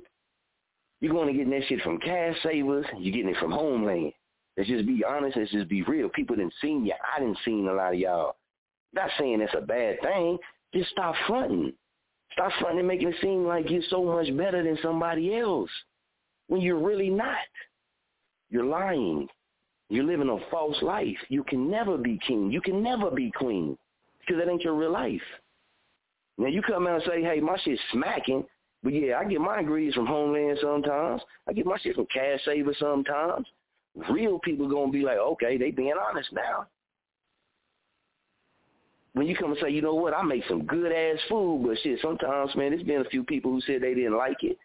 You're 1.02 1.14
going 1.14 1.28
to 1.28 1.34
get 1.34 1.50
that 1.50 1.68
shit 1.68 1.82
from 1.82 2.00
Cash 2.00 2.36
Savers. 2.44 2.86
You're 2.98 3.14
getting 3.14 3.32
it 3.32 3.40
from 3.40 3.52
Homeland. 3.52 4.14
Let's 4.58 4.70
just 4.70 4.86
be 4.86 5.04
honest. 5.08 5.38
Let's 5.38 5.52
just 5.52 5.68
be 5.68 5.84
real. 5.84 6.10
People 6.10 6.36
didn't 6.36 6.54
seen 6.62 6.86
you. 6.86 6.94
I 7.16 7.20
didn't 7.20 7.38
seen 7.44 7.68
a 7.68 7.74
lot 7.74 7.94
of 7.94 8.00
y'all. 8.00 8.36
Not 8.94 9.10
saying 9.20 9.42
it's 9.42 9.54
a 9.58 9.62
bad 9.62 10.00
thing. 10.02 10.38
Just 10.74 10.92
stop 10.92 11.16
fronting. 11.28 11.74
Stop 12.34 12.52
fronting 12.60 12.80
and 12.80 12.88
making 12.88 13.10
it 13.10 13.16
seem 13.22 13.46
like 13.46 13.70
you're 13.70 13.82
so 13.90 14.04
much 14.04 14.36
better 14.36 14.64
than 14.64 14.78
somebody 14.82 15.38
else 15.38 15.70
when 16.48 16.62
you're 16.62 16.80
really 16.80 17.10
not. 17.10 17.38
You're 18.50 18.66
lying. 18.66 19.28
You're 19.90 20.04
living 20.04 20.30
a 20.30 20.50
false 20.50 20.82
life. 20.82 21.18
You 21.30 21.44
can 21.44 21.70
never 21.70 21.98
be 21.98 22.20
king. 22.26 22.52
You 22.52 22.62
can 22.62 22.82
never 22.82 23.12
be 23.12 23.32
queen 23.32 23.78
because 24.20 24.38
that 24.42 24.50
ain't 24.50 24.64
your 24.64 24.76
real 24.76 24.92
life. 24.92 25.22
Now 26.38 26.48
you 26.48 26.62
come 26.62 26.88
out 26.88 26.96
and 26.96 27.04
say, 27.08 27.22
hey, 27.22 27.40
my 27.40 27.58
shit's 27.64 27.82
smacking. 27.92 28.46
But 28.84 28.94
yeah, 28.94 29.18
I 29.20 29.26
get 29.26 29.42
my 29.42 29.60
ingredients 29.60 29.96
from 29.96 30.06
Homeland 30.06 30.60
sometimes. 30.62 31.22
I 31.48 31.54
get 31.54 31.66
my 31.66 31.78
shit 31.78 31.96
from 31.96 32.08
Cash 32.14 32.40
Saver 32.46 32.76
sometimes. 32.80 33.48
Real 34.10 34.40
people 34.40 34.70
gonna 34.70 34.92
be 34.92 35.04
like, 35.04 35.18
okay, 35.18 35.58
they 35.58 35.72
being 35.72 35.94
honest 36.10 36.30
now. 36.34 36.68
When 39.14 39.28
you 39.28 39.36
come 39.36 39.52
and 39.52 39.60
say, 39.62 39.70
you 39.70 39.82
know 39.82 39.96
what, 39.96 40.14
I 40.14 40.22
make 40.24 40.44
some 40.50 40.66
good 40.66 40.92
ass 40.92 41.20
food, 41.30 41.64
but 41.66 41.78
shit, 41.82 42.00
sometimes 42.02 42.54
man, 42.56 42.72
there's 42.72 42.84
been 42.84 43.02
a 43.02 43.10
few 43.10 43.24
people 43.24 43.52
who 43.52 43.62
said 43.62 43.82
they 43.82 43.94
didn't 43.94 44.18
like 44.18 44.44
it. 44.44 44.58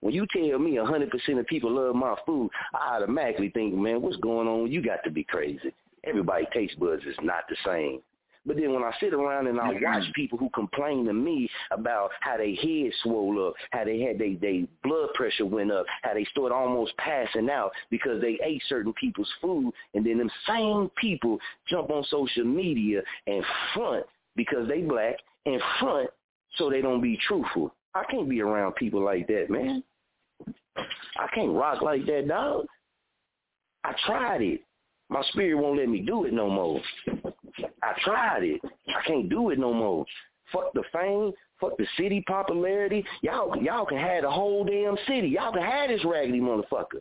When 0.00 0.12
you 0.12 0.26
tell 0.30 0.58
me 0.58 0.72
100% 0.72 1.40
of 1.40 1.46
people 1.46 1.72
love 1.72 1.96
my 1.96 2.14
food, 2.26 2.50
I 2.74 2.96
automatically 2.96 3.48
think, 3.50 3.74
man, 3.74 4.02
what's 4.02 4.18
going 4.18 4.46
on? 4.46 4.70
You 4.70 4.82
got 4.82 5.02
to 5.04 5.10
be 5.10 5.24
crazy. 5.24 5.72
Everybody 6.04 6.46
taste 6.52 6.78
buds 6.78 7.02
is 7.04 7.16
not 7.22 7.44
the 7.48 7.56
same. 7.64 8.00
But 8.46 8.56
then 8.56 8.72
when 8.72 8.84
I 8.84 8.92
sit 9.00 9.12
around 9.12 9.48
and 9.48 9.60
I 9.60 9.74
mm-hmm. 9.74 9.84
watch 9.84 10.04
people 10.14 10.38
who 10.38 10.48
complain 10.50 11.04
to 11.06 11.12
me 11.12 11.48
about 11.72 12.10
how 12.20 12.36
their 12.36 12.54
head 12.54 12.92
swole 13.02 13.48
up, 13.48 13.54
how 13.72 13.84
they 13.84 14.00
had 14.00 14.18
their 14.18 14.36
they 14.40 14.66
blood 14.84 15.08
pressure 15.14 15.46
went 15.46 15.72
up, 15.72 15.84
how 16.02 16.14
they 16.14 16.24
started 16.30 16.54
almost 16.54 16.96
passing 16.98 17.50
out 17.50 17.72
because 17.90 18.20
they 18.20 18.38
ate 18.44 18.62
certain 18.68 18.92
people's 18.94 19.30
food, 19.40 19.72
and 19.94 20.06
then 20.06 20.18
them 20.18 20.30
same 20.46 20.90
people 20.96 21.38
jump 21.68 21.90
on 21.90 22.04
social 22.04 22.44
media 22.44 23.02
and 23.26 23.44
front 23.74 24.06
because 24.36 24.68
they 24.68 24.82
black 24.82 25.16
and 25.46 25.60
front 25.80 26.08
so 26.56 26.70
they 26.70 26.80
don't 26.80 27.02
be 27.02 27.18
truthful. 27.26 27.74
I 27.94 28.04
can't 28.10 28.28
be 28.28 28.40
around 28.42 28.74
people 28.76 29.02
like 29.02 29.26
that, 29.28 29.46
man. 29.48 29.82
I 30.76 31.26
can't 31.34 31.52
rock 31.52 31.82
like 31.82 32.04
that, 32.06 32.28
dog. 32.28 32.66
I 33.84 33.94
tried 34.06 34.42
it. 34.42 34.60
My 35.08 35.22
spirit 35.30 35.56
won't 35.56 35.78
let 35.78 35.88
me 35.88 36.00
do 36.00 36.24
it 36.24 36.32
no 36.32 36.50
more. 36.50 36.80
I 37.82 37.94
tried 38.04 38.42
it. 38.42 38.60
I 38.88 39.06
can't 39.06 39.28
do 39.28 39.50
it 39.50 39.58
no 39.58 39.72
more. 39.72 40.04
Fuck 40.52 40.72
the 40.74 40.82
fame. 40.92 41.32
Fuck 41.60 41.76
the 41.78 41.86
city 41.98 42.22
popularity. 42.26 43.04
Y'all, 43.22 43.56
y'all 43.62 43.86
can 43.86 43.98
have 43.98 44.22
the 44.22 44.30
whole 44.30 44.64
damn 44.64 44.96
city. 45.06 45.28
Y'all 45.28 45.52
can 45.52 45.62
have 45.62 45.88
this 45.88 46.04
raggedy 46.04 46.40
motherfucker. 46.40 47.00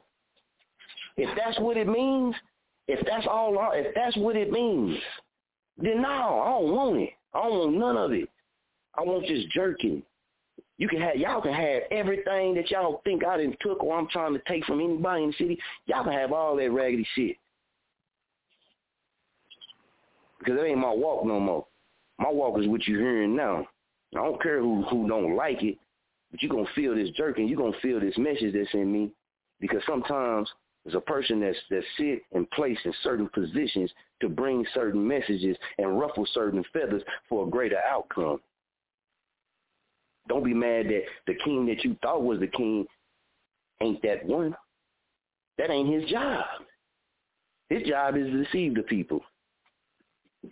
If 1.18 1.36
that's 1.38 1.60
what 1.60 1.78
it 1.78 1.88
means, 1.88 2.36
if 2.88 3.06
that's 3.06 3.28
all, 3.28 3.72
if 3.74 3.94
that's 3.96 4.16
what 4.18 4.36
it 4.36 4.52
means, 4.52 4.98
then 5.78 6.02
no, 6.02 6.10
I 6.10 6.50
don't 6.60 6.72
want 6.72 6.98
it. 7.00 7.10
I 7.34 7.44
don't 7.44 7.58
want 7.58 7.78
none 7.78 7.98
of 7.98 8.12
it. 8.12 8.30
I 8.98 9.02
want 9.02 9.26
just 9.26 9.50
jerking. 9.50 10.04
You 10.78 10.88
can 10.88 11.02
have 11.02 11.16
y'all 11.16 11.42
can 11.42 11.54
have 11.54 11.84
everything 11.92 12.54
that 12.56 12.70
y'all 12.70 13.02
think 13.04 13.26
I 13.26 13.38
didn't 13.38 13.58
took 13.62 13.84
or 13.84 13.98
I'm 13.98 14.08
trying 14.08 14.34
to 14.34 14.42
take 14.48 14.66
from 14.66 14.82
anybody 14.82 15.24
in 15.24 15.30
the 15.30 15.36
city. 15.38 15.60
Y'all 15.86 16.04
can 16.04 16.14
have 16.14 16.32
all 16.32 16.56
that 16.58 16.72
raggedy 16.72 17.08
shit. 17.16 17.38
Because 20.40 20.60
it 20.60 20.66
ain't 20.66 20.78
my 20.78 20.94
walk 20.94 21.26
no 21.26 21.40
more. 21.40 21.66
My 22.20 22.30
walk 22.30 22.60
is 22.60 22.68
what 22.68 22.88
you're 22.88 23.00
hearing 23.00 23.36
now. 23.36 23.68
I 24.14 24.20
don't 24.20 24.42
care 24.42 24.60
who 24.60 24.84
who 24.84 25.08
don't 25.08 25.36
like 25.36 25.62
it, 25.64 25.78
but 26.32 26.42
you're 26.42 26.52
gonna 26.52 26.70
feel 26.76 26.96
this 26.96 27.10
jerking, 27.12 27.48
you're 27.48 27.58
gonna 27.58 27.78
feel 27.82 28.00
this 28.00 28.18
message 28.18 28.54
that's 28.54 28.74
in 28.74 28.92
me. 28.92 29.12
Because 29.60 29.82
sometimes 29.86 30.50
there's 30.84 30.96
a 30.96 31.02
person 31.02 31.40
that's 31.40 31.58
that 31.70 31.84
sit 31.98 32.22
and 32.34 32.50
place 32.52 32.78
in 32.86 32.94
certain 33.04 33.30
positions 33.34 33.92
to 34.22 34.30
bring 34.30 34.66
certain 34.74 35.06
messages 35.06 35.58
and 35.78 36.00
ruffle 36.00 36.28
certain 36.34 36.64
feathers 36.72 37.04
for 37.28 37.46
a 37.46 37.50
greater 37.50 37.80
outcome. 37.90 38.40
Don't 40.28 40.44
be 40.44 40.54
mad 40.54 40.88
that 40.88 41.04
the 41.28 41.36
king 41.44 41.66
that 41.68 41.84
you 41.84 41.96
thought 42.02 42.24
was 42.24 42.40
the 42.40 42.48
king 42.48 42.86
ain't 43.82 44.02
that 44.04 44.26
one. 44.26 44.56
That 45.58 45.70
ain't 45.70 45.94
his 45.94 46.10
job. 46.10 46.46
His 47.70 47.84
job 47.84 48.16
is 48.16 48.28
to 48.28 48.44
deceive 48.44 48.76
the 48.76 48.84
people. 48.84 49.22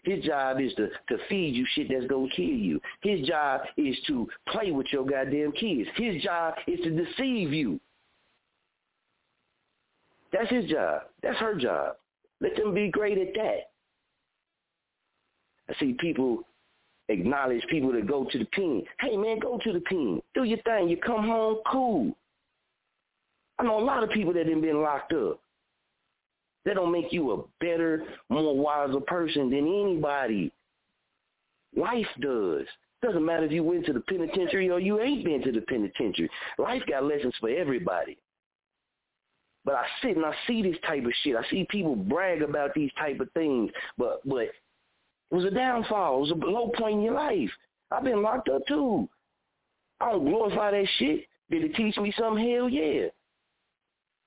His 0.03 0.23
job 0.23 0.59
is 0.59 0.73
to, 0.75 0.87
to 0.87 1.17
feed 1.29 1.55
you 1.55 1.65
shit 1.73 1.87
that's 1.89 2.07
gonna 2.07 2.27
kill 2.35 2.45
you. 2.45 2.79
His 3.01 3.27
job 3.27 3.61
is 3.77 3.95
to 4.07 4.27
play 4.49 4.71
with 4.71 4.87
your 4.91 5.05
goddamn 5.05 5.51
kids. 5.53 5.89
His 5.95 6.21
job 6.21 6.55
is 6.67 6.79
to 6.81 6.89
deceive 6.89 7.53
you. 7.53 7.79
That's 10.31 10.49
his 10.49 10.65
job. 10.65 11.03
That's 11.21 11.37
her 11.37 11.55
job. 11.55 11.95
Let 12.41 12.55
them 12.55 12.73
be 12.73 12.89
great 12.89 13.17
at 13.17 13.33
that. 13.35 13.69
I 15.69 15.79
see 15.79 15.95
people 15.99 16.43
acknowledge 17.09 17.63
people 17.69 17.91
that 17.93 18.07
go 18.07 18.27
to 18.31 18.39
the 18.39 18.45
pen. 18.45 18.83
Hey 18.99 19.15
man, 19.15 19.39
go 19.39 19.59
to 19.63 19.73
the 19.73 19.79
pen. 19.81 20.21
Do 20.33 20.43
your 20.43 20.61
thing. 20.63 20.89
You 20.89 20.97
come 20.97 21.25
home, 21.25 21.59
cool. 21.71 22.15
I 23.59 23.63
know 23.63 23.79
a 23.79 23.83
lot 23.83 24.03
of 24.03 24.09
people 24.09 24.33
that 24.33 24.47
have 24.47 24.61
been 24.61 24.81
locked 24.81 25.13
up. 25.13 25.39
That 26.65 26.75
don't 26.75 26.91
make 26.91 27.11
you 27.11 27.31
a 27.31 27.43
better, 27.59 28.03
more 28.29 28.55
wiser 28.55 29.01
person 29.01 29.49
than 29.49 29.59
anybody. 29.59 30.51
Life 31.75 32.07
does. 32.21 32.65
Doesn't 33.01 33.25
matter 33.25 33.43
if 33.43 33.51
you 33.51 33.63
went 33.63 33.85
to 33.87 33.93
the 33.93 33.99
penitentiary 33.99 34.69
or 34.69 34.79
you 34.79 35.01
ain't 35.01 35.25
been 35.25 35.43
to 35.43 35.51
the 35.51 35.61
penitentiary. 35.61 36.29
Life 36.57 36.83
got 36.87 37.03
lessons 37.03 37.33
for 37.39 37.49
everybody. 37.49 38.17
But 39.65 39.75
I 39.75 39.85
sit 40.01 40.15
and 40.15 40.25
I 40.25 40.33
see 40.47 40.61
this 40.61 40.77
type 40.87 41.05
of 41.05 41.11
shit. 41.21 41.35
I 41.35 41.49
see 41.49 41.65
people 41.69 41.95
brag 41.95 42.41
about 42.41 42.73
these 42.73 42.91
type 42.97 43.19
of 43.19 43.31
things. 43.31 43.71
But 43.97 44.21
but 44.25 44.43
it 44.43 44.53
was 45.31 45.45
a 45.45 45.51
downfall. 45.51 46.17
It 46.17 46.21
was 46.21 46.31
a 46.31 46.45
low 46.45 46.71
point 46.77 46.95
in 46.95 47.01
your 47.01 47.15
life. 47.15 47.49
I've 47.91 48.03
been 48.03 48.21
locked 48.21 48.49
up 48.49 48.65
too. 48.67 49.07
I 49.99 50.11
don't 50.11 50.25
glorify 50.25 50.71
that 50.71 50.87
shit. 50.97 51.25
Did 51.49 51.63
it 51.63 51.75
teach 51.75 51.97
me 51.97 52.13
something? 52.17 52.43
Hell 52.49 52.69
yeah. 52.69 53.07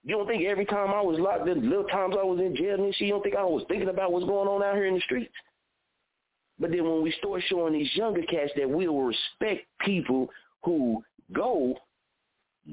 You 0.06 0.16
don't 0.16 0.28
think 0.28 0.44
every 0.44 0.64
time 0.64 0.94
I 0.94 1.00
was 1.00 1.18
locked, 1.18 1.46
the 1.46 1.54
little 1.54 1.84
times 1.84 2.14
I 2.16 2.22
was 2.22 2.38
in 2.38 2.54
jail 2.54 2.74
and 2.74 2.94
you 2.96 3.10
don't 3.10 3.22
think 3.24 3.34
I 3.34 3.42
was 3.42 3.64
thinking 3.66 3.88
about 3.88 4.12
what's 4.12 4.24
going 4.24 4.46
on 4.46 4.62
out 4.62 4.76
here 4.76 4.86
in 4.86 4.94
the 4.94 5.00
streets? 5.00 5.34
But 6.60 6.70
then 6.70 6.84
when 6.84 7.02
we 7.02 7.10
start 7.18 7.42
showing 7.48 7.72
these 7.72 7.90
younger 7.96 8.22
cats 8.22 8.52
that 8.56 8.70
we 8.70 8.86
will 8.86 9.02
respect 9.02 9.66
people 9.80 10.30
who 10.62 11.02
go, 11.32 11.74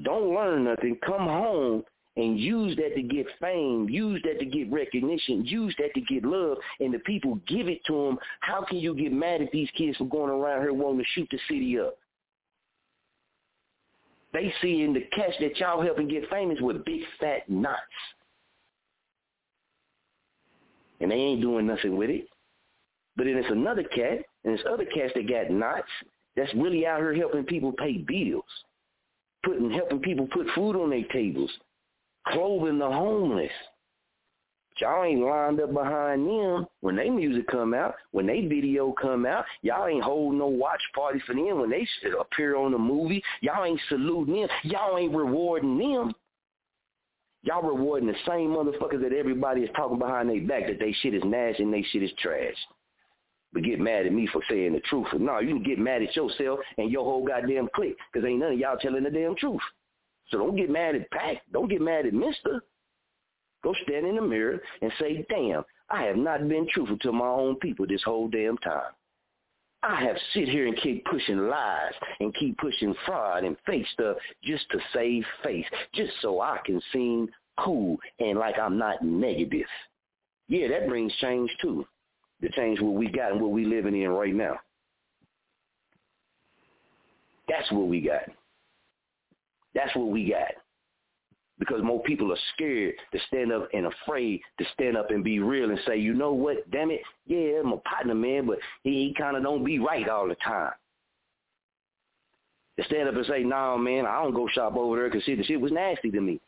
don't 0.04 0.36
learn 0.36 0.66
nothing, 0.66 0.96
come 1.04 1.26
home 1.26 1.84
and 2.18 2.40
use 2.40 2.76
that 2.76 2.94
to 2.96 3.02
get 3.02 3.26
fame, 3.42 3.90
use 3.90 4.22
that 4.26 4.38
to 4.38 4.46
get 4.46 4.72
recognition, 4.72 5.44
use 5.44 5.76
that 5.80 5.92
to 5.96 6.02
get 6.02 6.24
love, 6.24 6.58
and 6.80 6.94
the 6.94 7.00
people 7.00 7.40
give 7.48 7.68
it 7.68 7.84
to 7.88 7.94
them, 7.94 8.20
how 8.42 8.64
can 8.64 8.78
you 8.78 8.94
get 8.94 9.12
mad 9.12 9.42
at 9.42 9.52
these 9.52 9.70
kids 9.76 9.98
for 9.98 10.06
going 10.06 10.30
around 10.30 10.62
here 10.62 10.72
wanting 10.72 11.00
to 11.00 11.06
shoot 11.16 11.28
the 11.32 11.40
city 11.50 11.80
up? 11.80 11.98
They 14.34 14.52
see 14.62 14.82
in 14.82 14.94
the 14.94 15.02
catch 15.16 15.34
that 15.40 15.58
y'all 15.60 15.82
helping 15.82 16.08
get 16.08 16.30
famous 16.30 16.60
with 16.60 16.84
big 16.86 17.02
fat 17.20 17.48
knots. 17.48 17.80
And 21.00 21.12
they 21.12 21.16
ain't 21.16 21.42
doing 21.42 21.68
nothing 21.68 21.96
with 21.96 22.10
it. 22.10 22.28
But 23.16 23.26
then 23.26 23.38
it's 23.38 23.52
another 23.52 23.84
cat, 23.84 24.20
and 24.44 24.54
it's 24.54 24.64
other 24.68 24.86
cats 24.86 25.14
that 25.16 25.30
got 25.30 25.52
knots 25.52 25.88
that's 26.36 26.54
really 26.56 26.86
out 26.88 27.00
here 27.00 27.14
helping 27.14 27.44
people 27.44 27.74
pay 27.74 27.98
bills, 27.98 28.44
putting 29.44 29.70
helping 29.70 30.00
people 30.00 30.28
put 30.34 30.48
food 30.56 30.76
on 30.76 30.90
their 30.90 31.04
tables, 31.12 31.52
clothing 32.28 32.80
the 32.80 32.90
homeless. 32.90 33.52
Y'all 34.80 35.04
ain't 35.04 35.22
lined 35.22 35.62
up 35.62 35.74
behind 35.74 36.28
them 36.28 36.66
when 36.82 36.96
they 36.96 37.10
music 37.10 37.48
come 37.48 37.74
out, 37.74 37.96
when 38.12 38.26
they 38.26 38.46
video 38.46 38.92
come 38.92 39.26
out. 39.26 39.46
Y'all 39.62 39.88
ain't 39.88 40.04
holding 40.04 40.40
no 40.40 40.48
watch 40.48 40.82
party 40.96 41.22
for 41.26 41.34
them 41.34 41.60
when 41.60 41.70
they 41.70 41.88
appear 42.20 42.56
on 42.56 42.72
the 42.72 42.78
movie. 42.78 43.24
Y'all 43.42 43.66
ain't 43.66 43.80
saluting 43.90 44.42
them. 44.42 44.50
Y'all 44.64 44.98
ain't 44.98 45.16
rewarding 45.16 45.78
them. 45.78 46.14
Y'all 47.44 47.62
rewarding 47.62 48.08
the 48.08 48.16
same 48.26 48.50
motherfuckers 48.50 49.02
that 49.02 49.14
everybody 49.14 49.62
is 49.62 49.70
talking 49.76 50.00
behind 50.00 50.30
their 50.30 50.42
back 50.42 50.68
that 50.68 50.80
they 50.80 50.94
shit 51.02 51.14
is 51.14 51.24
nasty 51.26 51.64
and 51.64 51.74
they 51.74 51.84
shit 51.92 52.04
is 52.04 52.12
trash 52.20 52.56
but 53.54 53.64
get 53.64 53.80
mad 53.80 54.06
at 54.06 54.14
me 54.14 54.28
for 54.32 54.42
saying 54.50 54.74
the 54.74 54.80
truth. 54.82 55.08
No, 55.14 55.40
you 55.40 55.56
can 55.56 55.64
get 55.64 55.80
mad 55.80 56.02
at 56.02 56.16
yourself 56.16 56.60
and 56.78 56.90
your 56.90 57.04
whole 57.04 57.26
goddamn 57.26 57.70
clique 57.76 57.98
because 58.12 58.28
ain't 58.28 58.40
none 58.40 58.54
of 58.54 58.60
y'all 58.60 58.78
telling 58.78 59.04
the 59.04 59.12
damn 59.12 59.36
truth. 59.36 59.62
So 60.30 60.40
don't 60.40 60.56
get 60.56 60.70
mad 60.70 60.96
at 60.96 61.10
Pac. 61.12 61.38
Don't 61.52 61.70
get 61.70 61.82
mad 61.82 62.06
at 62.08 62.14
Mister. 62.14 62.64
Go 63.64 63.74
stand 63.84 64.06
in 64.06 64.16
the 64.16 64.22
mirror 64.22 64.62
and 64.82 64.92
say, 65.00 65.26
damn, 65.30 65.64
I 65.90 66.04
have 66.04 66.18
not 66.18 66.48
been 66.48 66.68
truthful 66.70 66.98
to 67.00 67.12
my 67.12 67.28
own 67.28 67.56
people 67.58 67.88
this 67.88 68.04
whole 68.04 68.28
damn 68.28 68.58
time. 68.58 68.92
I 69.84 70.02
have 70.02 70.16
sit 70.34 70.48
here 70.48 70.68
and 70.68 70.78
keep 70.78 71.04
pushing 71.06 71.50
lies 71.50 71.94
and 72.22 72.34
keep 72.36 72.58
pushing 72.58 72.96
fraud 73.06 73.44
and 73.44 73.58
fake 73.66 73.86
stuff 73.94 74.16
just 74.42 74.70
to 74.72 74.80
save 74.94 75.26
face, 75.44 75.66
just 75.94 76.12
so 76.22 76.40
I 76.40 76.60
can 76.66 76.82
seem 76.94 77.30
cool 77.58 77.98
and 78.20 78.40
like 78.40 78.58
I'm 78.58 78.78
not 78.78 79.04
negative. 79.04 79.68
Yeah, 80.48 80.68
that 80.70 80.88
brings 80.88 81.14
change 81.18 81.50
too 81.62 81.86
The 82.42 82.50
change 82.50 82.80
what 82.80 82.94
we 82.94 83.08
got 83.10 83.34
and 83.34 83.42
what 83.42 83.52
we 83.52 83.66
living 83.66 84.02
in 84.02 84.10
right 84.10 84.34
now. 84.34 84.58
That's 87.50 87.70
what 87.72 87.88
we 87.88 88.02
got. 88.02 88.24
That's 89.76 89.94
what 89.96 90.08
we 90.08 90.30
got. 90.30 90.63
Because 91.60 91.84
more 91.84 92.02
people 92.04 92.32
are 92.32 92.40
scared 92.54 92.96
to 93.12 93.20
stand 93.28 93.52
up 93.52 93.70
and 93.74 93.86
afraid 93.86 94.42
to 94.58 94.66
stand 94.74 94.98
up 94.98 95.12
and 95.12 95.24
be 95.24 95.40
real 95.40 95.70
and 95.70 95.80
say, 95.86 95.98
you 95.98 96.14
know 96.14 96.34
what, 96.34 96.70
damn 96.72 96.92
it, 96.92 97.02
yeah, 97.28 97.60
I'm 97.60 97.72
a 97.72 97.78
partner, 97.78 98.16
man, 98.16 98.48
but 98.48 98.58
he, 98.84 99.08
he 99.08 99.16
kind 99.18 99.38
of 99.38 99.44
don't 99.44 99.64
be 99.64 99.80
right 99.80 100.10
all 100.10 100.28
the 100.28 100.36
time. 100.36 100.72
To 102.78 102.84
stand 102.86 103.08
up 103.08 103.16
and 103.16 103.26
say, 103.28 103.44
nah, 103.44 103.78
man, 103.78 104.08
I 104.08 104.24
don't 104.24 104.34
go 104.34 104.48
shop 104.48 104.76
over 104.76 104.96
there 104.96 105.10
because 105.10 105.26
the 105.26 105.44
shit 105.44 105.62
was 105.62 105.72
nasty 105.72 106.10
to 106.10 106.20
me. 106.20 106.42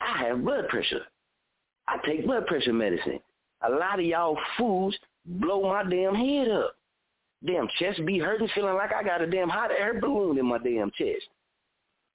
I 0.00 0.24
have 0.26 0.42
blood 0.42 0.68
pressure. 0.68 1.02
I 1.86 1.98
take 2.06 2.24
blood 2.24 2.46
pressure 2.46 2.72
medicine 2.72 3.20
a 3.62 3.70
lot 3.70 3.98
of 3.98 4.04
y'all 4.04 4.38
fools 4.56 4.96
blow 5.24 5.62
my 5.62 5.82
damn 5.88 6.14
head 6.14 6.48
up. 6.48 6.74
Damn 7.44 7.68
chest 7.78 8.04
be 8.04 8.18
hurting, 8.18 8.48
feeling 8.54 8.74
like 8.74 8.92
I 8.92 9.02
got 9.02 9.22
a 9.22 9.26
damn 9.26 9.48
hot 9.48 9.70
air 9.70 10.00
balloon 10.00 10.38
in 10.38 10.46
my 10.46 10.58
damn 10.58 10.90
chest. 10.90 11.28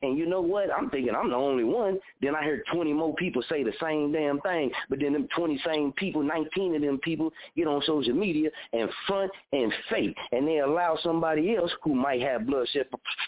And 0.04 0.18
you 0.18 0.26
know 0.26 0.42
what? 0.42 0.70
I'm 0.70 0.90
thinking 0.90 1.16
I'm 1.16 1.30
the 1.30 1.36
only 1.36 1.64
one. 1.64 1.98
Then 2.22 2.36
I 2.36 2.44
heard 2.44 2.64
20 2.74 2.92
more 2.92 3.16
people 3.16 3.42
say 3.48 3.64
the 3.64 3.72
same 3.82 4.12
damn 4.12 4.42
thing. 4.42 4.70
But 4.90 5.00
then 5.00 5.14
them 5.14 5.30
20 5.34 5.62
same 5.66 5.94
people, 5.94 6.22
19 6.22 6.76
of 6.76 6.82
them 6.82 7.00
people 7.00 7.32
get 7.56 7.68
on 7.68 7.82
social 7.86 8.14
media 8.14 8.50
and 8.74 8.90
front 9.08 9.32
and 9.54 9.74
fake. 9.90 10.16
And 10.34 10.46
they 10.46 10.60
allow 10.60 11.00
somebody 11.02 11.56
else 11.56 11.72
who 11.84 11.96
might 11.96 12.22
have 12.22 12.46
blood 12.46 12.68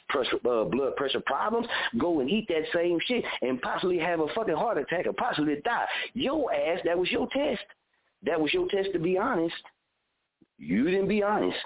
pressure, 0.10 0.36
uh, 0.36 0.66
blood 0.66 0.98
pressure 0.98 1.22
problems 1.26 1.68
go 1.98 2.20
and 2.20 2.30
eat 2.30 2.46
that 2.50 2.64
same 2.74 3.00
shit 3.06 3.24
and 3.42 3.62
possibly 3.62 3.98
have 3.98 4.20
a 4.20 4.28
fucking 4.36 4.56
heart 4.56 4.78
attack 4.78 5.08
or 5.08 5.14
possibly 5.14 5.56
die. 5.64 5.86
Your 6.14 6.54
ass, 6.54 6.80
that 6.84 7.00
was 7.00 7.10
your 7.10 7.30
test. 7.30 7.64
That 8.24 8.40
was 8.40 8.54
your 8.54 8.68
test 8.68 8.90
to 8.92 9.00
be 9.00 9.18
honest. 9.18 9.56
You 10.58 10.84
didn't 10.84 11.08
be 11.08 11.24
honest. 11.24 11.58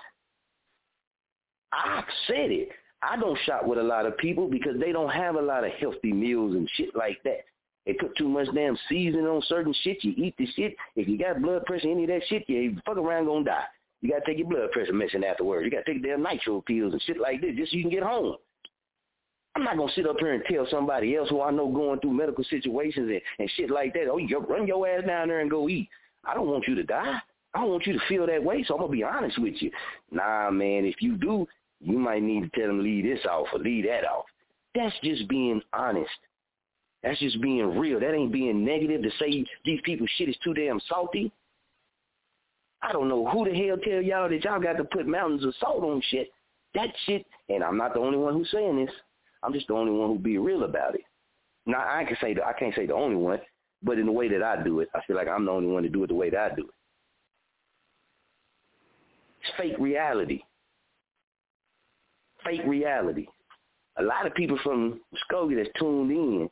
I 1.72 2.04
said 2.28 2.52
it. 2.52 2.70
I 3.02 3.18
don't 3.18 3.38
shop 3.46 3.66
with 3.66 3.80
a 3.80 3.84
lot 3.84 4.06
of 4.06 4.18
people 4.18 4.50
because 4.50 4.80
they 4.80 4.92
don't 4.92 5.10
have 5.10 5.36
a 5.36 5.42
lot 5.42 5.64
of 5.64 5.72
healthy 5.80 6.12
meals 6.12 6.56
and 6.56 6.70
shit 6.76 6.96
like 6.96 7.18
that. 7.24 7.46
They 7.86 7.94
put 7.94 8.16
too 8.18 8.28
much 8.28 8.48
damn 8.54 8.78
seasoning 8.90 9.26
on 9.26 9.42
certain 9.48 9.74
shit. 9.84 10.04
You 10.04 10.14
eat 10.18 10.36
the 10.38 10.46
shit. 10.56 10.76
If 10.96 11.08
you 11.08 11.18
got 11.18 11.42
blood 11.42 11.66
pressure, 11.66 11.90
any 11.90 12.04
of 12.04 12.10
that 12.10 12.22
shit, 12.28 12.48
you 12.48 12.78
fuck 12.86 12.98
around 12.98 13.26
gonna 13.26 13.46
die. 13.46 13.64
You 14.02 14.12
gotta 14.12 14.26
take 14.26 14.38
your 14.38 14.48
blood 14.48 14.72
pressure 14.72 14.94
medicine 14.94 15.24
afterwards. 15.24 15.66
You 15.66 15.72
gotta 15.72 15.92
take 15.92 16.04
damn 16.04 16.22
nitro 16.22 16.62
pills 16.62 16.94
and 16.94 17.02
shit 17.04 17.20
like 17.20 17.42
this 17.42 17.56
just 17.56 17.72
so 17.72 17.78
you 17.78 17.84
can 17.84 17.92
get 17.92 18.04
home. 18.04 18.36
I'm 19.56 19.64
not 19.64 19.78
gonna 19.78 19.92
sit 19.94 20.08
up 20.08 20.18
here 20.20 20.34
and 20.34 20.44
tell 20.46 20.68
somebody 20.70 21.16
else 21.16 21.30
who 21.30 21.42
I 21.42 21.52
know 21.52 21.68
going 21.68 22.00
through 22.00 22.14
medical 22.14 22.44
situations 22.44 23.10
and, 23.10 23.22
and 23.40 23.50
shit 23.56 23.70
like 23.70 23.94
that. 23.94 24.08
Oh, 24.10 24.18
you 24.18 24.40
run 24.40 24.68
your 24.68 24.88
ass 24.88 25.06
down 25.06 25.28
there 25.28 25.40
and 25.40 25.50
go 25.50 25.68
eat. 25.68 25.90
I 26.24 26.34
don't 26.34 26.48
want 26.48 26.68
you 26.68 26.76
to 26.76 26.84
die. 26.84 27.18
I 27.54 27.62
don't 27.62 27.72
want 27.72 27.88
you 27.88 27.94
to 27.94 28.00
feel 28.08 28.28
that 28.28 28.44
way, 28.44 28.64
so 28.68 28.76
I'm 28.76 28.82
gonna 28.82 28.92
be 28.92 29.04
honest 29.04 29.40
with 29.40 29.56
you. 29.60 29.72
Nah, 30.12 30.52
man, 30.52 30.86
if 30.86 31.02
you 31.02 31.18
do, 31.18 31.48
you 31.82 31.98
might 31.98 32.24
need 32.24 32.44
to 32.44 32.60
tell 32.60 32.68
them 32.68 32.84
leave 32.84 33.06
this 33.06 33.26
off 33.26 33.48
or 33.54 33.60
leave 33.60 33.86
that 33.86 34.06
off. 34.06 34.26
That's 34.76 34.96
just 35.04 35.28
being 35.28 35.62
honest. 35.74 36.10
That's 37.04 37.20
just 37.20 37.42
being 37.42 37.78
real. 37.78 38.00
That 38.00 38.14
ain't 38.14 38.32
being 38.32 38.66
negative 38.66 39.02
to 39.04 39.10
say 39.20 39.46
these 39.66 39.80
people 39.84 40.06
shit 40.18 40.30
is 40.30 40.38
too 40.44 40.54
damn 40.54 40.80
salty. 40.90 41.32
I 42.82 42.92
don't 42.92 43.10
know 43.10 43.28
who 43.28 43.46
the 43.46 43.56
hell 43.56 43.78
tell 43.78 44.02
y'all 44.02 44.30
that 44.30 44.44
y'all 44.44 44.60
got 44.60 44.78
to 44.78 44.84
put 44.84 45.08
mountains 45.08 45.46
of 45.46 45.54
salt 45.60 45.84
on 45.84 46.02
shit. 46.10 46.30
That 46.76 46.90
shit, 47.06 47.26
and 47.50 47.64
I'm 47.64 47.78
not 47.78 47.94
the 47.94 48.00
only 48.00 48.18
one 48.18 48.34
who's 48.34 48.52
saying 48.52 48.86
this. 48.86 48.94
I'm 49.42 49.54
just 49.54 49.68
the 49.68 49.74
only 49.74 49.92
one 49.92 50.10
who 50.10 50.20
be 50.20 50.38
real 50.38 50.64
about 50.64 50.96
it. 50.96 51.02
Now 51.66 51.80
I 51.80 52.04
can 52.06 52.18
say 52.22 52.34
the, 52.34 52.46
I 52.46 52.54
can't 52.54 52.76
say 52.76 52.86
the 52.86 52.94
only 52.94 53.16
one. 53.16 53.40
But 53.82 53.98
in 53.98 54.06
the 54.06 54.12
way 54.12 54.28
that 54.28 54.44
I 54.44 54.62
do 54.62 54.82
it, 54.82 54.90
I 54.94 55.00
feel 55.08 55.16
like 55.16 55.30
I'm 55.30 55.46
the 55.46 55.52
only 55.52 55.70
one 55.70 55.84
to 55.84 55.90
do 55.90 56.04
it 56.04 56.08
the 56.08 56.16
way 56.16 56.30
that 56.30 56.52
I 56.52 56.56
do 56.56 56.64
it. 56.64 56.74
It's 59.42 59.58
fake 59.58 59.80
reality. 59.80 60.42
Fake 62.44 62.62
reality. 62.66 63.28
A 63.98 64.04
lot 64.04 64.26
of 64.26 64.34
people 64.34 64.58
from 64.64 65.02
Muskogee 65.14 65.56
that's 65.58 65.78
tuned 65.78 66.12
in, 66.12 66.50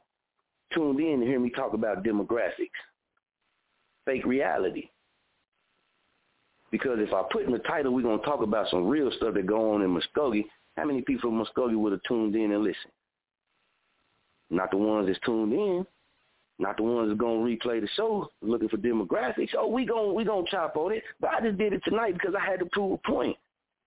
tuned 0.74 1.00
in 1.00 1.22
to 1.22 1.26
hear 1.26 1.40
me 1.40 1.50
talk 1.50 1.74
about 1.74 2.04
demographics. 2.04 2.70
Fake 4.06 4.26
reality. 4.26 4.90
Because 6.72 7.00
if 7.00 7.14
I 7.14 7.24
put 7.32 7.46
in 7.46 7.52
the 7.52 7.60
title, 7.60 7.94
we're 7.94 8.02
going 8.02 8.20
to 8.20 8.26
talk 8.26 8.42
about 8.42 8.70
some 8.70 8.88
real 8.88 9.10
stuff 9.16 9.34
that 9.36 9.46
go 9.46 9.74
on 9.74 9.82
in 9.82 9.90
Muskogee, 9.90 10.46
how 10.76 10.86
many 10.86 11.02
people 11.02 11.30
from 11.30 11.44
Muskogee 11.44 11.78
would 11.78 11.94
have 11.94 12.04
tuned 12.08 12.36
in 12.36 12.52
and 12.52 12.64
listened? 12.64 12.92
Not 14.50 14.72
the 14.72 14.78
ones 14.78 15.08
that's 15.08 15.20
tuned 15.26 15.54
in. 15.54 15.86
Not 16.60 16.78
the 16.78 16.84
ones 16.84 17.10
that's 17.10 17.20
gonna 17.20 17.40
replay 17.40 17.82
the 17.82 17.88
show 17.96 18.32
looking 18.42 18.70
for 18.70 18.78
demographics. 18.78 19.50
Oh, 19.58 19.68
we 19.68 19.86
gonna 19.86 20.14
we 20.14 20.24
gonna 20.24 20.48
chop 20.50 20.76
on 20.76 20.92
it. 20.92 21.04
But 21.20 21.32
I 21.32 21.42
just 21.42 21.58
did 21.58 21.74
it 21.74 21.84
tonight 21.84 22.14
because 22.14 22.34
I 22.36 22.44
had 22.44 22.60
to 22.60 22.66
prove 22.72 22.94
a 22.94 23.12
point. 23.12 23.38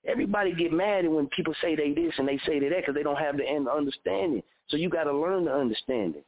Everybody 0.07 0.55
get 0.55 0.73
mad 0.73 1.07
when 1.09 1.27
people 1.29 1.55
say 1.61 1.77
they 1.77 1.93
this 1.93 2.13
and 2.19 2.27
they 2.27 2.39
say 2.47 2.59
they 2.59 2.69
that 2.69 2.79
because 2.79 2.95
they 2.95 3.03
don't 3.03 3.17
have 3.17 3.37
the 3.37 3.45
understanding. 3.71 4.43
So 4.69 4.77
you 4.77 4.89
got 4.89 5.05
to 5.05 5.13
learn 5.13 5.45
the 5.45 5.55
understanding. 5.55 6.23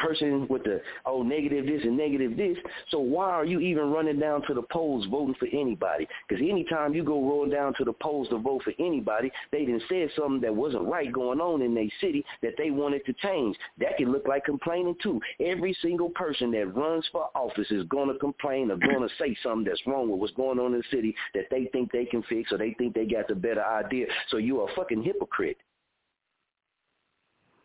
Person 0.00 0.46
with 0.48 0.64
the 0.64 0.80
oh 1.06 1.22
negative 1.22 1.66
this 1.66 1.82
and 1.84 1.96
negative 1.96 2.36
this. 2.36 2.56
So 2.90 2.98
why 2.98 3.30
are 3.30 3.44
you 3.44 3.60
even 3.60 3.90
running 3.90 4.18
down 4.18 4.42
to 4.46 4.54
the 4.54 4.62
polls 4.62 5.06
voting 5.10 5.34
for 5.38 5.48
anybody? 5.48 6.06
Because 6.28 6.42
anytime 6.42 6.94
you 6.94 7.04
go 7.04 7.20
rolling 7.22 7.50
down 7.50 7.74
to 7.74 7.84
the 7.84 7.92
polls 7.92 8.28
to 8.30 8.38
vote 8.38 8.62
for 8.62 8.72
anybody, 8.78 9.30
they 9.52 9.64
didn't 9.64 9.82
said 9.88 10.08
something 10.16 10.40
that 10.40 10.54
wasn't 10.54 10.84
right 10.84 11.12
going 11.12 11.40
on 11.40 11.62
in 11.62 11.74
their 11.74 11.88
city 12.00 12.24
that 12.42 12.54
they 12.56 12.70
wanted 12.70 13.04
to 13.06 13.12
change. 13.14 13.56
That 13.78 13.96
can 13.96 14.12
look 14.12 14.26
like 14.26 14.44
complaining 14.44 14.96
too. 15.02 15.20
Every 15.40 15.76
single 15.82 16.10
person 16.10 16.50
that 16.52 16.74
runs 16.74 17.04
for 17.12 17.28
office 17.34 17.70
is 17.70 17.84
going 17.88 18.12
to 18.12 18.18
complain 18.18 18.70
or 18.70 18.76
going 18.76 19.06
to 19.06 19.14
say 19.18 19.36
something 19.42 19.64
that's 19.64 19.86
wrong 19.86 20.10
with 20.10 20.20
what's 20.20 20.34
going 20.34 20.58
on 20.58 20.74
in 20.74 20.78
the 20.80 20.96
city 20.96 21.14
that 21.34 21.44
they 21.50 21.66
think 21.72 21.92
they 21.92 22.04
can 22.04 22.22
fix 22.24 22.52
or 22.52 22.58
they 22.58 22.74
think 22.78 22.94
they 22.94 23.06
got 23.06 23.28
the 23.28 23.34
better 23.34 23.64
idea. 23.64 24.06
So 24.30 24.36
you're 24.36 24.68
a 24.68 24.74
fucking 24.74 25.02
hypocrite. 25.02 25.58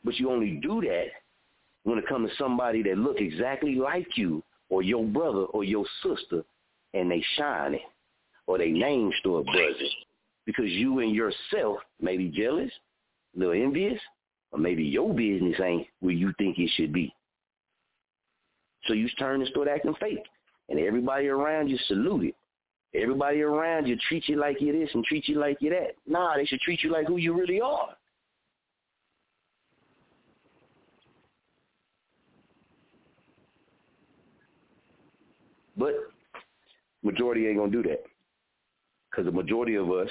But 0.03 0.19
you 0.19 0.29
only 0.29 0.59
do 0.61 0.81
that 0.81 1.07
when 1.85 1.99
it 1.99 2.07
comes 2.07 2.29
to 2.29 2.35
somebody 2.37 2.83
that 2.83 2.97
look 2.97 3.21
exactly 3.21 3.75
like 3.75 4.17
you 4.17 4.43
or 4.69 4.81
your 4.81 5.05
brother 5.05 5.45
or 5.45 5.63
your 5.63 5.85
sister 6.03 6.43
and 6.93 7.09
they 7.09 7.23
shining 7.37 7.79
or 8.47 8.57
they 8.57 8.71
name 8.71 9.11
store 9.19 9.43
buzzing 9.43 9.91
because 10.45 10.65
you 10.65 10.99
and 10.99 11.13
yourself 11.13 11.77
may 12.01 12.17
be 12.17 12.29
jealous, 12.29 12.71
a 13.35 13.39
little 13.39 13.53
envious, 13.53 13.99
or 14.51 14.59
maybe 14.59 14.83
your 14.83 15.13
business 15.13 15.59
ain't 15.63 15.87
where 15.99 16.13
you 16.13 16.33
think 16.39 16.57
it 16.57 16.69
should 16.75 16.91
be. 16.91 17.13
So 18.87 18.93
you 18.93 19.07
turn 19.19 19.41
and 19.41 19.49
start 19.49 19.67
acting 19.67 19.95
fake. 19.99 20.25
And 20.69 20.79
everybody 20.79 21.27
around 21.27 21.69
you 21.69 21.77
salute 21.87 22.25
it. 22.25 22.35
Everybody 22.99 23.41
around 23.41 23.87
you 23.87 23.97
treat 24.09 24.27
you 24.27 24.37
like 24.37 24.59
you 24.59 24.71
this 24.71 24.89
and 24.93 25.03
treat 25.03 25.27
you 25.27 25.37
like 25.37 25.57
you 25.59 25.69
that. 25.69 25.95
Nah, 26.07 26.35
they 26.35 26.45
should 26.45 26.61
treat 26.61 26.83
you 26.83 26.91
like 26.91 27.05
who 27.07 27.17
you 27.17 27.37
really 27.37 27.61
are. 27.61 27.89
But 35.77 35.93
majority 37.03 37.47
ain't 37.47 37.57
gonna 37.57 37.71
do 37.71 37.83
that 37.83 38.03
because 39.09 39.25
the 39.25 39.31
majority 39.31 39.75
of 39.75 39.91
us 39.91 40.09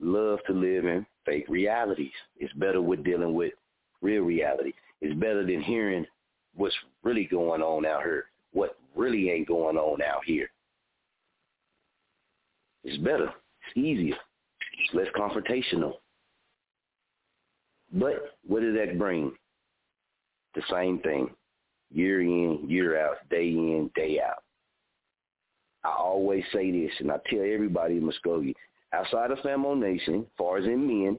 love 0.00 0.38
to 0.46 0.52
live 0.52 0.84
in 0.84 1.06
fake 1.24 1.46
realities. 1.48 2.12
It's 2.38 2.52
better 2.54 2.80
with 2.80 3.04
dealing 3.04 3.34
with 3.34 3.52
real 4.02 4.22
reality. 4.22 4.72
It's 5.00 5.18
better 5.18 5.44
than 5.44 5.62
hearing 5.62 6.06
what's 6.54 6.74
really 7.02 7.24
going 7.24 7.62
on 7.62 7.84
out 7.84 8.02
here, 8.02 8.26
what 8.52 8.76
really 8.94 9.30
ain't 9.30 9.48
going 9.48 9.76
on 9.76 10.00
out 10.02 10.24
here. 10.24 10.48
It's 12.84 12.98
better. 12.98 13.26
It's 13.66 13.76
easier. 13.76 14.14
It's 14.78 14.94
less 14.94 15.08
confrontational. 15.16 15.94
But 17.92 18.36
what 18.46 18.62
does 18.62 18.74
that 18.74 18.98
bring? 18.98 19.32
The 20.54 20.62
same 20.70 21.00
thing. 21.00 21.30
Year 21.92 22.20
in, 22.20 22.68
year 22.68 23.00
out, 23.04 23.16
day 23.30 23.48
in, 23.48 23.90
day 23.94 24.20
out. 24.20 24.42
I 25.86 25.94
always 25.98 26.42
say 26.52 26.70
this, 26.72 26.90
and 26.98 27.12
I 27.12 27.18
tell 27.30 27.40
everybody 27.40 27.98
in 27.98 28.02
Muskogee, 28.02 28.54
outside 28.92 29.30
of 29.30 29.38
Famo 29.38 29.78
Nation, 29.78 30.26
far 30.36 30.58
as 30.58 30.64
in 30.64 30.86
men, 30.86 31.18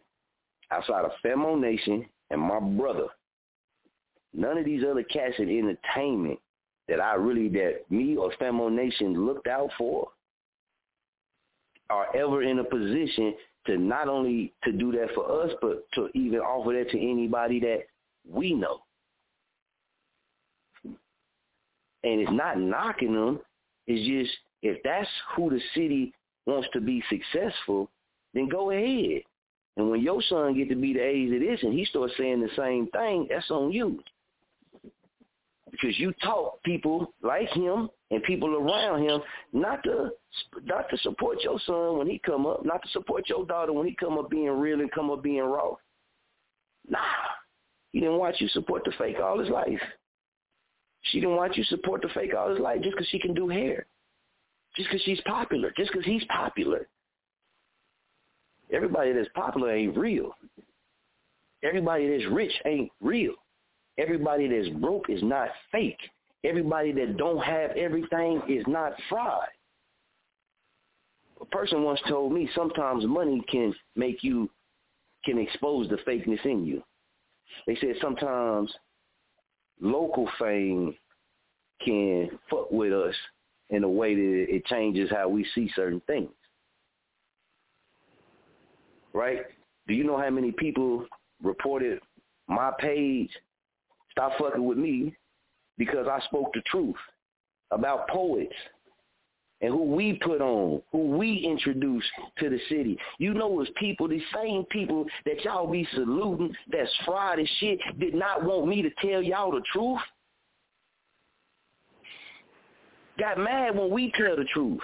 outside 0.71 1.05
of 1.05 1.11
Famo 1.23 1.57
Nation 1.57 2.05
and 2.31 2.41
my 2.41 2.59
brother, 2.59 3.07
none 4.33 4.57
of 4.57 4.65
these 4.65 4.83
other 4.83 5.03
cats 5.03 5.35
in 5.39 5.49
entertainment 5.49 6.39
that 6.89 6.99
I 6.99 7.15
really, 7.15 7.47
that 7.49 7.89
me 7.89 8.17
or 8.17 8.31
Famo 8.41 8.69
Nation 8.69 9.25
looked 9.25 9.47
out 9.47 9.69
for 9.77 10.09
are 11.89 12.13
ever 12.13 12.43
in 12.43 12.59
a 12.59 12.63
position 12.65 13.35
to 13.67 13.77
not 13.77 14.09
only 14.09 14.53
to 14.65 14.73
do 14.73 14.91
that 14.91 15.07
for 15.15 15.43
us, 15.43 15.51
but 15.61 15.85
to 15.93 16.09
even 16.13 16.39
offer 16.39 16.73
that 16.73 16.91
to 16.91 16.99
anybody 16.99 17.61
that 17.61 17.83
we 18.29 18.53
know. 18.53 18.79
And 20.83 22.19
it's 22.21 22.31
not 22.31 22.59
knocking 22.59 23.13
them. 23.13 23.39
It's 23.87 24.05
just 24.05 24.37
if 24.61 24.81
that's 24.83 25.09
who 25.35 25.49
the 25.49 25.61
city 25.73 26.13
wants 26.45 26.67
to 26.73 26.81
be 26.81 27.03
successful, 27.09 27.89
then 28.33 28.49
go 28.49 28.71
ahead. 28.71 29.21
And 29.75 29.91
when 29.91 30.01
your 30.01 30.21
son 30.23 30.55
get 30.55 30.69
to 30.69 30.75
be 30.75 30.93
the 30.93 31.01
age 31.01 31.31
it 31.31 31.43
is 31.43 31.61
and 31.61 31.73
he 31.73 31.85
starts 31.85 32.13
saying 32.17 32.41
the 32.41 32.49
same 32.55 32.87
thing, 32.87 33.27
that's 33.29 33.49
on 33.51 33.71
you. 33.71 33.99
Because 35.69 35.99
you 35.99 36.13
taught 36.23 36.63
people 36.63 37.13
like 37.21 37.49
him 37.49 37.89
and 38.09 38.23
people 38.23 38.55
around 38.55 39.03
him 39.03 39.21
not 39.53 39.83
to 39.83 40.09
not 40.63 40.89
to 40.89 40.97
support 40.99 41.43
your 41.43 41.59
son 41.65 41.97
when 41.97 42.07
he 42.07 42.19
come 42.19 42.47
up, 42.47 42.65
not 42.65 42.81
to 42.81 42.89
support 42.89 43.27
your 43.29 43.45
daughter 43.45 43.73
when 43.73 43.85
he 43.85 43.95
come 43.95 44.17
up 44.17 44.29
being 44.29 44.49
real 44.49 44.79
and 44.79 44.91
come 44.91 45.11
up 45.11 45.21
being 45.21 45.43
raw. 45.43 45.75
Nah. 46.89 46.99
He 47.91 47.99
didn't 47.99 48.17
want 48.17 48.39
you 48.39 48.47
support 48.49 48.83
the 48.85 48.93
fake 48.97 49.17
all 49.21 49.39
his 49.39 49.49
life. 49.49 49.81
She 51.01 51.19
didn't 51.19 51.35
want 51.35 51.57
you 51.57 51.63
support 51.65 52.01
the 52.01 52.09
fake 52.09 52.33
all 52.35 52.49
his 52.49 52.59
life 52.59 52.81
just 52.81 52.95
because 52.95 53.07
she 53.09 53.19
can 53.19 53.33
do 53.33 53.49
hair 53.49 53.85
just 54.77 54.89
because 54.89 55.01
she's 55.03 55.21
popular, 55.21 55.73
just 55.75 55.91
because 55.91 56.05
he's 56.05 56.23
popular. 56.25 56.87
Everybody 58.71 59.13
that's 59.13 59.29
popular 59.33 59.71
ain't 59.71 59.97
real. 59.97 60.31
Everybody 61.63 62.09
that's 62.09 62.31
rich 62.31 62.51
ain't 62.65 62.91
real. 63.01 63.33
Everybody 63.97 64.47
that's 64.47 64.69
broke 64.79 65.09
is 65.09 65.23
not 65.23 65.49
fake. 65.71 65.99
Everybody 66.43 66.91
that 66.91 67.17
don't 67.17 67.43
have 67.43 67.71
everything 67.71 68.41
is 68.47 68.63
not 68.67 68.93
fraud. 69.09 69.47
A 71.41 71.45
person 71.45 71.83
once 71.83 71.99
told 72.07 72.31
me 72.31 72.49
sometimes 72.55 73.05
money 73.05 73.43
can 73.51 73.73
make 73.95 74.23
you, 74.23 74.49
can 75.25 75.39
expose 75.39 75.89
the 75.89 75.97
fakeness 76.07 76.43
in 76.45 76.65
you. 76.65 76.83
They 77.65 77.75
said 77.77 77.95
sometimes 78.01 78.71
local 79.81 80.29
fame 80.39 80.95
can 81.83 82.29
fuck 82.49 82.71
with 82.71 82.93
us 82.93 83.15
in 83.69 83.83
a 83.83 83.89
way 83.89 84.15
that 84.15 84.45
it 84.49 84.65
changes 84.65 85.09
how 85.11 85.27
we 85.27 85.45
see 85.53 85.69
certain 85.75 86.01
things. 86.07 86.29
Right? 89.13 89.41
Do 89.87 89.93
you 89.93 90.03
know 90.03 90.17
how 90.17 90.29
many 90.29 90.51
people 90.51 91.05
reported 91.41 91.99
my 92.47 92.71
page 92.79 93.29
stop 94.11 94.31
fucking 94.39 94.65
with 94.65 94.77
me 94.77 95.15
because 95.77 96.07
I 96.09 96.19
spoke 96.25 96.51
the 96.53 96.61
truth 96.61 96.95
about 97.71 98.07
poets 98.07 98.55
and 99.61 99.71
who 99.71 99.83
we 99.83 100.19
put 100.23 100.41
on, 100.41 100.81
who 100.91 101.17
we 101.17 101.37
introduced 101.37 102.07
to 102.39 102.49
the 102.49 102.59
city. 102.69 102.97
You 103.17 103.33
know 103.33 103.59
it's 103.61 103.71
people, 103.77 104.07
the 104.07 104.21
same 104.35 104.65
people 104.65 105.05
that 105.25 105.43
y'all 105.43 105.69
be 105.69 105.87
saluting 105.93 106.53
that's 106.71 106.91
fried 107.05 107.39
as 107.39 107.49
shit 107.59 107.79
did 107.99 108.13
not 108.13 108.43
want 108.43 108.67
me 108.67 108.81
to 108.83 108.89
tell 109.01 109.21
y'all 109.21 109.51
the 109.51 109.61
truth 109.73 109.99
got 113.17 113.37
mad 113.37 113.75
when 113.75 113.89
we 113.89 114.11
tell 114.17 114.35
the 114.35 114.45
truth. 114.45 114.81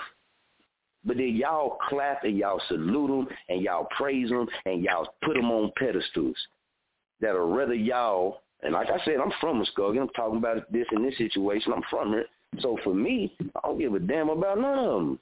But 1.06 1.18
then 1.18 1.36
y'all 1.36 1.78
clap 1.90 2.24
and 2.24 2.38
y'all 2.38 2.62
salute 2.68 3.08
them 3.08 3.28
and 3.50 3.62
y'all 3.62 3.88
praise 3.98 4.30
them 4.30 4.48
and 4.66 4.84
y'all 4.84 5.14
put 5.24 5.36
them 5.36 5.52
on 5.52 5.72
pedestals 5.78 6.38
that 7.20 7.36
are 7.36 7.48
rather 7.48 7.74
y'all, 7.74 8.42
and 8.62 8.74
like 8.74 8.90
I 8.90 9.04
said, 9.04 9.16
I'm 9.24 9.32
from 9.42 9.64
Muskogee. 9.64 10.00
I'm 10.00 10.10
talking 10.10 10.38
about 10.38 10.72
this 10.72 10.88
in 10.92 11.04
this 11.04 11.18
situation. 11.18 11.74
I'm 11.74 11.84
from 11.90 12.14
it. 12.14 12.28
So 12.60 12.78
for 12.84 12.94
me, 12.94 13.36
I 13.42 13.68
don't 13.68 13.80
give 13.80 13.94
a 13.94 14.00
damn 14.00 14.30
about 14.30 14.60
none 14.60 14.80
of 14.80 14.94
them. 14.94 15.20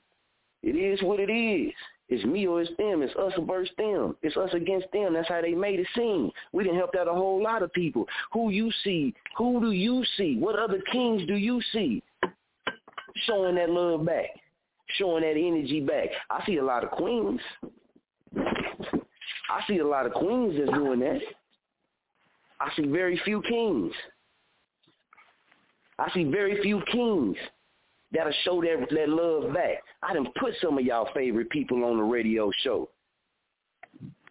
It 0.63 0.75
is 0.75 1.01
what 1.01 1.19
it 1.19 1.31
is. 1.31 1.73
It's 2.09 2.25
me 2.25 2.45
or 2.45 2.61
it's 2.61 2.69
them. 2.77 3.01
It's 3.01 3.15
us 3.15 3.33
versus 3.47 3.73
them. 3.77 4.17
It's 4.21 4.35
us 4.35 4.49
against 4.53 4.91
them. 4.91 5.13
That's 5.13 5.29
how 5.29 5.41
they 5.41 5.53
made 5.53 5.79
it 5.79 5.87
seem. 5.95 6.29
We 6.51 6.63
didn't 6.63 6.77
help 6.77 6.93
out 6.99 7.07
a 7.07 7.13
whole 7.13 7.41
lot 7.41 7.63
of 7.63 7.71
people. 7.71 8.05
Who 8.33 8.49
you 8.49 8.69
see? 8.83 9.13
Who 9.37 9.61
do 9.61 9.71
you 9.71 10.03
see? 10.17 10.37
What 10.37 10.59
other 10.59 10.81
kings 10.91 11.25
do 11.25 11.35
you 11.35 11.61
see? 11.71 12.03
Showing 13.25 13.55
that 13.55 13.69
love 13.69 14.05
back, 14.05 14.29
showing 14.97 15.23
that 15.23 15.37
energy 15.37 15.81
back. 15.81 16.09
I 16.29 16.45
see 16.45 16.57
a 16.57 16.63
lot 16.63 16.83
of 16.83 16.91
queens. 16.91 17.39
I 18.35 19.61
see 19.67 19.79
a 19.79 19.87
lot 19.87 20.05
of 20.05 20.13
queens 20.13 20.55
that's 20.57 20.71
doing 20.71 20.99
that. 21.01 21.19
I 22.59 22.69
see 22.75 22.87
very 22.87 23.19
few 23.25 23.41
kings. 23.41 23.93
I 25.99 26.11
see 26.13 26.23
very 26.23 26.61
few 26.61 26.81
kings 26.91 27.35
that'll 28.11 28.33
show 28.43 28.61
that, 28.61 28.87
that 28.91 29.09
love 29.09 29.53
back. 29.53 29.83
I 30.03 30.13
done 30.13 30.27
put 30.39 30.53
some 30.61 30.77
of 30.77 30.85
y'all 30.85 31.09
favorite 31.13 31.49
people 31.49 31.83
on 31.83 31.97
the 31.97 32.03
radio 32.03 32.51
show, 32.63 32.89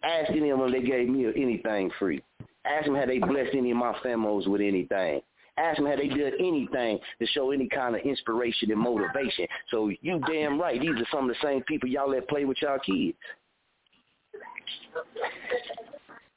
asking 0.03 0.47
them 0.47 0.61
if 0.61 0.71
they 0.71 0.81
gave 0.81 1.09
me 1.09 1.25
anything 1.35 1.91
free. 1.99 2.23
Ask 2.65 2.85
them 2.85 2.95
had 2.95 3.09
they 3.09 3.19
blessed 3.19 3.55
any 3.55 3.71
of 3.71 3.77
my 3.77 3.93
famos 4.03 4.47
with 4.47 4.61
anything. 4.61 5.21
Ask 5.61 5.77
them 5.77 5.85
have 5.85 5.99
they 5.99 6.07
did 6.07 6.33
anything 6.39 6.97
to 7.19 7.27
show 7.27 7.51
any 7.51 7.67
kind 7.67 7.95
of 7.95 8.01
inspiration 8.01 8.71
and 8.71 8.79
motivation. 8.79 9.45
So 9.69 9.91
you 10.01 10.19
damn 10.27 10.59
right, 10.59 10.81
these 10.81 10.89
are 10.89 11.07
some 11.11 11.29
of 11.29 11.35
the 11.35 11.47
same 11.47 11.61
people 11.63 11.87
y'all 11.87 12.09
let 12.09 12.27
play 12.27 12.45
with 12.45 12.57
y'all 12.61 12.79
kids. 12.79 13.15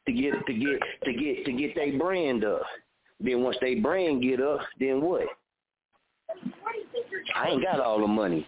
To 0.06 0.12
get 0.12 0.34
to 0.46 0.52
get 0.52 0.80
to 1.04 1.12
get 1.14 1.44
to 1.46 1.52
get 1.52 1.74
their 1.74 1.98
brand 1.98 2.44
up. 2.44 2.62
Then 3.18 3.42
once 3.42 3.56
they 3.62 3.76
brand 3.76 4.22
get 4.22 4.42
up, 4.42 4.60
then 4.78 5.00
what? 5.00 5.26
I 7.34 7.48
ain't 7.48 7.62
got 7.62 7.80
all 7.80 8.00
the 8.00 8.06
money. 8.06 8.46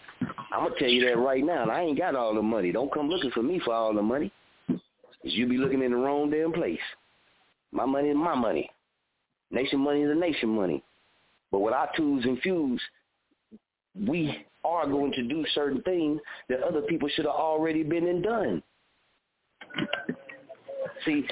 I'm 0.53 0.65
gonna 0.65 0.75
tell 0.79 0.89
you 0.89 1.07
that 1.07 1.17
right 1.17 1.45
now. 1.45 1.71
I 1.71 1.81
ain't 1.81 1.99
got 1.99 2.15
all 2.15 2.35
the 2.35 2.43
money. 2.43 2.71
Don't 2.73 2.93
come 2.93 3.09
looking 3.09 3.31
for 3.31 3.43
me 3.43 3.61
for 3.65 3.73
all 3.73 3.95
the 3.95 4.03
money. 4.03 4.31
Cause 4.69 4.81
you 5.23 5.49
be 5.49 5.57
looking 5.57 5.83
in 5.83 5.93
the 5.93 5.97
wrong 5.97 6.31
damn 6.31 6.53
place. 6.53 6.79
My 7.73 7.87
money 7.87 8.11
is 8.11 8.17
my 8.17 8.35
money. 8.35 8.71
Nation 9.57 9.81
money 9.81 10.03
is 10.03 10.11
a 10.11 10.15
nation 10.15 10.51
money. 10.51 10.83
But 11.51 11.61
with 11.61 11.73
our 11.73 11.89
tools 11.97 12.27
infused, 12.27 12.83
we 14.07 14.45
are 14.65 14.87
going 14.87 15.13
to 15.13 15.23
do 15.23 15.47
certain 15.55 15.81
things 15.81 16.21
that 16.51 16.63
other 16.63 16.83
people 16.83 17.09
should 17.09 17.25
have 17.25 17.35
already 17.35 17.83
been 17.83 18.07
and 18.07 18.23
done. 18.23 18.63
See, 21.07 21.27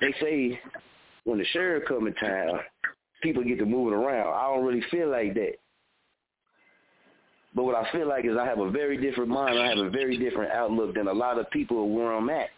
they 0.00 0.14
say 0.22 0.58
when 1.24 1.38
the 1.38 1.44
sheriff 1.52 1.84
come 1.86 2.06
in 2.06 2.14
town, 2.14 2.60
people 3.22 3.44
get 3.44 3.58
to 3.58 3.66
moving 3.66 3.92
around. 3.92 4.32
I 4.32 4.54
don't 4.54 4.64
really 4.64 4.84
feel 4.90 5.10
like 5.10 5.34
that. 5.34 5.56
But 7.54 7.64
what 7.64 7.74
I 7.74 7.92
feel 7.92 8.08
like 8.08 8.24
is 8.24 8.38
I 8.40 8.46
have 8.46 8.60
a 8.60 8.70
very 8.70 8.96
different 8.96 9.28
mind. 9.28 9.58
I 9.58 9.68
have 9.68 9.78
a 9.78 9.90
very 9.90 10.16
different 10.16 10.50
outlook 10.52 10.94
than 10.94 11.08
a 11.08 11.12
lot 11.12 11.38
of 11.38 11.50
people 11.50 11.90
where 11.90 12.12
I'm 12.12 12.30
at. 12.30 12.48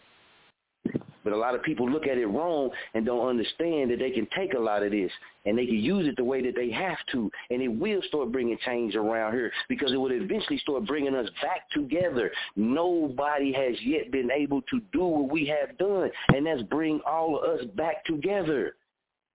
But 1.23 1.33
a 1.33 1.37
lot 1.37 1.55
of 1.55 1.63
people 1.63 1.89
look 1.89 2.05
at 2.07 2.17
it 2.17 2.25
wrong 2.25 2.69
and 2.93 3.05
don't 3.05 3.27
understand 3.27 3.91
that 3.91 3.99
they 3.99 4.11
can 4.11 4.27
take 4.35 4.53
a 4.53 4.59
lot 4.59 4.83
of 4.83 4.91
this 4.91 5.11
and 5.45 5.57
they 5.57 5.65
can 5.65 5.75
use 5.75 6.07
it 6.07 6.15
the 6.17 6.23
way 6.23 6.41
that 6.41 6.55
they 6.55 6.69
have 6.71 6.97
to. 7.11 7.29
And 7.49 7.61
it 7.61 7.67
will 7.67 8.01
start 8.07 8.31
bringing 8.31 8.57
change 8.65 8.95
around 8.95 9.33
here 9.33 9.51
because 9.69 9.91
it 9.91 9.97
will 9.97 10.11
eventually 10.11 10.57
start 10.59 10.85
bringing 10.85 11.15
us 11.15 11.29
back 11.41 11.69
together. 11.71 12.31
Nobody 12.55 13.53
has 13.53 13.75
yet 13.83 14.11
been 14.11 14.31
able 14.31 14.61
to 14.63 14.81
do 14.91 15.03
what 15.03 15.31
we 15.31 15.45
have 15.47 15.77
done, 15.77 16.09
and 16.33 16.45
that's 16.45 16.61
bring 16.63 16.99
all 17.05 17.39
of 17.39 17.59
us 17.59 17.65
back 17.75 18.05
together. 18.05 18.75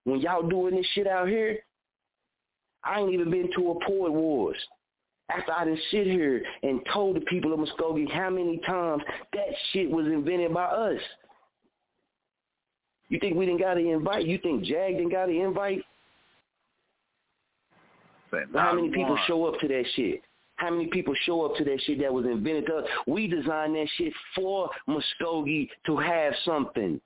When 0.05 0.21
y'all 0.21 0.49
doing 0.49 0.75
this 0.75 0.87
shit 0.95 1.07
out 1.07 1.29
here, 1.29 1.59
I 2.85 3.01
ain't 3.01 3.13
even 3.13 3.31
been 3.31 3.51
to 3.57 3.71
a 3.73 3.85
Poet 3.87 4.13
Wars 4.13 4.57
after 5.31 5.53
I 5.53 5.65
done 5.65 5.79
sit 5.91 6.07
here 6.07 6.43
and 6.63 6.81
told 6.93 7.17
the 7.17 7.21
people 7.23 7.53
of 7.53 7.61
Muskogee 7.61 8.11
how 8.11 8.31
many 8.31 8.59
times 8.67 9.03
that 9.35 9.49
shit 9.73 9.91
was 9.91 10.07
invented 10.07 10.55
by 10.55 10.65
us. 10.65 11.01
You 13.09 13.19
think 13.19 13.37
we 13.37 13.47
didn't 13.47 13.61
got 13.61 13.75
to 13.75 13.81
invite? 13.81 14.27
You 14.27 14.39
think 14.39 14.65
Jag 14.65 14.97
didn't 14.97 15.11
got 15.11 15.27
to 15.27 15.33
invite? 15.33 15.83
How 18.55 18.75
many 18.75 18.91
people 18.91 19.19
show 19.27 19.47
up 19.47 19.59
to 19.61 19.69
that 19.69 19.85
shit? 19.95 20.23
How 20.57 20.71
many 20.71 20.89
people 20.89 21.15
show 21.25 21.47
up 21.47 21.57
to 21.57 21.65
that 21.65 21.81
shit 21.87 22.01
that 22.01 22.13
was 22.13 22.27
invented 22.27 22.67
to 22.67 22.77
us? 22.79 22.85
We 23.07 23.27
designed 23.29 23.77
that 23.77 23.89
shit 23.97 24.13
for 24.35 24.69
Muskogee 24.89 25.69
to 25.87 25.97
have 25.97 26.35
something. 26.45 27.01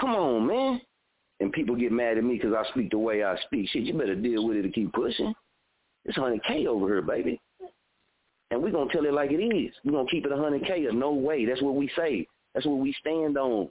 Come 0.00 0.10
on, 0.10 0.46
man. 0.46 0.80
And 1.40 1.52
people 1.52 1.74
get 1.74 1.92
mad 1.92 2.16
at 2.16 2.24
me 2.24 2.36
because 2.36 2.54
I 2.54 2.68
speak 2.70 2.90
the 2.90 2.98
way 2.98 3.24
I 3.24 3.36
speak. 3.46 3.68
Shit, 3.68 3.82
you 3.82 3.94
better 3.94 4.14
deal 4.14 4.46
with 4.46 4.56
it 4.56 4.64
and 4.64 4.72
keep 4.72 4.92
pushing. 4.92 5.34
It's 6.04 6.16
100K 6.16 6.66
over 6.66 6.86
here, 6.86 7.02
baby. 7.02 7.40
And 8.50 8.62
we're 8.62 8.70
going 8.70 8.88
to 8.88 8.94
tell 8.94 9.04
it 9.04 9.12
like 9.12 9.32
it 9.32 9.42
is. 9.42 9.74
We're 9.84 9.92
going 9.92 10.06
to 10.06 10.10
keep 10.10 10.24
it 10.24 10.32
100K 10.32 10.88
or 10.88 10.92
no 10.92 11.12
way. 11.12 11.44
That's 11.44 11.62
what 11.62 11.74
we 11.74 11.90
say. 11.96 12.26
That's 12.54 12.66
what 12.66 12.78
we 12.78 12.94
stand 13.00 13.36
on. 13.36 13.68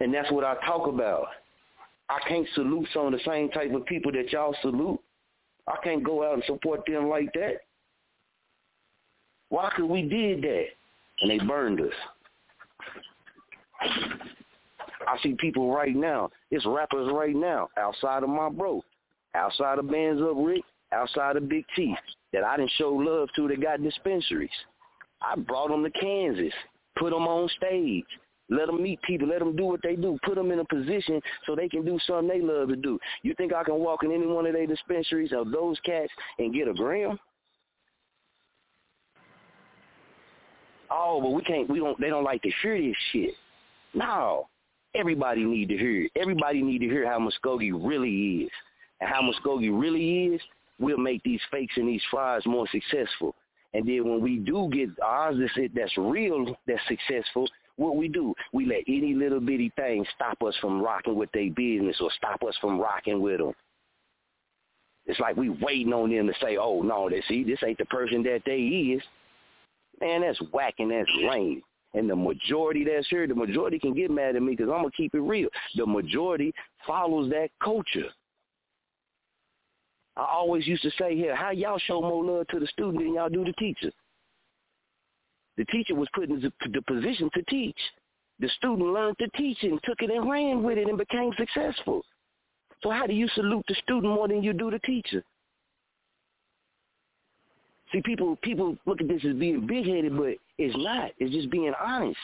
And 0.00 0.12
that's 0.12 0.30
what 0.32 0.44
I 0.44 0.54
talk 0.66 0.88
about. 0.88 1.26
I 2.08 2.18
can't 2.28 2.46
salute 2.54 2.88
some 2.92 3.06
of 3.06 3.12
the 3.12 3.20
same 3.24 3.50
type 3.50 3.72
of 3.72 3.86
people 3.86 4.10
that 4.12 4.30
y'all 4.32 4.56
salute. 4.62 5.00
I 5.68 5.76
can't 5.84 6.02
go 6.02 6.24
out 6.26 6.34
and 6.34 6.44
support 6.44 6.80
them 6.86 7.08
like 7.08 7.32
that. 7.34 7.58
Why? 9.48 9.70
Because 9.70 9.90
we 9.90 10.02
did 10.02 10.42
that. 10.42 10.64
And 11.20 11.30
they 11.30 11.44
burned 11.44 11.80
us. 11.80 11.92
I 13.80 15.18
see 15.22 15.34
people 15.38 15.72
right 15.72 15.94
now. 15.94 16.30
It's 16.50 16.66
rappers 16.66 17.10
right 17.12 17.34
now 17.34 17.68
outside 17.78 18.22
of 18.22 18.28
my 18.28 18.48
bro, 18.48 18.82
outside 19.34 19.78
of 19.78 19.90
Bands 19.90 20.22
Up 20.22 20.36
Rick, 20.36 20.62
outside 20.92 21.36
of 21.36 21.48
Big 21.48 21.64
T 21.76 21.94
that 22.32 22.44
I 22.44 22.56
didn't 22.56 22.72
show 22.76 22.90
love 22.90 23.28
to 23.36 23.48
that 23.48 23.60
got 23.60 23.82
dispensaries. 23.82 24.50
I 25.22 25.36
brought 25.36 25.68
them 25.68 25.84
to 25.84 25.90
Kansas, 25.90 26.52
put 26.96 27.10
them 27.10 27.26
on 27.26 27.48
stage, 27.56 28.04
let 28.50 28.66
them 28.66 28.82
meet 28.82 29.00
people, 29.02 29.28
let 29.28 29.38
them 29.38 29.56
do 29.56 29.64
what 29.64 29.80
they 29.82 29.96
do, 29.96 30.18
put 30.24 30.34
them 30.34 30.50
in 30.50 30.58
a 30.58 30.64
position 30.64 31.20
so 31.46 31.54
they 31.54 31.68
can 31.68 31.84
do 31.84 31.98
something 32.06 32.28
they 32.28 32.40
love 32.44 32.68
to 32.68 32.76
do. 32.76 32.98
You 33.22 33.34
think 33.34 33.54
I 33.54 33.64
can 33.64 33.76
walk 33.76 34.02
in 34.04 34.12
any 34.12 34.26
one 34.26 34.46
of 34.46 34.52
their 34.52 34.66
dispensaries 34.66 35.32
of 35.32 35.50
those 35.50 35.78
cats 35.80 36.12
and 36.38 36.52
get 36.52 36.68
a 36.68 36.74
gram? 36.74 37.18
Oh, 40.90 41.20
but 41.22 41.30
we 41.30 41.42
can't. 41.42 41.70
We 41.70 41.78
don't. 41.78 41.98
They 41.98 42.10
don't 42.10 42.24
like 42.24 42.42
to 42.42 42.50
hear 42.60 42.78
this 42.78 42.94
shit. 43.12 43.30
No, 43.94 44.48
everybody 44.94 45.42
need 45.44 45.70
to 45.70 45.78
hear. 45.78 46.08
Everybody 46.16 46.62
need 46.62 46.80
to 46.80 46.86
hear 46.86 47.08
how 47.08 47.18
Muskogee 47.18 47.72
really 47.72 48.44
is, 48.44 48.50
and 49.00 49.08
how 49.08 49.22
Muskogee 49.22 49.70
really 49.72 50.34
is. 50.34 50.40
We'll 50.78 50.98
make 50.98 51.22
these 51.22 51.40
fakes 51.50 51.76
and 51.76 51.88
these 51.88 52.02
fries 52.10 52.42
more 52.44 52.66
successful. 52.70 53.34
And 53.74 53.88
then 53.88 54.08
when 54.08 54.20
we 54.20 54.36
do 54.36 54.68
get 54.72 54.90
ours 55.02 55.36
that's, 55.38 55.72
that's 55.74 55.96
real, 55.96 56.56
that's 56.66 56.82
successful, 56.88 57.48
what 57.76 57.96
we 57.96 58.08
do, 58.08 58.34
we 58.52 58.66
let 58.66 58.84
any 58.86 59.14
little 59.14 59.40
bitty 59.40 59.72
thing 59.76 60.04
stop 60.14 60.42
us 60.42 60.54
from 60.60 60.82
rocking 60.82 61.16
with 61.16 61.30
their 61.32 61.50
business 61.50 61.96
or 62.00 62.10
stop 62.16 62.42
us 62.46 62.56
from 62.60 62.78
rocking 62.78 63.20
with 63.22 63.38
them. 63.38 63.52
It's 65.06 65.18
like 65.18 65.36
we 65.36 65.48
waiting 65.48 65.92
on 65.92 66.10
them 66.10 66.26
to 66.26 66.34
say, 66.40 66.56
oh, 66.58 66.82
no, 66.82 67.08
they 67.08 67.22
see, 67.28 67.42
this 67.42 67.58
ain't 67.66 67.78
the 67.78 67.86
person 67.86 68.22
that 68.24 68.42
they 68.46 68.58
is. 68.58 69.02
Man, 70.00 70.20
that's 70.20 70.40
whack 70.52 70.74
and 70.78 70.90
that's 70.90 71.10
lame. 71.28 71.62
And 71.94 72.08
the 72.08 72.16
majority 72.16 72.84
that's 72.84 73.08
here, 73.08 73.26
the 73.26 73.34
majority 73.34 73.78
can 73.78 73.94
get 73.94 74.10
mad 74.10 74.36
at 74.36 74.42
me 74.42 74.52
because 74.52 74.70
I'm 74.72 74.80
going 74.80 74.90
to 74.90 74.96
keep 74.96 75.14
it 75.14 75.20
real. 75.20 75.48
The 75.76 75.84
majority 75.84 76.54
follows 76.86 77.30
that 77.30 77.48
culture. 77.62 78.08
I 80.16 80.24
always 80.24 80.66
used 80.66 80.82
to 80.82 80.90
say 80.98 81.16
here, 81.16 81.34
how 81.34 81.50
y'all 81.50 81.78
show 81.78 82.00
more 82.00 82.24
love 82.24 82.48
to 82.48 82.60
the 82.60 82.66
student 82.66 82.98
than 82.98 83.14
y'all 83.14 83.28
do 83.28 83.44
the 83.44 83.52
teacher? 83.54 83.90
The 85.56 85.64
teacher 85.66 85.94
was 85.94 86.08
put 86.14 86.28
in 86.28 86.40
the 86.40 86.82
position 86.82 87.30
to 87.34 87.42
teach. 87.44 87.76
The 88.40 88.48
student 88.56 88.88
learned 88.88 89.16
to 89.18 89.28
teach 89.36 89.58
and 89.62 89.78
took 89.84 90.00
it 90.00 90.10
and 90.10 90.30
ran 90.30 90.62
with 90.62 90.78
it 90.78 90.88
and 90.88 90.98
became 90.98 91.30
successful. 91.38 92.02
So 92.82 92.90
how 92.90 93.06
do 93.06 93.12
you 93.12 93.28
salute 93.34 93.64
the 93.68 93.74
student 93.82 94.12
more 94.12 94.28
than 94.28 94.42
you 94.42 94.52
do 94.52 94.70
the 94.70 94.80
teacher? 94.80 95.22
See, 97.92 98.02
people 98.02 98.36
people 98.42 98.76
look 98.86 99.00
at 99.00 99.08
this 99.08 99.24
as 99.24 99.34
being 99.34 99.66
big-headed, 99.66 100.16
but 100.16 100.34
it's 100.58 100.74
not. 100.78 101.10
It's 101.18 101.32
just 101.32 101.50
being 101.50 101.72
honest. 101.80 102.18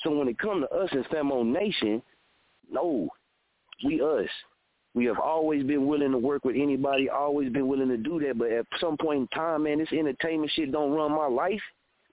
So 0.00 0.10
when 0.16 0.28
it 0.28 0.38
comes 0.38 0.64
to 0.68 0.76
us 0.76 0.90
as 0.92 1.04
Famo 1.06 1.44
Nation, 1.44 2.02
no, 2.70 3.08
we 3.84 4.00
us. 4.00 4.28
We 4.96 5.04
have 5.04 5.18
always 5.18 5.62
been 5.62 5.86
willing 5.86 6.12
to 6.12 6.18
work 6.18 6.46
with 6.46 6.56
anybody, 6.56 7.10
always 7.10 7.52
been 7.52 7.68
willing 7.68 7.88
to 7.88 7.98
do 7.98 8.18
that. 8.20 8.38
But 8.38 8.50
at 8.50 8.64
some 8.80 8.96
point 8.96 9.20
in 9.20 9.26
time, 9.28 9.64
man, 9.64 9.78
this 9.78 9.92
entertainment 9.92 10.50
shit 10.56 10.72
don't 10.72 10.90
run 10.90 11.12
my 11.12 11.26
life. 11.26 11.60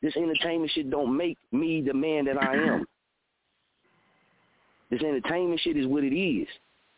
This 0.01 0.17
entertainment 0.17 0.69
shit 0.75 0.91
don't 0.91 1.15
make 1.15 1.37
me 1.53 1.81
the 1.81 1.93
man 1.93 2.25
that 2.25 2.37
I 2.37 2.55
am. 2.55 2.85
This 4.91 5.01
entertainment 5.01 5.61
shit 5.61 5.77
is 5.77 5.87
what 5.87 6.03
it 6.03 6.13
is. 6.13 6.45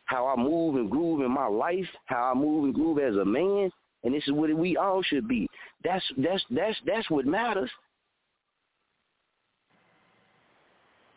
How 0.05 0.25
I 0.25 0.35
move 0.35 0.75
and 0.75 0.89
groove 0.89 1.21
in 1.21 1.31
my 1.31 1.45
life, 1.45 1.87
how 2.05 2.31
I 2.31 2.33
move 2.33 2.65
and 2.65 2.73
groove 2.73 2.97
as 2.97 3.15
a 3.15 3.25
man, 3.25 3.69
and 4.03 4.13
this 4.13 4.23
is 4.25 4.33
what 4.33 4.51
we 4.55 4.77
all 4.77 5.03
should 5.03 5.27
be. 5.27 5.47
That's 5.83 6.03
that's 6.17 6.43
that's 6.49 6.77
that's 6.85 7.09
what 7.11 7.27
matters. 7.27 7.69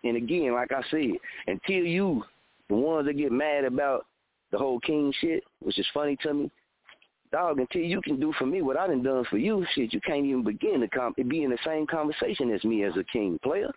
And 0.05 0.17
again, 0.17 0.53
like 0.53 0.73
I 0.73 0.83
said, 0.91 1.13
until 1.47 1.85
you, 1.85 2.23
the 2.69 2.75
ones 2.75 3.07
that 3.07 3.15
get 3.15 3.33
mad 3.33 3.65
about 3.65 4.05
the 4.51 4.59
whole 4.59 4.81
king 4.81 5.13
shit, 5.21 5.45
which 5.61 5.79
is 5.79 5.87
funny 5.93 6.17
to 6.23 6.35
me. 6.35 6.51
Dog, 7.31 7.61
until 7.61 7.83
you 7.83 8.01
can 8.01 8.19
do 8.19 8.33
for 8.39 8.47
me 8.47 8.63
what 8.63 8.79
I 8.79 8.87
done 8.87 9.03
done 9.03 9.25
for 9.29 9.37
you, 9.37 9.67
shit, 9.75 9.93
you 9.93 10.01
can't 10.01 10.25
even 10.25 10.43
begin 10.43 10.81
to 10.81 10.89
com- 10.89 11.15
be 11.29 11.43
in 11.43 11.51
the 11.51 11.59
same 11.65 11.87
conversation 11.87 12.51
as 12.51 12.65
me 12.65 12.85
as 12.85 12.97
a 12.97 13.05
king 13.05 13.39
player. 13.43 13.71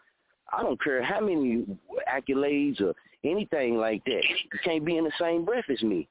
I 0.53 0.63
don't 0.63 0.81
care 0.81 1.03
how 1.03 1.19
many 1.19 1.65
accolades 2.09 2.81
or 2.81 2.93
anything 3.25 3.75
like 3.75 4.03
that. 4.05 4.23
You 4.23 4.59
can't 4.63 4.85
be 4.85 4.97
in 4.97 5.03
the 5.03 5.11
same 5.19 5.43
breath 5.43 5.65
as 5.69 5.81
me. 5.81 6.07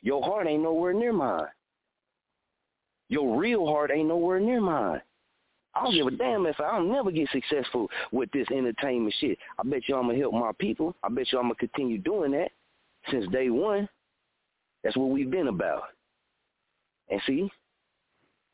Your 0.00 0.22
heart 0.22 0.46
ain't 0.46 0.62
nowhere 0.62 0.94
near 0.94 1.12
mine. 1.12 1.46
Your 3.08 3.38
real 3.38 3.66
heart 3.66 3.90
ain't 3.92 4.08
nowhere 4.08 4.40
near 4.40 4.60
mine. 4.60 5.00
I 5.74 5.84
don't 5.84 5.94
give 5.94 6.06
a 6.06 6.10
damn 6.10 6.46
if 6.46 6.58
I 6.58 6.78
don't 6.78 6.90
never 6.90 7.10
get 7.10 7.28
successful 7.30 7.88
with 8.10 8.30
this 8.32 8.46
entertainment 8.50 9.14
shit. 9.20 9.38
I 9.58 9.62
bet 9.62 9.82
you 9.88 9.96
I'm 9.96 10.06
gonna 10.06 10.18
help 10.18 10.32
my 10.32 10.52
people. 10.58 10.96
I 11.02 11.10
bet 11.10 11.30
you 11.30 11.38
I'm 11.38 11.44
gonna 11.44 11.54
continue 11.56 11.98
doing 11.98 12.32
that 12.32 12.50
since 13.10 13.26
day 13.32 13.50
one. 13.50 13.88
That's 14.82 14.96
what 14.96 15.10
we've 15.10 15.30
been 15.30 15.48
about. 15.48 15.84
And 17.10 17.20
see, 17.26 17.50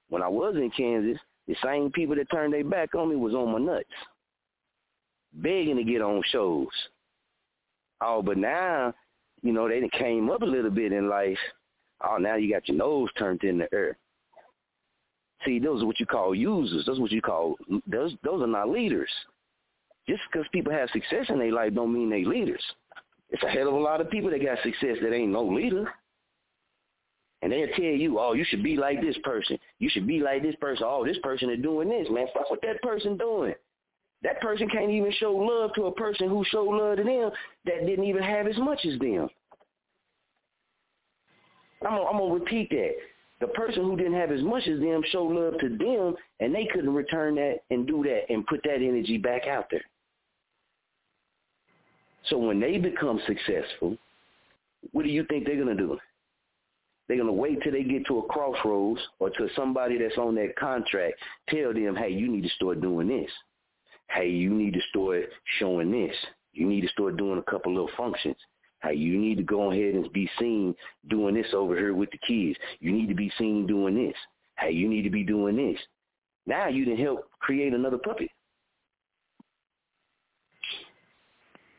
when 0.09 0.23
I 0.23 0.29
was 0.29 0.55
in 0.57 0.71
Kansas, 0.77 1.21
the 1.49 1.57
same 1.65 1.91
people 1.91 2.17
that 2.17 2.31
turned 2.31 2.53
their 2.53 2.65
back 2.65 2.95
on 2.95 3.11
me 3.11 3.17
was 3.17 3.35
on 3.35 3.53
my 3.53 3.59
nuts, 3.59 3.89
begging 5.33 5.77
to 5.77 5.85
get 5.85 6.03
on 6.03 6.23
shows. 6.31 6.69
Oh, 8.01 8.23
but 8.23 8.39
now, 8.39 8.95
you 9.43 9.53
know, 9.53 9.69
they 9.69 9.89
came 9.99 10.31
up 10.31 10.43
a 10.43 10.47
little 10.47 10.71
bit 10.71 10.93
in 10.93 11.09
life. 11.09 11.39
Oh, 12.05 12.17
now 12.17 12.37
you 12.37 12.53
got 12.53 12.69
your 12.69 12.77
nose 12.77 13.09
turned 13.19 13.43
in 13.45 13.59
the 13.59 13.69
earth. 13.73 13.97
See, 15.45 15.59
those 15.59 15.83
are 15.83 15.87
what 15.87 15.99
you 15.99 16.07
call 16.07 16.35
users. 16.35 16.87
Those 16.87 16.99
are 16.99 17.03
what 17.03 17.13
you 17.13 17.23
call 17.23 17.57
those. 17.87 18.15
Those 18.23 18.43
are 18.43 18.47
not 18.47 18.69
leaders. 18.69 19.11
Just 20.09 20.23
because 20.31 20.47
people 20.53 20.73
have 20.73 20.91
success 20.91 21.27
in 21.29 21.39
their 21.39 21.53
life 21.53 21.75
don't 21.75 21.93
mean 21.93 22.11
they 22.11 22.25
leaders. 22.25 22.63
It's 23.33 23.43
a 23.43 23.49
hell 23.49 23.69
of 23.69 23.75
a 23.75 23.79
lot 23.79 24.01
of 24.01 24.11
people 24.11 24.31
that 24.31 24.45
got 24.45 24.59
success 24.63 24.99
that 25.03 25.15
ain't 25.15 25.33
no 25.33 25.43
leader. 25.43 25.91
And 27.41 27.51
they'll 27.51 27.67
tell 27.75 27.85
you, 27.85 28.21
oh, 28.21 28.35
you 28.35 28.45
should 28.45 28.63
be 28.63 28.77
like 28.77 29.01
this 29.01 29.17
person. 29.25 29.59
You 29.81 29.89
should 29.91 30.07
be 30.07 30.21
like 30.21 30.43
this 30.43 30.55
person. 30.61 30.85
Oh, 30.87 31.05
this 31.05 31.19
person 31.23 31.51
is 31.51 31.61
doing 31.61 31.89
this, 31.89 32.07
man. 32.11 32.27
Fuck 32.33 32.51
what 32.51 32.61
that 32.63 32.81
person 32.83 33.17
doing. 33.17 33.55
That 34.23 34.41
person 34.41 34.69
can't 34.69 34.91
even 34.91 35.11
show 35.19 35.33
love 35.33 35.73
to 35.75 35.87
a 35.87 35.93
person 35.93 36.29
who 36.29 36.45
showed 36.51 36.71
love 36.71 36.99
to 36.99 37.03
them 37.03 37.31
that 37.65 37.87
didn't 37.87 38.05
even 38.05 38.23
have 38.23 38.47
as 38.47 38.57
much 38.59 38.87
as 38.87 38.99
them. 39.01 39.29
I'm 41.85 42.19
gonna, 42.19 42.33
repeat 42.33 42.71
that. 42.71 42.93
The 43.41 43.49
person 43.49 43.83
who 43.83 43.97
didn't 43.97 44.15
have 44.15 44.31
as 44.31 44.43
much 44.43 44.69
as 44.69 44.79
them 44.79 45.03
showed 45.11 45.33
love 45.33 45.59
to 45.59 45.69
them, 45.69 46.15
and 46.39 46.55
they 46.55 46.69
couldn't 46.73 46.95
return 46.95 47.35
that 47.37 47.61
and 47.71 47.89
do 47.89 48.05
that 48.05 48.33
and 48.33 48.47
put 48.47 48.63
that 48.63 48.77
energy 48.77 49.19
back 49.19 49.49
out 49.49 49.67
there. 49.69 49.83
So 52.29 52.39
when 52.39 52.61
they 52.61 52.79
become 52.79 53.21
successful, 53.27 53.97
what 54.93 55.05
do 55.05 55.11
you 55.11 55.25
think 55.29 55.47
they're 55.47 55.59
gonna 55.59 55.75
do? 55.75 55.99
They're 57.09 57.19
gonna 57.19 57.33
wait 57.33 57.63
till 57.63 57.73
they 57.73 57.83
get 57.83 58.07
to 58.07 58.19
a 58.19 58.23
crossroads 58.27 59.01
or 59.19 59.31
to 59.31 59.49
somebody 59.57 59.99
that's 59.99 60.19
on 60.19 60.35
that 60.37 60.57
contract 60.57 61.15
tell 61.49 61.73
them, 61.73 61.97
hey, 61.97 62.11
you 62.11 62.29
need 62.29 62.43
to 62.43 62.49
start 62.51 62.81
doing 62.81 63.09
this. 63.09 63.31
Hey, 64.09 64.29
you 64.29 64.51
need 64.51 64.75
to 64.75 64.81
start 64.91 65.25
showing 65.59 65.91
this. 65.91 66.15
You 66.53 66.67
need 66.67 66.83
to 66.83 66.89
start 66.89 67.17
doing 67.17 67.39
a 67.39 67.51
couple 67.51 67.73
little 67.73 67.91
functions. 67.97 68.37
Hey, 68.83 68.95
you 68.95 69.19
need 69.19 69.37
to 69.37 69.45
go 69.45 69.71
ahead 69.71 69.95
and 69.95 70.13
be 70.13 70.29
seen 70.39 70.75
doing 71.09 71.35
this 71.35 71.47
over 71.55 71.77
here 71.77 71.95
with 71.95 72.11
the 72.11 72.19
kids. 72.27 72.59
You 72.81 72.93
need 72.93 73.09
to 73.09 73.15
be 73.15 73.31
seen 73.39 73.67
doing 73.67 73.95
this. 73.95 74.17
Hey, 74.59 74.73
you 74.73 74.89
need 74.89 75.03
to 75.03 75.11
be 75.11 75.23
doing 75.23 75.57
this. 75.57 75.79
Now 76.47 76.69
you 76.69 76.85
can 76.85 76.97
help 76.97 77.29
create 77.41 77.73
another 77.73 77.99
puppet. 77.99 78.29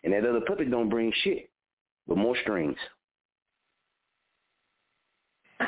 And 0.04 0.14
that 0.14 0.26
other 0.26 0.42
puppet 0.42 0.70
don't 0.70 0.90
bring 0.90 1.14
shit, 1.24 1.50
but 2.08 2.18
more 2.18 2.36
strings. 2.42 2.78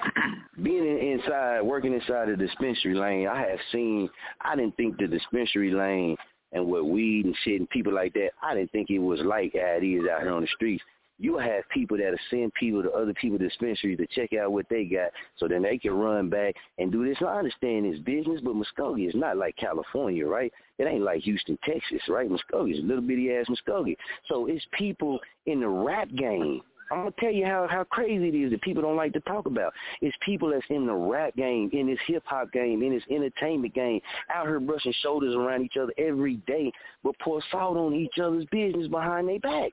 Being 0.62 0.86
inside, 1.14 1.62
working 1.62 1.94
inside 1.94 2.30
the 2.30 2.36
dispensary 2.36 2.96
lane, 2.96 3.28
I 3.28 3.48
have 3.48 3.60
seen, 3.72 4.10
I 4.42 4.56
didn't 4.56 4.76
think 4.78 4.98
the 4.98 5.08
dispensary 5.08 5.72
lane 5.72 6.18
and 6.52 6.66
what 6.68 6.86
weed 6.86 7.26
and 7.26 7.36
shit 7.44 7.60
and 7.60 7.70
people 7.70 7.94
like 7.94 8.14
that, 8.14 8.32
I 8.42 8.56
didn't 8.56 8.72
think 8.72 8.90
it 8.90 9.00
was 9.00 9.20
like 9.22 9.54
how 9.54 9.78
it 9.78 9.86
is 9.86 10.08
out 10.10 10.22
here 10.22 10.32
on 10.32 10.42
the 10.42 10.48
streets. 10.56 10.84
You 11.18 11.38
have 11.38 11.64
people 11.74 11.98
that'll 11.98 12.18
send 12.30 12.54
people 12.54 12.84
to 12.84 12.92
other 12.92 13.14
people 13.14 13.38
dispensaries 13.38 13.98
to 13.98 14.08
check 14.08 14.34
out 14.34 14.52
what 14.52 14.68
they 14.70 14.86
got 14.86 15.12
so 15.38 15.48
then 15.48 15.64
they 15.64 15.78
can 15.78 15.94
run 15.94 16.30
back 16.30 16.56
and 16.78 16.92
do 16.92 17.06
this. 17.08 17.18
I 17.22 17.38
understand 17.38 17.86
it's 17.86 18.00
business, 18.00 18.42
but 18.44 18.56
Muskogee 18.56 19.08
is 19.08 19.16
not 19.16 19.38
like 19.38 19.56
California, 19.58 20.28
right? 20.28 20.52
It 20.78 20.86
ain't 20.86 21.04
like 21.04 21.22
Houston, 21.24 21.58
Texas, 21.64 22.02
right? 22.10 22.30
Muskogee 22.30 22.74
is 22.74 22.80
a 22.80 22.88
little 22.88 23.02
bitty 23.02 23.34
ass 23.34 23.46
Muskogee. 23.50 23.96
So 24.28 24.48
it's 24.48 24.66
people 24.78 25.20
in 25.46 25.62
the 25.62 25.70
rap 25.70 26.10
game 26.16 26.62
I'm 26.92 27.00
gonna 27.00 27.12
tell 27.20 27.32
you 27.32 27.46
how 27.46 27.68
how 27.70 27.84
crazy 27.84 28.30
it 28.30 28.36
is 28.36 28.52
that 28.52 28.62
people 28.62 28.84
don't 28.84 28.96
like 28.96 29.14
to 29.14 29.20
talk 29.22 29.48
about. 29.48 29.74
It's 30.02 30.16
people 30.24 30.52
that's 30.52 30.66
in 30.70 30.86
the 30.86 30.94
rap 30.94 31.36
game, 31.36 31.70
in 31.74 31.88
this 31.88 32.00
hip 32.06 32.24
hop 32.26 32.52
game, 32.52 32.84
in 32.84 32.94
this 32.94 33.04
entertainment 33.10 33.74
game, 33.74 34.02
out 34.34 34.46
here 34.46 34.60
brushing 34.60 34.94
shoulders 35.02 35.36
around 35.36 35.64
each 35.64 35.78
other 35.82 35.94
every 35.98 36.36
day, 36.48 36.72
but 37.04 37.18
pour 37.20 37.42
salt 37.52 37.78
on 37.78 37.94
each 37.96 38.20
other's 38.22 38.46
business 38.52 38.88
behind 38.88 39.28
their 39.28 39.40
back. 39.40 39.72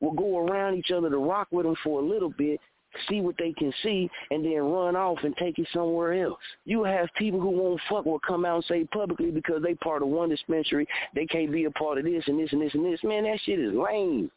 We'll 0.00 0.12
go 0.12 0.38
around 0.38 0.76
each 0.76 0.90
other 0.90 1.10
to 1.10 1.18
rock 1.18 1.48
with 1.50 1.66
them 1.66 1.76
for 1.82 2.00
a 2.00 2.04
little 2.04 2.30
bit, 2.30 2.60
see 3.08 3.20
what 3.20 3.36
they 3.38 3.52
can 3.52 3.72
see, 3.82 4.10
and 4.30 4.44
then 4.44 4.58
run 4.58 4.96
off 4.96 5.18
and 5.22 5.36
take 5.36 5.58
it 5.58 5.68
somewhere 5.72 6.22
else. 6.24 6.38
You 6.64 6.84
have 6.84 7.08
people 7.16 7.40
who 7.40 7.50
won't 7.50 7.80
fuck 7.88 8.04
will 8.04 8.20
come 8.20 8.44
out 8.44 8.56
and 8.56 8.64
say 8.64 8.84
publicly 8.84 9.30
because 9.30 9.62
they 9.62 9.74
part 9.74 10.02
of 10.02 10.08
one 10.08 10.28
dispensary, 10.28 10.86
they 11.14 11.26
can't 11.26 11.52
be 11.52 11.64
a 11.64 11.70
part 11.72 11.98
of 11.98 12.04
this 12.04 12.24
and 12.26 12.38
this 12.38 12.52
and 12.52 12.62
this 12.62 12.74
and 12.74 12.84
this. 12.84 13.00
Man, 13.02 13.24
that 13.24 13.40
shit 13.44 13.58
is 13.58 13.72
lame. 13.72 14.30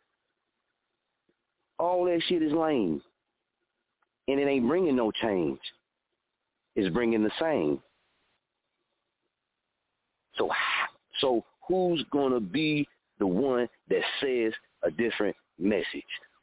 All 1.77 2.05
that 2.05 2.21
shit 2.27 2.43
is 2.43 2.51
lame. 2.51 3.01
And 4.27 4.39
it 4.39 4.47
ain't 4.47 4.67
bringing 4.67 4.95
no 4.95 5.11
change. 5.11 5.59
It's 6.75 6.93
bringing 6.93 7.23
the 7.23 7.31
same. 7.39 7.81
So, 10.35 10.49
so 11.19 11.43
who's 11.67 12.03
going 12.11 12.33
to 12.33 12.39
be 12.39 12.87
the 13.19 13.27
one 13.27 13.67
that 13.89 14.01
says 14.21 14.53
a 14.83 14.91
different 14.91 15.35
message? 15.57 15.85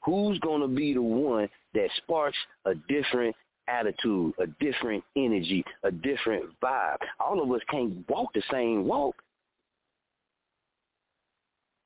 Who's 0.05 0.39
going 0.41 0.61
to 0.61 0.69
be 0.69 0.95
the 0.95 1.03
one 1.03 1.49
that 1.75 1.89
sparks 1.97 2.39
a 2.65 2.75
different 2.89 3.35
attitude, 3.69 4.33
a 4.39 4.47
different 4.61 5.03
energy, 5.17 5.65
a 5.83 5.91
different 5.91 6.45
vibe? 6.63 6.99
All 7.19 7.43
of 7.43 7.51
us 7.51 7.61
can't 7.71 8.09
walk 8.09 8.33
the 8.35 8.43
same 8.51 8.85
walk. 8.85 9.17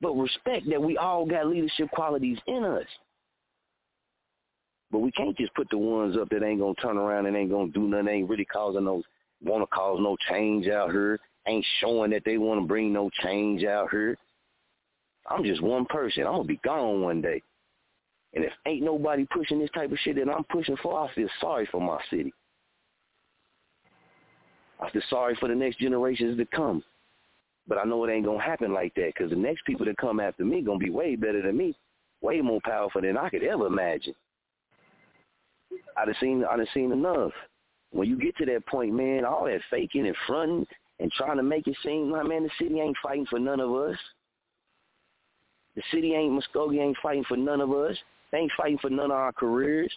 But 0.00 0.14
respect 0.14 0.68
that 0.70 0.82
we 0.82 0.96
all 0.96 1.26
got 1.26 1.46
leadership 1.46 1.90
qualities 1.90 2.38
in 2.46 2.64
us. 2.64 2.86
But 4.90 5.00
we 5.00 5.12
can't 5.12 5.36
just 5.36 5.54
put 5.54 5.68
the 5.70 5.78
ones 5.78 6.16
up 6.16 6.28
that 6.30 6.42
ain't 6.42 6.60
gonna 6.60 6.74
turn 6.74 6.96
around 6.96 7.26
and 7.26 7.36
ain't 7.36 7.50
gonna 7.50 7.70
do 7.70 7.82
nothing, 7.82 8.08
ain't 8.08 8.28
really 8.28 8.44
causing 8.44 8.84
no 8.84 9.02
wanna 9.42 9.66
cause 9.68 9.98
no 10.00 10.16
change 10.28 10.68
out 10.68 10.90
here, 10.90 11.18
ain't 11.46 11.64
showing 11.80 12.10
that 12.10 12.22
they 12.24 12.38
wanna 12.38 12.66
bring 12.66 12.92
no 12.92 13.08
change 13.22 13.64
out 13.64 13.90
here. 13.90 14.16
I'm 15.30 15.44
just 15.44 15.62
one 15.62 15.86
person. 15.86 16.26
I'm 16.26 16.32
gonna 16.32 16.44
be 16.44 16.60
gone 16.64 17.02
one 17.02 17.22
day. 17.22 17.42
And 18.34 18.44
if 18.44 18.52
ain't 18.66 18.84
nobody 18.84 19.26
pushing 19.32 19.58
this 19.58 19.70
type 19.70 19.90
of 19.90 19.98
shit 19.98 20.16
that 20.16 20.28
I'm 20.28 20.44
pushing 20.44 20.76
for, 20.82 21.00
I 21.00 21.12
feel 21.14 21.28
sorry 21.40 21.68
for 21.70 21.80
my 21.80 22.00
city. 22.10 22.32
I 24.80 24.90
feel 24.90 25.02
sorry 25.10 25.36
for 25.38 25.48
the 25.48 25.54
next 25.54 25.78
generations 25.78 26.38
to 26.38 26.46
come. 26.46 26.82
But 27.68 27.78
I 27.78 27.84
know 27.84 28.04
it 28.04 28.12
ain't 28.12 28.26
gonna 28.26 28.42
happen 28.42 28.72
like 28.72 28.94
that 28.94 29.12
because 29.14 29.30
the 29.30 29.36
next 29.36 29.64
people 29.64 29.86
that 29.86 29.96
come 29.96 30.20
after 30.20 30.44
me 30.44 30.62
gonna 30.62 30.78
be 30.78 30.90
way 30.90 31.16
better 31.16 31.42
than 31.42 31.56
me, 31.56 31.76
way 32.20 32.40
more 32.40 32.60
powerful 32.64 33.00
than 33.00 33.16
I 33.16 33.28
could 33.28 33.44
ever 33.44 33.66
imagine. 33.66 34.14
I 35.96 36.06
have 36.06 36.16
seen 36.20 36.44
I 36.44 36.56
have 36.56 36.66
seen 36.74 36.92
enough. 36.92 37.32
When 37.92 38.08
you 38.08 38.16
get 38.16 38.36
to 38.38 38.46
that 38.46 38.66
point, 38.66 38.94
man, 38.94 39.24
all 39.24 39.44
that 39.44 39.60
faking 39.70 40.06
and 40.06 40.16
fronting 40.26 40.66
and 40.98 41.10
trying 41.12 41.36
to 41.36 41.42
make 41.42 41.66
it 41.66 41.76
seem 41.84 42.10
like 42.10 42.26
man, 42.26 42.44
the 42.44 42.50
city 42.58 42.80
ain't 42.80 42.96
fighting 43.02 43.26
for 43.26 43.38
none 43.38 43.60
of 43.60 43.72
us. 43.72 43.96
The 45.76 45.82
city 45.92 46.14
ain't 46.14 46.32
Muskogee 46.32 46.80
ain't 46.80 46.96
fighting 47.02 47.24
for 47.24 47.36
none 47.36 47.60
of 47.60 47.72
us. 47.72 47.96
They 48.32 48.38
ain't 48.38 48.52
fighting 48.56 48.78
for 48.78 48.90
none 48.90 49.06
of 49.06 49.16
our 49.16 49.32
careers. 49.32 49.92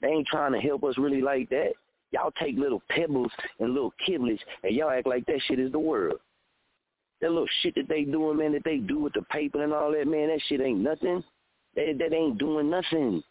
They 0.00 0.08
ain't 0.08 0.26
trying 0.26 0.52
to 0.52 0.60
help 0.60 0.84
us 0.84 0.98
really 0.98 1.22
like 1.22 1.48
that. 1.50 1.72
Y'all 2.10 2.32
take 2.32 2.56
little 2.58 2.82
pebbles 2.90 3.30
and 3.58 3.72
little 3.72 3.92
kiblets 4.06 4.40
and 4.62 4.74
y'all 4.74 4.90
act 4.90 5.06
like 5.06 5.24
that 5.26 5.40
shit 5.46 5.58
is 5.58 5.72
the 5.72 5.78
world. 5.78 6.18
That 7.20 7.30
little 7.30 7.48
shit 7.62 7.74
that 7.76 7.88
they 7.88 8.02
doing, 8.04 8.38
man, 8.38 8.52
that 8.52 8.64
they 8.64 8.78
do 8.78 8.98
with 8.98 9.12
the 9.14 9.22
paper 9.22 9.62
and 9.62 9.72
all 9.72 9.92
that, 9.92 10.06
man, 10.06 10.28
that 10.28 10.40
shit 10.48 10.60
ain't 10.60 10.80
nothing. 10.80 11.22
That, 11.76 11.96
that 11.98 12.12
ain't 12.12 12.38
doing 12.38 12.68
nothing 12.68 13.22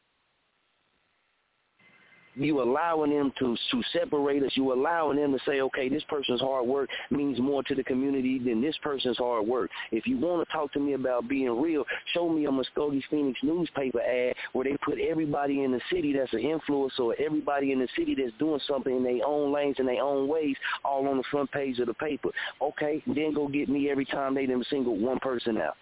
you 2.36 2.62
allowing 2.62 3.12
them 3.12 3.32
to 3.40 3.58
to 3.72 3.84
separate 3.94 4.44
us. 4.44 4.52
You 4.56 4.74
allowing 4.74 5.18
them 5.18 5.32
to 5.34 5.40
say, 5.46 5.62
okay, 5.62 5.90
this 5.90 6.04
person's 6.08 6.42
hard 6.42 6.68
work 6.68 6.90
means 7.10 7.40
more 7.40 7.64
to 7.64 7.76
the 7.76 7.84
community 7.84 8.40
than 8.40 8.62
this 8.62 8.76
person's 8.82 9.18
hard 9.18 9.48
work. 9.48 9.70
If 9.92 10.08
you 10.08 10.18
want 10.18 10.48
to 10.48 10.54
talk 10.54 10.72
to 10.74 10.80
me 10.80 10.94
about 10.94 11.28
being 11.28 11.62
real, 11.62 11.86
show 12.14 12.30
me 12.30 12.46
a 12.46 12.50
Muskogee 12.50 13.02
Phoenix 13.10 13.40
newspaper 13.44 14.02
ad 14.02 14.36
where 14.54 14.66
they 14.66 14.78
put 14.84 15.00
everybody 15.00 15.64
in 15.64 15.72
the 15.72 15.82
city 15.92 16.14
that's 16.14 16.34
an 16.34 16.40
influencer 16.40 17.00
or 17.00 17.16
everybody 17.20 17.72
in 17.72 17.80
the 17.80 17.88
city 17.98 18.16
that's 18.16 18.38
doing 18.40 18.60
something 18.68 18.98
in 18.98 19.04
their 19.04 19.26
own 19.26 19.54
lanes 19.54 19.76
in 19.80 19.86
their 19.86 20.02
own 20.02 20.28
ways, 20.28 20.56
all 20.86 21.08
on 21.08 21.18
the 21.18 21.24
front 21.32 21.52
page 21.52 21.80
of 21.80 21.88
the 21.88 21.94
paper. 21.96 22.30
Okay, 22.62 23.04
then 23.08 23.34
go 23.34 23.48
get 23.48 23.70
me 23.70 23.90
every 23.90 24.06
time 24.06 24.36
they 24.36 24.46
them 24.46 24.64
single 24.70 24.98
one 24.98 25.20
person 25.20 25.58
out, 25.58 25.76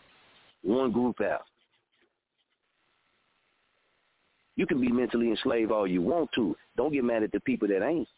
one 0.64 0.92
group 0.92 1.22
out. 1.22 1.42
You 4.60 4.68
can 4.68 4.82
be 4.82 4.92
mentally 4.92 5.30
enslaved 5.30 5.72
all 5.72 5.88
you 5.88 6.02
want 6.02 6.32
to. 6.36 6.54
Don't 6.76 6.92
get 6.92 7.06
mad 7.06 7.24
at 7.24 7.32
the 7.32 7.40
people 7.40 7.66
that 7.70 7.82
ain't. 7.82 8.10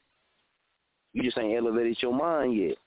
You 1.13 1.21
just 1.21 1.37
ain't 1.37 1.55
elevated 1.55 2.01
your 2.01 2.15
mind 2.15 2.57
yet. 2.57 2.77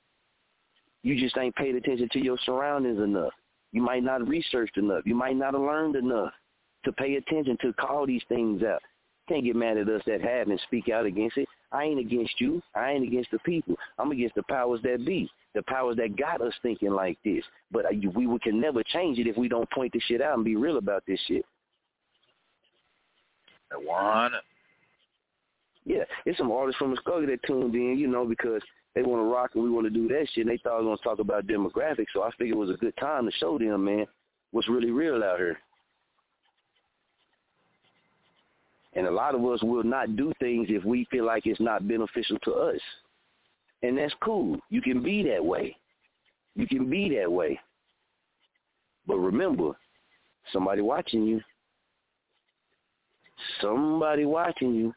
You 1.05 1.17
just 1.17 1.39
ain't 1.39 1.55
paid 1.55 1.77
attention 1.77 2.09
to 2.15 2.19
your 2.19 2.37
surroundings 2.45 2.99
enough. 2.99 3.33
You 3.71 3.81
might 3.81 4.03
not 4.03 4.27
researched 4.27 4.77
enough. 4.77 5.03
You 5.05 5.15
might 5.15 5.37
not 5.37 5.55
have 5.55 5.63
learned 5.63 5.95
enough 5.95 6.33
to 6.85 6.93
pay 6.95 7.15
attention 7.15 7.57
to 7.63 7.73
call 7.75 8.09
these 8.09 8.25
things 8.29 8.65
out. 8.65 8.83
Can't 9.29 9.45
get 9.45 9.55
mad 9.55 9.77
at 9.77 9.89
us 9.89 10.03
that 10.09 10.21
have 10.21 10.49
and 10.49 10.61
speak 10.67 10.89
out 10.89 11.07
against 11.07 11.37
it. 11.37 11.47
I 11.71 11.85
ain't 11.85 12.01
against 12.01 12.41
you. 12.41 12.61
I 12.75 12.91
ain't 12.91 13.07
against 13.07 13.31
the 13.31 13.39
people. 13.39 13.77
I'm 14.01 14.11
against 14.11 14.35
the 14.35 14.43
powers 14.51 14.81
that 14.83 15.07
be, 15.07 15.31
the 15.55 15.63
powers 15.63 15.95
that 15.99 16.17
got 16.17 16.41
us 16.41 16.55
thinking 16.61 16.91
like 16.91 17.19
this. 17.25 17.45
But 17.71 17.85
uh, 17.85 18.11
we, 18.17 18.27
we 18.27 18.39
can 18.41 18.61
never 18.61 18.83
change 18.83 19.21
it 19.21 19.29
if 19.29 19.37
we 19.37 19.49
don't 19.49 19.71
point 19.71 19.93
this 19.93 20.03
shit 20.09 20.21
out 20.21 20.35
and 20.35 20.45
be 20.45 20.57
real 20.57 20.79
about 20.79 21.05
this 21.07 21.21
shit. 21.29 21.45
One. 23.73 24.33
Yeah, 25.85 26.05
it's 26.25 26.39
some 26.39 26.51
artists 26.51 26.79
from 26.79 26.95
Muskogee 26.95 27.27
that 27.27 27.43
tuned 27.47 27.75
in, 27.75 27.99
you 27.99 28.07
know, 28.07 28.25
because 28.25 28.63
they 28.95 29.03
want 29.03 29.21
to 29.21 29.33
rock 29.33 29.51
and 29.55 29.65
we 29.65 29.71
want 29.71 29.87
to 29.87 29.91
do 29.91 30.09
that 30.09 30.27
shit. 30.33 30.47
And 30.47 30.51
they 30.51 30.59
thought 30.59 30.75
I 30.75 30.81
was 30.81 30.85
going 30.85 30.99
to 30.99 31.05
talk 31.05 31.19
about 31.19 31.47
demographics, 31.47 32.07
so 32.13 32.23
I 32.23 32.31
figured 32.39 32.57
it 32.57 32.61
was 32.61 32.71
a 32.71 32.75
good 32.75 32.97
time 32.97 33.27
to 33.27 33.33
show 33.33 33.59
them, 33.59 33.85
man, 33.85 34.07
what's 34.53 34.69
really 34.69 34.91
real 34.91 35.23
out 35.23 35.39
here. 35.39 35.59
And 38.95 39.07
a 39.07 39.11
lot 39.11 39.35
of 39.35 39.45
us 39.45 39.63
will 39.63 39.83
not 39.83 40.17
do 40.17 40.33
things 40.39 40.69
if 40.71 40.85
we 40.85 41.07
feel 41.11 41.27
like 41.27 41.47
it's 41.47 41.61
not 41.61 41.89
beneficial 41.89 42.39
to 42.45 42.53
us. 42.53 42.81
And 43.83 43.99
that's 43.99 44.15
cool. 44.23 44.59
You 44.71 44.81
can 44.81 45.03
be 45.03 45.23
that 45.25 45.45
way. 45.45 45.77
You 46.55 46.67
can 46.67 46.89
be 46.89 47.15
that 47.19 47.31
way. 47.31 47.59
But 49.07 49.17
remember, 49.17 49.73
somebody 50.53 50.81
watching 50.81 51.25
you 51.25 51.41
somebody 53.61 54.25
watching 54.25 54.75
you, 54.75 54.95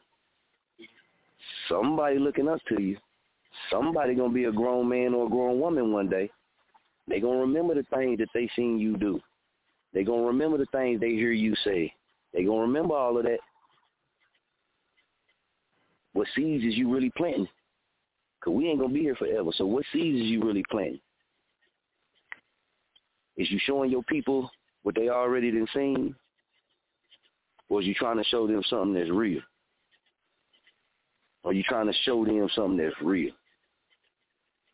somebody 1.68 2.18
looking 2.18 2.48
up 2.48 2.60
to 2.68 2.80
you, 2.80 2.96
somebody 3.70 4.14
gonna 4.14 4.32
be 4.32 4.44
a 4.44 4.52
grown 4.52 4.88
man 4.88 5.14
or 5.14 5.26
a 5.26 5.30
grown 5.30 5.60
woman 5.60 5.92
one 5.92 6.08
day. 6.08 6.30
They 7.08 7.20
gonna 7.20 7.40
remember 7.40 7.74
the 7.74 7.84
things 7.94 8.18
that 8.18 8.28
they 8.34 8.50
seen 8.54 8.78
you 8.78 8.96
do. 8.96 9.20
They 9.94 10.04
gonna 10.04 10.26
remember 10.26 10.58
the 10.58 10.66
things 10.66 11.00
they 11.00 11.10
hear 11.10 11.32
you 11.32 11.54
say. 11.64 11.92
They 12.34 12.44
gonna 12.44 12.60
remember 12.60 12.94
all 12.94 13.16
of 13.16 13.24
that. 13.24 13.38
What 16.12 16.26
seeds 16.34 16.64
is 16.64 16.76
you 16.76 16.92
really 16.92 17.10
planting? 17.16 17.48
Cause 18.44 18.54
we 18.54 18.68
ain't 18.68 18.80
gonna 18.80 18.92
be 18.92 19.00
here 19.00 19.16
forever. 19.16 19.50
So 19.54 19.66
what 19.66 19.84
seeds 19.92 20.20
is 20.20 20.26
you 20.26 20.42
really 20.42 20.64
planting? 20.70 21.00
Is 23.36 23.50
you 23.50 23.58
showing 23.64 23.90
your 23.90 24.02
people 24.04 24.50
what 24.82 24.94
they 24.94 25.08
already 25.08 25.50
done 25.50 25.66
seen? 25.74 26.14
Or 27.68 27.82
you 27.82 27.94
trying 27.94 28.16
to 28.16 28.24
show 28.24 28.46
them 28.46 28.62
something 28.68 28.94
that's 28.94 29.10
real? 29.10 29.42
Or 31.44 31.52
you 31.52 31.62
trying 31.62 31.86
to 31.86 31.92
show 32.04 32.24
them 32.24 32.48
something 32.54 32.78
that's 32.78 32.94
real? 33.02 33.32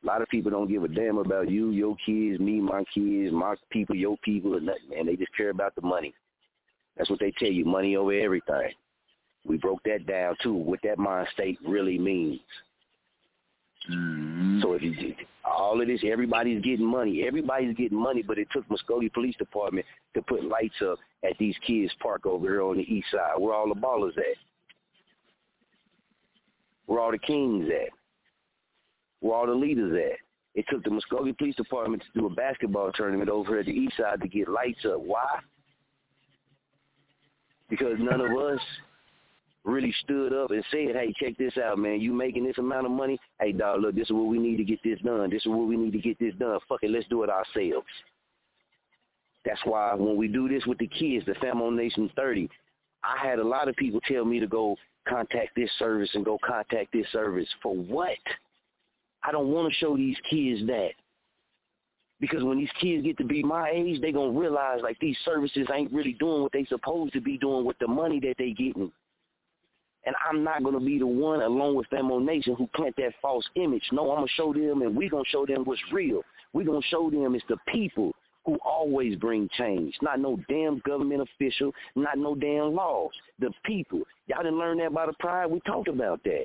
A 0.02 0.06
lot 0.06 0.22
of 0.22 0.28
people 0.28 0.50
don't 0.50 0.70
give 0.70 0.84
a 0.84 0.88
damn 0.88 1.18
about 1.18 1.50
you, 1.50 1.70
your 1.70 1.96
kids, 2.04 2.38
me, 2.38 2.60
my 2.60 2.84
kids, 2.94 3.32
my 3.32 3.54
people, 3.70 3.96
your 3.96 4.16
people, 4.22 4.54
or 4.54 4.60
nothing, 4.60 4.90
man. 4.90 5.06
They 5.06 5.16
just 5.16 5.34
care 5.36 5.50
about 5.50 5.74
the 5.74 5.82
money. 5.82 6.14
That's 6.96 7.08
what 7.08 7.20
they 7.20 7.32
tell 7.38 7.50
you, 7.50 7.64
money 7.64 7.96
over 7.96 8.12
everything. 8.12 8.70
We 9.46 9.56
broke 9.56 9.82
that 9.84 10.06
down 10.06 10.36
too, 10.42 10.54
what 10.54 10.80
that 10.84 10.98
mind 10.98 11.28
state 11.32 11.58
really 11.66 11.98
means. 11.98 12.40
Mm-hmm. 13.90 14.60
So 14.62 14.72
if 14.72 14.82
you 14.82 15.14
all 15.44 15.80
of 15.80 15.86
this, 15.86 16.00
everybody's 16.10 16.62
getting 16.62 16.86
money. 16.86 17.24
Everybody's 17.26 17.76
getting 17.76 17.98
money, 17.98 18.22
but 18.22 18.38
it 18.38 18.48
took 18.52 18.64
Muskogee 18.68 19.12
Police 19.12 19.36
Department 19.36 19.86
to 20.14 20.22
put 20.22 20.44
lights 20.44 20.74
up 20.82 20.98
at 21.22 21.36
these 21.38 21.54
kids' 21.66 21.92
park 22.00 22.26
over 22.26 22.46
here 22.46 22.62
on 22.62 22.76
the 22.76 22.82
east 22.82 23.08
side. 23.10 23.38
Where 23.38 23.54
all 23.54 23.68
the 23.68 23.74
ballers 23.74 24.16
at? 24.16 24.36
Where 26.86 27.00
all 27.00 27.10
the 27.10 27.18
kings 27.18 27.68
at? 27.68 27.90
Where 29.20 29.34
all 29.34 29.46
the 29.46 29.52
leaders 29.52 29.92
at? 29.94 30.18
It 30.54 30.66
took 30.70 30.84
the 30.84 30.90
Muskogee 30.90 31.36
Police 31.36 31.56
Department 31.56 32.02
to 32.02 32.20
do 32.20 32.26
a 32.26 32.30
basketball 32.30 32.92
tournament 32.92 33.28
over 33.28 33.58
at 33.58 33.66
the 33.66 33.72
east 33.72 33.96
side 33.98 34.20
to 34.20 34.28
get 34.28 34.48
lights 34.48 34.84
up. 34.84 35.00
Why? 35.00 35.40
Because 37.68 37.96
none 37.98 38.20
of 38.20 38.30
us 38.30 38.60
really 39.64 39.94
stood 40.02 40.32
up 40.32 40.50
and 40.50 40.64
said, 40.70 40.94
hey, 40.94 41.12
check 41.18 41.36
this 41.38 41.56
out, 41.56 41.78
man. 41.78 42.00
You 42.00 42.12
making 42.12 42.44
this 42.44 42.58
amount 42.58 42.86
of 42.86 42.92
money? 42.92 43.18
Hey, 43.40 43.52
dog, 43.52 43.80
look, 43.80 43.94
this 43.94 44.06
is 44.06 44.12
what 44.12 44.26
we 44.26 44.38
need 44.38 44.56
to 44.58 44.64
get 44.64 44.82
this 44.84 45.00
done. 45.00 45.30
This 45.30 45.42
is 45.42 45.48
what 45.48 45.66
we 45.66 45.76
need 45.76 45.92
to 45.92 45.98
get 45.98 46.18
this 46.18 46.34
done. 46.38 46.58
Fuck 46.68 46.82
it, 46.82 46.90
let's 46.90 47.08
do 47.08 47.22
it 47.22 47.30
ourselves. 47.30 47.86
That's 49.44 49.60
why 49.64 49.94
when 49.94 50.16
we 50.16 50.28
do 50.28 50.48
this 50.48 50.64
with 50.66 50.78
the 50.78 50.86
kids, 50.86 51.26
the 51.26 51.32
Famo 51.32 51.74
Nation 51.74 52.10
30, 52.16 52.48
I 53.02 53.26
had 53.26 53.38
a 53.38 53.44
lot 53.44 53.68
of 53.68 53.76
people 53.76 54.00
tell 54.06 54.24
me 54.24 54.40
to 54.40 54.46
go 54.46 54.76
contact 55.08 55.50
this 55.54 55.70
service 55.78 56.10
and 56.14 56.24
go 56.24 56.38
contact 56.46 56.92
this 56.92 57.06
service. 57.12 57.48
For 57.62 57.74
what? 57.74 58.16
I 59.22 59.32
don't 59.32 59.48
want 59.48 59.70
to 59.70 59.78
show 59.78 59.96
these 59.96 60.16
kids 60.30 60.66
that. 60.66 60.90
Because 62.20 62.42
when 62.42 62.58
these 62.58 62.70
kids 62.80 63.04
get 63.04 63.18
to 63.18 63.24
be 63.24 63.42
my 63.42 63.70
age, 63.70 64.00
they're 64.00 64.12
going 64.12 64.32
to 64.32 64.40
realize 64.40 64.80
like 64.82 64.98
these 65.00 65.16
services 65.24 65.66
ain't 65.74 65.92
really 65.92 66.12
doing 66.14 66.42
what 66.42 66.52
they 66.52 66.64
supposed 66.66 67.12
to 67.14 67.20
be 67.20 67.36
doing 67.36 67.66
with 67.66 67.78
the 67.80 67.88
money 67.88 68.20
that 68.20 68.36
they 68.38 68.52
getting. 68.52 68.90
And 70.06 70.14
I'm 70.28 70.44
not 70.44 70.62
going 70.62 70.78
to 70.78 70.84
be 70.84 70.98
the 70.98 71.06
one, 71.06 71.40
along 71.40 71.76
with 71.76 71.88
Famo 71.90 72.22
Nation, 72.22 72.54
who 72.56 72.66
plant 72.74 72.94
that 72.96 73.12
false 73.22 73.48
image. 73.56 73.82
No, 73.90 74.10
I'm 74.10 74.18
going 74.18 74.28
to 74.28 74.34
show 74.34 74.52
them, 74.52 74.82
and 74.82 74.94
we're 74.94 75.08
going 75.08 75.24
to 75.24 75.30
show 75.30 75.46
them 75.46 75.64
what's 75.64 75.80
real. 75.92 76.22
We're 76.52 76.66
going 76.66 76.82
to 76.82 76.88
show 76.88 77.10
them 77.10 77.34
it's 77.34 77.44
the 77.48 77.56
people 77.68 78.14
who 78.44 78.58
always 78.64 79.16
bring 79.16 79.48
change. 79.56 79.94
Not 80.02 80.20
no 80.20 80.38
damn 80.48 80.80
government 80.80 81.22
official, 81.22 81.72
not 81.96 82.18
no 82.18 82.34
damn 82.34 82.74
laws. 82.74 83.12
The 83.38 83.50
people. 83.64 84.02
Y'all 84.26 84.42
didn't 84.42 84.58
learn 84.58 84.78
that 84.78 84.92
by 84.92 85.06
the 85.06 85.14
pride. 85.14 85.46
We 85.46 85.60
talked 85.60 85.88
about 85.88 86.22
that. 86.24 86.44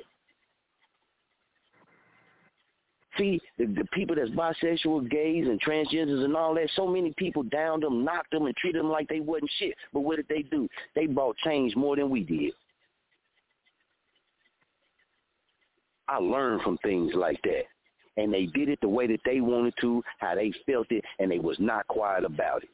See, 3.18 3.40
the, 3.58 3.66
the 3.66 3.84
people 3.92 4.16
that's 4.16 4.30
bisexual, 4.30 5.10
gays, 5.10 5.46
and 5.46 5.60
transgenders 5.60 6.24
and 6.24 6.34
all 6.34 6.54
that, 6.54 6.70
so 6.74 6.86
many 6.86 7.12
people 7.18 7.42
downed 7.42 7.82
them, 7.82 8.04
knocked 8.04 8.30
them, 8.30 8.46
and 8.46 8.56
treated 8.56 8.80
them 8.80 8.88
like 8.90 9.08
they 9.08 9.20
wasn't 9.20 9.50
shit. 9.58 9.74
But 9.92 10.00
what 10.00 10.16
did 10.16 10.28
they 10.28 10.42
do? 10.42 10.68
They 10.94 11.06
brought 11.06 11.36
change 11.38 11.76
more 11.76 11.96
than 11.96 12.08
we 12.08 12.22
did. 12.22 12.52
I 16.10 16.18
learned 16.18 16.62
from 16.62 16.76
things 16.78 17.12
like 17.14 17.40
that. 17.42 17.62
And 18.16 18.34
they 18.34 18.46
did 18.46 18.68
it 18.68 18.80
the 18.82 18.88
way 18.88 19.06
that 19.06 19.20
they 19.24 19.40
wanted 19.40 19.74
to, 19.80 20.02
how 20.18 20.34
they 20.34 20.52
felt 20.66 20.88
it, 20.90 21.04
and 21.20 21.30
they 21.30 21.38
was 21.38 21.56
not 21.60 21.86
quiet 21.86 22.24
about 22.24 22.64
it. 22.64 22.68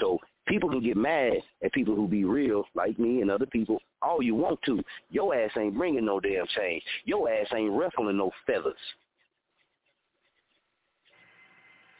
So 0.00 0.18
people 0.48 0.68
can 0.68 0.82
get 0.82 0.96
mad 0.96 1.34
at 1.64 1.72
people 1.72 1.94
who 1.94 2.08
be 2.08 2.24
real, 2.24 2.64
like 2.74 2.98
me 2.98 3.20
and 3.20 3.30
other 3.30 3.46
people, 3.46 3.78
all 4.02 4.20
you 4.20 4.34
want 4.34 4.58
to. 4.66 4.82
Your 5.10 5.34
ass 5.34 5.52
ain't 5.56 5.76
bringing 5.76 6.04
no 6.04 6.18
damn 6.18 6.46
change. 6.56 6.82
Your 7.04 7.30
ass 7.30 7.46
ain't 7.54 7.72
ruffling 7.72 8.16
no 8.16 8.32
feathers. 8.46 8.74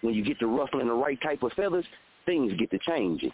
When 0.01 0.15
you 0.15 0.25
get 0.25 0.41
to 0.41 0.47
ruffling 0.47 0.89
the 0.89 0.95
right 0.95 1.21
type 1.23 1.43
of 1.43 1.53
feathers, 1.53 1.85
things 2.27 2.53
get 2.59 2.71
to 2.73 2.79
changing. 2.79 3.33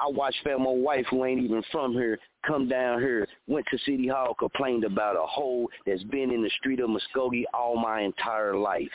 I 0.00 0.08
watched 0.08 0.44
Famo 0.44 0.74
wife 0.74 1.06
who 1.10 1.24
ain't 1.24 1.42
even 1.42 1.62
from 1.70 1.92
here 1.92 2.18
come 2.46 2.68
down 2.68 3.00
here, 3.00 3.26
went 3.46 3.66
to 3.70 3.78
City 3.78 4.08
Hall, 4.08 4.34
complained 4.34 4.84
about 4.84 5.16
a 5.16 5.26
hole 5.26 5.68
that's 5.86 6.02
been 6.04 6.32
in 6.32 6.42
the 6.42 6.50
street 6.58 6.80
of 6.80 6.90
Muskogee 6.90 7.44
all 7.54 7.76
my 7.76 8.00
entire 8.00 8.56
life. 8.56 8.90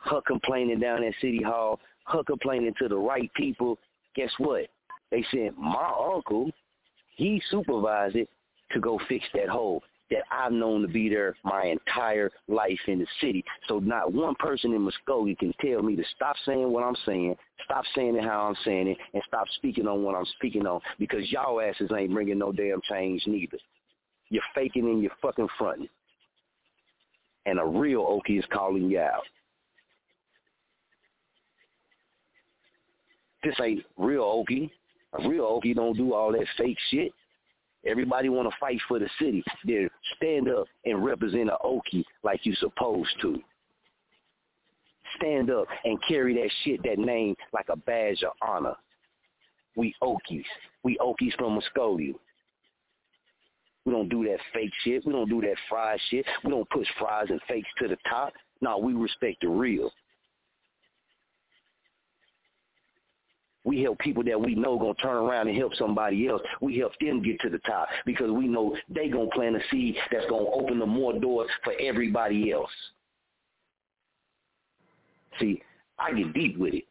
Her 0.00 0.20
complaining 0.26 0.80
down 0.80 1.04
at 1.04 1.14
City 1.20 1.42
Hall, 1.42 1.78
her 2.06 2.24
complaining 2.24 2.74
to 2.80 2.88
the 2.88 2.96
right 2.96 3.30
people. 3.34 3.78
Guess 4.16 4.32
what? 4.38 4.66
They 5.10 5.24
said, 5.30 5.52
my 5.56 5.92
uncle, 6.12 6.50
he 7.16 7.40
supervised 7.50 8.16
it 8.16 8.28
to 8.72 8.80
go 8.80 9.00
fix 9.08 9.24
that 9.34 9.48
hole 9.48 9.82
that 10.10 10.22
I've 10.30 10.52
known 10.52 10.82
to 10.82 10.88
be 10.88 11.08
there 11.08 11.36
my 11.44 11.66
entire 11.66 12.30
life 12.48 12.78
in 12.86 12.98
the 12.98 13.06
city. 13.20 13.44
So 13.68 13.78
not 13.78 14.12
one 14.12 14.34
person 14.36 14.72
in 14.72 14.88
Muskogee 14.88 15.38
can 15.38 15.52
tell 15.60 15.82
me 15.82 15.96
to 15.96 16.04
stop 16.16 16.36
saying 16.46 16.70
what 16.70 16.84
I'm 16.84 16.96
saying, 17.04 17.36
stop 17.64 17.84
saying 17.94 18.16
it 18.16 18.24
how 18.24 18.48
I'm 18.48 18.56
saying 18.64 18.88
it, 18.88 18.98
and 19.12 19.22
stop 19.26 19.46
speaking 19.56 19.86
on 19.86 20.02
what 20.02 20.14
I'm 20.14 20.26
speaking 20.36 20.66
on 20.66 20.80
because 20.98 21.30
y'all 21.30 21.60
asses 21.60 21.90
ain't 21.96 22.12
bringing 22.12 22.38
no 22.38 22.52
damn 22.52 22.80
change 22.88 23.22
neither. 23.26 23.58
You're 24.30 24.42
faking 24.54 24.84
and 24.84 25.02
you're 25.02 25.12
fucking 25.22 25.48
fronting. 25.58 25.88
And 27.46 27.58
a 27.58 27.64
real 27.64 28.02
Okie 28.02 28.38
is 28.38 28.44
calling 28.52 28.90
you 28.90 29.00
out. 29.00 29.22
This 33.42 33.54
ain't 33.62 33.84
real 33.96 34.22
Okie. 34.22 34.70
A 35.18 35.28
real 35.28 35.44
Okie 35.44 35.74
don't 35.74 35.96
do 35.96 36.12
all 36.12 36.32
that 36.32 36.46
fake 36.58 36.76
shit. 36.90 37.12
Everybody 37.86 38.28
want 38.28 38.50
to 38.50 38.56
fight 38.58 38.80
for 38.88 38.98
the 38.98 39.08
city. 39.18 39.42
Then 39.64 39.88
stand 40.16 40.48
up 40.48 40.66
and 40.84 41.04
represent 41.04 41.48
a 41.48 41.56
Okie 41.64 42.04
like 42.22 42.44
you 42.44 42.54
supposed 42.56 43.10
to. 43.22 43.40
Stand 45.16 45.50
up 45.50 45.66
and 45.84 45.98
carry 46.06 46.34
that 46.34 46.50
shit, 46.64 46.82
that 46.82 46.98
name, 46.98 47.34
like 47.52 47.66
a 47.70 47.76
badge 47.76 48.22
of 48.22 48.32
honor. 48.46 48.74
We 49.76 49.94
Okies. 50.02 50.44
We 50.82 50.98
Okies 50.98 51.34
from 51.38 51.58
Muskogee. 51.58 52.14
We 53.84 53.92
don't 53.92 54.08
do 54.10 54.24
that 54.24 54.38
fake 54.52 54.72
shit. 54.84 55.06
We 55.06 55.12
don't 55.12 55.30
do 55.30 55.40
that 55.40 55.56
fried 55.68 55.98
shit. 56.10 56.26
We 56.44 56.50
don't 56.50 56.68
push 56.68 56.86
fries 56.98 57.28
and 57.30 57.40
fakes 57.48 57.68
to 57.80 57.88
the 57.88 57.96
top. 58.08 58.34
No, 58.60 58.76
we 58.76 58.92
respect 58.92 59.38
the 59.40 59.48
real. 59.48 59.90
We 63.68 63.82
help 63.82 63.98
people 63.98 64.24
that 64.24 64.40
we 64.40 64.54
know 64.54 64.78
gonna 64.78 64.94
turn 64.94 65.16
around 65.16 65.46
and 65.46 65.54
help 65.54 65.74
somebody 65.74 66.26
else. 66.26 66.40
We 66.62 66.78
help 66.78 66.92
them 67.02 67.22
get 67.22 67.38
to 67.40 67.50
the 67.50 67.58
top 67.58 67.86
because 68.06 68.30
we 68.30 68.48
know 68.48 68.74
they 68.88 69.10
gonna 69.10 69.28
plant 69.28 69.56
a 69.56 69.60
seed 69.70 69.94
that's 70.10 70.24
gonna 70.30 70.48
open 70.48 70.78
them 70.78 70.88
more 70.88 71.12
doors 71.20 71.50
for 71.64 71.74
everybody 71.78 72.50
else. 72.50 72.70
See, 75.38 75.62
I 75.98 76.14
get 76.14 76.32
deep 76.32 76.56
with 76.56 76.72
it. 76.72 76.84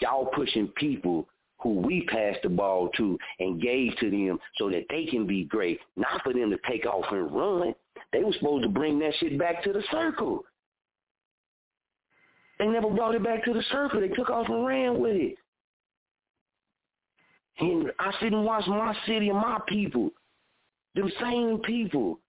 Y'all 0.00 0.30
pushing 0.34 0.68
people 0.68 1.28
who 1.58 1.74
we 1.80 2.06
pass 2.06 2.36
the 2.42 2.48
ball 2.48 2.88
to 2.96 3.18
and 3.38 3.60
gave 3.60 3.94
to 3.98 4.10
them 4.10 4.38
so 4.56 4.70
that 4.70 4.86
they 4.88 5.04
can 5.04 5.26
be 5.26 5.44
great, 5.44 5.78
not 5.94 6.22
for 6.22 6.32
them 6.32 6.48
to 6.48 6.58
take 6.66 6.86
off 6.86 7.04
and 7.12 7.30
run. 7.30 7.74
They 8.14 8.24
were 8.24 8.32
supposed 8.32 8.62
to 8.62 8.70
bring 8.70 8.98
that 9.00 9.12
shit 9.20 9.38
back 9.38 9.62
to 9.64 9.74
the 9.74 9.82
circle. 9.90 10.42
They 12.62 12.68
never 12.68 12.90
brought 12.90 13.16
it 13.16 13.24
back 13.24 13.44
to 13.44 13.52
the 13.52 13.62
circle. 13.72 14.00
They 14.00 14.06
took 14.06 14.30
off 14.30 14.46
and 14.48 14.64
ran 14.64 15.00
with 15.00 15.16
it. 15.16 15.34
And 17.58 17.90
I 17.98 18.12
sit 18.20 18.32
and 18.32 18.44
watch 18.44 18.68
my 18.68 18.94
city 19.04 19.30
and 19.30 19.38
my 19.38 19.58
people, 19.66 20.10
them 20.94 21.10
same 21.20 21.58
people 21.58 22.20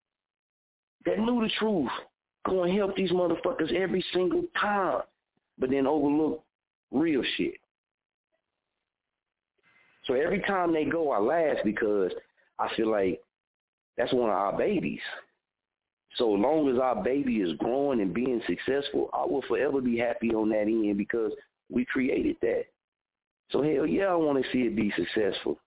that 1.06 1.20
knew 1.20 1.40
the 1.40 1.52
truth, 1.60 1.92
go 2.48 2.64
and 2.64 2.76
help 2.76 2.96
these 2.96 3.12
motherfuckers 3.12 3.72
every 3.76 4.04
single 4.12 4.44
time, 4.60 5.02
but 5.60 5.70
then 5.70 5.86
overlook 5.86 6.44
real 6.90 7.22
shit. 7.38 7.60
So 10.08 10.16
every 10.16 10.40
time 10.42 10.74
they 10.74 10.86
go, 10.86 11.12
I 11.12 11.20
laugh 11.20 11.58
because 11.64 12.12
I 12.58 12.70
feel 12.76 12.90
like 12.90 13.22
that's 13.98 14.14
one 14.14 14.32
of 14.32 14.36
our 14.36 14.58
babies. 14.58 15.00
So 16.16 16.30
long 16.30 16.70
as 16.70 16.80
our 16.80 17.02
baby 17.04 17.38
is 17.38 17.58
growing 17.58 18.02
and 18.02 18.14
being 18.14 18.42
successful, 18.48 19.10
I 19.14 19.26
will 19.26 19.44
forever 19.48 19.82
be 19.82 19.98
happy 19.98 20.30
on 20.34 20.50
that 20.50 20.68
end 20.68 20.98
because 20.98 21.32
we 21.72 21.86
created 21.86 22.36
that. 22.42 22.66
So 23.50 23.62
hell 23.62 23.88
yeah, 23.88 24.06
I 24.06 24.16
want 24.16 24.44
to 24.44 24.52
see 24.52 24.60
it 24.60 24.76
be 24.76 24.94
successful. 24.96 25.58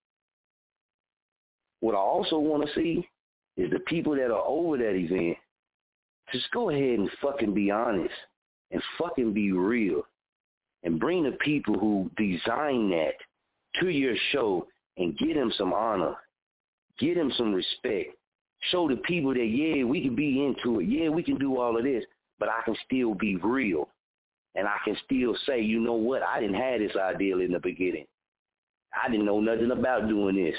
What 1.81 1.94
I 1.94 1.98
also 1.98 2.39
want 2.39 2.66
to 2.66 2.74
see 2.74 3.09
is 3.56 3.70
the 3.70 3.81
people 3.81 4.14
that 4.14 4.31
are 4.31 4.44
over 4.47 4.77
that 4.78 4.94
event 4.94 5.36
just 6.32 6.51
go 6.52 6.70
ahead 6.70 6.98
and 6.98 7.10
fucking 7.23 7.55
be 7.55 7.70
honest 7.70 8.14
and 8.70 8.82
fucking 8.98 9.32
be 9.32 9.52
real 9.52 10.02
and 10.82 11.01
bring 11.01 11.24
the 11.24 11.32
people 11.32 11.78
who 11.78 12.10
design 12.16 12.90
that 12.90 13.14
to 13.81 13.89
your 13.89 14.14
show 14.32 14.66
and 14.97 15.16
get 15.18 15.35
them 15.35 15.52
some 15.56 15.73
honor. 15.73 16.14
Get 16.98 17.16
them 17.16 17.32
some 17.36 17.52
respect. 17.52 18.16
Show 18.70 18.88
the 18.88 18.97
people 18.97 19.34
that, 19.34 19.47
yeah, 19.47 19.84
we 19.84 20.02
can 20.02 20.14
be 20.14 20.44
into 20.44 20.80
it. 20.80 20.88
Yeah, 20.88 21.09
we 21.09 21.22
can 21.22 21.38
do 21.38 21.59
all 21.59 21.76
of 21.76 21.84
this, 21.84 22.05
but 22.38 22.48
I 22.48 22.62
can 22.64 22.76
still 22.84 23.14
be 23.14 23.36
real. 23.36 23.88
And 24.55 24.66
I 24.66 24.76
can 24.84 24.97
still 25.05 25.36
say, 25.47 25.60
you 25.60 25.80
know 25.80 25.94
what, 25.94 26.22
I 26.22 26.40
didn't 26.40 26.56
have 26.56 26.80
this 26.80 26.97
ideal 26.97 27.40
in 27.40 27.52
the 27.52 27.60
beginning. 27.60 28.06
I 29.05 29.10
didn't 29.10 29.26
know 29.26 29.40
nothing 29.40 29.70
about 29.70 30.09
doing 30.09 30.36
this. 30.36 30.56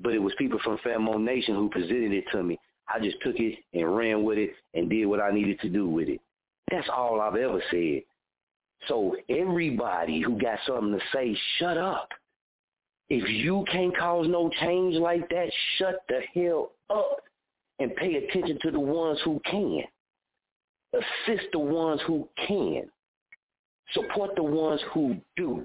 But 0.00 0.14
it 0.14 0.18
was 0.18 0.32
people 0.38 0.60
from 0.62 0.78
Famo 0.78 1.20
Nation 1.20 1.54
who 1.54 1.70
presented 1.70 2.12
it 2.12 2.24
to 2.32 2.42
me. 2.42 2.58
I 2.88 3.00
just 3.00 3.16
took 3.22 3.36
it 3.38 3.58
and 3.74 3.96
ran 3.96 4.22
with 4.22 4.38
it 4.38 4.50
and 4.74 4.88
did 4.88 5.06
what 5.06 5.20
I 5.20 5.30
needed 5.30 5.58
to 5.60 5.68
do 5.68 5.88
with 5.88 6.08
it. 6.08 6.20
That's 6.70 6.88
all 6.94 7.20
I've 7.20 7.36
ever 7.36 7.62
said. 7.70 8.02
So 8.86 9.16
everybody 9.28 10.20
who 10.20 10.38
got 10.38 10.58
something 10.66 10.92
to 10.92 11.04
say, 11.12 11.36
shut 11.58 11.76
up. 11.76 12.10
If 13.10 13.28
you 13.28 13.64
can't 13.72 13.96
cause 13.96 14.26
no 14.28 14.50
change 14.60 14.94
like 14.96 15.28
that, 15.30 15.50
shut 15.78 16.02
the 16.08 16.20
hell 16.34 16.72
up 16.90 17.20
and 17.78 17.94
pay 17.96 18.14
attention 18.16 18.58
to 18.62 18.70
the 18.70 18.80
ones 18.80 19.18
who 19.24 19.40
can. 19.44 19.82
Assist 20.94 21.48
the 21.52 21.58
ones 21.58 22.00
who 22.06 22.28
can. 22.46 22.82
Support 23.92 24.32
the 24.36 24.42
ones 24.42 24.80
who 24.92 25.16
do 25.36 25.64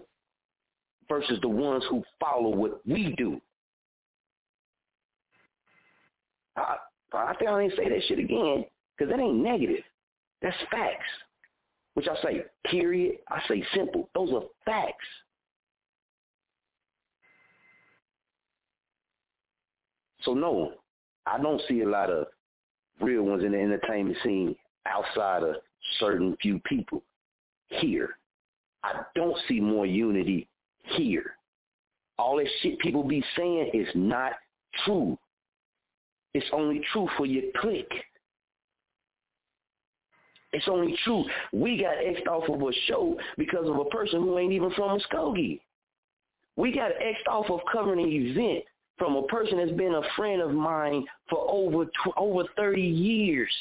versus 1.09 1.39
the 1.41 1.47
ones 1.47 1.83
who 1.89 2.03
follow 2.19 2.49
what 2.49 2.85
we 2.85 3.13
do. 3.17 3.39
I, 6.55 6.75
I 7.13 7.33
think 7.35 7.49
I 7.49 7.61
ain't 7.61 7.73
say 7.75 7.89
that 7.89 8.03
shit 8.07 8.19
again 8.19 8.65
because 8.97 9.11
that 9.11 9.19
ain't 9.19 9.43
negative. 9.43 9.83
That's 10.41 10.55
facts. 10.71 11.03
Which 11.95 12.07
I 12.07 12.21
say 12.23 12.43
period. 12.65 13.17
I 13.29 13.39
say 13.47 13.63
simple. 13.75 14.09
Those 14.15 14.31
are 14.33 14.43
facts. 14.65 15.05
So 20.23 20.33
no, 20.33 20.71
I 21.25 21.41
don't 21.41 21.61
see 21.67 21.81
a 21.81 21.89
lot 21.89 22.09
of 22.09 22.27
real 23.01 23.23
ones 23.23 23.43
in 23.43 23.51
the 23.51 23.59
entertainment 23.59 24.17
scene 24.23 24.55
outside 24.85 25.43
of 25.43 25.55
certain 25.99 26.35
few 26.41 26.59
people 26.59 27.03
here. 27.67 28.17
I 28.83 29.01
don't 29.15 29.37
see 29.47 29.59
more 29.59 29.85
unity 29.85 30.47
here. 30.83 31.35
All 32.19 32.37
that 32.37 32.47
shit 32.61 32.79
people 32.79 33.03
be 33.03 33.23
saying 33.37 33.71
is 33.73 33.87
not 33.95 34.33
true. 34.85 35.17
It's 36.33 36.45
only 36.51 36.81
true 36.91 37.07
for 37.17 37.25
your 37.25 37.43
clique. 37.57 37.93
It's 40.51 40.67
only 40.67 40.95
true. 41.03 41.25
We 41.51 41.81
got 41.81 41.97
X'd 41.97 42.27
off 42.27 42.47
of 42.47 42.61
a 42.61 42.71
show 42.87 43.17
because 43.37 43.67
of 43.67 43.77
a 43.77 43.85
person 43.85 44.21
who 44.21 44.37
ain't 44.37 44.53
even 44.53 44.71
from 44.71 44.99
Muskogee. 44.99 45.59
We 46.55 46.71
got 46.71 46.91
X'd 46.91 47.27
off 47.27 47.49
of 47.49 47.59
covering 47.71 48.05
an 48.05 48.11
event 48.11 48.63
from 48.97 49.15
a 49.15 49.23
person 49.23 49.57
that's 49.57 49.71
been 49.71 49.95
a 49.95 50.15
friend 50.15 50.41
of 50.41 50.51
mine 50.51 51.05
for 51.29 51.49
over 51.49 51.85
tw- 51.85 52.17
over 52.17 52.43
30 52.55 52.81
years 52.81 53.51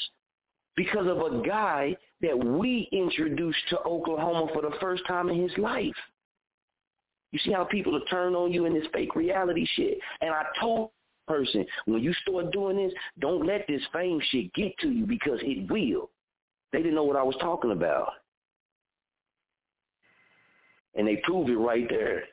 because 0.75 1.07
of 1.07 1.17
a 1.17 1.45
guy 1.45 1.95
that 2.21 2.37
we 2.37 2.87
introduced 2.91 3.59
to 3.69 3.79
Oklahoma 3.81 4.47
for 4.53 4.61
the 4.61 4.75
first 4.79 5.05
time 5.07 5.29
in 5.29 5.41
his 5.41 5.57
life. 5.57 5.93
You 7.31 7.39
see 7.39 7.51
how 7.51 7.63
people 7.63 7.95
are 7.95 8.05
turn 8.09 8.35
on 8.35 8.51
you 8.51 8.65
in 8.65 8.73
this 8.73 8.85
fake 8.93 9.15
reality 9.15 9.67
shit. 9.75 9.97
And 10.21 10.29
I 10.29 10.45
told 10.59 10.91
person, 11.27 11.65
when 11.85 12.01
you 12.01 12.13
start 12.21 12.51
doing 12.51 12.77
this, 12.77 12.93
don't 13.19 13.45
let 13.45 13.65
this 13.67 13.81
fame 13.91 14.21
shit 14.29 14.53
get 14.53 14.77
to 14.79 14.89
you 14.89 15.05
because 15.05 15.39
it 15.41 15.69
will. 15.71 16.09
They 16.71 16.79
didn't 16.79 16.95
know 16.95 17.03
what 17.03 17.15
I 17.15 17.23
was 17.23 17.35
talking 17.39 17.71
about. 17.71 18.11
And 20.95 21.07
they 21.07 21.17
proved 21.23 21.49
it 21.49 21.57
right 21.57 21.87
there. 21.89 22.23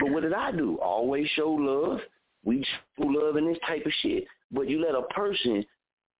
But 0.00 0.10
what 0.10 0.22
did 0.22 0.32
I 0.32 0.52
do? 0.52 0.78
Always 0.78 1.28
show 1.36 1.50
love. 1.50 2.00
We 2.44 2.64
show 2.98 3.06
love 3.06 3.36
in 3.36 3.46
this 3.46 3.58
type 3.66 3.86
of 3.86 3.92
shit. 4.02 4.24
But 4.52 4.68
you 4.68 4.80
let 4.84 4.94
a 4.94 5.02
person 5.14 5.64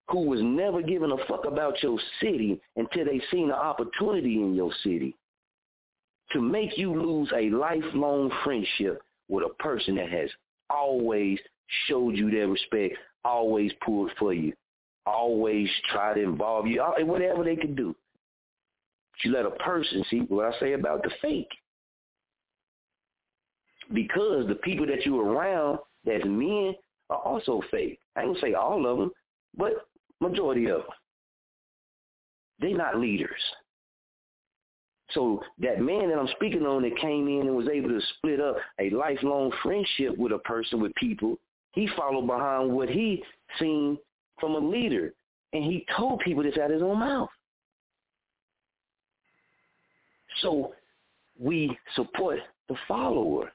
who 0.08 0.26
was 0.26 0.40
never 0.42 0.82
given 0.82 1.12
a 1.12 1.26
fuck 1.26 1.44
about 1.46 1.82
your 1.82 1.98
city 2.20 2.60
until 2.76 3.04
they 3.04 3.20
seen 3.30 3.46
an 3.46 3.52
opportunity 3.52 4.36
in 4.36 4.54
your 4.54 4.72
city 4.82 5.14
to 6.32 6.40
make 6.40 6.76
you 6.76 7.00
lose 7.00 7.30
a 7.34 7.50
lifelong 7.50 8.30
friendship 8.42 9.02
with 9.28 9.44
a 9.44 9.62
person 9.62 9.96
that 9.96 10.10
has 10.10 10.28
always 10.68 11.38
showed 11.86 12.16
you 12.16 12.30
their 12.30 12.48
respect, 12.48 12.96
always 13.24 13.72
pulled 13.84 14.10
for 14.18 14.34
you, 14.34 14.52
always 15.06 15.68
tried 15.90 16.14
to 16.14 16.22
involve 16.22 16.66
you, 16.66 16.82
whatever 17.00 17.44
they 17.44 17.56
could 17.56 17.76
do. 17.76 17.94
You 19.22 19.32
let 19.32 19.46
a 19.46 19.50
person 19.50 20.04
see 20.10 20.20
what 20.28 20.52
I 20.52 20.58
say 20.58 20.72
about 20.72 21.02
the 21.02 21.10
fake. 21.22 21.48
Because 23.92 24.46
the 24.48 24.56
people 24.56 24.86
that 24.86 25.04
you 25.04 25.20
around 25.20 25.78
that's 26.04 26.24
men 26.24 26.74
are 27.10 27.18
also 27.18 27.62
fake. 27.70 27.98
I 28.16 28.22
ain't 28.22 28.40
say 28.40 28.54
all 28.54 28.86
of 28.86 28.98
them, 28.98 29.10
but 29.56 29.86
majority 30.20 30.66
of 30.66 30.78
them. 30.78 30.90
They're 32.60 32.76
not 32.76 32.98
leaders. 32.98 33.30
So 35.10 35.42
that 35.60 35.80
man 35.80 36.08
that 36.08 36.18
I'm 36.18 36.28
speaking 36.36 36.64
on 36.64 36.82
that 36.82 36.96
came 36.98 37.28
in 37.28 37.46
and 37.46 37.56
was 37.56 37.68
able 37.68 37.90
to 37.90 38.00
split 38.16 38.40
up 38.40 38.56
a 38.80 38.90
lifelong 38.90 39.52
friendship 39.62 40.16
with 40.16 40.32
a 40.32 40.38
person, 40.38 40.80
with 40.80 40.94
people, 40.94 41.36
he 41.72 41.88
followed 41.96 42.26
behind 42.26 42.72
what 42.72 42.88
he 42.88 43.22
seen 43.58 43.98
from 44.40 44.52
a 44.52 44.58
leader. 44.58 45.12
And 45.52 45.62
he 45.62 45.86
told 45.96 46.20
people 46.20 46.42
this 46.42 46.56
out 46.56 46.70
of 46.70 46.72
his 46.72 46.82
own 46.82 46.98
mouth. 46.98 47.28
So 50.40 50.72
we 51.38 51.76
support 51.94 52.40
the 52.68 52.76
follower 52.88 53.52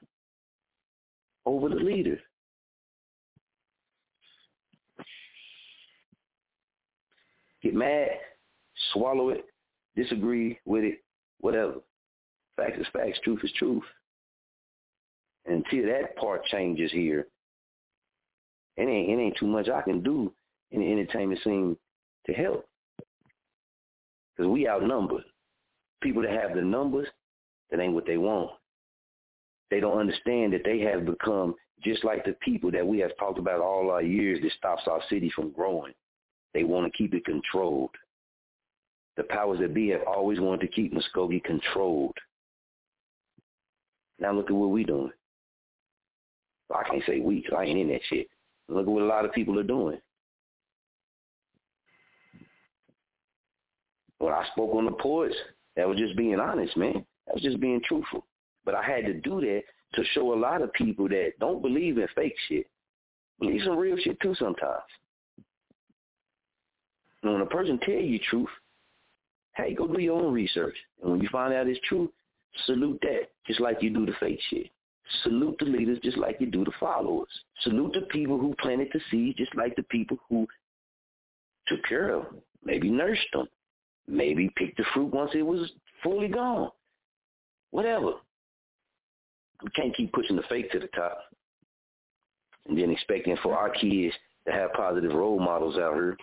over 1.50 1.68
the 1.68 1.74
leader. 1.74 2.18
Get 7.62 7.74
mad, 7.74 8.10
swallow 8.92 9.30
it, 9.30 9.44
disagree 9.96 10.58
with 10.64 10.84
it, 10.84 11.02
whatever. 11.40 11.74
Facts 12.56 12.78
is 12.78 12.86
facts, 12.92 13.18
truth 13.24 13.40
is 13.42 13.52
truth. 13.58 13.82
And 15.44 15.64
until 15.64 15.86
that 15.86 16.16
part 16.16 16.44
changes 16.46 16.92
here, 16.92 17.26
it 18.76 18.82
ain't 18.82 19.10
it 19.10 19.22
ain't 19.22 19.36
too 19.36 19.46
much 19.46 19.68
I 19.68 19.82
can 19.82 20.02
do 20.02 20.32
in 20.70 20.80
the 20.80 20.90
entertainment 20.90 21.40
scene 21.42 21.76
to 22.26 22.32
help. 22.32 22.66
Because 24.36 24.50
we 24.50 24.68
outnumbered. 24.68 25.24
People 26.00 26.22
that 26.22 26.30
have 26.30 26.54
the 26.54 26.62
numbers, 26.62 27.08
that 27.70 27.80
ain't 27.80 27.92
what 27.92 28.06
they 28.06 28.16
want. 28.16 28.52
They 29.70 29.80
don't 29.80 29.98
understand 29.98 30.52
that 30.52 30.64
they 30.64 30.80
have 30.80 31.06
become 31.06 31.54
just 31.82 32.04
like 32.04 32.24
the 32.24 32.34
people 32.42 32.70
that 32.72 32.86
we 32.86 32.98
have 32.98 33.16
talked 33.18 33.38
about 33.38 33.60
all 33.60 33.90
our 33.90 34.02
years 34.02 34.40
that 34.42 34.52
stops 34.52 34.82
our 34.86 35.00
city 35.08 35.30
from 35.34 35.52
growing. 35.52 35.92
They 36.52 36.64
want 36.64 36.90
to 36.90 36.98
keep 36.98 37.14
it 37.14 37.24
controlled. 37.24 37.94
The 39.16 39.22
powers 39.24 39.60
that 39.60 39.74
be 39.74 39.88
have 39.88 40.02
always 40.06 40.40
wanted 40.40 40.62
to 40.62 40.72
keep 40.72 40.92
Muskogee 40.92 41.42
controlled. 41.44 42.16
Now 44.18 44.32
look 44.32 44.50
at 44.50 44.56
what 44.56 44.70
we 44.70 44.84
doing. 44.84 45.12
I 46.74 46.82
can't 46.88 47.02
say 47.06 47.20
we 47.20 47.40
because 47.40 47.56
I 47.58 47.64
ain't 47.64 47.78
in 47.78 47.88
that 47.88 48.00
shit. 48.08 48.28
Look 48.68 48.86
at 48.86 48.92
what 48.92 49.02
a 49.02 49.06
lot 49.06 49.24
of 49.24 49.32
people 49.32 49.58
are 49.58 49.64
doing. 49.64 49.98
When 54.18 54.32
I 54.32 54.46
spoke 54.52 54.74
on 54.74 54.84
the 54.84 54.92
ports, 54.92 55.34
that 55.76 55.88
was 55.88 55.98
just 55.98 56.16
being 56.16 56.38
honest, 56.38 56.76
man. 56.76 57.04
That 57.26 57.34
was 57.34 57.42
just 57.42 57.58
being 57.58 57.80
truthful. 57.84 58.24
But 58.64 58.74
I 58.74 58.82
had 58.82 59.06
to 59.06 59.14
do 59.14 59.40
that 59.40 59.62
to 59.94 60.04
show 60.12 60.32
a 60.32 60.38
lot 60.38 60.62
of 60.62 60.72
people 60.72 61.08
that 61.08 61.32
don't 61.40 61.62
believe 61.62 61.98
in 61.98 62.06
fake 62.14 62.36
shit. 62.48 62.66
Believe 63.38 63.62
some 63.64 63.78
real 63.78 63.96
shit 63.96 64.20
too 64.20 64.34
sometimes. 64.34 64.82
And 67.22 67.32
when 67.32 67.42
a 67.42 67.46
person 67.46 67.78
tell 67.80 67.94
you 67.94 68.18
truth, 68.30 68.48
hey, 69.56 69.74
go 69.74 69.86
do 69.86 70.00
your 70.00 70.22
own 70.22 70.32
research. 70.32 70.76
And 71.02 71.12
when 71.12 71.20
you 71.20 71.28
find 71.30 71.52
out 71.52 71.66
it's 71.66 71.80
true, 71.88 72.10
salute 72.66 72.98
that, 73.02 73.30
just 73.46 73.60
like 73.60 73.82
you 73.82 73.90
do 73.90 74.06
the 74.06 74.12
fake 74.20 74.40
shit. 74.50 74.70
Salute 75.22 75.56
the 75.58 75.66
leaders 75.66 75.98
just 76.04 76.16
like 76.16 76.36
you 76.40 76.46
do 76.46 76.64
the 76.64 76.72
followers. 76.78 77.28
Salute 77.62 77.92
the 77.94 78.02
people 78.02 78.38
who 78.38 78.54
planted 78.60 78.88
the 78.92 79.00
seed 79.10 79.36
just 79.36 79.54
like 79.56 79.74
the 79.76 79.82
people 79.84 80.16
who 80.28 80.46
took 81.66 81.82
care 81.84 82.14
of 82.14 82.24
them, 82.24 82.42
maybe 82.64 82.90
nursed 82.90 83.26
them, 83.32 83.46
maybe 84.06 84.52
picked 84.56 84.76
the 84.76 84.84
fruit 84.94 85.12
once 85.12 85.30
it 85.34 85.42
was 85.42 85.70
fully 86.02 86.28
gone. 86.28 86.70
Whatever. 87.70 88.12
We 89.62 89.70
can't 89.70 89.94
keep 89.94 90.12
pushing 90.12 90.36
the 90.36 90.42
fake 90.48 90.70
to 90.72 90.78
the 90.78 90.88
top 90.88 91.18
and 92.68 92.78
then 92.78 92.90
expecting 92.90 93.36
for 93.42 93.56
our 93.56 93.70
kids 93.70 94.14
to 94.46 94.52
have 94.52 94.72
positive 94.72 95.12
role 95.12 95.38
models 95.38 95.76
out 95.76 95.94
here. 95.94 96.16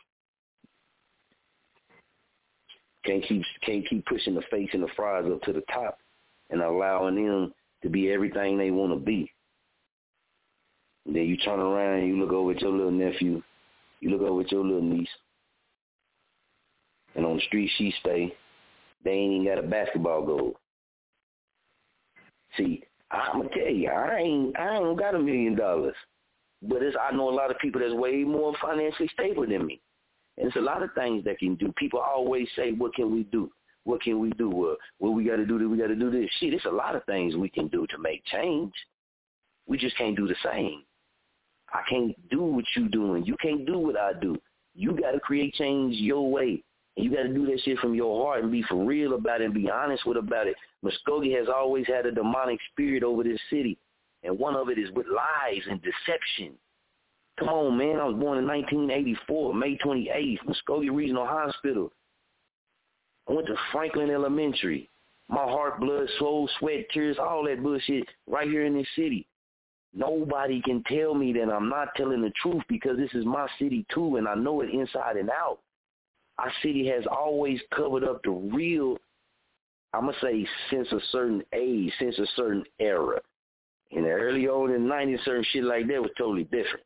Can't 3.06 3.24
keep 3.28 3.44
can't 3.66 3.88
keep 3.88 4.06
pushing 4.06 4.36
the 4.36 4.42
face 4.52 4.70
and 4.74 4.84
the 4.84 4.90
fries 4.96 5.26
up 5.32 5.42
to 5.44 5.54
the 5.54 5.64
top 5.74 6.00
and 6.50 6.62
allowing 6.62 7.16
them 7.16 7.54
to 7.84 7.90
be 7.90 8.12
everything 8.12 8.58
they 8.58 8.72
want 8.72 8.92
to 8.92 9.00
be. 9.00 9.32
And 11.06 11.16
then 11.16 11.24
you 11.24 11.38
turn 11.38 11.60
around 11.60 12.00
and 12.00 12.08
you 12.08 12.20
look 12.20 12.34
over 12.34 12.52
at 12.52 12.62
your 12.62 12.72
little 12.72 12.92
nephew, 12.92 13.42
you 14.02 14.10
look 14.10 14.22
over 14.22 14.42
at 14.42 14.52
your 14.52 14.64
little 14.64 14.82
niece, 14.82 15.08
and 17.16 17.26
on 17.26 17.38
the 17.38 17.42
street 17.44 17.72
she 17.78 17.94
stay, 18.02 18.34
they 19.04 19.12
ain't 19.12 19.34
even 19.34 19.46
got 19.46 19.64
a 19.64 19.68
basketball 19.68 20.26
goal. 20.26 20.60
See, 22.58 22.84
I'm 23.12 23.42
gonna 23.42 23.50
tell 23.50 23.72
you, 23.72 23.90
I 23.90 24.18
ain't 24.18 24.58
I 24.58 24.78
ain't 24.78 25.00
got 25.00 25.16
a 25.16 25.20
million 25.20 25.56
dollars, 25.56 25.96
but 26.62 26.84
it's 26.84 26.98
I 27.00 27.16
know 27.16 27.30
a 27.30 27.32
lot 27.32 27.52
of 27.52 27.60
people 27.60 27.82
that's 27.82 27.94
way 27.94 28.24
more 28.24 28.54
financially 28.62 29.10
stable 29.14 29.48
than 29.48 29.66
me. 29.66 29.82
And 30.38 30.48
it's 30.48 30.58
a 30.58 30.62
lot 30.62 30.84
of 30.84 30.94
things 30.94 31.24
that 31.26 31.40
can 31.40 31.56
do. 31.56 31.72
People 31.78 32.00
always 32.00 32.48
say, 32.56 32.72
"What 32.74 32.94
can 32.94 33.12
we 33.12 33.24
do? 33.24 33.52
What 33.86 34.02
can 34.02 34.20
we 34.20 34.32
do? 34.32 34.78
What 34.98 35.12
we 35.12 35.24
got 35.24 35.38
to 35.38 35.46
do? 35.46 35.70
We 35.70 35.78
got 35.78 35.88
to 35.88 35.96
do 35.96 36.12
this." 36.12 36.30
Shit, 36.40 36.54
it's 36.54 36.66
a 36.66 36.70
lot 36.70 36.96
of 36.96 37.06
things 37.06 37.36
we 37.36 37.50
can 37.50 37.68
do 37.70 37.88
to 37.88 37.98
make 37.98 38.24
change. 38.26 38.74
We 39.68 39.78
just 39.78 39.98
can't 39.98 40.16
do 40.16 40.28
the 40.28 40.36
same. 40.44 40.84
I 41.74 41.82
can't 41.90 42.16
do 42.30 42.44
what 42.44 42.66
you 42.76 42.88
doing. 42.88 43.26
You 43.26 43.36
can't 43.42 43.66
do 43.66 43.78
what 43.78 43.98
I 43.98 44.14
do. 44.14 44.38
You 44.76 44.96
got 44.96 45.12
to 45.12 45.20
create 45.20 45.54
change 45.56 45.96
your 45.96 46.30
way. 46.30 46.64
You 46.98 47.12
got 47.12 47.24
to 47.24 47.34
do 47.34 47.46
that 47.46 47.62
shit 47.64 47.78
from 47.78 47.94
your 47.94 48.26
heart 48.26 48.42
and 48.42 48.52
be 48.52 48.64
for 48.64 48.84
real 48.84 49.14
about 49.14 49.42
it 49.42 49.46
and 49.46 49.54
be 49.54 49.70
honest 49.70 50.06
with 50.08 50.18
about 50.18 50.48
it. 50.48 50.56
Muskogee 50.84 51.38
has 51.38 51.48
always 51.48 51.86
had 51.86 52.08
a 52.08 52.12
demonic 52.12 52.60
spirit 52.72 53.04
over 53.04 53.24
this 53.24 53.40
city. 53.52 53.78
And 54.24 54.38
one 54.40 54.56
of 54.56 54.70
it 54.70 54.80
is 54.80 54.90
with 54.92 55.06
lies 55.06 55.62
and 55.70 55.80
deception. 55.82 56.54
Come 57.38 57.50
on, 57.50 57.78
man. 57.78 58.00
I 58.00 58.06
was 58.06 58.16
born 58.20 58.40
in 58.40 58.48
1984, 58.48 59.54
May 59.54 59.78
28th, 59.78 60.40
Muskogee 60.48 60.92
Regional 60.92 61.28
Hospital. 61.28 61.94
I 63.30 63.34
went 63.34 63.46
to 63.48 63.56
Franklin 63.72 64.10
Elementary. 64.10 64.90
My 65.30 65.44
heart, 65.44 65.80
blood, 65.80 66.08
soul, 66.18 66.50
sweat, 66.58 66.88
tears, 66.92 67.18
all 67.20 67.44
that 67.44 67.62
bullshit 67.62 68.08
right 68.26 68.48
here 68.48 68.66
in 68.66 68.76
this 68.76 68.88
city. 68.96 69.28
Nobody 69.94 70.62
can 70.62 70.84
tell 70.88 71.14
me 71.14 71.32
that 71.34 71.52
I'm 71.54 71.70
not 71.70 71.90
telling 71.96 72.22
the 72.22 72.32
truth 72.42 72.64
because 72.68 72.98
this 72.98 73.14
is 73.14 73.26
my 73.26 73.48
city 73.60 73.86
too 73.94 74.16
and 74.16 74.28
I 74.28 74.34
know 74.34 74.62
it 74.62 74.70
inside 74.72 75.18
and 75.18 75.30
out. 75.30 75.60
Our 76.40 76.52
city 76.62 76.88
has 76.88 77.04
always 77.10 77.60
covered 77.76 78.04
up 78.04 78.22
the 78.24 78.32
real, 78.32 78.98
I'm 79.94 80.04
going 80.04 80.14
to 80.14 80.26
say 80.26 80.48
since 80.70 80.88
a 80.92 81.00
certain 81.12 81.44
age, 81.54 81.92
since 82.00 82.18
a 82.20 82.28
certain 82.36 82.64
era. 82.80 83.20
In 83.92 84.04
the 84.04 84.10
early 84.10 84.48
on 84.48 84.72
in 84.72 84.88
the 84.88 84.94
90s, 84.94 85.24
certain 85.24 85.46
shit 85.52 85.64
like 85.64 85.88
that 85.88 86.02
was 86.02 86.12
totally 86.18 86.44
different. 86.44 86.86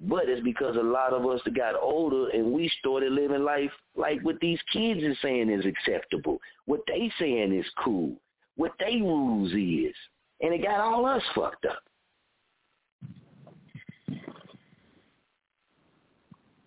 But 0.00 0.28
it's 0.28 0.42
because 0.42 0.76
a 0.76 0.82
lot 0.82 1.12
of 1.12 1.26
us 1.26 1.40
got 1.56 1.74
older 1.74 2.28
and 2.30 2.52
we 2.52 2.70
started 2.80 3.12
living 3.12 3.44
life 3.44 3.70
like 3.96 4.20
what 4.22 4.38
these 4.40 4.58
kids 4.72 5.02
are 5.02 5.16
saying 5.22 5.50
is 5.50 5.64
acceptable, 5.64 6.38
what 6.66 6.80
they 6.86 7.10
saying 7.18 7.54
is 7.54 7.66
cool, 7.82 8.14
what 8.56 8.72
they 8.78 8.96
rules 8.96 9.52
is. 9.52 9.94
And 10.42 10.52
it 10.52 10.62
got 10.62 10.80
all 10.80 11.06
us 11.06 11.22
fucked 11.34 11.64
up. 11.64 11.82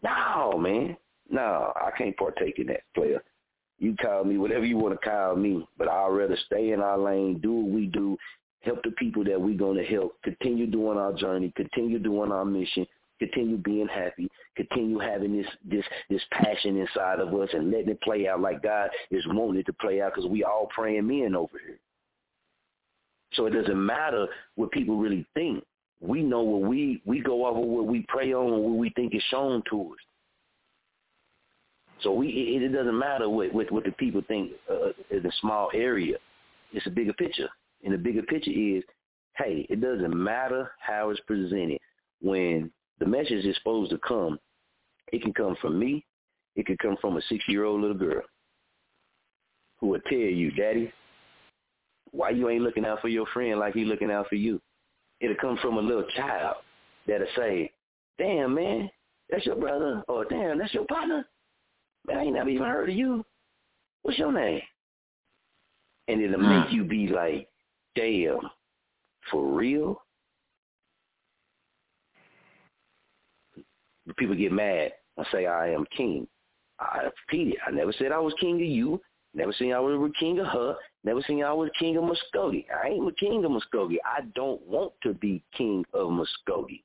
No, 0.01 0.57
man. 0.57 0.97
No, 1.29 1.71
I 1.75 1.91
can't 1.97 2.17
partake 2.17 2.59
in 2.59 2.67
that, 2.67 2.81
player. 2.95 3.21
You 3.77 3.95
call 3.95 4.23
me 4.23 4.37
whatever 4.37 4.65
you 4.65 4.77
want 4.77 4.99
to 4.99 5.09
call 5.09 5.35
me, 5.35 5.65
but 5.77 5.87
I'd 5.87 6.07
rather 6.07 6.37
stay 6.47 6.71
in 6.71 6.81
our 6.81 6.97
lane, 6.97 7.39
do 7.41 7.53
what 7.53 7.71
we 7.71 7.85
do, 7.85 8.17
help 8.61 8.83
the 8.83 8.91
people 8.91 9.23
that 9.23 9.39
we're 9.39 9.57
going 9.57 9.77
to 9.77 9.85
help, 9.85 10.21
continue 10.23 10.67
doing 10.67 10.97
our 10.97 11.13
journey, 11.13 11.53
continue 11.55 11.99
doing 11.99 12.31
our 12.31 12.43
mission, 12.43 12.85
continue 13.19 13.57
being 13.57 13.87
happy, 13.87 14.29
continue 14.55 14.99
having 14.99 15.37
this 15.37 15.47
this 15.69 15.85
this 16.09 16.21
passion 16.31 16.77
inside 16.77 17.19
of 17.19 17.33
us 17.33 17.49
and 17.53 17.71
letting 17.71 17.89
it 17.89 18.01
play 18.01 18.27
out 18.27 18.41
like 18.41 18.63
God 18.63 18.89
is 19.11 19.23
wanting 19.27 19.61
it 19.61 19.65
to 19.67 19.73
play 19.73 20.01
out 20.01 20.13
because 20.15 20.29
we 20.29 20.43
all 20.43 20.67
praying 20.73 21.07
men 21.07 21.35
over 21.35 21.57
here. 21.65 21.79
So 23.33 23.45
it 23.45 23.51
doesn't 23.51 23.85
matter 23.85 24.27
what 24.55 24.71
people 24.71 24.97
really 24.97 25.25
think. 25.33 25.63
We 26.01 26.23
know 26.23 26.41
what 26.41 26.67
we 26.69 27.01
we 27.05 27.21
go 27.21 27.45
of 27.45 27.55
what 27.55 27.85
we 27.85 28.05
pray 28.07 28.33
on 28.33 28.53
and 28.53 28.63
what 28.63 28.77
we 28.77 28.89
think 28.91 29.13
is 29.13 29.23
shown 29.29 29.61
to 29.69 29.91
us. 29.91 29.99
So 32.01 32.13
we 32.13 32.27
it, 32.27 32.63
it 32.63 32.69
doesn't 32.69 32.97
matter 32.97 33.29
what, 33.29 33.53
what 33.53 33.71
what 33.71 33.83
the 33.83 33.91
people 33.91 34.21
think 34.27 34.51
uh, 34.69 34.89
is 35.09 35.25
a 35.25 35.31
small 35.41 35.69
area. 35.73 36.17
It's 36.71 36.87
a 36.87 36.91
bigger 36.91 37.13
picture, 37.13 37.49
and 37.83 37.93
the 37.93 37.97
bigger 37.97 38.21
picture 38.23 38.51
is, 38.51 38.83
hey, 39.37 39.65
it 39.69 39.81
doesn't 39.81 40.15
matter 40.15 40.71
how 40.79 41.09
it's 41.09 41.19
presented. 41.21 41.79
When 42.21 42.71
the 42.99 43.05
message 43.05 43.45
is 43.45 43.55
supposed 43.57 43.91
to 43.91 43.97
come, 43.99 44.39
it 45.11 45.21
can 45.21 45.33
come 45.33 45.55
from 45.61 45.79
me. 45.79 46.05
It 46.55 46.65
can 46.65 46.77
come 46.77 46.97
from 46.99 47.17
a 47.17 47.21
six-year-old 47.29 47.79
little 47.79 47.97
girl 47.97 48.21
who 49.79 49.87
will 49.87 50.01
tell 50.01 50.17
you, 50.17 50.51
Daddy, 50.51 50.91
why 52.11 52.31
you 52.31 52.49
ain't 52.49 52.63
looking 52.63 52.85
out 52.85 53.01
for 53.01 53.07
your 53.07 53.25
friend 53.27 53.59
like 53.59 53.73
he 53.73 53.85
looking 53.85 54.11
out 54.11 54.27
for 54.27 54.35
you. 54.35 54.61
It'll 55.21 55.35
come 55.37 55.57
from 55.61 55.77
a 55.77 55.81
little 55.81 56.05
child 56.15 56.57
that'll 57.07 57.27
say, 57.35 57.71
damn, 58.17 58.53
man, 58.53 58.89
that's 59.29 59.45
your 59.45 59.55
brother, 59.55 60.03
or 60.07 60.25
damn, 60.25 60.57
that's 60.57 60.73
your 60.73 60.85
partner. 60.85 61.25
Man, 62.09 62.17
I 62.17 62.23
ain't 62.23 62.33
never 62.33 62.49
even 62.49 62.65
heard 62.65 62.89
of 62.89 62.95
you. 62.95 63.23
What's 64.01 64.17
your 64.17 64.31
name? 64.31 64.61
And 66.07 66.21
it'll 66.21 66.39
make 66.39 66.67
hmm. 66.69 66.75
you 66.75 66.83
be 66.83 67.07
like, 67.07 67.47
damn, 67.95 68.39
for 69.29 69.45
real? 69.45 70.01
People 74.17 74.35
get 74.35 74.51
mad 74.51 74.93
and 75.17 75.27
say 75.31 75.45
I 75.45 75.69
am 75.69 75.85
king. 75.95 76.27
I 76.79 77.03
repeat 77.03 77.49
it. 77.53 77.59
I 77.67 77.71
never 77.71 77.93
said 77.93 78.11
I 78.11 78.19
was 78.19 78.33
king 78.39 78.55
of 78.55 78.61
you. 78.61 78.99
Never 79.35 79.53
seen 79.53 79.73
I 79.73 79.79
was 79.79 80.11
king 80.19 80.39
of 80.39 80.47
her. 80.47 80.75
Never 81.03 81.21
seen 81.27 81.43
I 81.43 81.53
was 81.53 81.69
king 81.77 81.97
of 81.97 82.03
Muskogee. 82.03 82.65
I 82.83 82.87
ain't 82.87 83.05
the 83.05 83.11
king 83.11 83.45
of 83.45 83.51
Muskogee. 83.51 83.97
I 84.03 84.21
don't 84.33 84.61
want 84.65 84.93
to 85.03 85.13
be 85.13 85.43
king 85.55 85.85
of 85.93 86.07
Muskogee. 86.09 86.81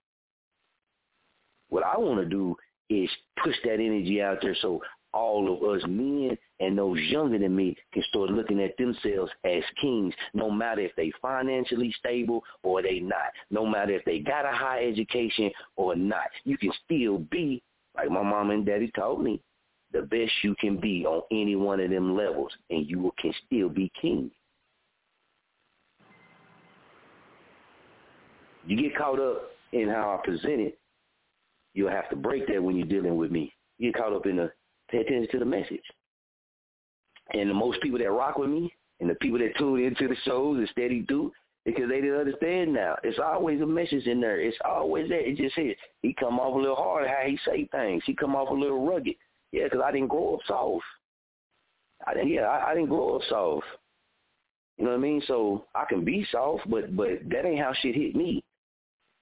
What 1.70 1.84
I 1.84 1.96
want 1.96 2.20
to 2.20 2.26
do 2.26 2.55
is 2.90 3.09
push 3.42 3.55
that 3.64 3.74
energy 3.74 4.20
out 4.20 4.38
there 4.42 4.56
so 4.60 4.82
all 5.14 5.54
of 5.54 5.62
us 5.62 5.82
men 5.88 6.36
and 6.60 6.76
those 6.76 6.98
younger 7.08 7.38
than 7.38 7.54
me 7.54 7.76
can 7.92 8.02
start 8.08 8.30
looking 8.30 8.60
at 8.60 8.76
themselves 8.76 9.30
as 9.44 9.62
kings, 9.80 10.12
no 10.34 10.50
matter 10.50 10.80
if 10.80 10.94
they 10.96 11.12
financially 11.22 11.94
stable 11.98 12.42
or 12.62 12.82
they 12.82 12.98
not, 12.98 13.32
no 13.50 13.64
matter 13.64 13.92
if 13.92 14.04
they 14.04 14.18
got 14.18 14.44
a 14.44 14.52
high 14.52 14.84
education 14.84 15.50
or 15.76 15.94
not. 15.94 16.28
You 16.44 16.58
can 16.58 16.72
still 16.84 17.18
be, 17.18 17.62
like 17.96 18.10
my 18.10 18.22
mom 18.22 18.50
and 18.50 18.66
daddy 18.66 18.90
taught 18.94 19.22
me, 19.22 19.40
the 19.92 20.02
best 20.02 20.32
you 20.42 20.56
can 20.58 20.80
be 20.80 21.06
on 21.06 21.22
any 21.30 21.54
one 21.54 21.78
of 21.78 21.90
them 21.90 22.16
levels, 22.16 22.52
and 22.68 22.88
you 22.88 23.12
can 23.18 23.32
still 23.46 23.68
be 23.68 23.90
king. 24.00 24.30
You 28.66 28.76
get 28.76 28.96
caught 28.96 29.20
up 29.20 29.50
in 29.72 29.88
how 29.88 30.18
I 30.18 30.26
present 30.26 30.60
it, 30.60 30.78
you'll 31.74 31.90
have 31.90 32.08
to 32.10 32.16
break 32.16 32.46
that 32.48 32.62
when 32.62 32.76
you're 32.76 32.86
dealing 32.86 33.16
with 33.16 33.30
me. 33.30 33.52
You 33.78 33.92
get 33.92 34.00
caught 34.00 34.12
up 34.12 34.26
in 34.26 34.36
the 34.36 34.50
pay 34.94 35.00
attention 35.00 35.28
to 35.32 35.38
the 35.38 35.44
message. 35.44 35.82
And 37.32 37.50
the 37.50 37.54
most 37.54 37.80
people 37.80 37.98
that 37.98 38.10
rock 38.10 38.38
with 38.38 38.50
me 38.50 38.72
and 39.00 39.10
the 39.10 39.14
people 39.16 39.38
that 39.38 39.56
tune 39.58 39.82
into 39.82 40.08
the 40.08 40.16
shows 40.24 40.58
and 40.58 40.68
steady 40.68 41.00
do 41.00 41.32
because 41.64 41.88
they 41.88 42.00
didn't 42.00 42.20
understand 42.20 42.72
now. 42.72 42.96
It's 43.02 43.18
always 43.18 43.60
a 43.60 43.66
message 43.66 44.06
in 44.06 44.20
there. 44.20 44.40
It's 44.40 44.56
always 44.64 45.08
there. 45.08 45.20
It 45.20 45.36
just 45.36 45.54
says 45.54 45.74
he 46.02 46.12
come 46.12 46.38
off 46.38 46.54
a 46.54 46.58
little 46.58 46.76
hard 46.76 47.08
how 47.08 47.22
he 47.26 47.38
say 47.46 47.68
things. 47.72 48.02
He 48.06 48.14
come 48.14 48.36
off 48.36 48.50
a 48.50 48.54
little 48.54 48.86
rugged. 48.86 49.14
Yeah, 49.52 49.64
because 49.64 49.80
I 49.84 49.90
didn't 49.90 50.08
grow 50.08 50.34
up 50.34 50.40
soft. 50.46 50.84
I 52.06 52.14
didn't. 52.14 52.30
Yeah, 52.30 52.42
I, 52.42 52.70
I 52.70 52.74
didn't 52.74 52.90
grow 52.90 53.16
up 53.16 53.22
soft. 53.28 53.66
You 54.76 54.84
know 54.84 54.90
what 54.90 54.98
I 54.98 55.00
mean? 55.00 55.22
So 55.26 55.64
I 55.74 55.84
can 55.88 56.04
be 56.04 56.26
soft, 56.30 56.68
but 56.68 56.94
but 56.94 57.28
that 57.30 57.46
ain't 57.46 57.60
how 57.60 57.72
shit 57.80 57.94
hit 57.94 58.14
me. 58.14 58.42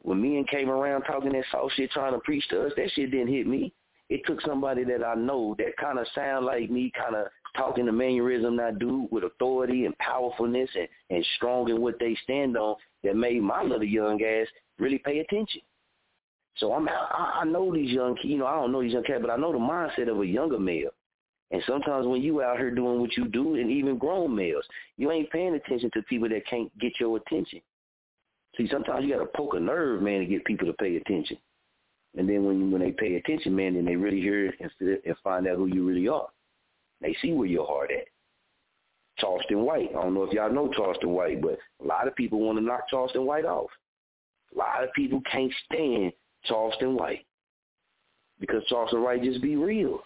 When 0.01 0.21
men 0.21 0.45
came 0.51 0.69
around 0.69 1.03
talking 1.03 1.33
that 1.33 1.45
soft 1.53 1.75
shit, 1.77 1.91
trying 1.93 2.15
to 2.15 2.19
preach 2.21 2.49
to 2.49 2.67
us, 2.67 2.73
that 2.77 2.91
shit 2.93 3.13
didn't 3.13 3.33
hit 3.33 3.47
me. 3.47 3.73
It 4.13 4.21
took 4.27 4.43
somebody 4.43 4.85
that 4.85 5.03
I 5.03 5.15
know 5.15 5.55
that 5.57 5.75
kind 5.79 5.99
of 5.99 6.07
sound 6.15 6.45
like 6.45 6.71
me, 6.71 6.93
kind 6.95 7.17
of 7.17 7.29
talking 7.57 7.87
the 7.87 7.93
mannerism 7.93 8.61
I 8.61 8.71
do 8.71 9.09
with 9.11 9.25
authority 9.25 9.87
and 9.87 9.97
powerfulness 9.97 10.69
and, 10.79 10.87
and 11.09 11.27
strong 11.37 11.71
in 11.71 11.81
what 11.81 11.99
they 11.99 12.15
stand 12.23 12.55
on 12.59 12.77
that 13.05 13.17
made 13.17 13.41
my 13.43 13.63
little 13.63 13.83
young 13.83 14.23
ass 14.23 14.47
really 14.79 14.99
pay 14.99 15.21
attention. 15.21 15.63
So 16.59 16.75
I'm 16.75 16.87
I, 16.91 17.41
I 17.41 17.45
know 17.45 17.73
these 17.73 17.91
young 17.91 18.15
you 18.23 18.37
know 18.37 18.45
I 18.45 18.55
don't 18.57 18.71
know 18.71 18.83
these 18.83 18.93
young 18.93 19.05
cats, 19.05 19.23
but 19.23 19.31
I 19.31 19.37
know 19.37 19.51
the 19.51 19.59
mindset 19.59 20.11
of 20.11 20.21
a 20.21 20.27
younger 20.27 20.59
male. 20.59 20.91
And 21.51 21.63
sometimes 21.67 22.07
when 22.07 22.21
you 22.21 22.43
out 22.43 22.59
here 22.59 22.71
doing 22.71 23.01
what 23.01 23.17
you 23.17 23.29
do, 23.29 23.55
and 23.55 23.71
even 23.71 23.97
grown 23.97 24.37
males, 24.37 24.65
you 24.99 25.11
ain't 25.11 25.31
paying 25.31 25.55
attention 25.55 25.91
to 25.95 26.03
people 26.03 26.29
that 26.29 26.47
can't 26.47 26.71
get 26.81 27.01
your 27.01 27.17
attention. 27.17 27.63
See, 28.59 28.69
sometimes 28.71 29.07
you 29.07 29.15
got 29.15 29.21
to 29.21 29.31
poke 29.35 29.55
a 29.55 29.61
nerve, 29.61 30.03
man, 30.03 30.21
to 30.21 30.27
get 30.27 30.45
people 30.45 30.67
to 30.67 30.75
pay 30.75 30.97
attention. 30.97 31.39
And 32.17 32.29
then 32.29 32.45
when 32.45 32.71
when 32.71 32.83
they 32.83 32.91
pay 32.91 33.15
attention, 33.15 33.57
man, 33.57 33.75
then 33.75 33.85
they 33.85 33.97
really 33.97 34.21
hear 34.21 34.53
and, 34.61 35.17
find 35.25 35.47
out 35.47 35.57
who 35.57 35.67
you 35.67 35.87
really 35.87 36.09
are. 36.09 36.29
They 37.01 37.17
see 37.23 37.33
where 37.33 37.47
your 37.47 37.67
heart 37.67 37.91
at. 37.91 38.07
Charleston 39.19 39.63
White. 39.63 39.91
I 39.91 40.03
don't 40.03 40.15
know 40.15 40.25
if 40.25 40.33
y'all 40.33 40.53
know 40.53 40.71
Charleston 40.75 41.11
White, 41.11 41.41
but 41.41 41.59
a 41.83 41.87
lot 41.87 42.09
of 42.09 42.15
people 42.17 42.41
want 42.41 42.59
to 42.59 42.65
knock 42.65 42.89
Charleston 42.89 43.27
White 43.27 43.45
off. 43.45 43.71
A 44.55 44.59
lot 44.59 44.85
of 44.85 44.93
people 44.95 45.23
can't 45.31 45.53
stand 45.67 46.13
Charleston 46.45 46.97
White. 46.97 47.25
Because 48.41 48.65
Charleston 48.69 49.03
White 49.03 49.23
just 49.23 49.43
be 49.43 49.57
real. 49.57 50.01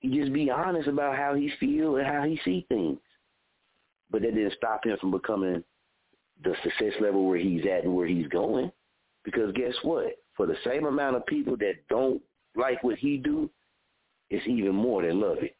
He 0.00 0.18
just 0.18 0.32
be 0.32 0.50
honest 0.50 0.88
about 0.88 1.16
how 1.16 1.34
he 1.34 1.50
feel 1.58 1.96
and 1.96 2.06
how 2.06 2.22
he 2.22 2.40
see 2.44 2.64
things. 2.68 2.98
But 4.10 4.22
that 4.22 4.34
didn't 4.34 4.54
stop 4.56 4.86
him 4.86 4.96
from 5.00 5.10
becoming 5.10 5.62
the 6.42 6.54
success 6.62 6.92
level 7.00 7.26
where 7.26 7.38
he's 7.38 7.64
at 7.66 7.84
and 7.84 7.94
where 7.94 8.06
he's 8.06 8.28
going. 8.28 8.70
Because 9.24 9.52
guess 9.52 9.74
what? 9.82 10.16
For 10.36 10.46
the 10.46 10.56
same 10.64 10.84
amount 10.86 11.16
of 11.16 11.26
people 11.26 11.56
that 11.58 11.74
don't 11.88 12.20
like 12.56 12.82
what 12.82 12.98
he 12.98 13.16
do, 13.16 13.50
it's 14.30 14.46
even 14.46 14.74
more 14.74 15.02
that 15.02 15.14
love 15.14 15.38
it. 15.38 15.56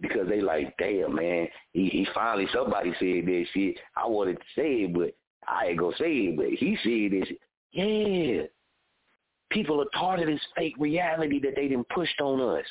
because 0.00 0.28
they 0.28 0.40
like, 0.40 0.74
damn 0.78 1.14
man, 1.14 1.48
he, 1.72 1.88
he 1.88 2.06
finally 2.14 2.46
somebody 2.52 2.92
said 2.98 3.26
that 3.26 3.44
shit. 3.52 3.78
I 3.96 4.06
wanted 4.06 4.36
to 4.36 4.44
say 4.56 4.84
it, 4.84 4.94
but 4.94 5.14
I 5.46 5.68
ain't 5.68 5.78
gonna 5.78 5.96
say 5.98 6.12
it. 6.12 6.36
But 6.36 6.46
he 6.46 6.76
said 6.82 7.20
this. 7.20 7.36
Yeah, 7.72 8.42
people 9.50 9.80
are 9.80 9.98
taught 9.98 10.20
of 10.20 10.26
this 10.26 10.40
fake 10.56 10.74
reality 10.78 11.40
that 11.40 11.54
they 11.54 11.68
didn't 11.68 11.88
pushed 11.88 12.20
on 12.20 12.58
us. 12.58 12.64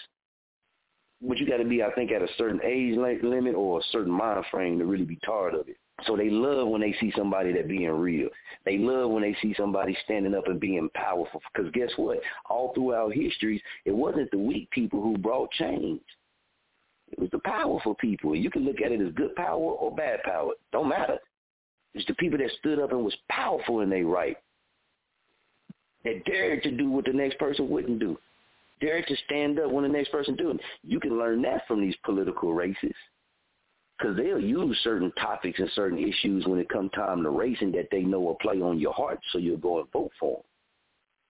But 1.21 1.37
you 1.37 1.47
got 1.47 1.57
to 1.57 1.65
be, 1.65 1.83
I 1.83 1.91
think, 1.91 2.11
at 2.11 2.21
a 2.21 2.27
certain 2.37 2.61
age 2.63 2.95
limit 2.97 3.55
or 3.55 3.79
a 3.79 3.83
certain 3.91 4.11
mind 4.11 4.45
frame 4.49 4.79
to 4.79 4.85
really 4.85 5.05
be 5.05 5.19
tired 5.25 5.53
of 5.53 5.67
it. 5.67 5.77
So 6.05 6.15
they 6.15 6.29
love 6.29 6.67
when 6.67 6.81
they 6.81 6.95
see 6.99 7.11
somebody 7.15 7.51
that 7.53 7.67
being 7.67 7.89
real. 7.89 8.29
They 8.65 8.77
love 8.77 9.11
when 9.11 9.21
they 9.21 9.35
see 9.41 9.53
somebody 9.57 9.97
standing 10.05 10.35
up 10.35 10.47
and 10.47 10.59
being 10.59 10.89
powerful. 10.93 11.41
Because 11.53 11.71
guess 11.71 11.89
what? 11.97 12.19
All 12.49 12.73
throughout 12.73 13.13
history, 13.13 13.61
it 13.85 13.91
wasn't 13.91 14.31
the 14.31 14.37
weak 14.37 14.69
people 14.71 15.01
who 15.01 15.17
brought 15.17 15.51
change. 15.51 16.01
It 17.11 17.19
was 17.19 17.29
the 17.31 17.39
powerful 17.39 17.95
people. 17.95 18.35
You 18.35 18.51
can 18.51 18.65
look 18.65 18.81
at 18.85 18.91
it 18.91 19.01
as 19.01 19.13
good 19.13 19.35
power 19.35 19.59
or 19.59 19.95
bad 19.95 20.21
power. 20.23 20.51
Don't 20.71 20.89
matter. 20.89 21.17
It's 21.95 22.05
the 22.05 22.13
people 22.15 22.37
that 22.37 22.51
stood 22.59 22.79
up 22.79 22.91
and 22.91 23.03
was 23.03 23.15
powerful 23.29 23.81
in 23.81 23.89
their 23.89 24.05
right. 24.05 24.37
That 26.05 26.23
dared 26.25 26.63
to 26.63 26.71
do 26.71 26.89
what 26.89 27.05
the 27.05 27.13
next 27.13 27.39
person 27.39 27.69
wouldn't 27.69 27.99
do. 27.99 28.17
Dared 28.79 29.07
to 29.07 29.15
stand 29.25 29.59
up 29.59 29.71
when 29.71 29.83
the 29.83 29.89
next 29.89 30.11
person 30.11 30.37
it. 30.39 30.61
You 30.83 30.99
can 30.99 31.17
learn 31.17 31.41
that 31.41 31.67
from 31.67 31.81
these 31.81 31.95
political 32.05 32.53
races 32.53 32.93
because 33.99 34.15
they'll 34.15 34.39
use 34.39 34.77
certain 34.83 35.11
topics 35.13 35.59
and 35.59 35.69
certain 35.75 35.99
issues 35.99 36.45
when 36.45 36.59
it 36.59 36.69
comes 36.69 36.91
time 36.91 37.21
to 37.23 37.29
racing 37.29 37.71
that 37.73 37.89
they 37.91 38.01
know 38.01 38.21
will 38.21 38.35
play 38.35 38.61
on 38.61 38.79
your 38.79 38.93
heart, 38.93 39.19
so 39.31 39.37
you'll 39.37 39.57
go 39.57 39.79
and 39.79 39.91
vote 39.91 40.11
for 40.19 40.37
them. 40.37 40.43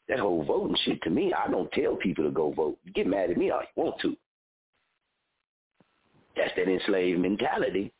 That 0.07 0.19
whole 0.19 0.43
voting 0.43 0.77
shit 0.85 1.01
to 1.03 1.09
me, 1.09 1.33
I 1.33 1.49
don't 1.49 1.71
tell 1.71 1.95
people 1.95 2.23
to 2.23 2.31
go 2.31 2.51
vote. 2.51 2.77
Get 2.93 3.07
mad 3.07 3.29
at 3.29 3.37
me 3.37 3.51
all 3.51 3.61
you 3.61 3.83
want 3.83 3.99
to. 4.01 4.15
That's 6.35 6.51
that 6.55 6.67
enslaved 6.67 7.19
mentality. 7.19 7.91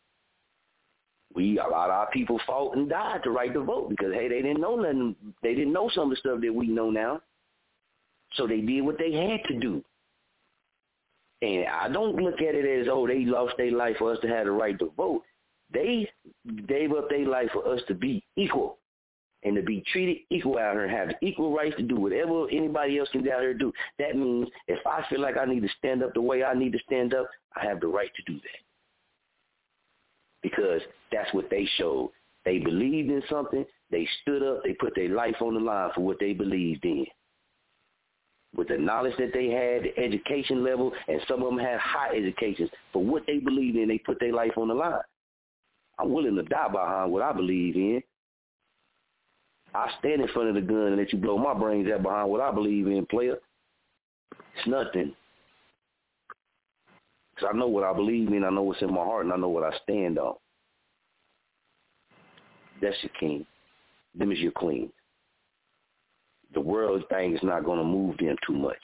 We 1.35 1.59
a 1.59 1.67
lot 1.67 1.89
of 1.89 1.95
our 1.95 2.09
people 2.09 2.39
fought 2.47 2.75
and 2.75 2.89
died 2.89 3.21
to 3.23 3.31
right 3.31 3.53
to 3.53 3.63
vote 3.63 3.89
because 3.89 4.13
hey, 4.13 4.27
they 4.27 4.41
didn't 4.41 4.61
know 4.61 4.75
nothing. 4.75 5.15
They 5.43 5.53
didn't 5.53 5.73
know 5.73 5.89
some 5.93 6.05
of 6.05 6.09
the 6.11 6.15
stuff 6.15 6.41
that 6.41 6.53
we 6.53 6.67
know 6.67 6.89
now. 6.89 7.21
So 8.33 8.47
they 8.47 8.61
did 8.61 8.81
what 8.81 8.97
they 8.97 9.11
had 9.11 9.43
to 9.47 9.59
do. 9.59 9.83
And 11.41 11.65
I 11.67 11.87
don't 11.87 12.17
look 12.17 12.41
at 12.41 12.55
it 12.55 12.81
as, 12.81 12.87
oh, 12.91 13.07
they 13.07 13.23
lost 13.25 13.55
their 13.57 13.71
life 13.71 13.95
for 13.97 14.11
us 14.11 14.19
to 14.21 14.27
have 14.27 14.45
the 14.45 14.51
right 14.51 14.77
to 14.79 14.91
vote. 14.97 15.23
They 15.71 16.09
gave 16.67 16.91
up 16.91 17.09
their 17.09 17.27
life 17.27 17.49
for 17.53 17.67
us 17.67 17.81
to 17.87 17.93
be 17.93 18.23
equal 18.35 18.77
and 19.43 19.55
to 19.55 19.61
be 19.61 19.83
treated 19.91 20.17
equal 20.29 20.57
out 20.57 20.73
here 20.73 20.83
and 20.83 20.91
have 20.91 21.15
equal 21.21 21.55
rights 21.55 21.77
to 21.77 21.83
do 21.83 21.95
whatever 21.95 22.49
anybody 22.49 22.97
else 22.97 23.07
can 23.11 23.21
out 23.29 23.41
here 23.41 23.53
do. 23.53 23.71
That 23.99 24.17
means 24.17 24.49
if 24.67 24.85
I 24.85 25.05
feel 25.09 25.21
like 25.21 25.37
I 25.37 25.45
need 25.45 25.61
to 25.61 25.69
stand 25.77 26.03
up 26.03 26.13
the 26.13 26.21
way 26.21 26.43
I 26.43 26.53
need 26.53 26.73
to 26.73 26.79
stand 26.85 27.13
up, 27.13 27.29
I 27.55 27.65
have 27.65 27.79
the 27.79 27.87
right 27.87 28.11
to 28.15 28.33
do 28.33 28.37
that. 28.37 28.59
Because 30.41 30.81
that's 31.11 31.33
what 31.33 31.49
they 31.49 31.67
showed. 31.77 32.11
They 32.43 32.59
believed 32.59 33.09
in 33.09 33.21
something. 33.29 33.65
They 33.91 34.07
stood 34.21 34.43
up. 34.43 34.63
They 34.63 34.73
put 34.73 34.93
their 34.95 35.09
life 35.09 35.35
on 35.41 35.53
the 35.53 35.59
line 35.59 35.91
for 35.95 36.01
what 36.01 36.17
they 36.19 36.33
believed 36.33 36.83
in 36.83 37.05
with 38.55 38.67
the 38.67 38.77
knowledge 38.77 39.13
that 39.17 39.31
they 39.33 39.49
had, 39.49 39.83
the 39.83 39.97
education 39.97 40.63
level, 40.63 40.91
and 41.07 41.21
some 41.27 41.43
of 41.43 41.49
them 41.49 41.59
had 41.59 41.79
high 41.79 42.15
educations. 42.15 42.69
For 42.91 43.03
what 43.03 43.23
they 43.27 43.37
believe 43.37 43.75
in, 43.75 43.87
they 43.87 43.99
put 43.99 44.19
their 44.19 44.33
life 44.33 44.57
on 44.57 44.69
the 44.69 44.73
line. 44.73 45.01
I'm 45.99 46.11
willing 46.11 46.35
to 46.35 46.43
die 46.43 46.69
behind 46.69 47.11
what 47.11 47.21
I 47.21 47.31
believe 47.33 47.75
in. 47.75 48.01
I 49.73 49.89
stand 49.99 50.21
in 50.21 50.27
front 50.29 50.49
of 50.49 50.55
the 50.55 50.61
gun 50.61 50.87
and 50.87 50.97
let 50.97 51.13
you 51.13 51.19
blow 51.19 51.37
my 51.37 51.53
brains 51.53 51.91
out 51.91 52.01
behind 52.01 52.29
what 52.29 52.41
I 52.41 52.51
believe 52.51 52.87
in, 52.87 53.05
player. 53.05 53.37
It's 54.57 54.67
nothing. 54.67 55.13
Because 57.35 57.49
I 57.53 57.57
know 57.57 57.67
what 57.67 57.83
I 57.83 57.93
believe 57.93 58.29
in, 58.29 58.43
I 58.43 58.49
know 58.49 58.63
what's 58.63 58.81
in 58.81 58.91
my 58.91 59.03
heart, 59.03 59.25
and 59.25 59.33
I 59.33 59.37
know 59.37 59.49
what 59.49 59.63
I 59.63 59.77
stand 59.83 60.17
on. 60.17 60.35
That's 62.81 62.97
your 63.03 63.11
king. 63.19 63.45
Them 64.15 64.31
is 64.31 64.39
your 64.39 64.53
queen 64.53 64.91
the 66.53 66.61
world 66.61 67.03
thing 67.09 67.35
is 67.35 67.43
not 67.43 67.65
going 67.65 67.79
to 67.79 67.83
move 67.83 68.17
them 68.17 68.35
too 68.45 68.53
much. 68.53 68.77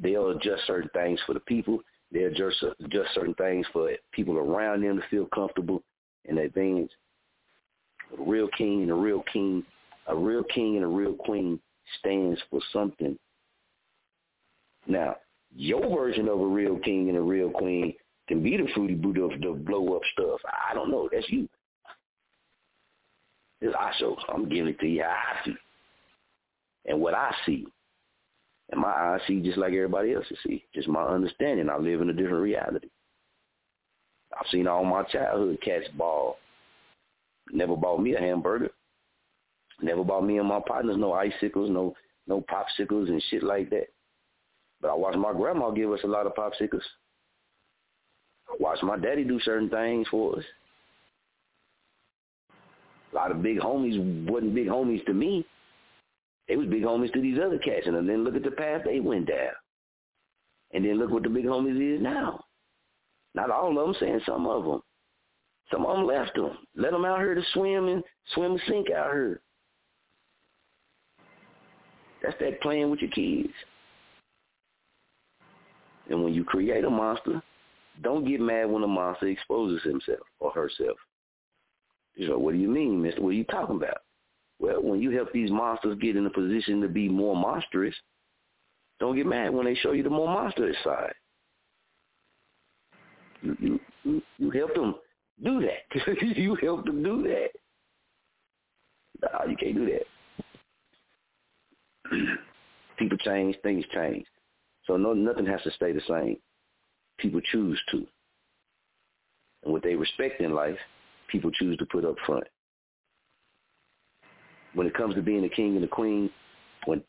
They'll 0.00 0.30
adjust 0.30 0.66
certain 0.66 0.90
things 0.94 1.20
for 1.26 1.34
the 1.34 1.40
people. 1.40 1.80
They'll 2.12 2.28
adjust, 2.28 2.64
adjust 2.80 3.14
certain 3.14 3.34
things 3.34 3.66
for 3.72 3.90
people 4.12 4.38
around 4.38 4.82
them 4.82 4.96
to 4.96 5.08
feel 5.08 5.26
comfortable 5.26 5.82
in 6.26 6.36
their 6.36 6.50
veins. 6.50 6.90
A 8.18 8.22
real 8.22 8.48
king 8.56 8.82
and 8.82 8.90
a 8.90 8.94
real 8.94 9.22
king, 9.32 9.64
a 10.06 10.16
real 10.16 10.44
king 10.44 10.76
and 10.76 10.84
a 10.84 10.88
real 10.88 11.14
queen 11.14 11.60
stands 11.98 12.40
for 12.50 12.60
something. 12.72 13.18
Now, 14.86 15.16
your 15.54 15.88
version 15.88 16.28
of 16.28 16.40
a 16.40 16.46
real 16.46 16.78
king 16.78 17.08
and 17.08 17.18
a 17.18 17.22
real 17.22 17.50
queen 17.50 17.94
can 18.28 18.42
be 18.42 18.56
the 18.56 18.68
fruity 18.74 18.94
boot 18.94 19.18
of 19.18 19.40
the 19.40 19.52
blow 19.52 19.96
up 19.96 20.02
stuff. 20.12 20.40
I 20.70 20.74
don't 20.74 20.90
know. 20.90 21.08
That's 21.12 21.28
you. 21.28 21.48
It's 23.60 23.74
I 23.78 23.92
show. 23.98 24.16
I'm 24.28 24.48
giving 24.48 24.68
it 24.68 24.80
to 24.80 24.86
you 24.86 25.02
I 25.02 25.44
see 25.44 25.54
and 26.86 27.00
what 27.00 27.14
I 27.14 27.34
see. 27.46 27.66
And 28.70 28.80
my 28.80 28.88
eyes 28.88 29.20
see 29.26 29.40
just 29.40 29.58
like 29.58 29.72
everybody 29.72 30.14
else 30.14 30.26
see. 30.46 30.64
Just 30.74 30.88
my 30.88 31.02
understanding. 31.02 31.68
I 31.68 31.76
live 31.76 32.00
in 32.00 32.10
a 32.10 32.14
different 32.14 32.42
reality. 32.42 32.88
I've 34.38 34.46
seen 34.50 34.66
all 34.66 34.84
my 34.84 35.02
childhood 35.04 35.58
cats 35.62 35.86
ball. 35.96 36.38
Never 37.52 37.76
bought 37.76 38.02
me 38.02 38.14
a 38.14 38.20
hamburger. 38.20 38.70
Never 39.82 40.04
bought 40.04 40.24
me 40.24 40.38
and 40.38 40.48
my 40.48 40.60
partners 40.66 40.96
no 40.96 41.12
icicles, 41.12 41.70
no 41.70 41.94
no 42.26 42.42
popsicles 42.42 43.08
and 43.08 43.22
shit 43.28 43.42
like 43.42 43.70
that. 43.70 43.88
But 44.80 44.90
I 44.90 44.94
watched 44.94 45.18
my 45.18 45.32
grandma 45.32 45.70
give 45.70 45.92
us 45.92 46.00
a 46.04 46.08
lot 46.08 46.26
of 46.26 46.34
popsicles. 46.34 46.82
I 48.48 48.56
watched 48.58 48.82
my 48.82 48.96
daddy 48.96 49.24
do 49.24 49.40
certain 49.40 49.68
things 49.68 50.06
for 50.10 50.38
us. 50.38 50.44
A 53.12 53.14
lot 53.14 53.30
of 53.30 53.42
big 53.42 53.58
homies 53.58 54.28
wasn't 54.28 54.54
big 54.54 54.68
homies 54.68 55.04
to 55.06 55.14
me, 55.14 55.46
they 56.48 56.56
was 56.56 56.66
big 56.66 56.82
homies 56.82 57.12
to 57.12 57.20
these 57.20 57.38
other 57.38 57.58
cats, 57.58 57.86
and 57.86 58.08
then 58.08 58.24
look 58.24 58.36
at 58.36 58.42
the 58.42 58.50
path 58.50 58.82
they 58.84 59.00
went 59.00 59.28
down. 59.28 59.52
And 60.72 60.84
then 60.84 60.98
look 60.98 61.10
what 61.10 61.22
the 61.22 61.28
big 61.28 61.44
homies 61.44 61.96
is 61.96 62.02
now. 62.02 62.44
Not 63.34 63.50
all 63.50 63.78
of 63.78 63.86
them, 63.86 63.96
saying 63.98 64.20
some 64.26 64.46
of 64.46 64.64
them. 64.64 64.82
Some 65.70 65.86
of 65.86 65.96
them 65.96 66.06
left 66.06 66.34
them. 66.34 66.58
Let 66.76 66.92
them 66.92 67.04
out 67.04 67.20
here 67.20 67.34
to 67.34 67.42
swim 67.52 67.88
and 67.88 68.02
swim 68.34 68.52
and 68.52 68.60
sink 68.68 68.90
out 68.90 69.12
here. 69.12 69.40
That's 72.22 72.36
that 72.40 72.60
playing 72.60 72.90
with 72.90 73.00
your 73.00 73.10
kids. 73.10 73.52
And 76.10 76.22
when 76.22 76.34
you 76.34 76.44
create 76.44 76.84
a 76.84 76.90
monster, 76.90 77.42
don't 78.02 78.26
get 78.26 78.40
mad 78.40 78.70
when 78.70 78.82
a 78.82 78.86
monster 78.86 79.28
exposes 79.28 79.82
himself 79.82 80.20
or 80.38 80.50
herself. 80.50 80.96
You 82.14 82.28
know, 82.28 82.38
what 82.38 82.52
do 82.52 82.58
you 82.58 82.68
mean, 82.68 83.02
mister? 83.02 83.20
What 83.20 83.30
are 83.30 83.32
you 83.32 83.44
talking 83.44 83.76
about? 83.76 83.98
Well, 84.64 84.82
when 84.82 85.02
you 85.02 85.10
help 85.10 85.30
these 85.30 85.50
monsters 85.50 85.98
get 86.00 86.16
in 86.16 86.24
a 86.24 86.30
position 86.30 86.80
to 86.80 86.88
be 86.88 87.06
more 87.06 87.36
monstrous, 87.36 87.94
don't 88.98 89.14
get 89.14 89.26
mad 89.26 89.52
when 89.52 89.66
they 89.66 89.74
show 89.74 89.92
you 89.92 90.02
the 90.02 90.08
more 90.08 90.26
monstrous 90.26 90.74
side. 90.82 91.12
You 93.42 93.78
you 94.04 94.22
you 94.38 94.50
help 94.50 94.74
them 94.74 94.94
do 95.44 95.60
that. 95.60 96.16
you 96.38 96.54
help 96.54 96.86
them 96.86 97.02
do 97.02 97.24
that. 97.24 97.50
Nah, 99.20 99.44
you 99.50 99.56
can't 99.58 99.74
do 99.74 99.98
that. 102.10 102.18
People 102.98 103.18
change, 103.18 103.56
things 103.62 103.84
change. 103.92 104.24
So 104.86 104.96
no 104.96 105.12
nothing 105.12 105.44
has 105.44 105.60
to 105.64 105.72
stay 105.72 105.92
the 105.92 106.00
same. 106.08 106.38
People 107.18 107.42
choose 107.52 107.78
to. 107.90 108.06
And 109.64 109.74
what 109.74 109.82
they 109.82 109.94
respect 109.94 110.40
in 110.40 110.54
life, 110.54 110.78
people 111.28 111.50
choose 111.50 111.76
to 111.76 111.84
put 111.84 112.06
up 112.06 112.16
front 112.24 112.44
when 114.74 114.86
it 114.86 114.94
comes 114.94 115.14
to 115.14 115.22
being 115.22 115.44
a 115.44 115.48
king 115.48 115.76
and 115.76 115.84
a 115.84 115.88
queen, 115.88 116.30
when 116.86 117.02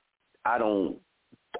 I 0.45 0.57
don't, 0.57 0.97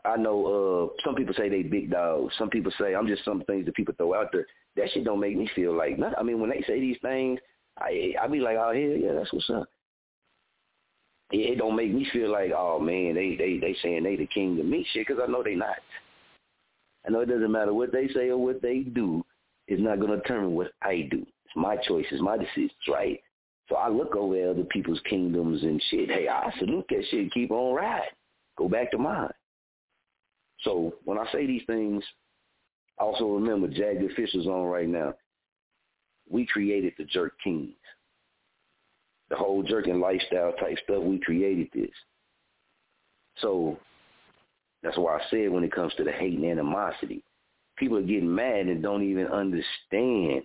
I 0.03 0.17
know 0.17 0.91
uh 0.95 1.01
some 1.03 1.15
people 1.15 1.33
say 1.37 1.49
they 1.49 1.63
big 1.63 1.91
dogs. 1.91 2.33
Some 2.37 2.49
people 2.49 2.71
say 2.79 2.95
I'm 2.95 3.07
just 3.07 3.23
some 3.23 3.41
things 3.45 3.65
that 3.65 3.75
people 3.75 3.93
throw 3.97 4.13
out 4.13 4.27
there. 4.31 4.45
That 4.75 4.89
shit 4.91 5.05
don't 5.05 5.19
make 5.21 5.37
me 5.37 5.49
feel 5.55 5.75
like 5.75 5.97
nothing. 5.97 6.15
I 6.19 6.23
mean, 6.23 6.39
when 6.39 6.49
they 6.49 6.63
say 6.67 6.79
these 6.79 6.97
things, 7.01 7.39
I 7.79 8.13
I 8.21 8.27
be 8.27 8.39
like, 8.39 8.57
oh 8.57 8.73
hell 8.73 8.75
yeah, 8.75 9.13
that's 9.13 9.31
what's 9.31 9.49
up. 9.49 9.67
It, 11.31 11.57
don't 11.57 11.75
make 11.75 11.93
me 11.93 12.07
feel 12.13 12.31
like, 12.31 12.51
oh 12.55 12.79
man, 12.79 13.15
they 13.15 13.35
they 13.35 13.57
they 13.57 13.75
saying 13.81 14.03
they 14.03 14.15
the 14.15 14.27
king 14.27 14.57
to 14.57 14.63
me, 14.63 14.85
shit, 14.91 15.07
because 15.07 15.21
I 15.25 15.31
know 15.31 15.43
they 15.43 15.55
not. 15.55 15.77
I 17.05 17.11
know 17.11 17.21
it 17.21 17.29
doesn't 17.29 17.51
matter 17.51 17.73
what 17.73 17.91
they 17.91 18.07
say 18.09 18.29
or 18.29 18.37
what 18.37 18.61
they 18.61 18.79
do. 18.79 19.23
It's 19.67 19.81
not 19.81 19.99
to 19.99 20.07
determine 20.07 20.55
what 20.55 20.71
I 20.81 21.07
do. 21.09 21.19
It's 21.19 21.55
my 21.55 21.77
choices, 21.77 22.21
my 22.21 22.37
decisions, 22.37 22.71
right? 22.87 23.19
So 23.67 23.75
I 23.75 23.89
look 23.89 24.15
over 24.15 24.49
other 24.49 24.63
people's 24.63 25.01
kingdoms 25.09 25.63
and 25.63 25.81
shit. 25.89 26.09
Hey, 26.09 26.27
I 26.27 26.51
salute 26.59 26.85
that 26.89 27.03
shit. 27.09 27.31
Keep 27.33 27.51
on 27.51 27.75
riding. 27.75 28.09
Go 28.57 28.69
back 28.69 28.91
to 28.91 28.97
mine. 28.97 29.31
So 30.61 30.93
when 31.03 31.17
I 31.17 31.25
say 31.31 31.45
these 31.45 31.63
things, 31.67 32.03
also 32.97 33.25
remember 33.25 33.67
Jagged 33.67 34.13
Fisher's 34.15 34.47
on 34.47 34.65
right 34.65 34.87
now. 34.87 35.15
We 36.29 36.45
created 36.45 36.93
the 36.97 37.03
Jerk 37.05 37.33
Kings. 37.43 37.73
The 39.29 39.35
whole 39.35 39.63
jerking 39.63 39.99
lifestyle 39.99 40.53
type 40.53 40.77
stuff, 40.83 41.03
we 41.03 41.19
created 41.19 41.67
this. 41.73 41.89
So 43.41 43.77
that's 44.83 44.97
why 44.97 45.17
I 45.17 45.21
said 45.29 45.49
when 45.49 45.63
it 45.63 45.71
comes 45.71 45.93
to 45.95 46.03
the 46.03 46.11
hate 46.11 46.37
and 46.37 46.45
animosity, 46.45 47.23
people 47.75 47.97
are 47.97 48.03
getting 48.03 48.33
mad 48.33 48.67
and 48.67 48.83
don't 48.83 49.03
even 49.03 49.27
understand 49.27 50.43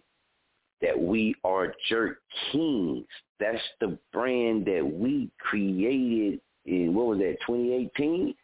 that 0.83 0.99
we 0.99 1.35
are 1.45 1.75
jerk 1.89 2.19
kings. 2.51 3.07
That's 3.39 3.63
the 3.81 3.99
brand 4.13 4.67
that 4.67 4.85
we 4.85 5.31
created 5.39 6.41
in 6.67 6.95
what 6.95 7.07
was 7.07 7.19
that, 7.19 7.37
2018? 7.47 8.35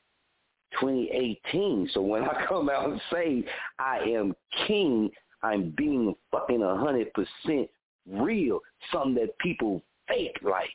2018. 0.81 1.91
So 1.93 2.03
when 2.03 2.25
I 2.25 2.45
come 2.49 2.69
out 2.69 2.91
and 2.91 3.01
say 3.13 3.45
I 3.79 3.99
am 3.99 4.35
king, 4.67 5.11
I'm 5.43 5.73
being 5.77 6.15
fucking 6.31 6.63
a 6.63 6.77
hundred 6.77 7.13
percent 7.13 7.69
real. 8.11 8.61
Something 8.93 9.15
that 9.15 9.39
people 9.39 9.83
fake 10.09 10.37
like. 10.43 10.69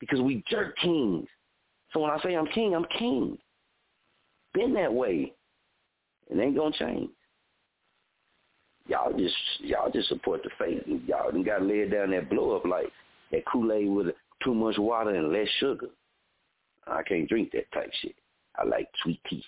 Because 0.00 0.20
we 0.20 0.42
jerk 0.48 0.76
kings. 0.78 1.26
So 1.92 2.00
when 2.00 2.10
I 2.10 2.20
say 2.22 2.34
I'm 2.34 2.46
king, 2.48 2.74
I'm 2.74 2.86
king. 2.98 3.38
Been 4.52 4.74
that 4.74 4.92
way. 4.92 5.32
It 6.28 6.38
ain't 6.38 6.56
gonna 6.56 6.76
change. 6.76 7.10
Y'all 8.88 9.12
just 9.12 9.34
y'all 9.60 9.90
just 9.90 10.08
support 10.08 10.42
the 10.42 10.50
faith. 10.58 10.82
Y'all 11.06 11.30
done 11.30 11.42
gotta 11.42 11.64
lay 11.64 11.80
it 11.80 11.90
down 11.90 12.10
that 12.10 12.30
blow 12.30 12.56
up 12.56 12.64
like 12.64 12.92
that 13.32 13.44
Kool-Aid 13.46 13.90
with 13.90 14.06
too 14.44 14.54
much 14.54 14.78
water 14.78 15.10
and 15.10 15.32
less 15.32 15.48
sugar. 15.58 15.88
I 16.86 17.02
can't 17.02 17.28
drink 17.28 17.50
that 17.52 17.70
type 17.72 17.90
shit. 18.00 18.14
I 18.56 18.64
like 18.64 18.88
sweet 19.02 19.20
tea. 19.28 19.44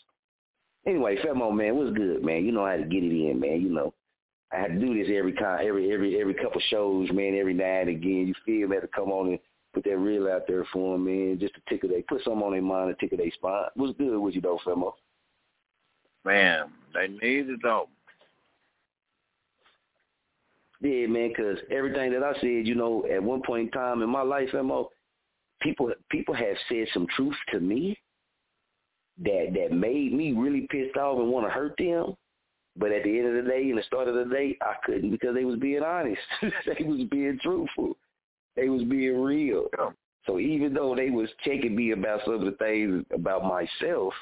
Anyway, 0.86 1.16
Famo 1.24 1.42
oh, 1.42 1.52
man, 1.52 1.76
what's 1.76 1.96
good, 1.96 2.24
man? 2.24 2.44
You 2.44 2.52
know 2.52 2.66
how 2.66 2.76
to 2.76 2.82
get 2.82 3.02
it 3.02 3.12
in, 3.12 3.38
man. 3.38 3.60
You 3.60 3.68
know, 3.68 3.94
I 4.52 4.56
had 4.56 4.68
to 4.68 4.78
do 4.78 4.94
this 4.94 5.12
every 5.14 5.34
time, 5.34 5.60
every 5.66 5.92
every 5.92 6.20
every 6.20 6.34
couple 6.34 6.60
shows, 6.68 7.10
man. 7.12 7.36
Every 7.38 7.54
now 7.54 7.80
and 7.82 7.90
again, 7.90 8.26
you 8.26 8.34
feel 8.44 8.68
me? 8.68 8.74
Had 8.74 8.82
to 8.82 8.88
come 8.88 9.10
on 9.10 9.28
and 9.28 9.38
put 9.74 9.84
that 9.84 9.98
reel 9.98 10.28
out 10.28 10.46
there 10.48 10.64
for 10.72 10.94
them, 10.94 11.04
man, 11.04 11.38
just 11.38 11.54
to 11.54 11.60
tickle 11.68 11.90
they 11.90 12.02
put 12.02 12.24
something 12.24 12.42
on 12.42 12.52
their 12.52 12.62
mind 12.62 12.90
and 12.90 12.98
tickle 12.98 13.18
their 13.18 13.30
spine. 13.32 13.66
What's 13.74 13.96
good 13.98 14.18
with 14.18 14.34
you 14.34 14.40
though, 14.40 14.58
Famo? 14.66 14.84
Oh? 14.84 14.94
Man, 16.24 16.72
they 16.94 17.08
need 17.08 17.48
it 17.50 17.60
though. 17.62 17.88
Yeah, 20.80 21.06
man, 21.08 21.28
because 21.28 21.58
everything 21.70 22.12
that 22.12 22.22
I 22.22 22.34
said, 22.34 22.66
you 22.66 22.74
know, 22.74 23.04
at 23.12 23.22
one 23.22 23.42
point 23.42 23.66
in 23.66 23.70
time 23.70 24.02
in 24.02 24.08
my 24.08 24.22
life, 24.22 24.50
Mo, 24.54 24.90
people 25.60 25.92
people 26.10 26.34
have 26.34 26.56
said 26.68 26.86
some 26.94 27.06
truth 27.16 27.34
to 27.52 27.60
me 27.60 27.98
that 29.18 29.48
that 29.54 29.76
made 29.76 30.12
me 30.12 30.32
really 30.32 30.68
pissed 30.70 30.96
off 30.96 31.18
and 31.18 31.30
want 31.30 31.46
to 31.46 31.50
hurt 31.50 31.74
them. 31.78 32.14
But 32.76 32.92
at 32.92 33.02
the 33.02 33.18
end 33.18 33.26
of 33.36 33.44
the 33.44 33.50
day, 33.50 33.70
in 33.70 33.76
the 33.76 33.82
start 33.82 34.06
of 34.06 34.14
the 34.14 34.32
day, 34.32 34.56
I 34.62 34.74
couldn't 34.84 35.10
because 35.10 35.34
they 35.34 35.44
was 35.44 35.58
being 35.58 35.82
honest. 35.82 36.20
they 36.42 36.84
was 36.84 37.08
being 37.10 37.38
truthful. 37.42 37.96
They 38.54 38.68
was 38.68 38.84
being 38.84 39.20
real. 39.20 39.66
So 40.26 40.38
even 40.38 40.74
though 40.74 40.94
they 40.94 41.10
was 41.10 41.28
checking 41.44 41.74
me 41.74 41.90
about 41.90 42.20
some 42.24 42.34
of 42.34 42.40
the 42.42 42.52
things 42.52 43.04
about 43.12 43.42
myself, 43.42 44.12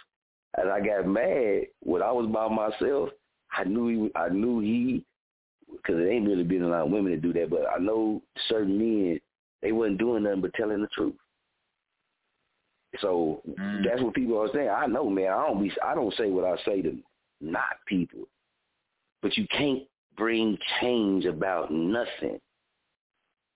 as 0.56 0.66
I 0.72 0.80
got 0.80 1.06
mad 1.06 1.66
when 1.80 2.02
I 2.02 2.12
was 2.12 2.30
by 2.32 2.48
myself, 2.48 3.10
I 3.52 3.64
knew 3.64 3.88
he, 3.88 4.10
I 4.14 4.28
knew 4.30 4.60
he, 4.60 5.04
because 5.86 6.00
it 6.00 6.08
ain't 6.08 6.26
really 6.26 6.42
been 6.42 6.62
a 6.62 6.68
lot 6.68 6.86
of 6.86 6.90
women 6.90 7.12
to 7.12 7.18
do 7.18 7.32
that, 7.34 7.50
but 7.50 7.66
I 7.74 7.78
know 7.78 8.22
certain 8.48 8.78
men 8.78 9.20
they 9.62 9.72
wasn't 9.72 9.98
doing 9.98 10.24
nothing 10.24 10.42
but 10.42 10.54
telling 10.54 10.80
the 10.80 10.88
truth. 10.88 11.14
So 13.00 13.42
mm. 13.48 13.84
that's 13.84 14.02
what 14.02 14.14
people 14.14 14.40
are 14.40 14.48
saying. 14.52 14.68
I 14.68 14.86
know, 14.86 15.08
man. 15.10 15.32
I 15.32 15.46
don't 15.46 15.62
be. 15.62 15.72
I 15.84 15.94
don't 15.94 16.14
say 16.14 16.30
what 16.30 16.44
I 16.44 16.56
say 16.64 16.82
to 16.82 16.96
not 17.40 17.84
people, 17.86 18.20
but 19.22 19.36
you 19.36 19.46
can't 19.50 19.82
bring 20.16 20.56
change 20.80 21.24
about 21.24 21.70
nothing 21.70 22.40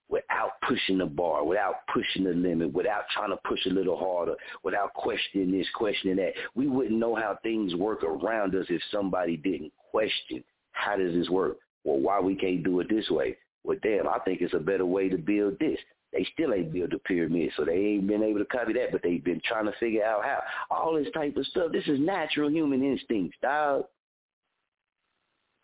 without 0.08 0.52
pushing 0.66 0.98
the 0.98 1.06
bar, 1.06 1.44
without 1.44 1.76
pushing 1.92 2.24
the 2.24 2.32
limit, 2.32 2.72
without 2.72 3.04
trying 3.14 3.30
to 3.30 3.38
push 3.48 3.64
a 3.66 3.70
little 3.70 3.96
harder, 3.96 4.34
without 4.64 4.92
questioning 4.92 5.52
this, 5.52 5.66
questioning 5.74 6.16
that. 6.16 6.32
We 6.54 6.66
wouldn't 6.66 6.98
know 6.98 7.14
how 7.14 7.38
things 7.42 7.74
work 7.76 8.02
around 8.02 8.54
us 8.56 8.66
if 8.68 8.82
somebody 8.90 9.36
didn't 9.36 9.72
question 9.90 10.42
how 10.72 10.96
does 10.96 11.14
this 11.14 11.28
work? 11.28 11.58
Well, 11.84 11.98
why 11.98 12.20
we 12.20 12.34
can't 12.34 12.62
do 12.62 12.80
it 12.80 12.88
this 12.88 13.08
way? 13.10 13.36
Well, 13.64 13.78
damn, 13.82 14.08
I 14.08 14.18
think 14.24 14.40
it's 14.40 14.54
a 14.54 14.58
better 14.58 14.86
way 14.86 15.08
to 15.08 15.16
build 15.16 15.58
this. 15.58 15.78
They 16.12 16.26
still 16.32 16.52
ain't 16.52 16.72
built 16.72 16.92
a 16.92 16.98
pyramid, 16.98 17.52
so 17.56 17.64
they 17.64 17.76
ain't 17.76 18.08
been 18.08 18.22
able 18.22 18.40
to 18.40 18.44
copy 18.46 18.72
that, 18.72 18.90
but 18.90 19.02
they've 19.02 19.22
been 19.22 19.40
trying 19.44 19.66
to 19.66 19.72
figure 19.78 20.04
out 20.04 20.24
how. 20.24 20.40
All 20.70 20.94
this 20.94 21.12
type 21.14 21.36
of 21.36 21.46
stuff, 21.46 21.70
this 21.72 21.86
is 21.86 22.00
natural 22.00 22.50
human 22.50 22.82
instincts, 22.82 23.36
dog. 23.40 23.84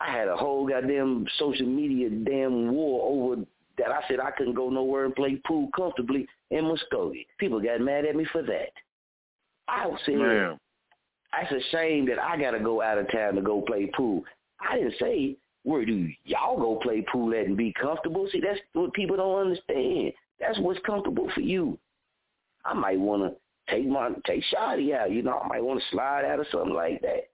I 0.01 0.12
had 0.12 0.28
a 0.28 0.36
whole 0.36 0.68
goddamn 0.68 1.26
social 1.38 1.66
media 1.66 2.10
damn 2.10 2.72
war 2.72 3.09
over 3.10 3.43
that 3.78 3.90
I 3.90 4.01
said 4.09 4.20
I 4.20 4.30
couldn't 4.30 4.55
go 4.55 4.70
nowhere 4.70 5.05
and 5.05 5.14
play 5.14 5.40
pool 5.47 5.68
comfortably 5.74 6.28
in 6.51 6.64
Muskogee. 6.64 7.26
People 7.38 7.60
got 7.60 7.80
mad 7.80 8.05
at 8.05 8.14
me 8.14 8.26
for 8.30 8.43
that. 8.43 8.70
I 9.68 9.88
said, 10.05 10.16
Man. 10.16 10.59
that's 11.32 11.52
a 11.52 11.60
shame 11.70 12.06
that 12.06 12.18
I 12.18 12.36
got 12.40 12.52
to 12.52 12.60
go 12.60 12.82
out 12.82 12.98
of 12.98 13.10
town 13.10 13.34
to 13.34 13.43
go 13.43 13.62
play 13.62 13.90
pool. 13.97 14.22
I 14.60 14.76
didn't 14.76 14.94
say, 15.01 15.36
where 15.66 15.84
do 15.84 16.09
y'all 16.24 16.56
go 16.56 16.78
play 16.80 17.05
pool 17.12 17.34
at 17.34 17.47
and 17.47 17.56
be 17.56 17.72
comfortable? 17.72 18.28
See, 18.30 18.40
that's 18.40 18.60
what 18.72 18.93
people 18.93 19.16
don't 19.16 19.48
understand. 19.48 20.12
That's 20.38 20.56
what's 20.60 20.78
comfortable 20.86 21.28
for 21.34 21.40
you. 21.40 21.76
I 22.64 22.72
might 22.72 23.01
want 23.01 23.24
to 23.24 23.74
take 23.74 23.84
my 23.84 24.10
take 24.24 24.44
Shotty 24.55 24.94
out. 24.94 25.10
You 25.10 25.22
know, 25.22 25.40
I 25.40 25.48
might 25.48 25.64
want 25.64 25.80
to 25.80 25.86
slide 25.90 26.24
out 26.24 26.38
or 26.38 26.47
something 26.52 26.72
like 26.72 27.02
that. 27.02 27.30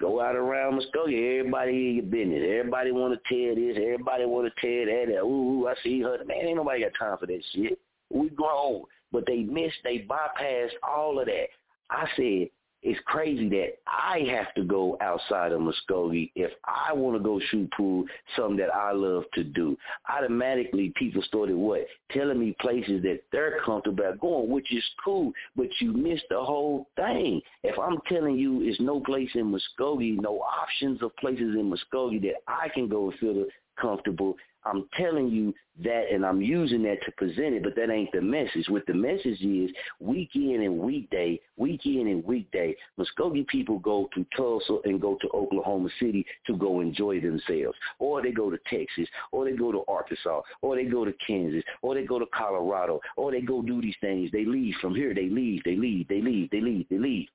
Go 0.00 0.20
out 0.20 0.36
around 0.36 0.80
Muskogee, 0.80 1.40
everybody 1.40 1.72
in 1.72 1.94
your 1.96 2.04
business. 2.04 2.42
Everybody 2.48 2.92
want 2.92 3.20
to 3.20 3.28
tell 3.28 3.56
this, 3.56 3.76
everybody 3.76 4.26
want 4.26 4.46
to 4.46 4.84
that. 4.84 5.12
that. 5.12 5.22
Ooh, 5.22 5.66
I 5.66 5.74
see 5.82 6.02
her. 6.02 6.18
Man, 6.24 6.36
ain't 6.36 6.56
nobody 6.58 6.84
got 6.84 6.92
time 6.96 7.18
for 7.18 7.26
that 7.26 7.42
shit. 7.52 7.80
We 8.10 8.28
grown. 8.28 8.82
But 9.10 9.26
they 9.26 9.38
missed, 9.38 9.78
they 9.82 10.06
bypassed 10.08 10.74
all 10.86 11.18
of 11.18 11.26
that. 11.26 11.46
I 11.90 12.06
said, 12.14 12.48
it's 12.86 13.00
crazy 13.04 13.48
that 13.48 13.78
I 13.88 14.20
have 14.30 14.54
to 14.54 14.62
go 14.62 14.96
outside 15.00 15.50
of 15.50 15.60
Muskogee 15.60 16.30
if 16.36 16.52
I 16.64 16.92
want 16.92 17.16
to 17.16 17.22
go 17.22 17.40
shoot 17.50 17.68
pool, 17.76 18.04
something 18.36 18.56
that 18.58 18.72
I 18.72 18.92
love 18.92 19.24
to 19.34 19.42
do. 19.42 19.76
Automatically, 20.08 20.92
people 20.94 21.20
started 21.22 21.56
what? 21.56 21.80
Telling 22.12 22.38
me 22.38 22.54
places 22.60 23.02
that 23.02 23.22
they're 23.32 23.58
comfortable 23.64 24.14
going, 24.20 24.50
which 24.50 24.72
is 24.72 24.84
cool, 25.04 25.32
but 25.56 25.66
you 25.80 25.92
missed 25.94 26.26
the 26.30 26.40
whole 26.40 26.86
thing. 26.94 27.42
If 27.64 27.76
I'm 27.76 27.98
telling 28.08 28.38
you 28.38 28.60
it's 28.62 28.80
no 28.80 29.00
place 29.00 29.30
in 29.34 29.52
Muskogee, 29.52 30.20
no 30.20 30.38
options 30.38 31.02
of 31.02 31.16
places 31.16 31.56
in 31.56 31.68
Muskogee 31.68 32.22
that 32.22 32.36
I 32.46 32.68
can 32.68 32.88
go 32.88 33.12
feel 33.18 33.46
comfortable, 33.80 34.36
I'm 34.66 34.88
telling 34.98 35.28
you 35.28 35.54
that 35.84 36.06
and 36.12 36.26
I'm 36.26 36.42
using 36.42 36.82
that 36.82 36.98
to 37.04 37.12
present 37.12 37.54
it, 37.54 37.62
but 37.62 37.76
that 37.76 37.90
ain't 37.90 38.10
the 38.12 38.20
message. 38.20 38.68
What 38.68 38.84
the 38.86 38.94
message 38.94 39.40
is 39.40 39.70
weekend 40.00 40.62
and 40.62 40.78
weekday, 40.78 41.40
weekend 41.56 42.08
and 42.08 42.24
weekday, 42.24 42.74
Muskogee 42.98 43.46
people 43.46 43.78
go 43.78 44.08
to 44.14 44.26
Tulsa 44.36 44.78
and 44.84 45.00
go 45.00 45.16
to 45.20 45.28
Oklahoma 45.32 45.88
City 46.00 46.26
to 46.46 46.56
go 46.56 46.80
enjoy 46.80 47.20
themselves. 47.20 47.76
Or 47.98 48.22
they 48.22 48.32
go 48.32 48.50
to 48.50 48.58
Texas, 48.68 49.08
or 49.30 49.44
they 49.44 49.52
go 49.56 49.70
to 49.70 49.84
Arkansas, 49.86 50.40
or 50.62 50.76
they 50.76 50.84
go 50.84 51.04
to 51.04 51.12
Kansas, 51.24 51.62
or 51.82 51.94
they 51.94 52.04
go 52.04 52.18
to 52.18 52.26
Colorado, 52.34 53.00
or 53.16 53.30
they 53.30 53.42
go 53.42 53.62
do 53.62 53.80
these 53.80 53.96
things. 54.00 54.30
They 54.32 54.44
leave 54.44 54.74
from 54.80 54.94
here, 54.94 55.14
they 55.14 55.28
leave, 55.28 55.62
they 55.64 55.76
leave, 55.76 56.08
they 56.08 56.20
leave, 56.20 56.50
they 56.50 56.60
leave, 56.60 56.86
they 56.90 56.98
leave. 56.98 57.28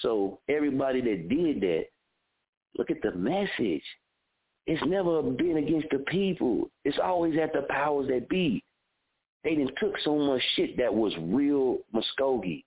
So 0.00 0.40
everybody 0.48 1.00
that 1.02 1.28
did 1.28 1.60
that, 1.60 1.84
look 2.76 2.90
at 2.90 3.02
the 3.02 3.12
message. 3.12 3.82
It's 4.66 4.82
never 4.86 5.22
been 5.22 5.58
against 5.58 5.88
the 5.90 5.98
people. 5.98 6.70
It's 6.84 6.98
always 7.02 7.38
at 7.38 7.52
the 7.52 7.62
powers 7.68 8.08
that 8.08 8.28
be. 8.28 8.62
They 9.42 9.54
didn't 9.54 9.76
took 9.78 9.94
so 10.02 10.16
much 10.16 10.40
shit 10.56 10.76
that 10.78 10.92
was 10.92 11.12
real 11.20 11.78
Muskogee. 11.94 12.64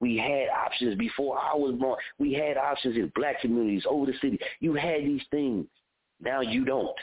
We 0.00 0.16
had 0.16 0.48
options 0.48 0.96
before 0.96 1.38
I 1.38 1.54
was 1.54 1.74
born. 1.74 1.98
We 2.18 2.32
had 2.32 2.56
options 2.56 2.96
in 2.96 3.12
black 3.14 3.40
communities, 3.40 3.84
over 3.88 4.06
the 4.06 4.14
city. 4.22 4.38
You 4.60 4.74
had 4.74 5.02
these 5.02 5.22
things. 5.30 5.66
Now 6.20 6.40
you 6.40 6.64
don't. 6.64 6.96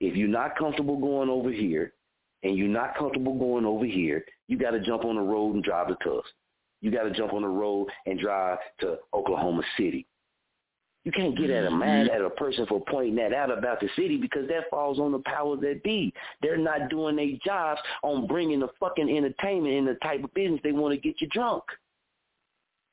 If 0.00 0.16
you're 0.16 0.28
not 0.28 0.56
comfortable 0.56 0.98
going 0.98 1.28
over 1.28 1.52
here 1.52 1.92
and 2.42 2.56
you're 2.56 2.68
not 2.68 2.96
comfortable 2.96 3.38
going 3.38 3.64
over 3.64 3.84
here, 3.84 4.24
you 4.48 4.58
got 4.58 4.72
to 4.72 4.80
jump 4.80 5.04
on 5.04 5.14
the 5.14 5.20
road 5.20 5.54
and 5.54 5.62
drive 5.62 5.88
to 5.88 5.96
Tulsa. 6.02 6.28
You 6.80 6.90
got 6.90 7.04
to 7.04 7.12
jump 7.12 7.34
on 7.34 7.42
the 7.42 7.48
road 7.48 7.88
and 8.06 8.18
drive 8.18 8.58
to 8.80 8.98
Oklahoma 9.14 9.62
City. 9.76 10.06
You 11.04 11.10
can't 11.10 11.36
get 11.36 11.50
at 11.50 11.66
a 11.66 11.70
mad 11.70 12.06
mm-hmm. 12.06 12.14
at 12.14 12.24
a 12.24 12.30
person 12.30 12.64
for 12.66 12.82
pointing 12.88 13.16
that 13.16 13.34
out 13.34 13.56
about 13.56 13.80
the 13.80 13.88
city 13.96 14.16
because 14.18 14.46
that 14.48 14.70
falls 14.70 15.00
on 15.00 15.10
the 15.10 15.18
powers 15.20 15.60
that 15.62 15.82
be. 15.82 16.12
They're 16.40 16.56
not 16.56 16.90
doing 16.90 17.16
their 17.16 17.32
jobs 17.44 17.80
on 18.02 18.26
bringing 18.26 18.60
the 18.60 18.68
fucking 18.78 19.08
entertainment 19.08 19.74
in 19.74 19.84
the 19.84 19.94
type 19.94 20.22
of 20.22 20.32
business 20.34 20.60
they 20.62 20.72
want 20.72 20.94
to 20.94 21.00
get 21.00 21.20
you 21.20 21.26
drunk. 21.28 21.64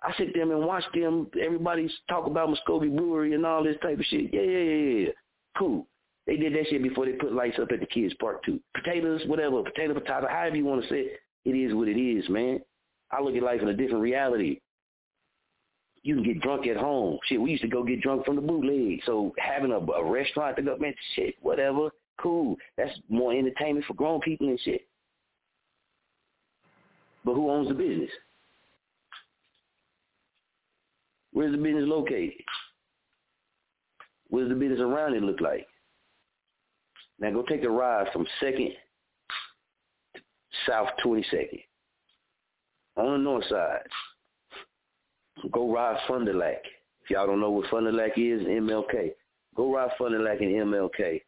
I 0.02 0.14
sit 0.18 0.34
there 0.34 0.44
and 0.44 0.66
watch 0.66 0.86
them. 0.94 1.28
Everybody's 1.40 1.92
talk 2.08 2.26
about 2.26 2.50
Muskogee 2.50 2.96
Brewery 2.96 3.34
and 3.34 3.46
all 3.46 3.64
this 3.64 3.76
type 3.82 4.00
of 4.00 4.06
shit. 4.06 4.34
Yeah, 4.34 4.42
yeah, 4.42 4.60
yeah, 4.60 5.06
yeah. 5.06 5.12
Cool. 5.58 5.86
They 6.26 6.38
did 6.38 6.54
that 6.54 6.68
shit 6.70 6.82
before 6.82 7.06
they 7.06 7.14
put 7.14 7.34
lights 7.34 7.60
up 7.62 7.72
at 7.72 7.80
the 7.80 7.86
kids' 7.86 8.14
park 8.20 8.44
too. 8.44 8.60
Potatoes, 8.74 9.22
whatever, 9.28 9.62
potato, 9.62 9.94
potato, 9.94 10.28
however 10.30 10.56
you 10.56 10.66
want 10.66 10.84
to 10.84 10.90
say 10.90 11.00
it. 11.02 11.20
It 11.46 11.52
is 11.52 11.74
what 11.74 11.88
it 11.88 12.00
is, 12.00 12.28
man. 12.30 12.62
I 13.12 13.22
look 13.22 13.36
at 13.36 13.44
life 13.44 13.62
in 13.62 13.70
a 13.70 13.74
different 13.74 14.02
reality 14.02 14.62
you 16.10 16.16
can 16.16 16.24
get 16.24 16.42
drunk 16.42 16.66
at 16.66 16.76
home. 16.76 17.20
Shit, 17.28 17.40
we 17.40 17.52
used 17.52 17.62
to 17.62 17.68
go 17.68 17.84
get 17.84 18.02
drunk 18.02 18.26
from 18.26 18.36
the 18.36 18.42
bootleg. 18.42 19.02
So 19.06 19.32
having 19.38 19.72
a, 19.72 19.78
a 19.78 20.04
restaurant 20.04 20.56
to 20.56 20.64
go, 20.64 20.76
man, 20.78 20.96
shit, 21.16 21.36
whatever, 21.42 21.90
cool. 22.20 22.56
That's 22.78 22.92
more 23.10 23.32
entertainment 23.32 23.86
for 23.86 23.94
grown 23.94 24.20
people 24.22 24.48
and 24.48 24.60
shit. 24.62 24.88
But 27.24 27.36
who 27.36 27.52
owns 27.52 27.68
the 27.68 27.76
business? 27.76 28.10
Where's 31.32 31.52
the 31.52 31.62
business 31.62 31.84
located? 31.86 32.34
What 34.30 34.42
does 34.42 34.50
the 34.50 34.56
business 34.56 34.80
around 34.80 35.14
it 35.14 35.22
look 35.22 35.42
like? 35.42 35.68
Now 37.20 37.30
go 37.32 37.44
take 37.44 37.64
a 37.64 37.70
ride 37.70 38.08
from 38.12 38.26
Second 38.40 38.72
to 40.16 40.22
South 40.68 40.90
22nd 41.06 41.64
on 42.98 43.12
the 43.12 43.18
north 43.20 43.46
side. 43.48 43.82
Go 45.52 45.72
ride 45.74 45.98
du 46.08 46.42
If 46.42 47.10
y'all 47.10 47.28
don't 47.28 47.40
know 47.40 47.52
what 47.52 47.70
du 47.70 47.88
is, 47.90 48.48
MLK. 48.48 49.12
Go 49.56 49.74
ride 49.74 49.92
du 49.98 50.20
Lac 50.20 50.40
MLK 50.40 51.22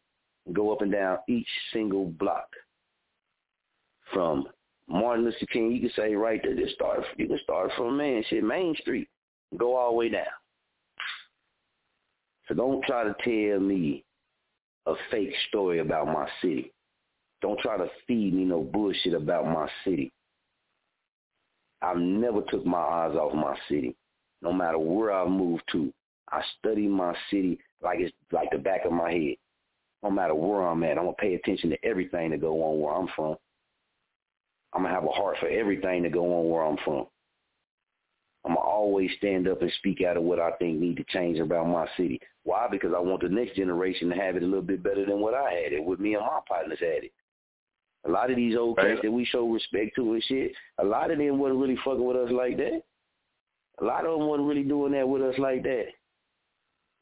and 0.46 0.54
go 0.54 0.72
up 0.72 0.82
and 0.82 0.92
down 0.92 1.18
each 1.28 1.48
single 1.72 2.06
block. 2.06 2.48
From 4.12 4.46
Martin 4.88 5.24
Luther 5.24 5.46
King, 5.52 5.72
you 5.72 5.80
can 5.80 5.90
say 5.96 6.14
right 6.14 6.40
there, 6.42 6.54
just 6.54 6.74
start. 6.74 7.00
You 7.16 7.26
can 7.28 7.38
start 7.42 7.70
from 7.76 7.96
man, 7.96 8.22
shit, 8.28 8.44
Main 8.44 8.74
Street, 8.80 9.08
go 9.56 9.76
all 9.76 9.92
the 9.92 9.96
way 9.96 10.08
down. 10.10 10.24
So 12.48 12.54
don't 12.54 12.84
try 12.84 13.04
to 13.04 13.14
tell 13.24 13.60
me 13.60 14.04
a 14.86 14.94
fake 15.10 15.32
story 15.48 15.78
about 15.78 16.06
my 16.06 16.28
city. 16.42 16.72
Don't 17.40 17.58
try 17.60 17.76
to 17.76 17.88
feed 18.06 18.34
me 18.34 18.44
no 18.44 18.60
bullshit 18.60 19.14
about 19.14 19.46
my 19.46 19.68
city. 19.84 20.12
I've 21.80 21.98
never 21.98 22.42
took 22.42 22.64
my 22.64 22.78
eyes 22.78 23.16
off 23.16 23.34
my 23.34 23.56
city. 23.68 23.96
No 24.42 24.52
matter 24.52 24.78
where 24.78 25.12
I 25.12 25.26
move 25.26 25.60
to, 25.72 25.92
I 26.30 26.42
study 26.58 26.88
my 26.88 27.14
city 27.30 27.58
like 27.82 28.00
it's 28.00 28.14
like 28.32 28.50
the 28.50 28.58
back 28.58 28.84
of 28.84 28.92
my 28.92 29.10
head. 29.12 29.36
No 30.02 30.10
matter 30.10 30.34
where 30.34 30.66
I'm 30.66 30.82
at, 30.82 30.98
I'm 30.98 31.04
gonna 31.04 31.12
pay 31.12 31.34
attention 31.34 31.70
to 31.70 31.84
everything 31.84 32.30
that 32.30 32.40
go 32.40 32.62
on 32.62 32.80
where 32.80 32.94
I'm 32.94 33.08
from. 33.14 33.36
I'm 34.72 34.82
gonna 34.82 34.94
have 34.94 35.04
a 35.04 35.08
heart 35.08 35.36
for 35.38 35.48
everything 35.48 36.02
that 36.02 36.12
go 36.12 36.40
on 36.40 36.50
where 36.50 36.62
I'm 36.62 36.78
from. 36.84 37.06
I'm 38.44 38.54
gonna 38.54 38.66
always 38.66 39.10
stand 39.18 39.46
up 39.46 39.62
and 39.62 39.72
speak 39.78 40.02
out 40.02 40.16
of 40.16 40.24
what 40.24 40.40
I 40.40 40.50
think 40.52 40.80
need 40.80 40.96
to 40.96 41.04
change 41.04 41.38
about 41.38 41.68
my 41.68 41.86
city. 41.96 42.20
Why? 42.42 42.66
Because 42.68 42.92
I 42.96 42.98
want 42.98 43.22
the 43.22 43.28
next 43.28 43.54
generation 43.54 44.08
to 44.08 44.16
have 44.16 44.34
it 44.34 44.42
a 44.42 44.46
little 44.46 44.62
bit 44.62 44.82
better 44.82 45.06
than 45.06 45.20
what 45.20 45.34
I 45.34 45.52
had 45.52 45.72
it, 45.72 45.84
what 45.84 46.00
me 46.00 46.14
and 46.14 46.22
my 46.24 46.40
partners 46.48 46.80
had 46.80 47.04
it. 47.04 47.12
A 48.04 48.10
lot 48.10 48.30
of 48.30 48.36
these 48.36 48.56
old 48.56 48.78
cats 48.78 48.98
that 49.02 49.12
we 49.12 49.24
show 49.24 49.48
respect 49.48 49.94
to 49.94 50.14
and 50.14 50.24
shit, 50.24 50.52
a 50.78 50.84
lot 50.84 51.12
of 51.12 51.18
them 51.18 51.38
wasn't 51.38 51.60
really 51.60 51.78
fucking 51.84 52.04
with 52.04 52.16
us 52.16 52.32
like 52.32 52.56
that. 52.56 52.82
A 53.80 53.84
lot 53.84 54.06
of 54.06 54.18
them 54.18 54.28
wasn't 54.28 54.48
really 54.48 54.62
doing 54.62 54.92
that 54.92 55.08
with 55.08 55.22
us 55.22 55.38
like 55.38 55.62
that. 55.62 55.86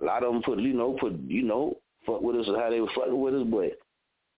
A 0.00 0.04
lot 0.04 0.22
of 0.22 0.32
them 0.32 0.42
put, 0.42 0.58
you 0.58 0.72
know, 0.72 0.96
put, 0.98 1.18
you 1.26 1.42
know, 1.42 1.76
fuck 2.06 2.22
with 2.22 2.36
us 2.36 2.46
how 2.46 2.70
they 2.70 2.80
were 2.80 2.88
fucking 2.94 3.20
with 3.20 3.34
us, 3.34 3.46
but 3.50 3.78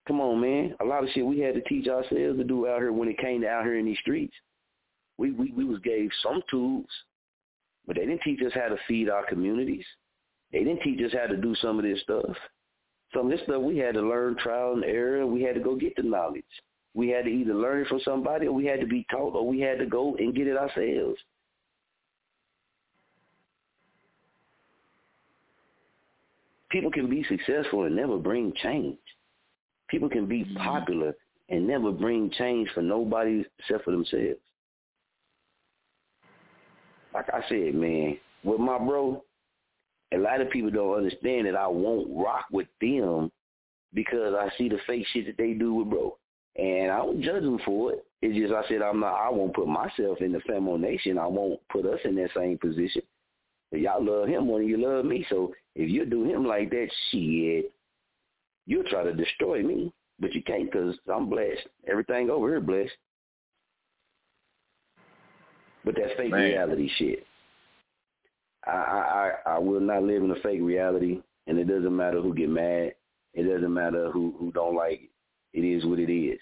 come 0.07 0.21
on, 0.21 0.41
man. 0.41 0.75
A 0.81 0.85
lot 0.85 1.05
of 1.05 1.11
shit 1.11 1.25
we 1.25 1.39
had 1.39 1.55
to 1.55 1.61
teach 1.63 1.87
ourselves 1.87 2.39
to 2.39 2.45
do 2.45 2.67
out 2.67 2.79
here 2.79 2.93
when 2.93 3.09
it 3.09 3.19
came 3.19 3.43
to 3.43 3.49
out 3.49 3.65
here 3.65 3.79
in 3.79 3.87
these 3.87 3.99
streets. 3.99 4.35
We 5.19 5.31
we 5.31 5.53
we 5.53 5.65
was 5.65 5.79
gave 5.81 6.11
some 6.23 6.43
tools, 6.51 6.87
but 7.87 7.97
they 7.97 8.07
didn't 8.07 8.23
teach 8.23 8.41
us 8.43 8.53
how 8.55 8.69
to 8.69 8.77
feed 8.89 9.09
our 9.09 9.25
communities. 9.27 9.85
They 10.53 10.65
didn't 10.65 10.83
teach 10.83 11.01
us 11.03 11.13
how 11.19 11.27
to 11.27 11.37
do 11.37 11.55
some 11.57 11.79
of 11.79 11.85
this 11.85 12.01
stuff. 12.03 12.37
Some 13.15 13.27
of 13.27 13.33
this 13.33 13.43
stuff 13.45 13.63
we 13.63 13.79
had 13.79 13.95
to 13.95 14.03
learn 14.03 14.37
trial 14.37 14.73
and 14.73 14.85
error, 14.85 15.27
we 15.27 15.43
had 15.43 15.55
to 15.55 15.61
go 15.61 15.77
get 15.77 15.95
the 15.97 16.03
knowledge. 16.03 16.45
We 16.95 17.09
had 17.09 17.25
to 17.25 17.31
either 17.31 17.55
learn 17.55 17.83
it 17.83 17.89
from 17.89 18.01
somebody, 18.05 18.47
or 18.47 18.53
we 18.53 18.67
had 18.67 18.81
to 18.81 18.87
be 18.87 19.07
taught, 19.11 19.35
or 19.35 19.47
we 19.47 19.61
had 19.61 19.79
to 19.79 19.87
go 19.87 20.15
and 20.17 20.35
get 20.35 20.47
it 20.47 20.57
ourselves. 20.57 21.19
People 26.73 26.91
can 26.91 27.09
be 27.09 27.25
successful 27.29 27.85
and 27.85 27.95
never 27.95 28.17
bring 28.17 28.53
change. 28.63 28.99
People 29.89 30.09
can 30.09 30.27
be 30.27 30.43
mm-hmm. 30.43 30.57
popular 30.57 31.15
and 31.51 31.67
never 31.67 31.93
bring 31.93 32.31
change 32.31 32.69
for 32.75 32.83
nobody 32.83 33.45
except 33.59 33.85
for 33.85 33.91
themselves. 33.91 34.41
Like 37.13 37.27
I 37.29 37.47
said, 37.47 37.75
man, 37.75 38.17
with 38.43 38.59
my 38.59 38.79
bro, 38.79 39.23
a 40.15 40.17
lot 40.17 40.41
of 40.41 40.51
people 40.51 40.71
don't 40.71 40.97
understand 40.97 41.47
that 41.47 41.57
I 41.57 41.67
won't 41.67 42.09
rock 42.11 42.47
with 42.51 42.69
them 42.81 43.31
because 43.93 44.35
I 44.35 44.49
see 44.57 44.71
the 44.71 44.79
fake 44.87 45.07
shit 45.13 45.27
that 45.27 45.37
they 45.37 45.53
do 45.53 45.75
with 45.75 45.91
bro. 45.91 46.17
And 46.57 46.91
I 46.91 46.99
don't 46.99 47.23
judge 47.23 47.43
them 47.43 47.61
for 47.67 47.93
it. 47.93 48.05
It's 48.23 48.39
just 48.39 48.53
I 48.55 48.67
said 48.69 48.81
I'm 48.81 49.01
not 49.01 49.15
I 49.15 49.29
won't 49.31 49.55
put 49.55 49.69
myself 49.69 50.23
in 50.23 50.33
the 50.33 50.39
Famo 50.49 50.81
Nation. 50.81 51.19
I 51.19 51.27
won't 51.27 51.61
put 51.71 51.85
us 51.85 52.01
in 52.05 52.15
that 52.17 52.31
same 52.35 52.57
position. 52.57 53.03
Y'all 53.73 54.05
love 54.05 54.29
him 54.29 54.47
more 54.47 54.59
than 54.59 54.69
you 54.69 54.77
love 54.77 55.05
me. 55.05 55.27
So 55.31 55.55
if 55.75 55.89
you 55.89 56.05
do 56.05 56.25
him 56.25 56.47
like 56.47 56.71
that, 56.71 56.89
shit, 57.11 57.73
you'll 58.67 58.85
try 58.85 59.03
to 59.03 59.15
destroy 59.15 59.63
me. 59.63 59.93
But 60.21 60.35
you 60.35 60.43
can't 60.43 60.71
because 60.71 60.97
I'm 61.13 61.29
blessed. 61.29 61.67
Everything 61.89 62.31
over 62.31 62.49
here 62.49 62.61
blessed. 62.61 62.93
But 65.85 65.97
that 65.97 66.17
fake 66.17 66.31
Man. 66.31 66.43
reality 66.43 66.91
shit. 66.97 67.27
I, 68.65 68.71
I 68.71 69.53
I 69.55 69.59
will 69.59 69.81
not 69.81 70.05
live 70.05 70.23
in 70.23 70.31
a 70.31 70.41
fake 70.43 70.61
reality, 70.63 71.21
and 71.49 71.59
it 71.59 71.65
doesn't 71.65 71.97
matter 71.97 72.21
who 72.21 72.35
get 72.35 72.49
mad. 72.49 72.95
It 73.35 73.53
doesn't 73.53 73.73
matter 73.73 74.11
who 74.13 74.35
who 74.39 74.53
don't 74.53 74.77
like 74.77 75.01
it. 75.03 75.11
It 75.59 75.67
is 75.67 75.85
what 75.85 75.99
it 75.99 76.13
is. 76.13 76.39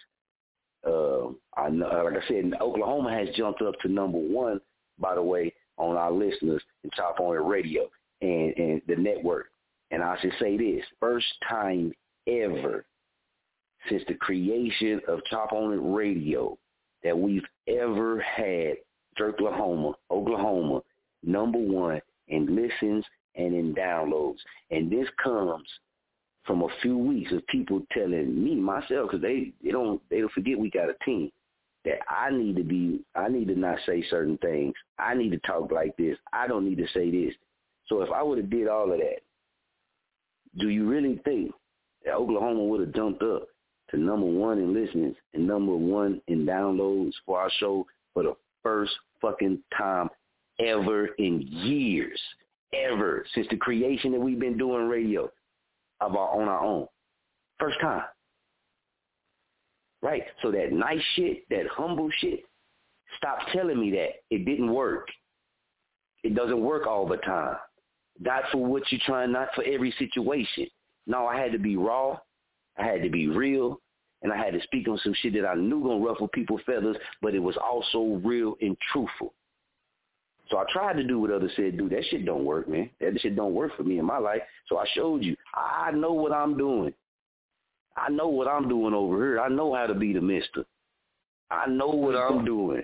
Uh, 0.86 1.28
I 1.56 1.70
know, 1.70 1.88
like 2.04 2.22
I 2.22 2.28
said, 2.28 2.52
Oklahoma 2.60 3.12
has 3.12 3.34
jumped 3.34 3.62
up 3.62 3.74
to 3.80 3.88
number 3.88 4.18
one, 4.18 4.60
by 4.98 5.14
the 5.14 5.22
way, 5.22 5.52
on 5.80 5.96
our 5.96 6.12
listeners 6.12 6.62
and 6.82 6.92
Chop 6.92 7.18
On 7.20 7.34
It 7.34 7.40
Radio 7.40 7.88
and 8.20 8.54
and 8.56 8.82
the 8.86 8.96
network. 8.96 9.46
And 9.90 10.02
I 10.02 10.16
should 10.20 10.34
say 10.38 10.56
this: 10.56 10.84
first 11.00 11.26
time 11.48 11.92
ever 12.26 12.84
since 13.88 14.02
the 14.06 14.14
creation 14.14 15.00
of 15.08 15.24
Chop 15.30 15.52
On 15.52 15.72
It 15.72 15.80
Radio 15.82 16.58
that 17.02 17.18
we've 17.18 17.46
ever 17.66 18.20
had 18.20 18.74
Oklahoma, 19.20 19.92
Oklahoma, 20.10 20.80
number 21.22 21.58
one 21.58 22.00
in 22.28 22.54
listens 22.54 23.04
and 23.34 23.54
in 23.54 23.74
downloads. 23.74 24.38
And 24.70 24.90
this 24.90 25.06
comes 25.22 25.66
from 26.44 26.62
a 26.62 26.68
few 26.80 26.96
weeks 26.96 27.32
of 27.32 27.46
people 27.48 27.82
telling 27.92 28.42
me 28.42 28.54
myself 28.54 29.10
because 29.10 29.20
they 29.20 29.52
they 29.62 29.70
don't 29.70 30.00
they 30.10 30.20
don't 30.20 30.32
forget 30.32 30.58
we 30.58 30.70
got 30.70 30.88
a 30.88 30.94
team 31.04 31.30
that 31.84 31.98
I 32.08 32.30
need 32.30 32.56
to 32.56 32.64
be 32.64 33.00
I 33.14 33.28
need 33.28 33.48
to 33.48 33.58
not 33.58 33.78
say 33.86 34.04
certain 34.10 34.38
things. 34.38 34.74
I 34.98 35.14
need 35.14 35.30
to 35.30 35.38
talk 35.38 35.70
like 35.72 35.96
this. 35.96 36.16
I 36.32 36.46
don't 36.46 36.64
need 36.64 36.78
to 36.78 36.86
say 36.92 37.10
this. 37.10 37.34
So 37.86 38.02
if 38.02 38.10
I 38.10 38.22
would 38.22 38.38
have 38.38 38.50
did 38.50 38.68
all 38.68 38.92
of 38.92 38.98
that, 38.98 39.20
do 40.58 40.68
you 40.68 40.88
really 40.88 41.20
think 41.24 41.52
that 42.04 42.14
Oklahoma 42.14 42.64
would 42.64 42.80
have 42.80 42.94
jumped 42.94 43.22
up 43.22 43.48
to 43.90 43.98
number 43.98 44.26
one 44.26 44.58
in 44.58 44.74
listeners 44.74 45.16
and 45.34 45.46
number 45.46 45.74
one 45.74 46.20
in 46.28 46.46
downloads 46.46 47.12
for 47.26 47.40
our 47.40 47.50
show 47.58 47.86
for 48.14 48.22
the 48.22 48.36
first 48.62 48.92
fucking 49.20 49.58
time 49.76 50.08
ever 50.60 51.06
in 51.18 51.42
years, 51.42 52.20
ever 52.72 53.24
since 53.34 53.46
the 53.50 53.56
creation 53.56 54.12
that 54.12 54.20
we've 54.20 54.38
been 54.38 54.58
doing 54.58 54.88
radio 54.88 55.30
of 56.00 56.16
our 56.16 56.40
on 56.40 56.48
our 56.48 56.64
own. 56.64 56.86
First 57.58 57.80
time. 57.80 58.04
Right? 60.02 60.22
So 60.42 60.50
that 60.52 60.72
nice 60.72 61.02
shit, 61.14 61.48
that 61.50 61.66
humble 61.68 62.08
shit, 62.18 62.40
stop 63.16 63.38
telling 63.52 63.78
me 63.78 63.90
that. 63.92 64.22
It 64.30 64.44
didn't 64.44 64.72
work. 64.72 65.08
It 66.22 66.34
doesn't 66.34 66.60
work 66.60 66.86
all 66.86 67.06
the 67.06 67.16
time. 67.18 67.56
Not 68.18 68.44
for 68.52 68.64
what 68.64 68.82
you're 68.90 69.00
trying, 69.04 69.32
not 69.32 69.48
for 69.54 69.64
every 69.64 69.94
situation. 69.98 70.66
No, 71.06 71.26
I 71.26 71.40
had 71.40 71.52
to 71.52 71.58
be 71.58 71.76
raw. 71.76 72.18
I 72.78 72.84
had 72.84 73.02
to 73.02 73.10
be 73.10 73.28
real. 73.28 73.80
And 74.22 74.32
I 74.32 74.36
had 74.36 74.52
to 74.52 74.62
speak 74.62 74.86
on 74.86 74.98
some 75.02 75.14
shit 75.22 75.32
that 75.34 75.46
I 75.46 75.54
knew 75.54 75.82
gonna 75.82 76.04
ruffle 76.04 76.28
people's 76.28 76.60
feathers, 76.66 76.96
but 77.22 77.34
it 77.34 77.38
was 77.38 77.56
also 77.56 78.20
real 78.22 78.56
and 78.60 78.76
truthful. 78.92 79.32
So 80.50 80.58
I 80.58 80.64
tried 80.70 80.96
to 80.96 81.04
do 81.04 81.20
what 81.20 81.30
others 81.30 81.52
said 81.56 81.78
do. 81.78 81.88
That 81.88 82.04
shit 82.10 82.26
don't 82.26 82.44
work, 82.44 82.68
man. 82.68 82.90
That 83.00 83.18
shit 83.20 83.36
don't 83.36 83.54
work 83.54 83.76
for 83.76 83.84
me 83.84 83.98
in 83.98 84.04
my 84.04 84.18
life. 84.18 84.42
So 84.68 84.78
I 84.78 84.84
showed 84.94 85.22
you. 85.22 85.36
I 85.54 85.92
know 85.92 86.12
what 86.12 86.32
I'm 86.32 86.58
doing. 86.58 86.92
I 87.96 88.10
know 88.10 88.28
what 88.28 88.48
I'm 88.48 88.68
doing 88.68 88.94
over 88.94 89.16
here. 89.16 89.40
I 89.40 89.48
know 89.48 89.74
how 89.74 89.86
to 89.86 89.94
be 89.94 90.12
the 90.12 90.20
mister. 90.20 90.64
I 91.50 91.66
know 91.68 91.88
what 91.88 92.14
I'm 92.14 92.44
doing. 92.44 92.82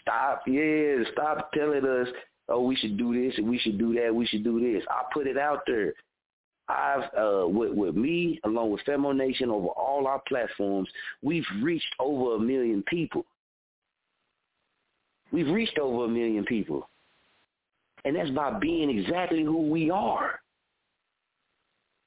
Stop, 0.00 0.42
yeah, 0.46 0.96
stop 1.12 1.52
telling 1.52 1.84
us, 1.84 2.08
oh, 2.48 2.62
we 2.62 2.74
should 2.76 2.98
do 2.98 3.14
this 3.14 3.38
and 3.38 3.48
we 3.48 3.58
should 3.58 3.78
do 3.78 3.94
that, 3.94 4.14
we 4.14 4.26
should 4.26 4.42
do 4.42 4.60
this. 4.60 4.84
I 4.90 5.02
put 5.12 5.26
it 5.26 5.38
out 5.38 5.60
there. 5.66 5.94
I've 6.68 7.04
uh, 7.16 7.46
with, 7.46 7.72
with 7.72 7.94
me 7.94 8.40
along 8.44 8.70
with 8.70 8.80
Famo 8.86 9.14
Nation 9.14 9.50
over 9.50 9.68
all 9.68 10.06
our 10.06 10.22
platforms, 10.26 10.88
we've 11.22 11.44
reached 11.62 11.94
over 12.00 12.36
a 12.36 12.38
million 12.38 12.82
people. 12.88 13.24
We've 15.32 15.48
reached 15.48 15.78
over 15.78 16.04
a 16.04 16.08
million 16.08 16.44
people. 16.44 16.88
And 18.04 18.16
that's 18.16 18.30
by 18.30 18.58
being 18.58 18.90
exactly 18.90 19.42
who 19.42 19.70
we 19.70 19.90
are. 19.90 20.40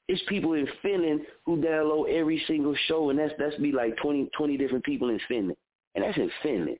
It's 0.08 0.22
people 0.28 0.52
in 0.52 0.68
Finland 0.82 1.22
who 1.44 1.56
download 1.56 2.08
every 2.08 2.42
single 2.46 2.76
show, 2.86 3.10
and 3.10 3.18
that's 3.18 3.34
that's 3.38 3.56
be 3.56 3.72
like 3.72 3.96
20, 3.96 4.30
20 4.36 4.56
different 4.56 4.84
people 4.84 5.10
in 5.10 5.20
Finland. 5.26 5.56
And 5.94 6.04
that's 6.04 6.16
in 6.16 6.30
Finland. 6.42 6.78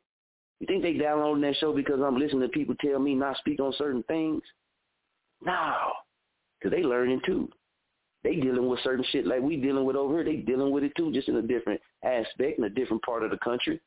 You 0.61 0.67
think 0.67 0.83
they 0.83 0.95
downloading 0.95 1.43
that 1.43 1.57
show 1.57 1.73
because 1.75 2.01
I'm 2.01 2.17
listening 2.17 2.43
to 2.43 2.49
people 2.49 2.75
tell 2.81 2.99
me 2.99 3.15
not 3.15 3.37
speak 3.39 3.61
on 3.61 3.73
certain 3.77 4.03
things? 4.05 4.43
No, 5.45 5.75
because 6.59 6.77
they 6.77 6.83
learning 6.83 7.21
too. 7.27 7.49
They 8.23 8.37
dealing 8.37 8.69
with 8.69 8.81
certain 8.81 9.05
shit 9.11 9.27
like 9.27 9.43
we 9.43 9.57
dealing 9.57 9.85
with 9.85 9.97
over 9.97 10.15
here. 10.15 10.25
They 10.25 10.37
dealing 10.37 10.73
with 10.73 10.85
it 10.85 10.93
too, 10.97 11.13
just 11.13 11.29
in 11.29 11.37
a 11.37 11.43
different 11.43 11.81
aspect 12.05 12.59
in 12.59 12.65
a 12.65 12.71
different 12.71 13.03
part 13.03 13.23
of 13.23 13.31
the 13.31 13.39
country. 13.39 13.81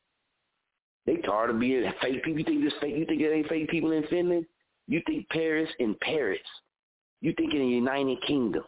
They 1.06 1.18
tired 1.18 1.50
of 1.50 1.60
being 1.60 1.92
fake 2.02 2.24
people. 2.24 2.40
You 2.40 2.46
think 2.46 2.64
this 2.64 2.74
fake? 2.80 2.96
You 2.96 3.06
think 3.06 3.22
it 3.22 3.34
ain't 3.34 3.48
fake 3.48 3.70
people 3.70 3.92
in 3.94 4.06
Finland? 4.08 4.46
You 4.88 5.02
think 5.08 5.28
Paris 5.30 5.70
in 5.80 5.96
Paris? 6.02 6.40
You 7.22 7.34
think 7.36 7.54
in 7.54 7.60
the 7.60 7.68
United 7.68 8.22
Kingdom? 8.28 8.64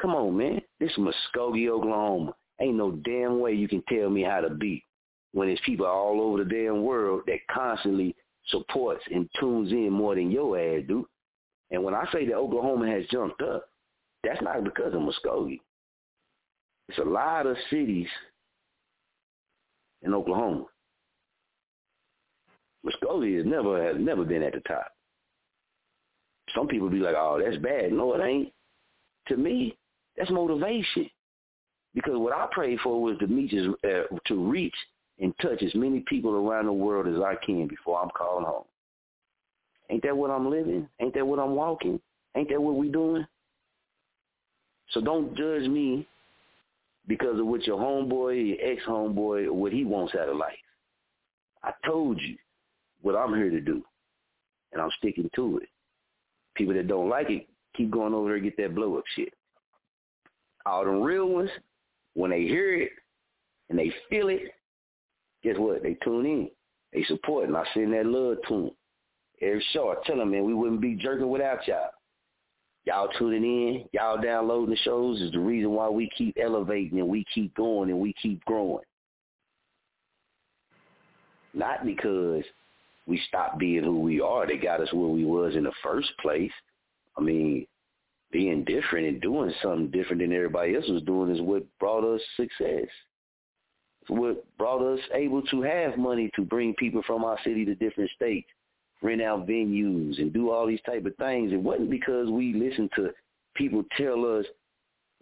Come 0.00 0.14
on, 0.14 0.36
man. 0.36 0.60
This 0.80 0.90
is 0.90 0.98
Muskogee, 0.98 1.68
Oklahoma. 1.68 2.34
Ain't 2.60 2.76
no 2.76 2.92
damn 2.92 3.40
way 3.40 3.52
you 3.52 3.68
can 3.68 3.82
tell 3.88 4.10
me 4.10 4.22
how 4.22 4.40
to 4.40 4.50
be 4.50 4.84
when 5.32 5.48
there's 5.48 5.60
people 5.66 5.86
all 5.86 6.20
over 6.20 6.44
the 6.44 6.50
damn 6.50 6.84
world 6.84 7.22
that 7.26 7.38
constantly 7.50 8.14
supports 8.48 9.02
and 9.12 9.28
tunes 9.38 9.72
in 9.72 9.90
more 9.90 10.14
than 10.14 10.30
your 10.30 10.58
ass 10.58 10.84
do. 10.86 11.06
And 11.70 11.82
when 11.82 11.94
I 11.94 12.06
say 12.12 12.26
that 12.26 12.34
Oklahoma 12.34 12.88
has 12.88 13.04
jumped 13.10 13.42
up, 13.42 13.68
that's 14.22 14.40
not 14.42 14.62
because 14.64 14.94
of 14.94 15.00
Muskogee. 15.00 15.60
It's 16.88 16.98
a 16.98 17.02
lot 17.02 17.46
of 17.46 17.56
cities 17.70 18.06
in 20.02 20.14
Oklahoma. 20.14 20.66
Muskogee 22.86 23.38
has 23.38 23.46
never 23.46 23.82
has 23.82 23.96
never 23.98 24.24
been 24.24 24.42
at 24.42 24.52
the 24.52 24.60
top. 24.60 24.86
Some 26.54 26.68
people 26.68 26.90
be 26.90 26.98
like, 26.98 27.16
"Oh, 27.16 27.40
that's 27.42 27.56
bad." 27.56 27.92
No, 27.92 28.14
it 28.14 28.22
ain't. 28.22 28.52
To 29.28 29.36
me, 29.36 29.76
that's 30.16 30.30
motivation. 30.30 31.08
Because 31.94 32.14
what 32.16 32.32
I 32.32 32.48
prayed 32.50 32.80
for 32.80 33.00
was 33.00 33.16
to 33.18 33.26
meet 33.26 33.52
uh, 33.54 34.16
to 34.26 34.50
reach 34.50 34.74
and 35.20 35.32
touch 35.40 35.62
as 35.62 35.74
many 35.74 36.00
people 36.08 36.32
around 36.32 36.66
the 36.66 36.72
world 36.72 37.06
as 37.06 37.20
I 37.22 37.36
can 37.44 37.68
before 37.68 38.02
I'm 38.02 38.10
calling 38.10 38.44
home. 38.44 38.64
Ain't 39.90 40.02
that 40.02 40.16
what 40.16 40.30
I'm 40.30 40.50
living? 40.50 40.88
Ain't 41.00 41.14
that 41.14 41.26
what 41.26 41.38
I'm 41.38 41.54
walking? 41.54 42.00
Ain't 42.36 42.48
that 42.48 42.60
what 42.60 42.74
we 42.74 42.88
doing? 42.88 43.26
So 44.90 45.00
don't 45.00 45.36
judge 45.36 45.68
me 45.68 46.06
because 47.06 47.38
of 47.38 47.46
what 47.46 47.66
your 47.66 47.78
homeboy, 47.78 48.56
your 48.56 48.72
ex-homeboy, 48.72 49.46
or 49.46 49.52
what 49.52 49.72
he 49.72 49.84
wants 49.84 50.14
out 50.14 50.28
of 50.28 50.36
life. 50.36 50.52
I 51.62 51.72
told 51.86 52.20
you 52.20 52.36
what 53.02 53.14
I'm 53.14 53.34
here 53.34 53.50
to 53.50 53.60
do, 53.60 53.82
and 54.72 54.80
I'm 54.80 54.90
sticking 54.98 55.30
to 55.36 55.58
it. 55.58 55.68
People 56.56 56.74
that 56.74 56.88
don't 56.88 57.08
like 57.08 57.30
it, 57.30 57.46
keep 57.76 57.90
going 57.90 58.14
over 58.14 58.28
there 58.28 58.36
and 58.36 58.44
get 58.44 58.56
that 58.56 58.74
blow-up 58.74 59.04
shit. 59.14 59.32
All 60.66 60.84
the 60.84 60.90
real 60.90 61.28
ones, 61.28 61.50
when 62.14 62.30
they 62.30 62.42
hear 62.42 62.74
it 62.74 62.90
and 63.68 63.78
they 63.78 63.92
feel 64.08 64.28
it, 64.28 64.42
guess 65.42 65.56
what? 65.58 65.82
They 65.82 65.96
tune 66.02 66.26
in. 66.26 66.50
They 66.92 67.04
support, 67.04 67.48
and 67.48 67.56
I 67.56 67.64
send 67.74 67.92
that 67.92 68.06
love 68.06 68.38
to 68.48 68.54
them. 68.54 68.70
Every 69.42 69.64
show, 69.72 69.90
I 69.90 70.06
tell 70.06 70.16
them, 70.16 70.30
man, 70.30 70.44
we 70.44 70.54
wouldn't 70.54 70.80
be 70.80 70.94
jerking 70.94 71.28
without 71.28 71.66
y'all. 71.66 71.90
Y'all 72.84 73.08
tuning 73.18 73.44
in, 73.44 73.84
y'all 73.92 74.20
downloading 74.20 74.70
the 74.70 74.76
shows 74.76 75.20
is 75.20 75.32
the 75.32 75.38
reason 75.38 75.70
why 75.70 75.88
we 75.88 76.08
keep 76.16 76.36
elevating 76.40 77.00
and 77.00 77.08
we 77.08 77.24
keep 77.34 77.54
going 77.54 77.90
and 77.90 77.98
we 77.98 78.14
keep 78.22 78.44
growing. 78.44 78.84
Not 81.54 81.84
because 81.86 82.44
we 83.06 83.20
stopped 83.28 83.58
being 83.58 83.84
who 83.84 84.00
we 84.00 84.20
are. 84.20 84.46
They 84.46 84.58
got 84.58 84.80
us 84.80 84.92
where 84.92 85.08
we 85.08 85.24
was 85.24 85.56
in 85.56 85.64
the 85.64 85.72
first 85.82 86.10
place. 86.20 86.52
I 87.16 87.22
mean, 87.22 87.66
being 88.34 88.64
different 88.64 89.06
and 89.06 89.20
doing 89.20 89.54
something 89.62 89.92
different 89.92 90.20
than 90.20 90.32
everybody 90.32 90.74
else 90.74 90.88
was 90.88 91.04
doing 91.04 91.32
is 91.32 91.40
what 91.40 91.62
brought 91.78 92.02
us 92.02 92.20
success. 92.36 92.88
It's 94.02 94.10
what 94.10 94.44
brought 94.58 94.82
us 94.82 94.98
able 95.14 95.40
to 95.42 95.62
have 95.62 95.96
money 95.96 96.28
to 96.34 96.42
bring 96.42 96.74
people 96.74 97.00
from 97.06 97.22
our 97.22 97.38
city 97.44 97.64
to 97.64 97.76
different 97.76 98.10
states, 98.10 98.48
rent 99.02 99.22
out 99.22 99.46
venues 99.46 100.18
and 100.18 100.32
do 100.32 100.50
all 100.50 100.66
these 100.66 100.82
type 100.84 101.06
of 101.06 101.14
things. 101.14 101.52
It 101.52 101.60
wasn't 101.60 101.90
because 101.90 102.28
we 102.28 102.52
listened 102.54 102.90
to 102.96 103.10
people 103.54 103.84
tell 103.96 104.24
us 104.24 104.44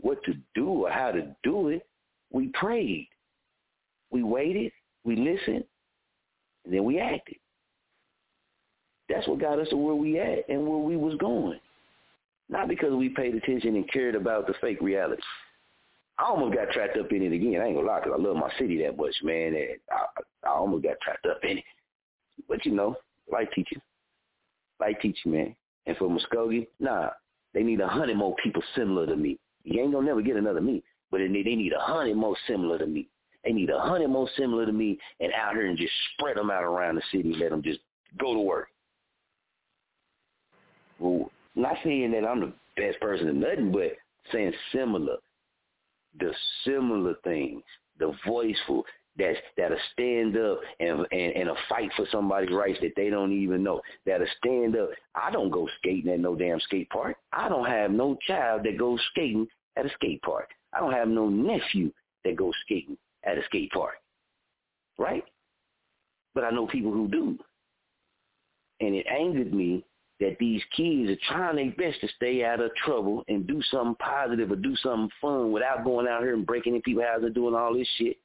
what 0.01 0.25
to 0.25 0.33
do 0.55 0.69
or 0.69 0.91
how 0.91 1.13
to 1.13 1.37
do 1.45 1.69
it. 1.69 1.87
We 2.33 2.49
prayed. 2.55 3.09
We 4.11 4.23
waited. 4.23 4.73
We 5.05 5.17
listened. 5.17 5.65
And 6.65 6.73
then 6.73 6.85
we 6.85 6.99
acted. 6.99 7.37
That's 9.11 9.29
what 9.29 9.39
got 9.39 9.59
us 9.59 9.69
to 9.69 9.77
where 9.77 9.95
we 9.95 10.19
at 10.19 10.49
and 10.49 10.67
where 10.67 10.79
we 10.79 10.97
was 10.97 11.15
going. 11.17 11.61
Not 12.53 12.69
because 12.69 12.93
we 12.93 13.09
paid 13.09 13.35
attention 13.35 13.77
and 13.77 13.91
cared 13.91 14.15
about 14.15 14.47
the 14.47 14.53
fake 14.61 14.83
reality. 14.83 15.23
I 16.19 16.24
almost 16.24 16.55
got 16.55 16.69
trapped 16.69 16.99
up 16.99 17.11
in 17.11 17.23
it 17.23 17.33
again. 17.33 17.62
I 17.62 17.65
ain't 17.65 17.77
gonna 17.77 17.87
lie, 17.87 18.01
cause 18.01 18.12
I 18.15 18.20
love 18.20 18.37
my 18.37 18.51
city 18.59 18.83
that 18.83 18.99
much, 18.99 19.15
man. 19.23 19.55
And 19.55 19.79
I, 19.91 20.47
I 20.47 20.51
almost 20.51 20.85
got 20.85 21.01
trapped 21.01 21.24
up 21.24 21.39
in 21.45 21.59
it. 21.59 21.65
But 22.51 22.66
you 22.66 22.73
know, 22.73 22.95
life 23.33 23.49
teaching, 23.55 23.81
life 24.79 24.97
teaching, 25.01 25.33
man. 25.33 25.57
And 25.87 25.97
for 25.97 26.11
Muskogee, 26.11 26.66
nah, 26.79 27.09
they 27.55 27.62
need 27.62 27.81
a 27.81 27.89
hundred 27.89 28.19
more 28.19 28.37
people 28.45 28.62
similar 28.77 29.07
to 29.07 29.16
me. 29.16 29.39
You 29.65 29.81
ain't 29.81 29.93
gonna 29.93 30.07
never 30.07 30.20
get 30.20 30.37
another 30.37 30.61
me, 30.61 30.83
but 31.11 31.19
they 31.19 31.29
need, 31.29 31.47
they 31.47 31.55
need 31.55 31.73
a 31.73 31.81
hundred 31.81 32.16
more 32.16 32.37
similar 32.47 32.79
to 32.79 32.87
me. 32.87 33.09
They 33.45 33.53
need 33.53 33.70
a 33.70 33.81
hundred 33.81 34.09
more 34.09 34.29
similar 34.37 34.66
to 34.66 34.73
me, 34.73 34.99
and 35.20 35.33
out 35.33 35.55
here 35.55 35.66
and 35.66 35.79
just 35.79 35.93
spread 36.12 36.37
them 36.37 36.51
out 36.51 36.65
around 36.65 36.97
the 36.97 37.03
city. 37.11 37.35
Let 37.35 37.51
them 37.51 37.62
just 37.62 37.81
go 38.20 38.35
to 38.35 38.41
work. 38.41 38.69
Well, 40.99 41.32
not 41.55 41.77
saying 41.85 42.12
that 42.12 42.24
I'm 42.27 42.41
the 42.41 42.53
best 42.77 43.01
person 43.01 43.29
in 43.29 43.41
nothing, 43.41 43.73
but 43.73 43.93
saying 44.33 44.53
similar. 44.73 45.16
The 46.19 46.33
similar 46.65 47.15
things, 47.24 47.62
the 47.99 48.15
voiceful, 48.27 48.85
that's 49.19 49.39
that'll 49.59 49.77
stand 49.93 50.37
up 50.39 50.61
and, 50.81 51.07
and 51.12 51.37
and 51.37 51.49
a 51.51 51.55
fight 51.69 51.91
for 51.97 52.07
somebody's 52.11 52.55
rights 52.55 52.79
that 52.81 52.93
they 52.97 53.11
don't 53.11 53.33
even 53.33 53.62
know. 53.62 53.81
That'll 54.07 54.27
stand 54.39 54.77
up. 54.77 54.91
I 55.15 55.31
don't 55.31 55.51
go 55.51 55.69
skating 55.79 56.12
at 56.12 56.20
no 56.20 56.35
damn 56.35 56.61
skate 56.61 56.89
park. 56.91 57.16
I 57.33 57.49
don't 57.49 57.66
have 57.66 57.91
no 57.91 58.16
child 58.27 58.62
that 58.65 58.79
goes 58.79 59.01
skating 59.11 59.47
at 59.77 59.87
a 59.87 59.91
skate 59.95 60.23
park. 60.23 60.49
I 60.73 60.81
don't 60.81 60.93
have 60.93 61.09
no 61.09 61.29
nephew 61.29 61.93
that 62.24 62.37
goes 62.37 62.55
skating 62.65 62.97
at 63.24 63.39
a 63.39 63.45
skate 63.45 63.70
park. 63.73 63.97
Right? 64.99 65.24
But 66.35 66.45
I 66.45 66.51
know 66.51 66.66
people 66.66 66.93
who 66.93 67.09
do. 67.09 67.39
And 68.81 68.95
it 68.95 69.07
angered 69.07 69.53
me 69.53 69.85
that 70.23 70.39
these 70.39 70.62
kids 70.77 71.11
are 71.11 71.16
trying 71.28 71.57
their 71.57 71.73
best 71.73 72.01
to 72.01 72.09
stay 72.15 72.44
out 72.44 72.61
of 72.61 72.73
trouble 72.77 73.24
and 73.27 73.44
do 73.44 73.61
something 73.73 73.97
positive 73.97 74.53
or 74.53 74.57
do 74.57 74.77
something 74.77 75.11
fun 75.20 75.51
without 75.51 75.82
going 75.85 76.07
out 76.07 76.23
here 76.23 76.35
and 76.35 76.47
breaking 76.47 76.77
in 76.77 76.82
people's 76.82 77.07
houses 77.07 77.27
and 77.27 77.35
doing 77.35 77.57
all 77.57 77.74
this 77.74 77.89
shit 77.99 78.16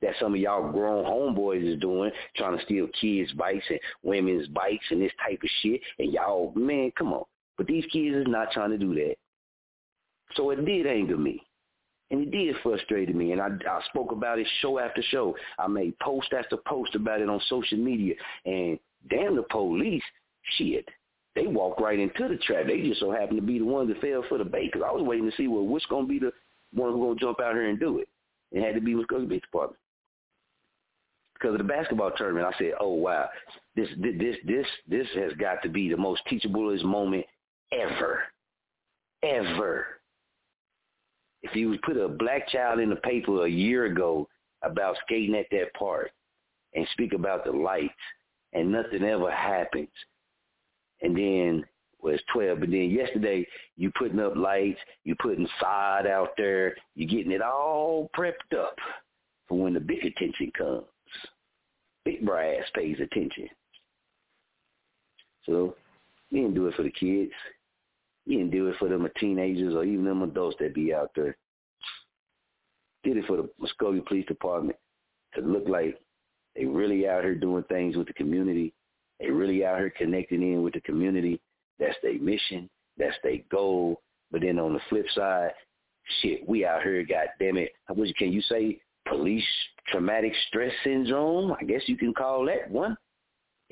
that 0.00 0.14
some 0.18 0.32
of 0.32 0.40
y'all 0.40 0.72
grown 0.72 1.04
homeboys 1.04 1.62
is 1.62 1.78
doing, 1.78 2.10
trying 2.36 2.56
to 2.56 2.64
steal 2.64 2.86
kids' 2.98 3.30
bikes 3.32 3.66
and 3.68 3.78
women's 4.02 4.48
bikes 4.48 4.86
and 4.90 5.02
this 5.02 5.12
type 5.22 5.38
of 5.42 5.50
shit. 5.60 5.82
And 5.98 6.10
y'all, 6.10 6.54
man, 6.56 6.90
come 6.96 7.12
on. 7.12 7.24
But 7.58 7.66
these 7.66 7.84
kids 7.92 8.16
is 8.16 8.26
not 8.26 8.50
trying 8.52 8.70
to 8.70 8.78
do 8.78 8.94
that. 8.94 9.16
So 10.36 10.48
it 10.50 10.64
did 10.64 10.86
anger 10.86 11.18
me. 11.18 11.42
And 12.10 12.22
it 12.22 12.30
did 12.30 12.56
frustrate 12.62 13.14
me. 13.14 13.32
And 13.32 13.42
I, 13.42 13.48
I 13.68 13.80
spoke 13.90 14.12
about 14.12 14.38
it 14.38 14.46
show 14.62 14.78
after 14.78 15.02
show. 15.10 15.36
I 15.58 15.68
made 15.68 15.98
post 15.98 16.32
after 16.32 16.56
post 16.56 16.94
about 16.94 17.20
it 17.20 17.28
on 17.28 17.42
social 17.50 17.76
media. 17.76 18.14
And 18.46 18.78
damn 19.10 19.36
the 19.36 19.44
police, 19.50 20.02
shit 20.56 20.88
they 21.34 21.46
walked 21.46 21.80
right 21.80 21.98
into 21.98 22.28
the 22.28 22.36
trap. 22.38 22.66
They 22.66 22.82
just 22.82 23.00
so 23.00 23.10
happened 23.10 23.40
to 23.40 23.46
be 23.46 23.58
the 23.58 23.64
ones 23.64 23.88
that 23.88 24.00
fell 24.00 24.24
for 24.28 24.38
the 24.38 24.44
bait. 24.44 24.72
Because 24.72 24.86
I 24.86 24.92
was 24.92 25.02
waiting 25.02 25.30
to 25.30 25.36
see 25.36 25.48
well, 25.48 25.66
which 25.66 25.88
going 25.88 26.06
to 26.06 26.08
be 26.08 26.18
the 26.18 26.32
one 26.72 26.92
who's 26.92 27.18
to 27.18 27.24
jump 27.24 27.40
out 27.40 27.54
here 27.54 27.68
and 27.68 27.78
do 27.78 27.98
it. 27.98 28.08
It 28.52 28.64
had 28.64 28.74
to 28.74 28.80
be 28.80 28.94
Wisconsin 28.94 29.28
Beach 29.28 29.42
Department. 29.42 29.78
Because 31.34 31.52
of 31.52 31.58
the 31.58 31.64
basketball 31.64 32.10
tournament, 32.16 32.52
I 32.52 32.58
said, 32.58 32.72
"Oh 32.80 32.94
wow, 32.94 33.28
this 33.74 33.88
this 33.98 34.36
this 34.46 34.66
this 34.86 35.06
has 35.14 35.32
got 35.34 35.62
to 35.62 35.68
be 35.68 35.88
the 35.88 35.96
most 35.96 36.20
teachablest 36.30 36.84
moment 36.84 37.24
ever, 37.72 38.24
ever." 39.22 39.86
If 41.42 41.56
you 41.56 41.78
put 41.82 41.96
a 41.96 42.08
black 42.08 42.48
child 42.48 42.80
in 42.80 42.90
the 42.90 42.96
paper 42.96 43.46
a 43.46 43.48
year 43.48 43.86
ago 43.86 44.28
about 44.62 44.96
skating 45.06 45.34
at 45.34 45.46
that 45.50 45.72
park 45.72 46.10
and 46.74 46.86
speak 46.92 47.14
about 47.14 47.44
the 47.44 47.52
lights, 47.52 47.94
and 48.52 48.70
nothing 48.70 49.02
ever 49.02 49.30
happens, 49.30 49.88
and 51.02 51.16
then 51.16 51.64
was 52.02 52.20
12. 52.32 52.60
But 52.60 52.70
then 52.70 52.90
yesterday, 52.90 53.46
you 53.76 53.90
putting 53.98 54.20
up 54.20 54.36
lights, 54.36 54.80
you 55.04 55.14
putting 55.20 55.48
sod 55.60 56.06
out 56.06 56.30
there, 56.36 56.74
you 56.94 57.06
getting 57.06 57.32
it 57.32 57.42
all 57.42 58.10
prepped 58.16 58.58
up 58.58 58.76
for 59.48 59.58
when 59.58 59.74
the 59.74 59.80
big 59.80 60.04
attention 60.04 60.52
comes. 60.56 60.84
Big 62.04 62.24
brass 62.24 62.64
pays 62.74 62.96
attention. 63.00 63.48
So 65.46 65.74
you 66.30 66.42
didn't 66.42 66.54
do 66.54 66.68
it 66.68 66.74
for 66.74 66.82
the 66.82 66.90
kids. 66.90 67.32
You 68.26 68.38
didn't 68.38 68.52
do 68.52 68.68
it 68.68 68.76
for 68.78 68.88
them 68.88 69.08
teenagers 69.18 69.74
or 69.74 69.84
even 69.84 70.04
them 70.04 70.22
adults 70.22 70.56
that 70.60 70.74
be 70.74 70.94
out 70.94 71.10
there. 71.16 71.36
Did 73.02 73.16
it 73.16 73.26
for 73.26 73.36
the 73.38 73.48
Muskogee 73.60 74.04
Police 74.06 74.26
Department 74.26 74.76
to 75.34 75.40
look 75.40 75.66
like 75.66 75.98
they 76.54 76.64
really 76.64 77.08
out 77.08 77.24
here 77.24 77.34
doing 77.34 77.64
things 77.64 77.96
with 77.96 78.06
the 78.06 78.12
community 78.12 78.74
they 79.20 79.30
really 79.30 79.64
out 79.64 79.78
here 79.78 79.92
connecting 79.96 80.42
in 80.42 80.62
with 80.62 80.74
the 80.74 80.80
community. 80.80 81.40
That's 81.78 81.96
their 82.02 82.18
mission. 82.18 82.68
That's 82.96 83.16
their 83.22 83.38
goal. 83.50 84.00
But 84.30 84.42
then 84.42 84.58
on 84.58 84.72
the 84.72 84.80
flip 84.88 85.06
side, 85.14 85.50
shit, 86.20 86.48
we 86.48 86.64
out 86.64 86.82
here, 86.82 87.04
God 87.04 87.28
damn 87.38 87.58
it. 87.58 87.72
Can 88.16 88.32
you 88.32 88.42
say 88.42 88.80
police 89.06 89.44
traumatic 89.88 90.32
stress 90.48 90.72
syndrome? 90.84 91.52
I 91.52 91.64
guess 91.64 91.82
you 91.86 91.96
can 91.96 92.14
call 92.14 92.46
that 92.46 92.70
one. 92.70 92.96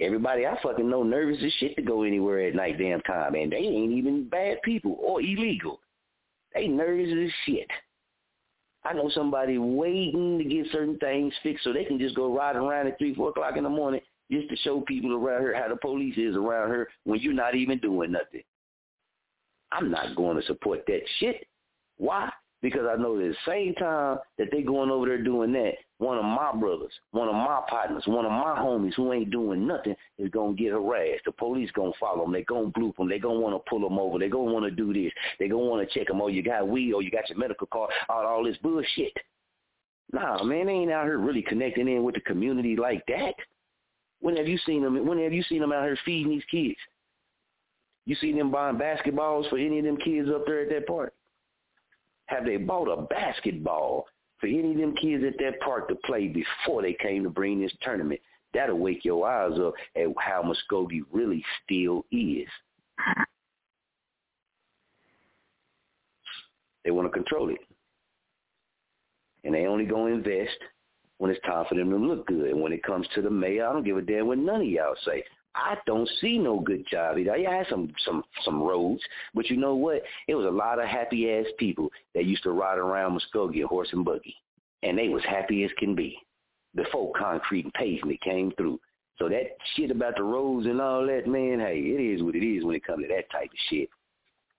Everybody 0.01 0.47
I 0.47 0.57
fucking 0.63 0.89
know 0.89 1.03
nervous 1.03 1.43
as 1.45 1.53
shit 1.55 1.75
to 1.77 1.83
go 1.83 2.03
anywhere 2.03 2.47
at 2.47 2.55
night 2.55 2.79
damn 2.79 3.01
time. 3.03 3.35
And 3.35 3.51
they 3.51 3.57
ain't 3.57 3.93
even 3.93 4.29
bad 4.29 4.63
people 4.63 4.97
or 5.01 5.21
illegal. 5.21 5.81
They 6.55 6.69
nervous 6.69 7.13
as 7.13 7.33
shit. 7.45 7.69
I 8.85 8.93
know 8.93 9.11
somebody 9.13 9.59
waiting 9.59 10.39
to 10.39 10.45
get 10.45 10.67
certain 10.71 10.99
things 10.99 11.35
fixed 11.43 11.65
so 11.65 11.73
they 11.73 11.85
can 11.85 11.99
just 11.99 12.15
go 12.15 12.35
riding 12.35 12.63
around 12.63 12.87
at 12.87 12.97
three, 12.99 13.15
four 13.15 13.31
o'clock 13.31 13.57
in 13.57 13.65
the 13.65 13.69
morning 13.69 14.01
just 14.31 14.49
to 14.51 14.57
show 14.57 14.81
people 14.83 15.15
around 15.15 15.43
here 15.43 15.55
how 15.55 15.69
the 15.69 15.77
police 15.77 16.17
is 16.17 16.37
around 16.37 16.69
here 16.69 16.89
when 17.05 17.21
you're 17.21 17.33
not 17.33 17.55
even 17.55 17.79
doing 17.79 18.13
nothing. 18.13 18.43
I'm 19.73 19.91
not 19.91 20.17
going 20.17 20.41
to 20.41 20.47
support 20.47 20.85
that 20.87 21.01
shit. 21.19 21.47
Why? 21.97 22.31
Because 22.61 22.87
I 22.91 23.01
know 23.01 23.17
that 23.19 23.27
at 23.27 23.31
the 23.31 23.51
same 23.51 23.75
time 23.75 24.19
that 24.37 24.49
they 24.51 24.63
going 24.63 24.91
over 24.91 25.07
there 25.07 25.23
doing 25.23 25.53
that, 25.53 25.75
one 25.99 26.19
of 26.19 26.25
my 26.25 26.53
brothers, 26.53 26.93
one 27.13 27.29
of 27.29 27.35
my 27.35 27.61
partners, 27.69 28.03
one 28.07 28.25
of 28.25 28.33
my 28.33 28.57
homies 28.59 28.95
who 28.95 29.13
ain't 29.13 29.31
doing 29.31 29.67
nothing 29.67 29.95
is 30.19 30.31
gonna 30.31 30.55
get 30.55 30.73
harassed. 30.73 31.25
The 31.25 31.33
police 31.33 31.71
gonna 31.73 31.93
follow 32.01 32.25
them. 32.25 32.33
They 32.33 32.43
gonna 32.45 32.71
bloop 32.71 32.97
them. 32.97 33.09
They 33.09 33.21
gonna 33.21 33.39
want 33.39 33.55
to 33.55 33.71
pull 33.71 33.81
them 33.81 33.99
over. 33.99 34.19
They 34.19 34.29
gonna 34.29 34.53
want 34.53 34.65
to 34.65 34.71
do 34.73 34.93
this. 34.93 35.13
They 35.39 35.49
gonna 35.49 35.63
want 35.65 35.89
to 35.89 35.99
check 35.99 36.09
them. 36.09 36.21
Oh, 36.21 36.29
you 36.29 36.43
got 36.43 36.67
weed? 36.67 36.95
Oh, 36.95 37.01
you 37.01 37.11
got 37.11 37.29
your 37.29 37.39
medical 37.39 37.69
card? 37.69 37.91
All, 38.09 38.27
all 38.27 38.45
this 38.45 38.57
bullshit. 38.59 39.13
Nah, 40.13 40.43
man, 40.43 40.67
they 40.67 40.73
ain't 40.73 40.91
out 40.91 41.05
here 41.05 41.19
really 41.19 41.43
connecting 41.43 41.87
in 41.87 42.03
with 42.03 42.15
the 42.15 42.21
community 42.23 42.77
like 42.77 43.05
that. 43.07 43.35
When 44.21 44.37
have 44.37 44.49
you 44.49 44.59
seen 44.67 44.83
them? 44.83 45.07
When 45.07 45.23
have 45.23 45.33
you 45.33 45.43
seen 45.45 45.61
them 45.61 45.73
out 45.73 45.85
here 45.85 45.99
feeding 46.05 46.31
these 46.31 46.45
kids? 46.51 46.79
You 48.05 48.15
seen 48.17 48.39
them 48.39 48.51
buying 48.51 48.77
basketballs 48.77 49.49
for 49.51 49.59
any 49.59 49.79
of 49.79 49.85
them 49.85 49.99
kids 49.99 50.29
up 50.35 50.47
there 50.47 50.63
at 50.63 50.71
that 50.71 50.87
park? 50.87 51.13
Have 52.27 52.45
they 52.45 52.57
bought 52.57 52.89
a 52.89 53.03
basketball 53.03 54.07
for 54.39 54.47
any 54.47 54.73
of 54.73 54.79
them 54.79 54.95
kids 54.97 55.25
at 55.25 55.39
that 55.39 55.61
park 55.61 55.89
to 55.89 55.95
play 56.05 56.29
before 56.29 56.83
they 56.83 56.95
came 56.95 57.23
to 57.23 57.31
bring 57.31 57.61
this 57.61 57.73
tournament? 57.83 58.21
That'll 58.55 58.79
wake 58.79 59.05
your 59.05 59.29
eyes 59.29 59.59
up 59.59 59.75
at 59.95 60.07
how 60.19 60.43
Muskogee 60.43 61.03
really 61.13 61.45
still 61.65 62.05
is. 62.11 62.49
They 66.85 66.91
want 66.91 67.07
to 67.07 67.13
control 67.13 67.51
it. 67.51 67.59
And 69.45 69.55
they 69.55 69.67
only 69.67 69.85
going 69.85 70.23
to 70.23 70.31
invest 70.31 70.57
when 71.19 71.31
it's 71.31 71.45
time 71.45 71.67
for 71.69 71.75
them 71.75 71.91
to 71.91 71.97
look 71.97 72.27
good. 72.27 72.51
And 72.51 72.61
when 72.61 72.73
it 72.73 72.83
comes 72.83 73.07
to 73.15 73.23
the 73.23 73.31
mayor, 73.31 73.69
I 73.69 73.73
don't 73.73 73.85
give 73.85 73.97
a 73.97 74.03
damn 74.03 74.27
what 74.27 74.39
none 74.39 74.63
of 74.63 74.67
y'all 74.67 74.95
say. 75.05 75.23
I 75.55 75.77
don't 75.87 76.09
see 76.21 76.39
no 76.39 76.61
good 76.61 76.87
job 76.89 77.19
either. 77.19 77.37
Yeah, 77.37 77.51
I 77.51 77.55
had 77.57 77.67
some 77.69 77.93
some 78.05 78.23
some 78.45 78.63
roads, 78.63 79.03
but 79.35 79.51
you 79.51 79.57
know 79.57 79.75
what? 79.75 80.03
It 80.29 80.35
was 80.35 80.47
a 80.47 80.51
lot 80.51 80.79
of 80.79 80.87
happy 80.87 81.31
ass 81.33 81.47
people 81.59 81.91
that 82.15 82.27
used 82.27 82.45
to 82.45 82.53
ride 82.53 82.79
around 82.79 83.19
Muskogee 83.19 83.65
horse 83.65 83.89
and 83.93 84.05
buggy, 84.05 84.37
and 84.83 84.97
they 84.97 85.09
was 85.09 85.25
happy 85.25 85.65
as 85.65 85.71
can 85.79 85.95
be 85.95 86.17
before 86.77 87.13
concrete 87.19 87.65
and 87.65 87.75
pavement 87.75 88.21
came 88.21 88.53
through. 88.57 88.79
So 89.19 89.29
that 89.29 89.57
shit 89.75 89.91
about 89.91 90.17
the 90.17 90.23
roads 90.23 90.67
and 90.67 90.81
all 90.81 91.05
that, 91.07 91.27
man, 91.27 91.59
hey, 91.59 91.81
it 91.81 92.01
is 92.01 92.23
what 92.23 92.37
it 92.37 92.47
is 92.47 92.65
when 92.65 92.77
it 92.77 92.85
comes 92.85 93.03
to 93.03 93.09
that 93.09 93.31
type 93.31 93.51
of 93.51 93.59
shit. 93.69 93.89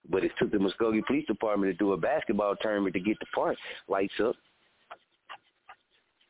But 0.10 0.26
it 0.26 0.32
took 0.38 0.52
the 0.52 0.58
Muskogee 0.58 1.06
Police 1.06 1.26
Department 1.28 1.72
to 1.72 1.78
do 1.78 1.94
a 1.94 1.98
basketball 1.98 2.56
tournament 2.58 2.94
to 2.96 3.00
get 3.00 3.18
the 3.20 3.26
park 3.34 3.58
lights 3.88 4.14
up. 4.22 4.36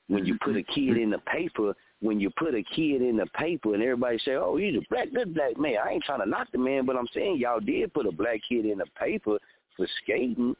When 0.09 0.25
you 0.25 0.37
put 0.43 0.57
a 0.57 0.63
kid 0.63 0.97
in 0.97 1.09
the 1.09 1.19
paper 1.19 1.73
when 2.01 2.19
you 2.19 2.29
put 2.37 2.55
a 2.55 2.63
kid 2.63 3.01
in 3.01 3.17
the 3.17 3.25
paper 3.37 3.73
and 3.73 3.83
everybody 3.83 4.17
say, 4.19 4.35
"Oh, 4.35 4.55
he's 4.55 4.75
a 4.75 4.85
black 4.89 5.11
good 5.13 5.33
black 5.33 5.57
man," 5.57 5.77
I 5.83 5.91
ain't 5.91 6.03
trying 6.03 6.21
to 6.21 6.25
knock 6.25 6.47
the 6.51 6.57
man, 6.57 6.85
but 6.85 6.95
I'm 6.95 7.07
saying 7.13 7.37
y'all 7.37 7.59
did 7.59 7.93
put 7.93 8.05
a 8.05 8.11
black 8.11 8.39
kid 8.47 8.65
in 8.65 8.77
the 8.77 8.85
paper 8.97 9.37
for 9.75 9.87
skating, 10.01 10.55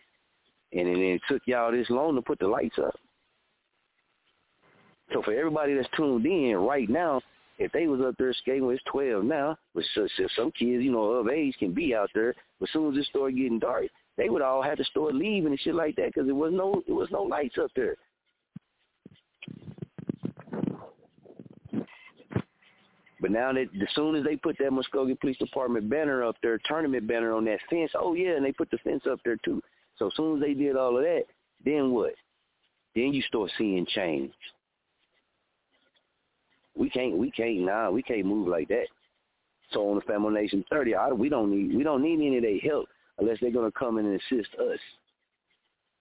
and 0.73 0.87
then 0.87 0.97
it 0.97 1.21
took 1.29 1.41
y'all 1.45 1.71
this 1.71 1.89
long 1.89 2.15
to 2.15 2.21
put 2.21 2.39
the 2.39 2.47
lights 2.47 2.77
up. 2.77 2.95
So 5.13 5.21
for 5.23 5.33
everybody 5.33 5.75
that's 5.75 5.89
tuned 5.95 6.25
in 6.25 6.55
right 6.57 6.89
now, 6.89 7.21
if 7.57 7.71
they 7.71 7.87
was 7.87 8.01
up 8.01 8.15
there 8.17 8.33
skating, 8.33 8.65
well, 8.65 8.75
it's 8.75 8.83
12 8.91 9.23
now, 9.23 9.57
but 9.73 9.83
so, 9.95 10.07
so 10.17 10.27
some 10.35 10.51
kids, 10.51 10.83
you 10.83 10.91
know, 10.91 11.05
of 11.05 11.29
age 11.29 11.55
can 11.57 11.73
be 11.73 11.95
out 11.95 12.09
there. 12.13 12.35
But 12.59 12.69
as 12.69 12.73
soon 12.73 12.93
as 12.93 12.97
it 12.99 13.07
started 13.09 13.35
getting 13.35 13.59
dark, 13.59 13.85
they 14.17 14.29
would 14.29 14.41
all 14.41 14.61
have 14.61 14.77
to 14.77 14.83
start 14.83 15.15
leaving 15.15 15.51
and 15.51 15.59
shit 15.59 15.73
like 15.73 15.95
that 15.95 16.07
because 16.07 16.27
there 16.27 16.35
was 16.35 16.53
no, 16.53 16.83
there 16.85 16.95
was 16.95 17.09
no 17.11 17.23
lights 17.23 17.57
up 17.57 17.71
there. 17.75 17.95
But 23.21 23.31
now 23.31 23.51
that 23.51 23.67
as 23.81 23.87
soon 23.95 24.15
as 24.15 24.23
they 24.23 24.37
put 24.37 24.57
that 24.59 24.71
Muskogee 24.71 25.19
Police 25.19 25.37
Department 25.37 25.89
banner 25.89 26.23
up 26.23 26.37
there, 26.41 26.59
tournament 26.65 27.07
banner 27.07 27.33
on 27.33 27.45
that 27.45 27.59
fence, 27.69 27.91
oh 27.95 28.13
yeah, 28.13 28.35
and 28.35 28.45
they 28.45 28.53
put 28.53 28.71
the 28.71 28.77
fence 28.77 29.03
up 29.09 29.19
there 29.25 29.37
too. 29.43 29.61
So 29.97 30.07
as 30.07 30.13
soon 30.15 30.37
as 30.37 30.41
they 30.41 30.53
did 30.53 30.77
all 30.77 30.97
of 30.97 31.03
that, 31.03 31.23
then 31.63 31.91
what? 31.91 32.13
Then 32.95 33.13
you 33.13 33.21
start 33.23 33.51
seeing 33.57 33.85
change. 33.85 34.33
We 36.75 36.89
can't, 36.89 37.17
we 37.17 37.29
can't, 37.31 37.59
nah, 37.59 37.91
we 37.91 38.01
can't 38.01 38.25
move 38.25 38.47
like 38.47 38.69
that. 38.69 38.87
So 39.71 39.89
on 39.89 39.95
the 39.95 40.01
Famo 40.01 40.31
Nation 40.31 40.63
30, 40.69 40.95
I, 40.95 41.11
we 41.11 41.27
don't 41.27 41.51
need, 41.51 41.75
we 41.75 41.83
don't 41.83 42.01
need 42.01 42.25
any 42.25 42.37
of 42.37 42.43
their 42.43 42.57
help 42.59 42.87
unless 43.19 43.37
they're 43.41 43.51
gonna 43.51 43.71
come 43.71 43.97
in 43.97 44.05
and 44.05 44.15
assist 44.15 44.55
us. 44.55 44.79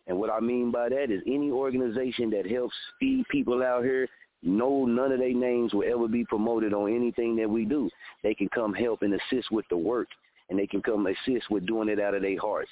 And 0.06 0.18
what 0.18 0.30
I 0.30 0.40
mean 0.40 0.70
by 0.70 0.88
that 0.88 1.10
is 1.10 1.20
any 1.26 1.50
organization 1.50 2.30
that 2.30 2.50
helps 2.50 2.74
feed 2.98 3.26
people 3.28 3.62
out 3.62 3.84
here 3.84 4.08
no, 4.42 4.84
none 4.84 5.12
of 5.12 5.18
their 5.18 5.34
names 5.34 5.74
will 5.74 5.90
ever 5.90 6.06
be 6.06 6.24
promoted 6.24 6.72
on 6.72 6.94
anything 6.94 7.36
that 7.36 7.48
we 7.48 7.64
do. 7.64 7.90
They 8.22 8.34
can 8.34 8.48
come 8.48 8.72
help 8.72 9.02
and 9.02 9.14
assist 9.14 9.50
with 9.50 9.66
the 9.68 9.76
work, 9.76 10.08
and 10.48 10.58
they 10.58 10.66
can 10.66 10.80
come 10.80 11.06
assist 11.06 11.50
with 11.50 11.66
doing 11.66 11.88
it 11.88 12.00
out 12.00 12.14
of 12.14 12.22
their 12.22 12.38
hearts. 12.38 12.70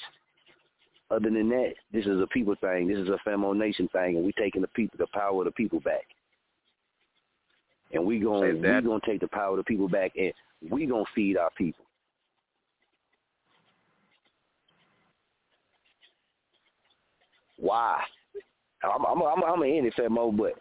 Other 1.11 1.31
than 1.31 1.49
that, 1.51 1.75
this 1.93 2.07
is 2.07 2.21
a 2.21 2.27
people 2.29 2.55
thing. 2.61 2.89
This 2.89 2.99
is 2.99 3.09
a 3.09 3.19
family 3.25 3.59
nation 3.59 3.89
thing, 3.89 4.17
and 4.17 4.25
we're 4.25 4.33
taking 4.33 4.63
the 4.63 4.69
people, 4.69 4.97
the 4.99 5.07
power 5.13 5.41
of 5.41 5.45
the 5.45 5.53
people 5.53 5.81
back. 5.81 6.05
And 7.93 8.05
we 8.05 8.19
going 8.19 8.61
we 8.61 8.61
gonna 8.61 9.01
take 9.07 9.21
the 9.21 9.29
power 9.29 9.53
of 9.53 9.59
the 9.59 9.65
people 9.65 9.89
back, 9.89 10.13
and 10.17 10.33
we 10.69 10.87
gonna 10.87 11.05
feed 11.15 11.37
our 11.37 11.51
people. 11.57 11.85
Why? 17.59 18.03
I'm 18.83 19.05
I'm 19.05 19.23
I'm, 19.23 19.45
I'm 19.45 19.63
an 19.63 19.71
end 19.71 19.87
it, 19.87 19.95
Famo, 19.97 20.37
but 20.37 20.55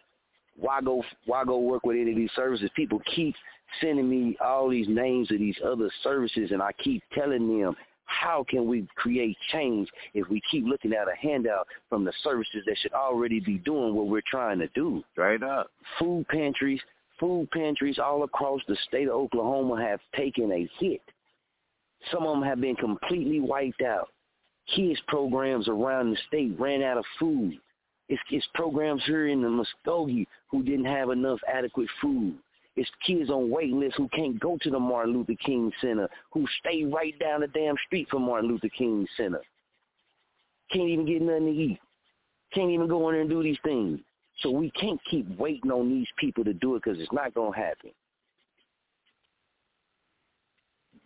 why 0.57 0.81
go 0.81 1.03
why 1.25 1.43
go 1.43 1.59
work 1.59 1.85
with 1.85 1.97
any 1.97 2.11
of 2.11 2.17
these 2.17 2.31
services? 2.35 2.69
People 2.75 3.01
keep 3.15 3.35
sending 3.81 4.09
me 4.09 4.37
all 4.43 4.69
these 4.69 4.87
names 4.87 5.31
of 5.31 5.39
these 5.39 5.57
other 5.65 5.89
services, 6.03 6.51
and 6.51 6.61
I 6.61 6.71
keep 6.83 7.03
telling 7.13 7.59
them 7.59 7.75
how 8.05 8.45
can 8.47 8.67
we 8.67 8.87
create 8.95 9.35
change 9.51 9.89
if 10.13 10.29
we 10.29 10.41
keep 10.51 10.65
looking 10.65 10.93
at 10.93 11.07
a 11.07 11.15
handout 11.19 11.67
from 11.89 12.05
the 12.05 12.13
services 12.23 12.63
that 12.65 12.77
should 12.77 12.93
already 12.93 13.39
be 13.39 13.57
doing 13.59 13.95
what 13.95 14.07
we're 14.07 14.21
trying 14.29 14.59
to 14.59 14.67
do? 14.69 15.03
Right 15.17 15.41
up. 15.41 15.71
Food 15.99 16.27
pantries, 16.27 16.79
food 17.19 17.49
pantries 17.51 17.99
all 17.99 18.23
across 18.23 18.61
the 18.67 18.77
state 18.87 19.07
of 19.07 19.15
Oklahoma 19.15 19.81
have 19.81 19.99
taken 20.15 20.51
a 20.51 20.69
hit. 20.79 21.01
Some 22.11 22.23
of 22.23 22.35
them 22.35 22.43
have 22.43 22.61
been 22.61 22.75
completely 22.75 23.39
wiped 23.39 23.81
out. 23.81 24.09
Kids 24.75 24.99
programs 25.07 25.67
around 25.67 26.11
the 26.11 26.17
state 26.27 26.59
ran 26.59 26.81
out 26.83 26.97
of 26.97 27.05
food. 27.19 27.59
It's, 28.07 28.21
it's 28.29 28.47
programs 28.53 29.03
here 29.05 29.27
in 29.27 29.41
the 29.41 29.47
Muskogee 29.47 30.27
who 30.47 30.63
didn't 30.63 30.85
have 30.85 31.09
enough 31.09 31.39
adequate 31.51 31.89
food. 32.01 32.35
It's 32.75 32.89
kids 33.05 33.29
on 33.29 33.49
wait 33.49 33.71
lists 33.71 33.97
who 33.97 34.09
can't 34.09 34.39
go 34.39 34.57
to 34.61 34.69
the 34.69 34.79
Martin 34.79 35.13
Luther 35.13 35.35
King 35.43 35.71
Center, 35.81 36.09
who 36.31 36.45
stay 36.59 36.83
right 36.83 37.17
down 37.19 37.41
the 37.41 37.47
damn 37.47 37.75
street 37.87 38.07
from 38.09 38.23
Martin 38.23 38.49
Luther 38.49 38.69
King 38.69 39.07
Center. 39.15 39.41
Can't 40.71 40.89
even 40.89 41.05
get 41.05 41.21
nothing 41.21 41.45
to 41.45 41.51
eat. 41.51 41.79
Can't 42.53 42.71
even 42.71 42.87
go 42.87 43.07
in 43.09 43.15
there 43.15 43.21
and 43.21 43.29
do 43.29 43.41
these 43.41 43.57
things. 43.63 43.99
So 44.39 44.51
we 44.51 44.69
can't 44.71 44.99
keep 45.09 45.25
waiting 45.39 45.71
on 45.71 45.89
these 45.89 46.07
people 46.17 46.43
to 46.43 46.53
do 46.53 46.75
it 46.75 46.83
because 46.83 46.99
it's 46.99 47.11
not 47.13 47.33
going 47.33 47.53
to 47.53 47.59
happen. 47.59 47.91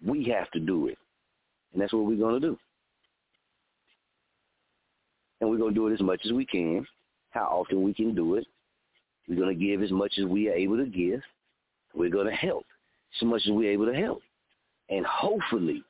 We 0.03 0.25
have 0.29 0.49
to 0.51 0.59
do 0.59 0.87
it. 0.87 0.97
And 1.73 1.81
that's 1.81 1.93
what 1.93 2.05
we're 2.05 2.17
going 2.17 2.41
to 2.41 2.47
do 2.47 2.59
and 5.39 5.49
we're 5.49 5.57
going 5.57 5.73
to 5.73 5.79
do 5.79 5.87
it 5.87 5.93
as 5.93 6.01
much 6.01 6.21
as 6.25 6.31
we 6.31 6.45
can, 6.45 6.85
how 7.31 7.45
often 7.45 7.83
we 7.83 7.93
can 7.93 8.15
do 8.15 8.35
it. 8.35 8.45
We're 9.27 9.37
going 9.37 9.57
to 9.57 9.65
give 9.65 9.81
as 9.81 9.91
much 9.91 10.13
as 10.17 10.25
we 10.25 10.49
are 10.49 10.53
able 10.53 10.77
to 10.77 10.85
give. 10.85 11.21
We're 11.93 12.09
going 12.09 12.27
to 12.27 12.33
help 12.33 12.65
as 13.19 13.27
much 13.27 13.41
as 13.45 13.51
we're 13.51 13.71
able 13.71 13.85
to 13.85 13.93
help. 13.93 14.21
And 14.89 15.05
hopefully, 15.05 15.83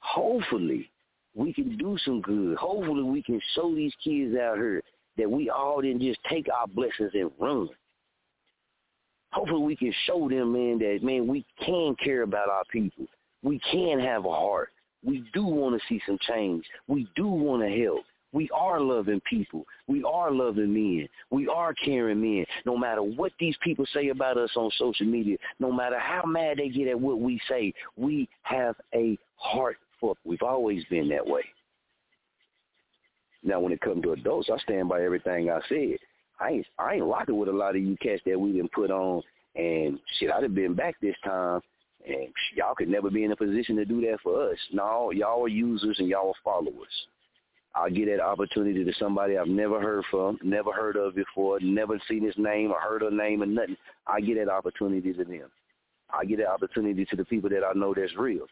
hopefully, 0.00 0.90
we 1.34 1.52
can 1.52 1.76
do 1.78 1.96
some 2.04 2.20
good. 2.20 2.56
Hopefully, 2.56 3.02
we 3.02 3.22
can 3.22 3.40
show 3.54 3.74
these 3.74 3.94
kids 4.04 4.36
out 4.36 4.56
here 4.56 4.82
that 5.16 5.30
we 5.30 5.50
all 5.50 5.80
didn't 5.80 6.02
just 6.02 6.20
take 6.28 6.46
our 6.54 6.66
blessings 6.66 7.10
and 7.14 7.30
run. 7.38 7.68
Hopefully, 9.32 9.62
we 9.62 9.76
can 9.76 9.94
show 10.06 10.28
them, 10.28 10.52
man, 10.52 10.78
that, 10.78 11.00
man, 11.02 11.26
we 11.26 11.46
can 11.64 11.96
care 12.02 12.22
about 12.22 12.50
our 12.50 12.64
people. 12.70 13.06
We 13.42 13.58
can 13.70 13.98
have 13.98 14.26
a 14.26 14.30
heart. 14.30 14.68
We 15.04 15.24
do 15.32 15.44
want 15.44 15.80
to 15.80 15.86
see 15.88 16.00
some 16.06 16.18
change. 16.28 16.64
We 16.86 17.08
do 17.16 17.26
want 17.26 17.62
to 17.62 17.82
help. 17.82 18.04
We 18.32 18.48
are 18.54 18.80
loving 18.80 19.20
people. 19.28 19.66
We 19.86 20.02
are 20.04 20.30
loving 20.30 20.72
men. 20.72 21.08
We 21.30 21.48
are 21.48 21.74
caring 21.74 22.20
men. 22.20 22.46
No 22.64 22.76
matter 22.76 23.02
what 23.02 23.32
these 23.38 23.56
people 23.62 23.84
say 23.92 24.08
about 24.08 24.38
us 24.38 24.50
on 24.56 24.70
social 24.78 25.06
media, 25.06 25.36
no 25.58 25.70
matter 25.70 25.98
how 25.98 26.22
mad 26.24 26.58
they 26.58 26.68
get 26.68 26.88
at 26.88 26.98
what 26.98 27.20
we 27.20 27.40
say, 27.48 27.74
we 27.96 28.28
have 28.42 28.76
a 28.94 29.18
heart 29.36 29.76
for 30.00 30.14
We've 30.24 30.42
always 30.42 30.84
been 30.86 31.08
that 31.10 31.26
way. 31.26 31.42
Now, 33.44 33.60
when 33.60 33.72
it 33.72 33.80
comes 33.80 34.02
to 34.02 34.12
adults, 34.12 34.50
I 34.52 34.58
stand 34.58 34.88
by 34.88 35.02
everything 35.02 35.50
I 35.50 35.60
said. 35.68 35.98
I 36.40 36.50
ain't 36.50 36.66
I 36.78 36.94
ain't 36.94 37.04
rocking 37.04 37.38
with 37.38 37.48
a 37.48 37.52
lot 37.52 37.76
of 37.76 37.82
you 37.82 37.96
cats 38.02 38.22
that 38.26 38.38
we 38.38 38.52
didn't 38.52 38.72
put 38.72 38.90
on, 38.90 39.22
and 39.54 39.98
shit, 40.18 40.30
I'd 40.30 40.42
have 40.42 40.54
been 40.54 40.74
back 40.74 40.96
this 41.00 41.14
time, 41.24 41.60
and 42.06 42.28
y'all 42.54 42.74
could 42.74 42.88
never 42.88 43.10
be 43.10 43.24
in 43.24 43.32
a 43.32 43.36
position 43.36 43.76
to 43.76 43.84
do 43.84 44.00
that 44.02 44.18
for 44.22 44.50
us. 44.50 44.58
No, 44.72 45.12
y'all 45.12 45.44
are 45.44 45.48
users 45.48 45.98
and 45.98 46.08
y'all 46.08 46.30
are 46.30 46.42
followers. 46.42 47.06
I'll 47.74 47.90
give 47.90 48.06
that 48.06 48.20
opportunity 48.20 48.84
to 48.84 48.92
somebody 48.98 49.38
I've 49.38 49.46
never 49.46 49.80
heard 49.80 50.04
from, 50.10 50.38
never 50.42 50.72
heard 50.72 50.96
of 50.96 51.14
before, 51.14 51.58
never 51.60 51.98
seen 52.08 52.22
his 52.24 52.34
name 52.36 52.70
or 52.70 52.78
heard 52.78 53.02
her 53.02 53.10
name 53.10 53.42
or 53.42 53.46
nothing. 53.46 53.76
I 54.06 54.20
get 54.20 54.36
that 54.36 54.52
opportunity 54.52 55.12
to 55.14 55.24
them. 55.24 55.50
I 56.12 56.26
get 56.26 56.38
that 56.38 56.50
opportunity 56.50 57.06
to 57.06 57.16
the 57.16 57.24
people 57.24 57.48
that 57.50 57.64
I 57.64 57.72
know 57.72 57.94
that's 57.94 58.14
real. 58.16 58.46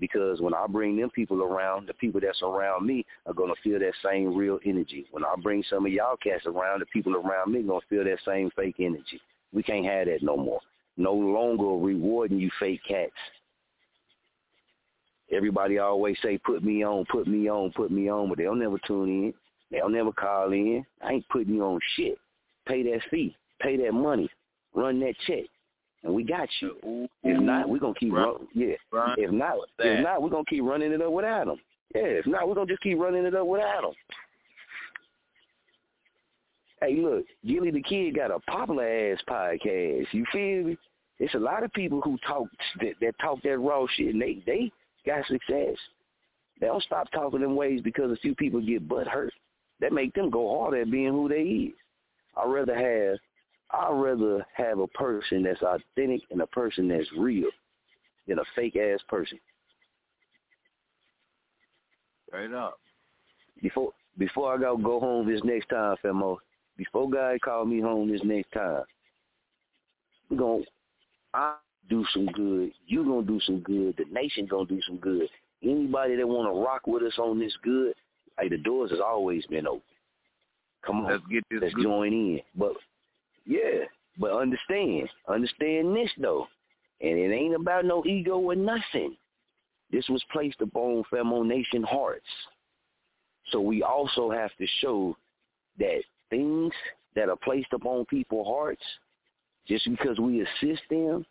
because 0.00 0.40
when 0.40 0.54
I 0.54 0.66
bring 0.68 0.96
them 0.96 1.10
people 1.10 1.42
around, 1.42 1.88
the 1.88 1.94
people 1.94 2.20
that's 2.20 2.42
around 2.42 2.86
me 2.86 3.04
are 3.26 3.34
gonna 3.34 3.54
feel 3.62 3.78
that 3.78 3.92
same 4.04 4.36
real 4.36 4.58
energy. 4.64 5.06
When 5.10 5.24
I 5.24 5.34
bring 5.42 5.64
some 5.68 5.86
of 5.86 5.92
y'all 5.92 6.16
cats 6.16 6.46
around, 6.46 6.80
the 6.80 6.86
people 6.86 7.16
around 7.16 7.52
me 7.52 7.62
gonna 7.62 7.80
feel 7.88 8.04
that 8.04 8.18
same 8.24 8.50
fake 8.56 8.76
energy. 8.78 9.20
We 9.52 9.62
can't 9.62 9.86
have 9.86 10.06
that 10.06 10.22
no 10.22 10.36
more. 10.36 10.60
No 10.96 11.12
longer 11.14 11.64
rewarding 11.64 12.38
you 12.38 12.50
fake 12.58 12.80
cats. 12.86 13.12
Everybody 15.30 15.78
always 15.78 16.16
say, 16.22 16.38
put 16.38 16.64
me 16.64 16.84
on, 16.84 17.04
put 17.10 17.26
me 17.26 17.48
on, 17.48 17.70
put 17.72 17.90
me 17.90 18.08
on, 18.10 18.28
but 18.28 18.38
they'll 18.38 18.54
never 18.54 18.78
tune 18.86 19.08
in. 19.08 19.34
They'll 19.70 19.90
never 19.90 20.12
call 20.12 20.52
in. 20.52 20.84
I 21.02 21.12
ain't 21.12 21.28
putting 21.28 21.54
you 21.54 21.62
on 21.64 21.78
shit. 21.96 22.16
Pay 22.66 22.82
that 22.84 23.00
fee. 23.10 23.36
Pay 23.60 23.76
that 23.84 23.92
money. 23.92 24.30
Run 24.74 25.00
that 25.00 25.14
check. 25.26 25.44
And 26.04 26.14
we 26.14 26.22
got 26.22 26.48
you. 26.60 27.08
If 27.24 27.40
not, 27.40 27.68
we're 27.68 27.78
gonna 27.78 27.94
keep 27.94 28.12
Right. 28.12 28.24
run, 28.24 28.48
yeah. 28.54 28.76
Right. 28.92 29.18
If 29.18 29.30
not 29.32 29.56
if 29.80 30.02
not, 30.02 30.22
we're 30.22 30.30
gonna 30.30 30.44
keep 30.48 30.62
running 30.62 30.92
it 30.92 31.02
up 31.02 31.12
without 31.12 31.46
them. 31.46 31.60
Yeah, 31.94 32.02
if 32.02 32.26
not, 32.26 32.48
we're 32.48 32.54
gonna 32.54 32.66
just 32.68 32.82
keep 32.82 32.98
running 32.98 33.24
it 33.26 33.34
up 33.34 33.46
without 33.46 33.82
them. 33.82 33.92
Hey, 36.80 36.94
look, 36.96 37.24
Gillie 37.44 37.72
Da 37.72 37.82
Kid 37.82 38.14
got 38.14 38.30
a 38.30 38.38
popular 38.40 38.84
ass 38.86 39.18
podcast. 39.28 40.06
You 40.12 40.24
feel 40.32 40.64
me? 40.64 40.78
It's 41.18 41.34
a 41.34 41.38
lot 41.38 41.64
of 41.64 41.72
people 41.72 42.00
who 42.00 42.16
talk 42.18 42.46
that, 42.80 42.94
that 43.00 43.18
talk 43.18 43.42
that 43.42 43.58
raw 43.58 43.86
shit, 43.96 44.12
and 44.14 44.22
they 44.22 44.40
they 44.46 44.70
got 45.06 45.26
success. 45.26 45.76
They 46.60 46.66
don't 46.66 46.82
stop 46.82 47.10
talking 47.12 47.40
them 47.40 47.56
ways 47.56 47.80
because 47.82 48.10
a 48.10 48.16
few 48.16 48.34
people 48.34 48.60
get 48.60 48.88
butt 48.88 49.06
hurt. 49.06 49.32
That 49.80 49.92
make 49.92 50.12
them 50.14 50.28
go 50.28 50.58
hard 50.58 50.78
at 50.78 50.90
being 50.90 51.12
who 51.12 51.28
they 51.28 51.42
is. 51.42 51.74
I'd 52.36 52.50
rather 52.50 52.74
have 52.74 53.18
I'd 53.70 53.92
rather 53.92 54.44
have 54.54 54.78
a 54.78 54.86
person 54.88 55.42
that's 55.42 55.62
authentic 55.62 56.22
and 56.30 56.40
a 56.40 56.46
person 56.46 56.88
that's 56.88 57.06
real 57.16 57.48
than 58.26 58.38
a 58.38 58.44
fake 58.56 58.76
ass 58.76 59.00
person. 59.08 59.38
Right 62.32 62.52
up. 62.52 62.78
Before 63.62 63.92
before 64.18 64.54
I 64.54 64.58
go 64.58 64.76
go 64.76 64.98
home 65.00 65.28
this 65.28 65.40
next 65.44 65.68
time, 65.68 65.96
Famo, 66.04 66.38
before 66.76 67.08
God 67.08 67.40
call 67.40 67.64
me 67.64 67.80
home 67.80 68.10
this 68.10 68.20
next 68.24 68.50
time, 68.52 68.82
we 70.28 70.36
gonna 70.36 70.62
I 71.34 71.54
do 71.88 72.04
some 72.12 72.26
good. 72.26 72.72
You 72.86 73.04
gonna 73.04 73.26
do 73.26 73.40
some 73.40 73.60
good. 73.60 73.96
The 73.96 74.04
nation 74.12 74.46
gonna 74.46 74.66
do 74.66 74.80
some 74.86 74.98
good. 74.98 75.28
Anybody 75.62 76.16
that 76.16 76.26
wanna 76.26 76.52
rock 76.52 76.86
with 76.86 77.02
us 77.02 77.18
on 77.18 77.38
this 77.38 77.56
good, 77.62 77.94
hey, 78.38 78.48
the 78.48 78.58
doors 78.58 78.90
has 78.90 79.00
always 79.00 79.44
been 79.46 79.66
open. 79.66 79.82
Come 80.84 81.04
on, 81.04 81.12
Let's 81.12 81.26
get 81.30 81.44
this 81.50 81.60
let's 81.62 81.74
good. 81.74 81.84
join 81.84 82.12
in. 82.12 82.40
But 82.54 82.72
yeah, 83.44 83.84
but 84.18 84.32
understand, 84.32 85.08
understand 85.28 85.94
this 85.96 86.10
though, 86.18 86.46
and 87.00 87.18
it 87.18 87.32
ain't 87.32 87.54
about 87.54 87.84
no 87.84 88.04
ego 88.06 88.38
or 88.38 88.54
nothing. 88.54 89.16
This 89.90 90.06
was 90.08 90.22
placed 90.30 90.60
upon 90.60 91.02
Famo 91.10 91.46
Nation 91.46 91.82
hearts. 91.82 92.26
So 93.50 93.60
we 93.60 93.82
also 93.82 94.30
have 94.30 94.50
to 94.58 94.66
show 94.80 95.16
that 95.78 96.02
things 96.28 96.72
that 97.14 97.28
are 97.28 97.36
placed 97.36 97.72
upon 97.72 98.04
people's 98.04 98.46
hearts, 98.46 98.82
just 99.66 99.88
because 99.88 100.18
we 100.18 100.42
assist 100.42 100.82
them, 100.90 101.24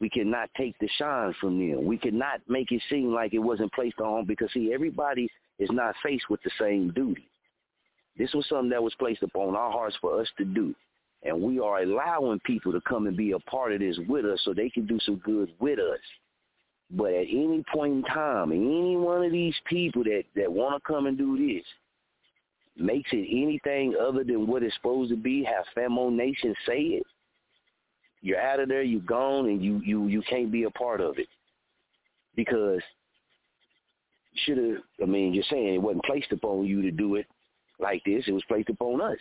we 0.00 0.10
cannot 0.10 0.50
take 0.56 0.78
the 0.78 0.88
shine 0.98 1.34
from 1.40 1.58
them. 1.58 1.84
We 1.84 1.96
cannot 1.96 2.40
make 2.48 2.70
it 2.70 2.82
seem 2.90 3.12
like 3.12 3.32
it 3.32 3.38
wasn't 3.38 3.72
placed 3.72 4.00
on 4.00 4.26
because 4.26 4.52
see, 4.52 4.72
everybody 4.72 5.28
is 5.58 5.70
not 5.72 5.94
faced 6.02 6.28
with 6.28 6.42
the 6.42 6.50
same 6.60 6.90
duty. 6.92 7.28
This 8.18 8.32
was 8.34 8.46
something 8.48 8.70
that 8.70 8.82
was 8.82 8.94
placed 8.98 9.22
upon 9.22 9.56
our 9.56 9.70
hearts 9.70 9.96
for 10.00 10.20
us 10.20 10.28
to 10.38 10.44
do. 10.44 10.74
And 11.22 11.42
we 11.42 11.58
are 11.58 11.82
allowing 11.82 12.40
people 12.40 12.72
to 12.72 12.80
come 12.82 13.06
and 13.06 13.16
be 13.16 13.32
a 13.32 13.38
part 13.40 13.72
of 13.72 13.80
this 13.80 13.98
with 14.08 14.24
us 14.24 14.40
so 14.44 14.52
they 14.52 14.70
can 14.70 14.86
do 14.86 14.98
some 15.00 15.16
good 15.16 15.50
with 15.60 15.78
us. 15.78 16.00
But 16.90 17.12
at 17.12 17.26
any 17.28 17.64
point 17.72 17.94
in 17.94 18.02
time, 18.04 18.52
any 18.52 18.96
one 18.96 19.24
of 19.24 19.32
these 19.32 19.56
people 19.64 20.04
that, 20.04 20.24
that 20.36 20.52
want 20.52 20.82
to 20.82 20.86
come 20.86 21.06
and 21.06 21.18
do 21.18 21.36
this 21.36 21.64
makes 22.76 23.10
it 23.12 23.26
anything 23.30 23.94
other 24.00 24.22
than 24.22 24.46
what 24.46 24.62
it's 24.62 24.74
supposed 24.76 25.10
to 25.10 25.16
be, 25.16 25.42
have 25.44 25.64
Famo 25.76 26.12
Nation 26.12 26.54
say 26.66 26.78
it, 26.78 27.06
you're 28.26 28.40
out 28.40 28.58
of 28.58 28.68
there, 28.68 28.82
you're 28.82 29.00
gone, 29.02 29.46
and 29.46 29.62
you, 29.62 29.80
you, 29.84 30.08
you 30.08 30.20
can't 30.28 30.50
be 30.50 30.64
a 30.64 30.70
part 30.70 31.00
of 31.00 31.16
it. 31.16 31.28
Because 32.34 32.80
should 34.44 34.58
have, 34.58 34.82
I 35.00 35.06
mean, 35.06 35.32
you're 35.32 35.44
saying 35.48 35.74
it 35.74 35.82
wasn't 35.82 36.04
placed 36.04 36.32
upon 36.32 36.66
you 36.66 36.82
to 36.82 36.90
do 36.90 37.14
it 37.14 37.26
like 37.78 38.02
this. 38.04 38.24
It 38.26 38.32
was 38.32 38.42
placed 38.48 38.68
upon 38.68 39.00
us. 39.00 39.16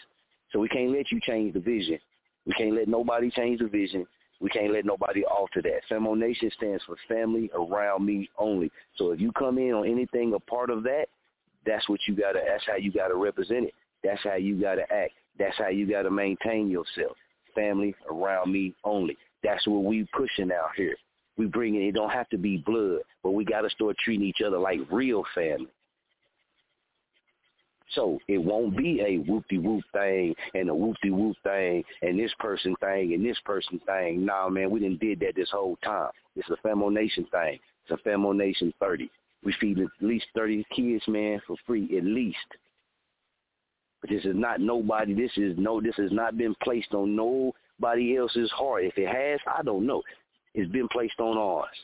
So 0.51 0.59
we 0.59 0.67
can't 0.69 0.91
let 0.91 1.11
you 1.11 1.19
change 1.21 1.53
the 1.53 1.59
vision. 1.59 1.99
We 2.47 2.53
can't 2.53 2.73
let 2.73 2.87
nobody 2.87 3.29
change 3.29 3.59
the 3.59 3.67
vision. 3.67 4.07
We 4.41 4.49
can't 4.49 4.73
let 4.73 4.85
nobody 4.85 5.23
alter 5.23 5.61
that. 5.61 5.81
Famo 5.89 6.17
Nation 6.17 6.49
stands 6.57 6.83
for 6.85 6.95
family 7.07 7.51
around 7.53 8.05
me 8.05 8.27
only. 8.39 8.71
So 8.97 9.11
if 9.11 9.21
you 9.21 9.31
come 9.33 9.59
in 9.59 9.71
on 9.73 9.87
anything 9.87 10.33
a 10.33 10.39
part 10.39 10.71
of 10.71 10.81
that, 10.83 11.05
that's 11.63 11.87
what 11.89 11.99
you 12.07 12.15
gotta 12.15 12.41
that's 12.45 12.65
how 12.65 12.75
you 12.75 12.91
gotta 12.91 13.15
represent 13.15 13.65
it. 13.65 13.73
That's 14.03 14.21
how 14.23 14.35
you 14.35 14.59
gotta 14.59 14.81
act. 14.91 15.13
That's 15.39 15.57
how 15.57 15.69
you 15.69 15.87
gotta 15.89 16.11
maintain 16.11 16.69
yourself. 16.69 17.15
Family 17.55 17.95
around 18.11 18.51
me 18.51 18.73
only. 18.83 19.17
That's 19.43 19.65
what 19.67 19.83
we 19.83 20.07
pushing 20.15 20.51
out 20.51 20.69
here. 20.75 20.95
We 21.37 21.45
bring 21.45 21.75
it. 21.75 21.95
Don't 21.95 22.11
have 22.11 22.29
to 22.29 22.37
be 22.37 22.57
blood, 22.65 22.99
but 23.23 23.31
we 23.31 23.45
gotta 23.45 23.69
start 23.69 23.97
treating 23.97 24.25
each 24.25 24.41
other 24.45 24.57
like 24.57 24.79
real 24.91 25.23
family. 25.33 25.67
So 27.91 28.19
it 28.27 28.39
won't 28.39 28.75
be 28.75 29.01
a 29.01 29.17
whoop-de-whoop 29.29 29.83
thing 29.93 30.35
and 30.53 30.69
a 30.69 30.75
whoop-de-whoop 30.75 31.37
thing 31.43 31.83
and 32.01 32.19
this 32.19 32.33
person 32.39 32.75
thing 32.81 33.13
and 33.13 33.23
this 33.23 33.37
person 33.45 33.79
thing. 33.85 34.25
Nah, 34.25 34.49
man, 34.49 34.71
we 34.71 34.79
didn't 34.79 34.99
did 34.99 35.19
that 35.21 35.35
this 35.35 35.51
whole 35.51 35.77
time. 35.83 36.09
It's 36.35 36.49
a 36.49 36.67
Famo 36.67 36.91
Nation 36.91 37.25
thing. 37.31 37.59
It's 37.87 37.99
a 37.99 38.09
Famo 38.09 38.35
Nation 38.35 38.73
30. 38.79 39.09
We 39.43 39.53
feed 39.61 39.79
at 39.79 39.87
least 40.01 40.25
30 40.35 40.65
kids, 40.75 41.03
man, 41.07 41.39
for 41.45 41.55
free, 41.67 41.97
at 41.97 42.03
least. 42.03 42.37
But 44.05 44.13
this 44.13 44.25
is 44.25 44.35
not 44.35 44.61
nobody. 44.61 45.15
This 45.15 45.31
is 45.35 45.57
no. 45.57 45.81
This 45.81 45.95
has 45.97 46.11
not 46.11 46.37
been 46.37 46.53
placed 46.61 46.93
on 46.93 47.15
nobody 47.15 48.17
else's 48.17 48.51
heart. 48.51 48.83
If 48.83 48.99
it 48.99 49.07
has, 49.07 49.39
I 49.47 49.63
don't 49.63 49.87
know. 49.87 50.03
It's 50.53 50.71
been 50.71 50.87
placed 50.89 51.19
on 51.19 51.39
ours. 51.39 51.75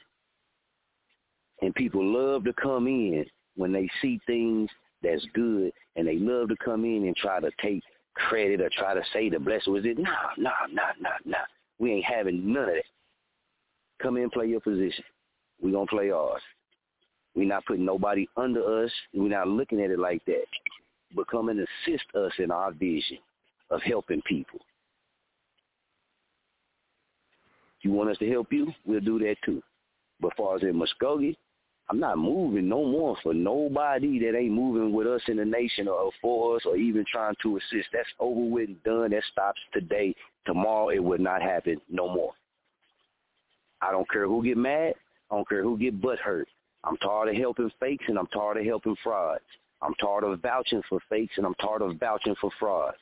And 1.63 1.73
people 1.73 2.05
love 2.05 2.43
to 2.43 2.53
come 2.53 2.85
in 2.85 3.25
when 3.55 3.71
they 3.71 3.89
see 4.03 4.19
things 4.27 4.69
that's 5.01 5.25
good, 5.33 5.71
and 5.95 6.07
they 6.07 6.17
love 6.17 6.49
to 6.49 6.55
come 6.63 6.85
in 6.85 7.07
and 7.07 7.15
try 7.15 7.39
to 7.39 7.49
take 7.59 7.81
credit 8.13 8.61
or 8.61 8.69
try 8.69 8.93
to 8.93 9.01
say 9.13 9.27
the 9.27 9.39
blessing 9.39 9.73
was 9.73 9.85
it. 9.85 9.97
Nah, 9.97 10.11
nah, 10.37 10.51
nah, 10.71 10.91
nah, 10.99 11.09
nah. 11.25 11.37
We 11.79 11.91
ain't 11.91 12.05
having 12.05 12.53
none 12.53 12.69
of 12.69 12.75
that. 12.75 12.83
Come 13.99 14.17
in, 14.17 14.29
play 14.29 14.45
your 14.45 14.61
position. 14.61 15.03
We 15.59 15.71
gonna 15.71 15.87
play 15.87 16.11
ours. 16.11 16.41
We're 17.35 17.47
not 17.47 17.65
putting 17.65 17.85
nobody 17.85 18.27
under 18.37 18.83
us. 18.83 18.91
We're 19.11 19.29
not 19.29 19.47
looking 19.47 19.81
at 19.81 19.89
it 19.89 19.97
like 19.97 20.23
that. 20.25 20.45
But 21.15 21.27
come 21.27 21.49
and 21.49 21.59
assist 21.59 22.05
us 22.15 22.31
in 22.39 22.51
our 22.51 22.71
vision 22.71 23.17
of 23.69 23.81
helping 23.81 24.21
people. 24.23 24.59
You 27.81 27.91
want 27.91 28.11
us 28.11 28.17
to 28.19 28.29
help 28.29 28.51
you? 28.51 28.71
We'll 28.85 28.99
do 28.99 29.19
that 29.19 29.37
too. 29.43 29.61
But 30.19 30.33
as 30.33 30.37
far 30.37 30.55
as 30.55 30.61
in 30.61 30.73
Muskogee, 30.73 31.35
I'm 31.89 31.99
not 31.99 32.17
moving 32.17 32.69
no 32.69 32.85
more 32.85 33.17
for 33.21 33.33
nobody 33.33 34.19
that 34.19 34.37
ain't 34.37 34.53
moving 34.53 34.93
with 34.93 35.07
us 35.07 35.21
in 35.27 35.37
the 35.37 35.45
nation 35.45 35.87
or 35.87 36.11
for 36.21 36.55
us 36.55 36.61
or 36.65 36.77
even 36.77 37.03
trying 37.11 37.35
to 37.43 37.57
assist. 37.57 37.89
That's 37.91 38.07
over 38.19 38.39
with 38.39 38.69
and 38.69 38.83
done. 38.83 39.11
That 39.11 39.23
stops 39.31 39.59
today. 39.73 40.15
Tomorrow 40.45 40.89
it 40.89 41.03
will 41.03 41.17
not 41.17 41.41
happen 41.41 41.81
no 41.89 42.07
more. 42.07 42.31
I 43.81 43.91
don't 43.91 44.09
care 44.09 44.27
who 44.27 44.43
get 44.43 44.57
mad. 44.57 44.93
I 45.29 45.35
don't 45.35 45.49
care 45.49 45.63
who 45.63 45.77
get 45.77 45.99
butt 45.99 46.19
hurt. 46.19 46.47
I'm 46.83 46.97
tired 46.97 47.29
of 47.29 47.35
helping 47.35 47.71
fakes 47.79 48.05
and 48.07 48.17
I'm 48.17 48.27
tired 48.27 48.57
of 48.57 48.65
helping 48.65 48.95
frauds. 49.03 49.43
I'm 49.81 49.93
tired 49.95 50.23
of 50.23 50.39
vouching 50.41 50.81
for 50.87 50.99
fakes 51.09 51.33
and 51.37 51.45
I'm 51.45 51.55
tired 51.55 51.81
of 51.81 51.99
vouching 51.99 52.35
for 52.39 52.51
frauds. 52.59 52.97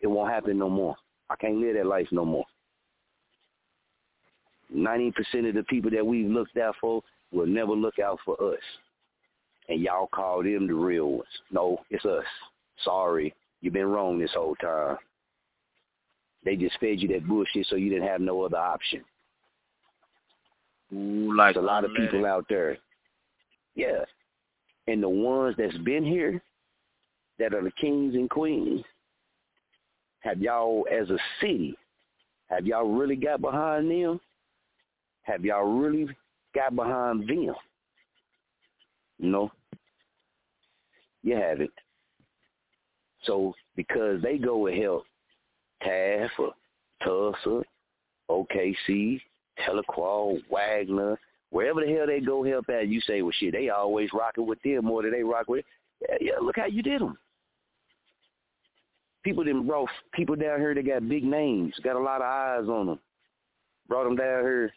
It 0.00 0.06
won't 0.06 0.32
happen 0.32 0.58
no 0.58 0.70
more. 0.70 0.96
I 1.30 1.36
can't 1.36 1.58
live 1.58 1.74
that 1.76 1.86
life 1.86 2.08
no 2.10 2.24
more. 2.24 2.44
90% 4.74 5.48
of 5.48 5.54
the 5.54 5.62
people 5.64 5.90
that 5.90 6.06
we've 6.06 6.28
looked 6.28 6.56
out 6.56 6.74
for 6.80 7.02
will 7.32 7.46
never 7.46 7.72
look 7.72 7.98
out 7.98 8.18
for 8.24 8.40
us. 8.52 8.60
And 9.68 9.80
y'all 9.80 10.08
call 10.08 10.42
them 10.42 10.66
the 10.66 10.74
real 10.74 11.10
ones. 11.10 11.28
No, 11.50 11.80
it's 11.90 12.04
us. 12.04 12.24
Sorry, 12.84 13.34
you've 13.60 13.72
been 13.72 13.86
wrong 13.86 14.18
this 14.18 14.32
whole 14.34 14.56
time. 14.56 14.96
They 16.44 16.56
just 16.56 16.78
fed 16.78 17.00
you 17.00 17.08
that 17.08 17.26
bullshit 17.26 17.66
so 17.66 17.76
you 17.76 17.88
didn't 17.88 18.08
have 18.08 18.20
no 18.20 18.42
other 18.42 18.58
option. 18.58 19.02
Ooh, 20.92 21.34
like 21.34 21.54
There's 21.54 21.64
a 21.64 21.66
lot 21.66 21.84
of 21.84 21.92
people 21.96 22.26
out 22.26 22.44
there. 22.48 22.76
Yeah. 23.74 24.04
And 24.86 25.02
the 25.02 25.08
ones 25.08 25.54
that's 25.56 25.76
been 25.78 26.04
here 26.04 26.42
that 27.38 27.54
are 27.54 27.62
the 27.62 27.72
kings 27.80 28.14
and 28.14 28.28
queens, 28.28 28.82
have 30.20 30.40
y'all 30.40 30.86
as 30.92 31.08
a 31.10 31.18
city, 31.40 31.76
have 32.48 32.66
y'all 32.66 32.88
really 32.88 33.16
got 33.16 33.40
behind 33.40 33.90
them? 33.90 34.20
Have 35.22 35.44
y'all 35.44 35.64
really 35.64 36.08
got 36.54 36.76
behind 36.76 37.28
them? 37.28 37.54
No. 39.18 39.50
You 41.22 41.36
haven't. 41.36 41.72
So 43.24 43.54
because 43.76 44.20
they 44.22 44.36
go 44.38 44.66
and 44.66 44.82
help 44.82 45.04
Taft 45.82 46.32
or 46.38 46.52
Tulsa, 47.02 47.62
OKC, 48.30 49.20
Tahlequah, 49.60 50.40
Wagoner, 50.50 51.18
Wherever 51.54 51.86
the 51.86 51.92
hell 51.92 52.08
they 52.08 52.18
go 52.18 52.42
help 52.42 52.68
at, 52.68 52.88
you 52.88 53.00
say, 53.00 53.22
well, 53.22 53.30
shit, 53.38 53.52
they 53.52 53.68
always 53.68 54.08
rocking 54.12 54.44
with 54.44 54.60
them 54.62 54.86
more 54.86 55.02
than 55.02 55.12
they 55.12 55.22
rock 55.22 55.46
with. 55.46 55.64
Yeah, 56.00 56.16
yeah 56.20 56.32
look 56.42 56.56
how 56.56 56.66
you 56.66 56.82
did 56.82 57.00
them. 57.00 57.16
People 59.22 59.44
didn't 59.44 59.68
brought 59.68 59.88
people 60.14 60.34
down 60.34 60.58
here 60.58 60.74
that 60.74 60.84
got 60.84 61.08
big 61.08 61.22
names, 61.22 61.72
got 61.84 61.94
a 61.94 62.00
lot 62.00 62.22
of 62.22 62.26
eyes 62.26 62.68
on 62.68 62.86
them. 62.86 62.98
Brought 63.86 64.02
them 64.02 64.16
down 64.16 64.42
here 64.42 64.72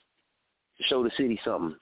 to 0.78 0.84
show 0.84 1.04
the 1.04 1.10
city 1.18 1.40
something. 1.44 1.76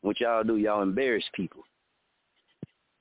What 0.00 0.18
y'all 0.18 0.42
do, 0.42 0.56
y'all 0.56 0.80
embarrass 0.80 1.24
people 1.34 1.64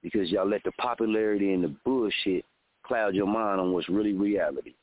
because 0.04 0.30
y'all 0.30 0.50
let 0.50 0.66
the 0.66 0.74
popularity 0.74 1.54
and 1.54 1.64
the 1.64 1.74
bullshit 1.86 2.44
cloud 2.84 3.16
your 3.16 3.26
mind 3.26 3.62
on 3.62 3.72
what's 3.72 3.88
really 3.88 4.12
reality. 4.12 4.74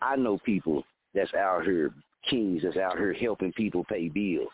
I 0.00 0.16
know 0.16 0.38
people 0.38 0.82
that's 1.14 1.34
out 1.34 1.64
here, 1.64 1.92
kings 2.28 2.62
that's 2.62 2.76
out 2.76 2.96
here 2.96 3.12
helping 3.12 3.52
people 3.52 3.84
pay 3.84 4.08
bills, 4.08 4.48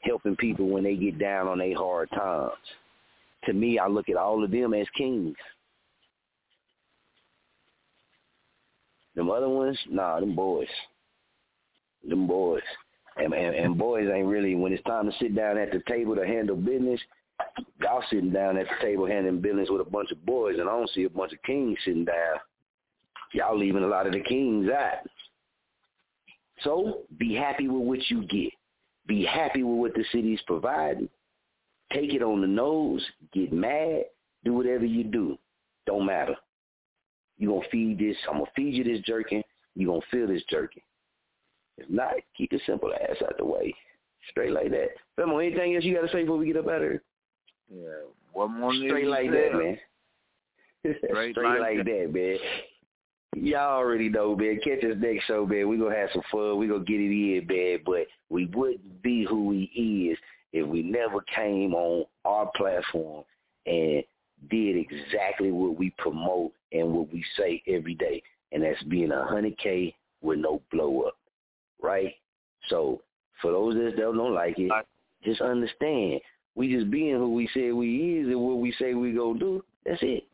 helping 0.00 0.36
people 0.36 0.68
when 0.68 0.84
they 0.84 0.96
get 0.96 1.18
down 1.18 1.48
on 1.48 1.58
their 1.58 1.76
hard 1.76 2.10
times. 2.10 2.52
To 3.46 3.52
me, 3.52 3.78
I 3.78 3.86
look 3.86 4.08
at 4.08 4.16
all 4.16 4.42
of 4.42 4.50
them 4.50 4.74
as 4.74 4.86
kings. 4.96 5.36
Them 9.14 9.30
other 9.30 9.48
ones, 9.48 9.78
nah, 9.88 10.20
them 10.20 10.34
boys. 10.34 10.68
Them 12.06 12.26
boys. 12.26 12.62
And, 13.16 13.32
and, 13.32 13.56
and 13.56 13.78
boys 13.78 14.08
ain't 14.12 14.26
really, 14.26 14.54
when 14.54 14.72
it's 14.72 14.82
time 14.84 15.10
to 15.10 15.18
sit 15.18 15.34
down 15.34 15.56
at 15.56 15.72
the 15.72 15.82
table 15.88 16.14
to 16.14 16.26
handle 16.26 16.54
business, 16.54 17.00
y'all 17.80 18.02
sitting 18.10 18.30
down 18.30 18.58
at 18.58 18.66
the 18.66 18.86
table 18.86 19.06
handling 19.06 19.40
business 19.40 19.68
with 19.70 19.80
a 19.80 19.90
bunch 19.90 20.10
of 20.12 20.24
boys, 20.26 20.58
and 20.58 20.68
I 20.68 20.72
don't 20.72 20.90
see 20.90 21.04
a 21.04 21.10
bunch 21.10 21.32
of 21.32 21.42
kings 21.42 21.78
sitting 21.84 22.04
down. 22.04 22.38
Y'all 23.32 23.58
leaving 23.58 23.82
a 23.82 23.88
lot 23.88 24.06
of 24.06 24.12
the 24.12 24.20
kings 24.20 24.68
out. 24.70 25.06
So 26.62 27.00
be 27.18 27.34
happy 27.34 27.68
with 27.68 27.82
what 27.82 28.10
you 28.10 28.24
get. 28.26 28.50
Be 29.06 29.24
happy 29.24 29.62
with 29.62 29.78
what 29.78 29.94
the 29.94 30.04
city 30.12 30.34
is 30.34 30.40
providing. 30.46 31.08
Take 31.92 32.14
it 32.14 32.22
on 32.22 32.40
the 32.40 32.46
nose. 32.46 33.04
Get 33.32 33.52
mad. 33.52 34.04
Do 34.44 34.54
whatever 34.54 34.84
you 34.84 35.04
do. 35.04 35.38
Don't 35.86 36.06
matter. 36.06 36.34
you 37.38 37.48
going 37.48 37.62
to 37.62 37.70
feed 37.70 37.98
this. 37.98 38.16
I'm 38.28 38.38
going 38.38 38.46
to 38.46 38.52
feed 38.56 38.74
you 38.74 38.84
this 38.84 39.04
jerkin. 39.04 39.42
you 39.74 39.86
going 39.88 40.00
to 40.00 40.06
feel 40.10 40.26
this 40.26 40.42
jerkin. 40.50 40.82
If 41.78 41.88
not, 41.90 42.14
keep 42.36 42.50
the 42.50 42.60
simple 42.66 42.92
ass 42.92 43.16
out 43.22 43.36
the 43.38 43.44
way. 43.44 43.74
Straight 44.30 44.52
like 44.52 44.70
that. 44.70 44.88
Famo, 45.18 45.44
anything 45.46 45.76
else 45.76 45.84
you 45.84 45.94
got 45.94 46.06
to 46.06 46.12
say 46.12 46.22
before 46.22 46.38
we 46.38 46.46
get 46.46 46.56
up 46.56 46.66
out 46.66 46.76
of 46.76 46.82
here? 46.82 47.02
Yeah. 47.72 48.08
One 48.32 48.58
more 48.58 48.74
Straight 48.74 49.06
like 49.06 49.30
that, 49.30 49.52
man. 49.52 49.78
Straight, 51.08 51.32
Straight 51.32 51.36
like, 51.36 51.60
like 51.60 51.76
that. 51.78 51.84
that, 51.84 52.12
man. 52.12 52.38
Y'all 53.36 53.78
already 53.78 54.08
know, 54.08 54.34
man. 54.34 54.58
Catch 54.64 54.84
us 54.84 54.96
next 54.98 55.26
show, 55.26 55.46
man. 55.46 55.68
we 55.68 55.76
to 55.76 55.86
have 55.86 56.08
some 56.12 56.22
fun. 56.30 56.58
we 56.58 56.66
to 56.68 56.80
get 56.80 57.00
it 57.00 57.10
in, 57.10 57.46
man. 57.46 57.80
But 57.84 58.06
we 58.30 58.46
wouldn't 58.46 59.02
be 59.02 59.24
who 59.28 59.46
we 59.46 59.64
is 59.74 60.18
if 60.52 60.66
we 60.66 60.82
never 60.82 61.20
came 61.34 61.74
on 61.74 62.06
our 62.24 62.50
platform 62.56 63.24
and 63.66 64.02
did 64.50 64.76
exactly 64.76 65.50
what 65.50 65.78
we 65.78 65.90
promote 65.98 66.52
and 66.72 66.92
what 66.92 67.12
we 67.12 67.24
say 67.36 67.62
every 67.66 67.94
day. 67.94 68.22
And 68.52 68.62
that's 68.62 68.82
being 68.84 69.10
a 69.10 69.26
100K 69.30 69.94
with 70.22 70.38
no 70.38 70.62
blow 70.72 71.02
up 71.02 71.16
right? 71.80 72.14
So 72.68 73.02
for 73.40 73.52
those 73.52 73.74
that 73.74 73.96
don't 73.96 74.34
like 74.34 74.58
it, 74.58 74.70
just 75.24 75.40
understand 75.40 76.20
we 76.54 76.72
just 76.72 76.90
being 76.90 77.16
who 77.16 77.34
we 77.34 77.48
say 77.54 77.72
we 77.72 78.18
is 78.18 78.28
and 78.28 78.40
what 78.40 78.58
we 78.58 78.74
say 78.78 78.94
we 78.94 79.12
go 79.12 79.34
do. 79.34 79.62
That's 79.84 80.02
it. 80.02 80.24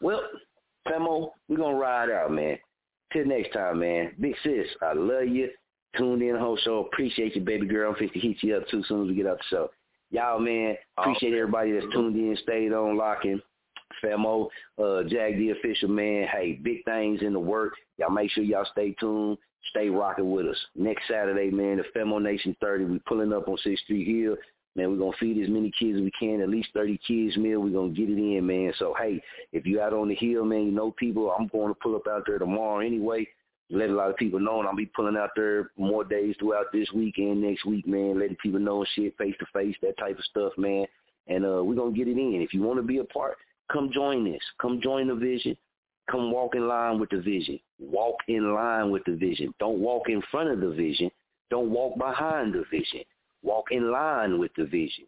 Well, 0.00 0.22
Famo, 0.88 1.30
we're 1.48 1.56
gonna 1.56 1.76
ride 1.76 2.10
out, 2.10 2.32
man. 2.32 2.58
Till 3.12 3.26
next 3.26 3.52
time, 3.52 3.80
man. 3.80 4.12
Big 4.20 4.34
sis, 4.42 4.66
I 4.82 4.92
love 4.92 5.28
you. 5.28 5.50
Tuned 5.96 6.22
in 6.22 6.36
whole 6.36 6.58
show. 6.58 6.80
Appreciate 6.92 7.34
you, 7.34 7.42
baby 7.42 7.66
girl. 7.66 7.92
I'm 7.92 7.98
50 7.98 8.18
hit 8.18 8.36
you 8.42 8.56
up 8.56 8.68
too 8.68 8.82
soon 8.86 9.04
as 9.04 9.08
we 9.08 9.14
get 9.14 9.26
out 9.26 9.38
the 9.38 9.44
show. 9.48 9.70
Y'all, 10.10 10.38
man, 10.38 10.76
appreciate 10.98 11.32
everybody 11.32 11.72
that's 11.72 11.92
tuned 11.92 12.16
in, 12.16 12.36
stayed 12.42 12.72
on 12.72 12.96
locking. 12.96 13.40
Famo, 14.04 14.48
uh, 14.78 15.02
Jag 15.04 15.36
the 15.38 15.50
official 15.50 15.88
man. 15.88 16.26
Hey, 16.26 16.60
big 16.62 16.84
things 16.84 17.22
in 17.22 17.32
the 17.32 17.40
work. 17.40 17.74
Y'all 17.98 18.10
make 18.10 18.30
sure 18.30 18.44
y'all 18.44 18.66
stay 18.72 18.94
tuned. 19.00 19.38
Stay 19.70 19.88
rocking 19.88 20.30
with 20.30 20.46
us. 20.46 20.58
Next 20.76 21.02
Saturday, 21.08 21.50
man, 21.50 21.78
the 21.78 21.84
Famo 21.98 22.22
Nation 22.22 22.54
30. 22.60 22.84
We 22.84 22.98
pulling 23.00 23.32
up 23.32 23.48
on 23.48 23.56
6th 23.64 23.78
Street 23.78 24.06
Hill. 24.06 24.36
Man, 24.76 24.90
we're 24.90 25.12
to 25.12 25.18
feed 25.18 25.42
as 25.42 25.48
many 25.48 25.72
kids 25.78 25.96
as 25.96 26.02
we 26.02 26.12
can, 26.18 26.40
at 26.40 26.48
least 26.48 26.68
30 26.74 26.98
kids 27.06 27.36
meal. 27.36 27.60
We're 27.60 27.70
to 27.70 27.94
get 27.94 28.10
it 28.10 28.18
in, 28.18 28.46
man. 28.46 28.72
So, 28.78 28.94
hey, 28.98 29.20
if 29.52 29.66
you 29.66 29.80
out 29.80 29.92
on 29.92 30.08
the 30.08 30.14
hill, 30.14 30.44
man, 30.44 30.66
you 30.66 30.72
know 30.72 30.90
people, 30.92 31.30
I'm 31.30 31.48
going 31.48 31.68
to 31.68 31.80
pull 31.80 31.96
up 31.96 32.06
out 32.08 32.24
there 32.26 32.38
tomorrow 32.38 32.80
anyway. 32.80 33.26
Let 33.70 33.90
a 33.90 33.94
lot 33.94 34.10
of 34.10 34.16
people 34.16 34.38
know, 34.38 34.60
and 34.60 34.68
I'll 34.68 34.76
be 34.76 34.86
pulling 34.86 35.16
out 35.16 35.30
there 35.34 35.70
more 35.76 36.04
days 36.04 36.36
throughout 36.38 36.66
this 36.72 36.88
week 36.94 37.14
and 37.18 37.42
next 37.42 37.64
week, 37.64 37.86
man, 37.86 38.20
letting 38.20 38.36
people 38.36 38.60
know 38.60 38.84
shit 38.94 39.16
face 39.18 39.34
to 39.40 39.46
face, 39.52 39.74
that 39.82 39.98
type 39.98 40.18
of 40.18 40.24
stuff, 40.24 40.52
man. 40.56 40.86
And 41.26 41.44
uh, 41.44 41.64
we're 41.64 41.74
to 41.74 41.90
get 41.90 42.06
it 42.06 42.16
in. 42.16 42.40
If 42.42 42.54
you 42.54 42.62
want 42.62 42.78
to 42.78 42.86
be 42.86 42.98
a 42.98 43.04
part, 43.04 43.36
Come 43.72 43.90
join 43.92 44.24
this. 44.24 44.40
Come 44.60 44.80
join 44.80 45.08
the 45.08 45.14
vision. 45.14 45.56
Come 46.10 46.30
walk 46.30 46.54
in 46.54 46.68
line 46.68 47.00
with 47.00 47.10
the 47.10 47.20
vision. 47.20 47.58
Walk 47.80 48.16
in 48.28 48.54
line 48.54 48.90
with 48.90 49.02
the 49.06 49.16
vision. 49.16 49.52
Don't 49.58 49.80
walk 49.80 50.08
in 50.08 50.22
front 50.30 50.50
of 50.50 50.60
the 50.60 50.70
vision. 50.70 51.10
Don't 51.50 51.70
walk 51.70 51.98
behind 51.98 52.54
the 52.54 52.64
vision. 52.70 53.02
Walk 53.46 53.66
in 53.70 53.92
line 53.92 54.40
with 54.40 54.50
the 54.56 54.64
vision. 54.64 55.06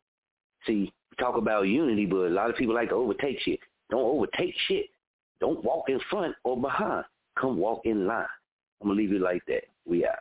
See, 0.65 0.93
talk 1.19 1.37
about 1.37 1.63
unity, 1.63 2.07
but 2.07 2.29
a 2.29 2.29
lot 2.29 2.49
of 2.49 2.57
people 2.57 2.75
like 2.75 2.91
to 2.91 2.95
overtake 2.95 3.41
shit. 3.41 3.59
Don't 3.91 4.01
overtake 4.01 4.55
shit. 4.69 4.87
Don't 5.41 5.63
walk 5.65 5.89
in 5.89 5.99
front 6.09 6.37
or 6.45 6.59
behind. 6.59 7.05
Come 7.37 7.59
walk 7.59 7.83
in 7.85 8.07
line. 8.07 8.27
I'm 8.81 8.89
going 8.89 8.97
to 8.97 9.03
leave 9.03 9.13
it 9.13 9.21
like 9.21 9.43
that. 9.49 9.65
We 9.87 10.07
out. 10.07 10.19